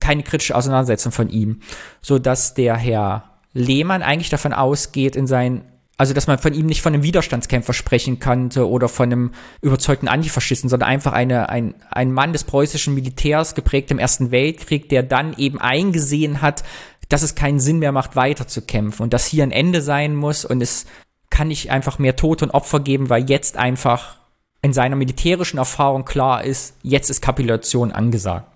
keine 0.00 0.22
kritische 0.22 0.56
Auseinandersetzung 0.56 1.12
von 1.12 1.28
ihm. 1.28 1.60
So 2.02 2.18
dass 2.18 2.54
der 2.54 2.76
Herr 2.76 3.29
Lehmann 3.52 4.02
eigentlich 4.02 4.30
davon 4.30 4.52
ausgeht 4.52 5.16
in 5.16 5.26
sein, 5.26 5.64
also 5.96 6.14
dass 6.14 6.26
man 6.26 6.38
von 6.38 6.54
ihm 6.54 6.66
nicht 6.66 6.82
von 6.82 6.94
einem 6.94 7.02
Widerstandskämpfer 7.02 7.72
sprechen 7.72 8.18
kannte 8.18 8.68
oder 8.68 8.88
von 8.88 9.12
einem 9.12 9.30
überzeugten 9.60 10.08
Antifaschisten, 10.08 10.70
sondern 10.70 10.88
einfach 10.88 11.12
eine, 11.12 11.48
ein, 11.48 11.74
ein 11.90 12.12
Mann 12.12 12.32
des 12.32 12.44
preußischen 12.44 12.94
Militärs, 12.94 13.54
geprägt 13.54 13.90
im 13.90 13.98
Ersten 13.98 14.30
Weltkrieg, 14.30 14.88
der 14.88 15.02
dann 15.02 15.34
eben 15.36 15.60
eingesehen 15.60 16.40
hat, 16.40 16.64
dass 17.08 17.22
es 17.22 17.34
keinen 17.34 17.60
Sinn 17.60 17.80
mehr 17.80 17.92
macht, 17.92 18.16
weiterzukämpfen 18.16 19.02
und 19.02 19.12
dass 19.12 19.26
hier 19.26 19.42
ein 19.42 19.50
Ende 19.50 19.82
sein 19.82 20.14
muss 20.14 20.44
und 20.44 20.62
es 20.62 20.86
kann 21.28 21.48
nicht 21.48 21.70
einfach 21.70 21.98
mehr 21.98 22.16
Tote 22.16 22.44
und 22.44 22.50
Opfer 22.52 22.80
geben, 22.80 23.10
weil 23.10 23.28
jetzt 23.28 23.56
einfach 23.56 24.16
in 24.62 24.72
seiner 24.72 24.96
militärischen 24.96 25.58
Erfahrung 25.58 26.04
klar 26.04 26.44
ist, 26.44 26.74
jetzt 26.82 27.10
ist 27.10 27.22
Kapitulation 27.22 27.92
angesagt. 27.92 28.46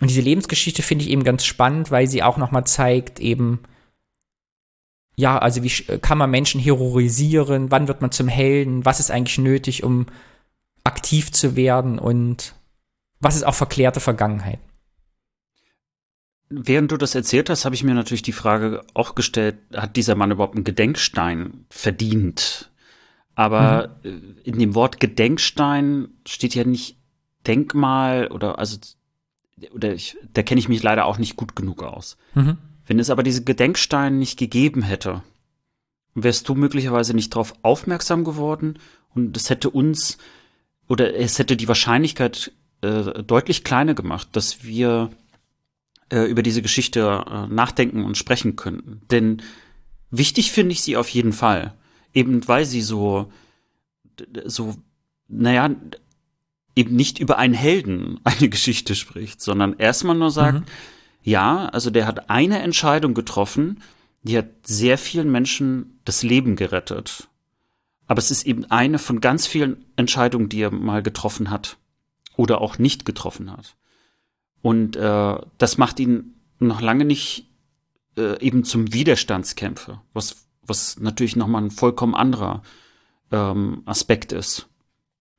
Und 0.00 0.08
diese 0.08 0.20
Lebensgeschichte 0.20 0.82
finde 0.82 1.04
ich 1.04 1.10
eben 1.10 1.24
ganz 1.24 1.44
spannend, 1.44 1.90
weil 1.90 2.06
sie 2.06 2.22
auch 2.22 2.36
nochmal 2.36 2.66
zeigt, 2.66 3.20
eben, 3.20 3.60
ja, 5.16 5.38
also 5.38 5.62
wie 5.62 5.70
kann 5.98 6.18
man 6.18 6.30
Menschen 6.30 6.60
heroisieren, 6.60 7.70
wann 7.70 7.88
wird 7.88 8.02
man 8.02 8.12
zum 8.12 8.28
Helden, 8.28 8.84
was 8.84 9.00
ist 9.00 9.10
eigentlich 9.10 9.38
nötig, 9.38 9.82
um 9.82 10.06
aktiv 10.84 11.32
zu 11.32 11.56
werden 11.56 11.98
und 11.98 12.54
was 13.18 13.34
ist 13.34 13.44
auch 13.44 13.54
verklärte 13.54 14.00
Vergangenheit. 14.00 14.60
Während 16.48 16.92
du 16.92 16.96
das 16.96 17.14
erzählt 17.14 17.50
hast, 17.50 17.64
habe 17.64 17.74
ich 17.74 17.82
mir 17.82 17.94
natürlich 17.94 18.22
die 18.22 18.32
Frage 18.32 18.84
auch 18.94 19.16
gestellt, 19.16 19.56
hat 19.74 19.96
dieser 19.96 20.14
Mann 20.14 20.30
überhaupt 20.30 20.54
einen 20.54 20.64
Gedenkstein 20.64 21.64
verdient? 21.70 22.70
Aber 23.34 23.98
mhm. 24.04 24.36
in 24.44 24.58
dem 24.58 24.74
Wort 24.74 25.00
Gedenkstein 25.00 26.08
steht 26.26 26.54
ja 26.54 26.64
nicht 26.64 26.98
Denkmal 27.46 28.28
oder 28.28 28.58
also 28.58 28.78
oder 29.72 29.94
ich, 29.94 30.16
da 30.32 30.42
kenne 30.42 30.58
ich 30.58 30.68
mich 30.68 30.82
leider 30.82 31.06
auch 31.06 31.18
nicht 31.18 31.36
gut 31.36 31.56
genug 31.56 31.82
aus. 31.82 32.16
Mhm. 32.34 32.58
Wenn 32.86 32.98
es 32.98 33.10
aber 33.10 33.22
diese 33.22 33.44
Gedenksteine 33.44 34.16
nicht 34.16 34.38
gegeben 34.38 34.82
hätte, 34.82 35.22
wärst 36.14 36.48
du 36.48 36.54
möglicherweise 36.54 37.14
nicht 37.14 37.34
darauf 37.34 37.54
aufmerksam 37.62 38.24
geworden 38.24 38.78
und 39.14 39.36
es 39.36 39.50
hätte 39.50 39.70
uns 39.70 40.18
oder 40.88 41.14
es 41.14 41.38
hätte 41.38 41.56
die 41.56 41.68
Wahrscheinlichkeit 41.68 42.52
äh, 42.80 43.22
deutlich 43.22 43.64
kleiner 43.64 43.94
gemacht, 43.94 44.28
dass 44.32 44.64
wir 44.64 45.10
äh, 46.10 46.24
über 46.24 46.42
diese 46.42 46.62
Geschichte 46.62 47.24
äh, 47.28 47.52
nachdenken 47.52 48.04
und 48.04 48.16
sprechen 48.16 48.56
könnten. 48.56 49.02
Denn 49.10 49.42
wichtig 50.10 50.52
finde 50.52 50.72
ich 50.72 50.82
sie 50.82 50.96
auf 50.96 51.08
jeden 51.08 51.32
Fall, 51.32 51.74
eben 52.14 52.46
weil 52.46 52.64
sie 52.64 52.82
so 52.82 53.30
so 54.46 54.76
naja 55.28 55.74
eben 56.76 56.94
nicht 56.94 57.18
über 57.18 57.38
einen 57.38 57.54
Helden 57.54 58.20
eine 58.24 58.48
Geschichte 58.48 58.94
spricht, 58.94 59.40
sondern 59.40 59.78
erstmal 59.78 60.16
nur 60.16 60.30
sagt, 60.30 60.60
mhm. 60.60 60.66
Ja, 61.26 61.66
also 61.66 61.90
der 61.90 62.06
hat 62.06 62.30
eine 62.30 62.60
Entscheidung 62.60 63.12
getroffen, 63.12 63.82
die 64.22 64.38
hat 64.38 64.46
sehr 64.62 64.96
vielen 64.96 65.30
Menschen 65.30 65.98
das 66.04 66.22
Leben 66.22 66.54
gerettet. 66.54 67.28
Aber 68.06 68.20
es 68.20 68.30
ist 68.30 68.46
eben 68.46 68.64
eine 68.70 69.00
von 69.00 69.20
ganz 69.20 69.44
vielen 69.44 69.84
Entscheidungen, 69.96 70.48
die 70.48 70.60
er 70.60 70.70
mal 70.70 71.02
getroffen 71.02 71.50
hat 71.50 71.78
oder 72.36 72.60
auch 72.60 72.78
nicht 72.78 73.04
getroffen 73.04 73.50
hat. 73.50 73.74
Und 74.62 74.94
äh, 74.94 75.36
das 75.58 75.78
macht 75.78 75.98
ihn 75.98 76.34
noch 76.60 76.80
lange 76.80 77.04
nicht 77.04 77.50
äh, 78.16 78.40
eben 78.40 78.62
zum 78.62 78.92
Widerstandskämpfer, 78.92 80.02
was, 80.12 80.46
was 80.62 81.00
natürlich 81.00 81.34
nochmal 81.34 81.64
ein 81.64 81.70
vollkommen 81.72 82.14
anderer 82.14 82.62
ähm, 83.32 83.82
Aspekt 83.84 84.30
ist. 84.30 84.68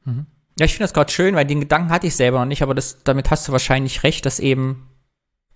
Mhm. 0.04 0.26
Ja, 0.60 0.66
ich 0.66 0.74
finde 0.74 0.84
das 0.84 0.94
gerade 0.94 1.14
schön, 1.14 1.36
weil 1.36 1.46
den 1.46 1.62
Gedanken 1.62 1.92
hatte 1.92 2.08
ich 2.08 2.16
selber 2.18 2.40
noch 2.40 2.46
nicht, 2.46 2.62
aber 2.62 2.74
das, 2.74 3.04
damit 3.06 3.32
hast 3.32 3.48
du 3.48 3.54
wahrscheinlich 3.54 4.04
recht, 4.04 4.26
dass 4.26 4.42
eben, 4.42 4.90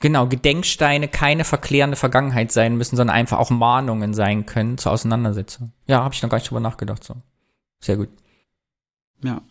genau, 0.01 0.27
Gedenksteine 0.27 1.07
keine 1.07 1.43
verklärende 1.43 1.95
Vergangenheit 1.95 2.51
sein 2.51 2.75
müssen, 2.75 2.97
sondern 2.97 3.15
einfach 3.15 3.39
auch 3.39 3.49
Mahnungen 3.49 4.13
sein 4.13 4.45
können 4.45 4.77
zur 4.77 4.91
Auseinandersetzung. 4.91 5.71
Ja, 5.87 6.03
habe 6.03 6.13
ich 6.13 6.21
noch 6.21 6.29
gar 6.29 6.37
nicht 6.37 6.49
drüber 6.49 6.59
nachgedacht, 6.59 7.03
so. 7.03 7.15
Sehr 7.79 7.97
gut. 7.97 8.09
Ja. 9.23 9.41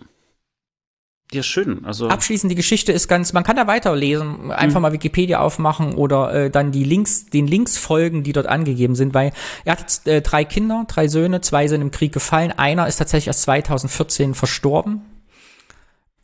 Ja, 1.32 1.44
schön. 1.44 1.84
Also 1.84 2.08
abschließend 2.08 2.50
die 2.50 2.56
Geschichte 2.56 2.90
ist 2.90 3.06
ganz, 3.06 3.32
man 3.32 3.44
kann 3.44 3.54
da 3.54 3.68
weiterlesen, 3.68 4.50
einfach 4.50 4.80
mhm. 4.80 4.82
mal 4.82 4.92
Wikipedia 4.92 5.38
aufmachen 5.38 5.94
oder 5.94 6.34
äh, 6.34 6.50
dann 6.50 6.72
die 6.72 6.82
Links, 6.82 7.26
den 7.26 7.46
Links 7.46 7.78
folgen, 7.78 8.24
die 8.24 8.32
dort 8.32 8.48
angegeben 8.48 8.96
sind, 8.96 9.14
weil 9.14 9.32
er 9.64 9.72
hat 9.72 9.80
jetzt 9.80 10.08
äh, 10.08 10.22
drei 10.22 10.44
Kinder, 10.44 10.86
drei 10.88 11.06
Söhne, 11.06 11.40
zwei 11.40 11.68
sind 11.68 11.82
im 11.82 11.92
Krieg 11.92 12.12
gefallen, 12.12 12.50
einer 12.50 12.88
ist 12.88 12.96
tatsächlich 12.96 13.28
erst 13.28 13.42
2014 13.42 14.34
verstorben, 14.34 15.02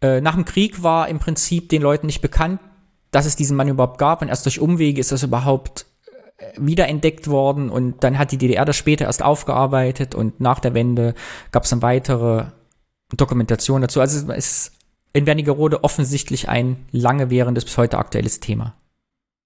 äh, 0.02 0.20
nach 0.20 0.34
dem 0.34 0.44
Krieg 0.44 0.82
war 0.82 1.08
im 1.08 1.18
Prinzip 1.18 1.68
den 1.68 1.82
Leuten 1.82 2.06
nicht 2.06 2.20
bekannt, 2.20 2.60
dass 3.16 3.24
es 3.24 3.34
diesen 3.34 3.56
Mann 3.56 3.68
überhaupt 3.68 3.96
gab 3.96 4.20
und 4.20 4.28
erst 4.28 4.44
durch 4.44 4.60
Umwege 4.60 5.00
ist 5.00 5.10
das 5.10 5.22
überhaupt 5.22 5.86
äh, 6.36 6.52
wiederentdeckt 6.58 7.28
worden 7.28 7.70
und 7.70 8.04
dann 8.04 8.18
hat 8.18 8.30
die 8.30 8.36
DDR 8.36 8.66
das 8.66 8.76
später 8.76 9.06
erst 9.06 9.22
aufgearbeitet 9.22 10.14
und 10.14 10.38
nach 10.38 10.60
der 10.60 10.74
Wende 10.74 11.14
gab 11.50 11.64
es 11.64 11.70
dann 11.70 11.80
weitere 11.80 12.44
Dokumentationen 13.16 13.80
dazu. 13.80 14.02
Also 14.02 14.30
es 14.30 14.46
ist 14.46 14.72
in 15.14 15.24
Wernigerode 15.24 15.82
offensichtlich 15.82 16.50
ein 16.50 16.84
lange 16.90 17.30
währendes 17.30 17.64
bis 17.64 17.78
heute 17.78 17.96
aktuelles 17.96 18.40
Thema. 18.40 18.74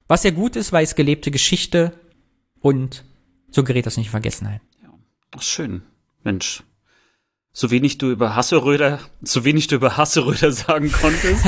Was 0.09 0.23
sehr 0.23 0.33
gut 0.33 0.57
ist, 0.57 0.73
weil 0.73 0.83
es 0.83 0.97
gelebte 0.97 1.31
Geschichte 1.31 1.93
und 2.61 3.05
so 3.53 3.63
gerät 3.63 3.87
das 3.87 3.97
nicht 3.97 4.07
in 4.07 4.11
Vergessenheit. 4.11 4.63
Ja, 4.83 5.41
schön. 5.41 5.83
Mensch, 6.25 6.65
so 7.53 7.71
wenig 7.71 7.99
du 7.99 8.11
über 8.11 8.35
Hasseröder, 8.35 8.99
so 9.23 9.45
wenig 9.45 9.69
du 9.69 9.77
über 9.77 9.97
Hasseröder 9.97 10.51
sagen 10.67 10.91
konntest, 10.91 11.47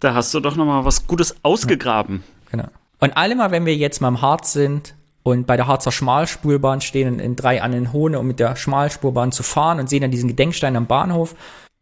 da 0.00 0.14
hast 0.14 0.32
du 0.34 0.40
doch 0.40 0.56
noch 0.56 0.66
mal 0.66 0.84
was 0.84 1.06
Gutes 1.06 1.36
ausgegraben. 1.42 2.22
Genau. 2.50 2.68
Und 3.00 3.16
allemal, 3.16 3.50
wenn 3.50 3.66
wir 3.66 3.76
jetzt 3.76 4.00
mal 4.00 4.08
im 4.08 4.20
Harz 4.20 4.52
sind 4.52 4.94
und 5.22 5.46
bei 5.46 5.56
der 5.56 5.66
Harzer 5.66 5.92
Schmalspurbahn 5.92 6.80
stehen 6.80 7.14
in, 7.14 7.20
in 7.20 7.36
drei 7.36 7.62
Annenhohne, 7.62 8.18
um 8.18 8.26
mit 8.26 8.40
der 8.40 8.56
Schmalspurbahn 8.56 9.32
zu 9.32 9.42
fahren 9.42 9.78
und 9.78 9.88
sehen 9.88 10.02
dann 10.02 10.10
diesen 10.10 10.28
Gedenkstein 10.28 10.76
am 10.76 10.86
Bahnhof 10.86 11.34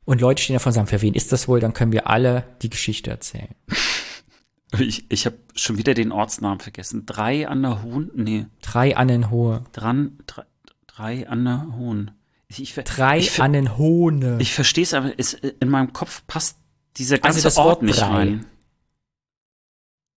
und 0.04 0.20
Leute 0.20 0.42
stehen 0.42 0.54
davon 0.54 0.70
und 0.70 0.74
sagen, 0.74 0.86
für 0.86 1.02
wen 1.02 1.14
ist 1.14 1.32
das 1.32 1.48
wohl? 1.48 1.60
Dann 1.60 1.72
können 1.72 1.92
wir 1.92 2.08
alle 2.08 2.44
die 2.62 2.70
Geschichte 2.70 3.10
erzählen. 3.10 3.54
Ich, 4.80 5.06
ich 5.08 5.26
habe 5.26 5.36
schon 5.54 5.78
wieder 5.78 5.94
den 5.94 6.12
Ortsnamen 6.12 6.58
vergessen. 6.58 7.06
Drei 7.06 7.48
an 7.48 7.62
der 7.62 7.82
Hohn? 7.82 8.10
Nee. 8.14 8.46
Drei 8.62 8.96
Annenhohe. 8.96 9.62
Dran, 9.72 10.18
drei, 10.26 10.42
drei 10.88 11.28
an 11.28 11.44
der 11.44 11.68
Hohn. 11.76 12.10
Ich, 12.48 12.60
ich, 12.60 12.74
drei 12.74 13.18
ich, 13.18 13.40
Annenhohne. 13.40 14.36
Ich 14.40 14.52
verstehe 14.52 14.82
es, 14.82 14.92
aber 14.92 15.12
es, 15.16 15.34
in 15.34 15.68
meinem 15.68 15.92
Kopf 15.92 16.22
passt 16.26 16.58
dieser 16.96 17.18
ganze 17.18 17.38
also 17.38 17.46
das 17.46 17.56
Ort 17.56 17.66
Wort 17.66 17.82
nicht 17.82 18.00
drei. 18.00 18.06
rein. 18.06 18.46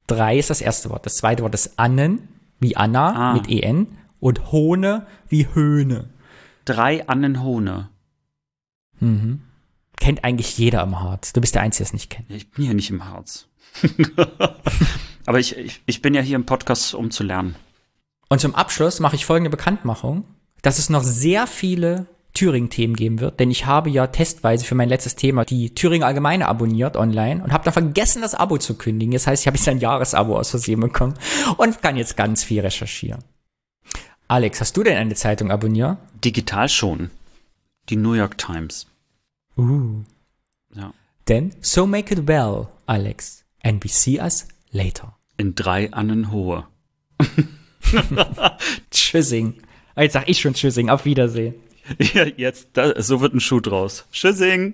Drei 0.07 0.39
ist 0.39 0.49
das 0.49 0.61
erste 0.61 0.89
Wort. 0.89 1.05
Das 1.05 1.17
zweite 1.17 1.43
Wort 1.43 1.53
ist 1.53 1.77
Annen, 1.77 2.27
wie 2.59 2.75
Anna 2.75 3.31
ah. 3.31 3.33
mit 3.33 3.49
EN. 3.49 3.97
Und 4.19 4.51
Hohne 4.51 5.07
wie 5.29 5.47
Höhne. 5.53 6.09
Drei 6.65 7.07
Annenhohne. 7.07 7.89
Mhm. 8.99 9.41
Kennt 9.97 10.23
eigentlich 10.23 10.57
jeder 10.57 10.83
im 10.83 10.99
Harz. 10.99 11.31
Du 11.31 11.41
bist 11.41 11.55
der 11.55 11.61
Einzige, 11.61 11.83
der 11.83 11.87
es 11.87 11.93
nicht 11.93 12.09
kennt. 12.09 12.29
Ich 12.29 12.51
bin 12.51 12.65
ja 12.65 12.73
nicht 12.73 12.89
im 12.89 13.05
Harz. 13.05 13.47
aber 15.25 15.39
ich, 15.39 15.57
ich, 15.57 15.81
ich 15.85 16.01
bin 16.01 16.13
ja 16.13 16.21
hier 16.21 16.35
im 16.35 16.45
Podcast, 16.45 16.93
um 16.95 17.11
zu 17.11 17.23
lernen. 17.23 17.55
Und 18.29 18.41
zum 18.41 18.55
Abschluss 18.55 18.99
mache 18.99 19.15
ich 19.15 19.25
folgende 19.25 19.49
Bekanntmachung, 19.49 20.23
dass 20.61 20.79
es 20.79 20.89
noch 20.89 21.03
sehr 21.03 21.47
viele 21.47 22.07
Thüringen-Themen 22.39 22.95
geben 22.95 23.19
wird, 23.19 23.39
denn 23.41 23.51
ich 23.51 23.65
habe 23.65 23.89
ja 23.89 24.07
testweise 24.07 24.63
für 24.63 24.75
mein 24.75 24.87
letztes 24.87 25.17
Thema 25.17 25.43
die 25.43 25.75
Thüringen 25.75 26.03
Allgemeine 26.03 26.47
abonniert 26.47 26.95
online 26.95 27.43
und 27.43 27.51
habe 27.51 27.65
dann 27.65 27.73
vergessen, 27.73 28.21
das 28.21 28.33
Abo 28.33 28.57
zu 28.57 28.75
kündigen. 28.75 29.11
Das 29.11 29.27
heißt, 29.27 29.43
ich 29.43 29.47
habe 29.47 29.57
jetzt 29.57 29.67
ein 29.67 29.79
Jahresabo 29.79 30.37
aus 30.37 30.49
Versehen 30.49 30.79
bekommen 30.79 31.15
und 31.57 31.81
kann 31.81 31.97
jetzt 31.97 32.15
ganz 32.15 32.45
viel 32.45 32.61
recherchieren. 32.61 33.25
Alex, 34.29 34.61
hast 34.61 34.77
du 34.77 34.83
denn 34.83 34.95
eine 34.95 35.15
Zeitung 35.15 35.51
abonniert? 35.51 35.97
Digital 36.23 36.69
schon. 36.69 37.09
Die 37.89 37.97
New 37.97 38.13
York 38.13 38.37
Times. 38.37 38.87
Uh. 39.57 40.03
Ja. 40.73 40.93
Then, 41.25 41.51
so 41.59 41.85
make 41.85 42.13
it 42.13 42.25
well, 42.25 42.67
Alex, 42.85 43.43
and 43.63 43.83
we 43.83 43.89
see 43.89 44.17
us 44.17 44.47
later. 44.71 45.17
In 45.35 45.55
drei 45.55 45.91
Annen 45.91 46.31
hohe. 46.31 46.65
Tschüssing. 48.91 49.55
Jetzt 49.97 50.13
sag 50.13 50.29
ich 50.29 50.39
schon 50.39 50.53
Tschüssing. 50.53 50.89
Auf 50.89 51.03
Wiedersehen. 51.03 51.55
Ja, 52.13 52.25
jetzt, 52.25 52.69
da, 52.73 53.01
so 53.01 53.21
wird 53.21 53.33
ein 53.33 53.39
Schuh 53.39 53.59
draus. 53.59 54.05
Tschüssing. 54.11 54.73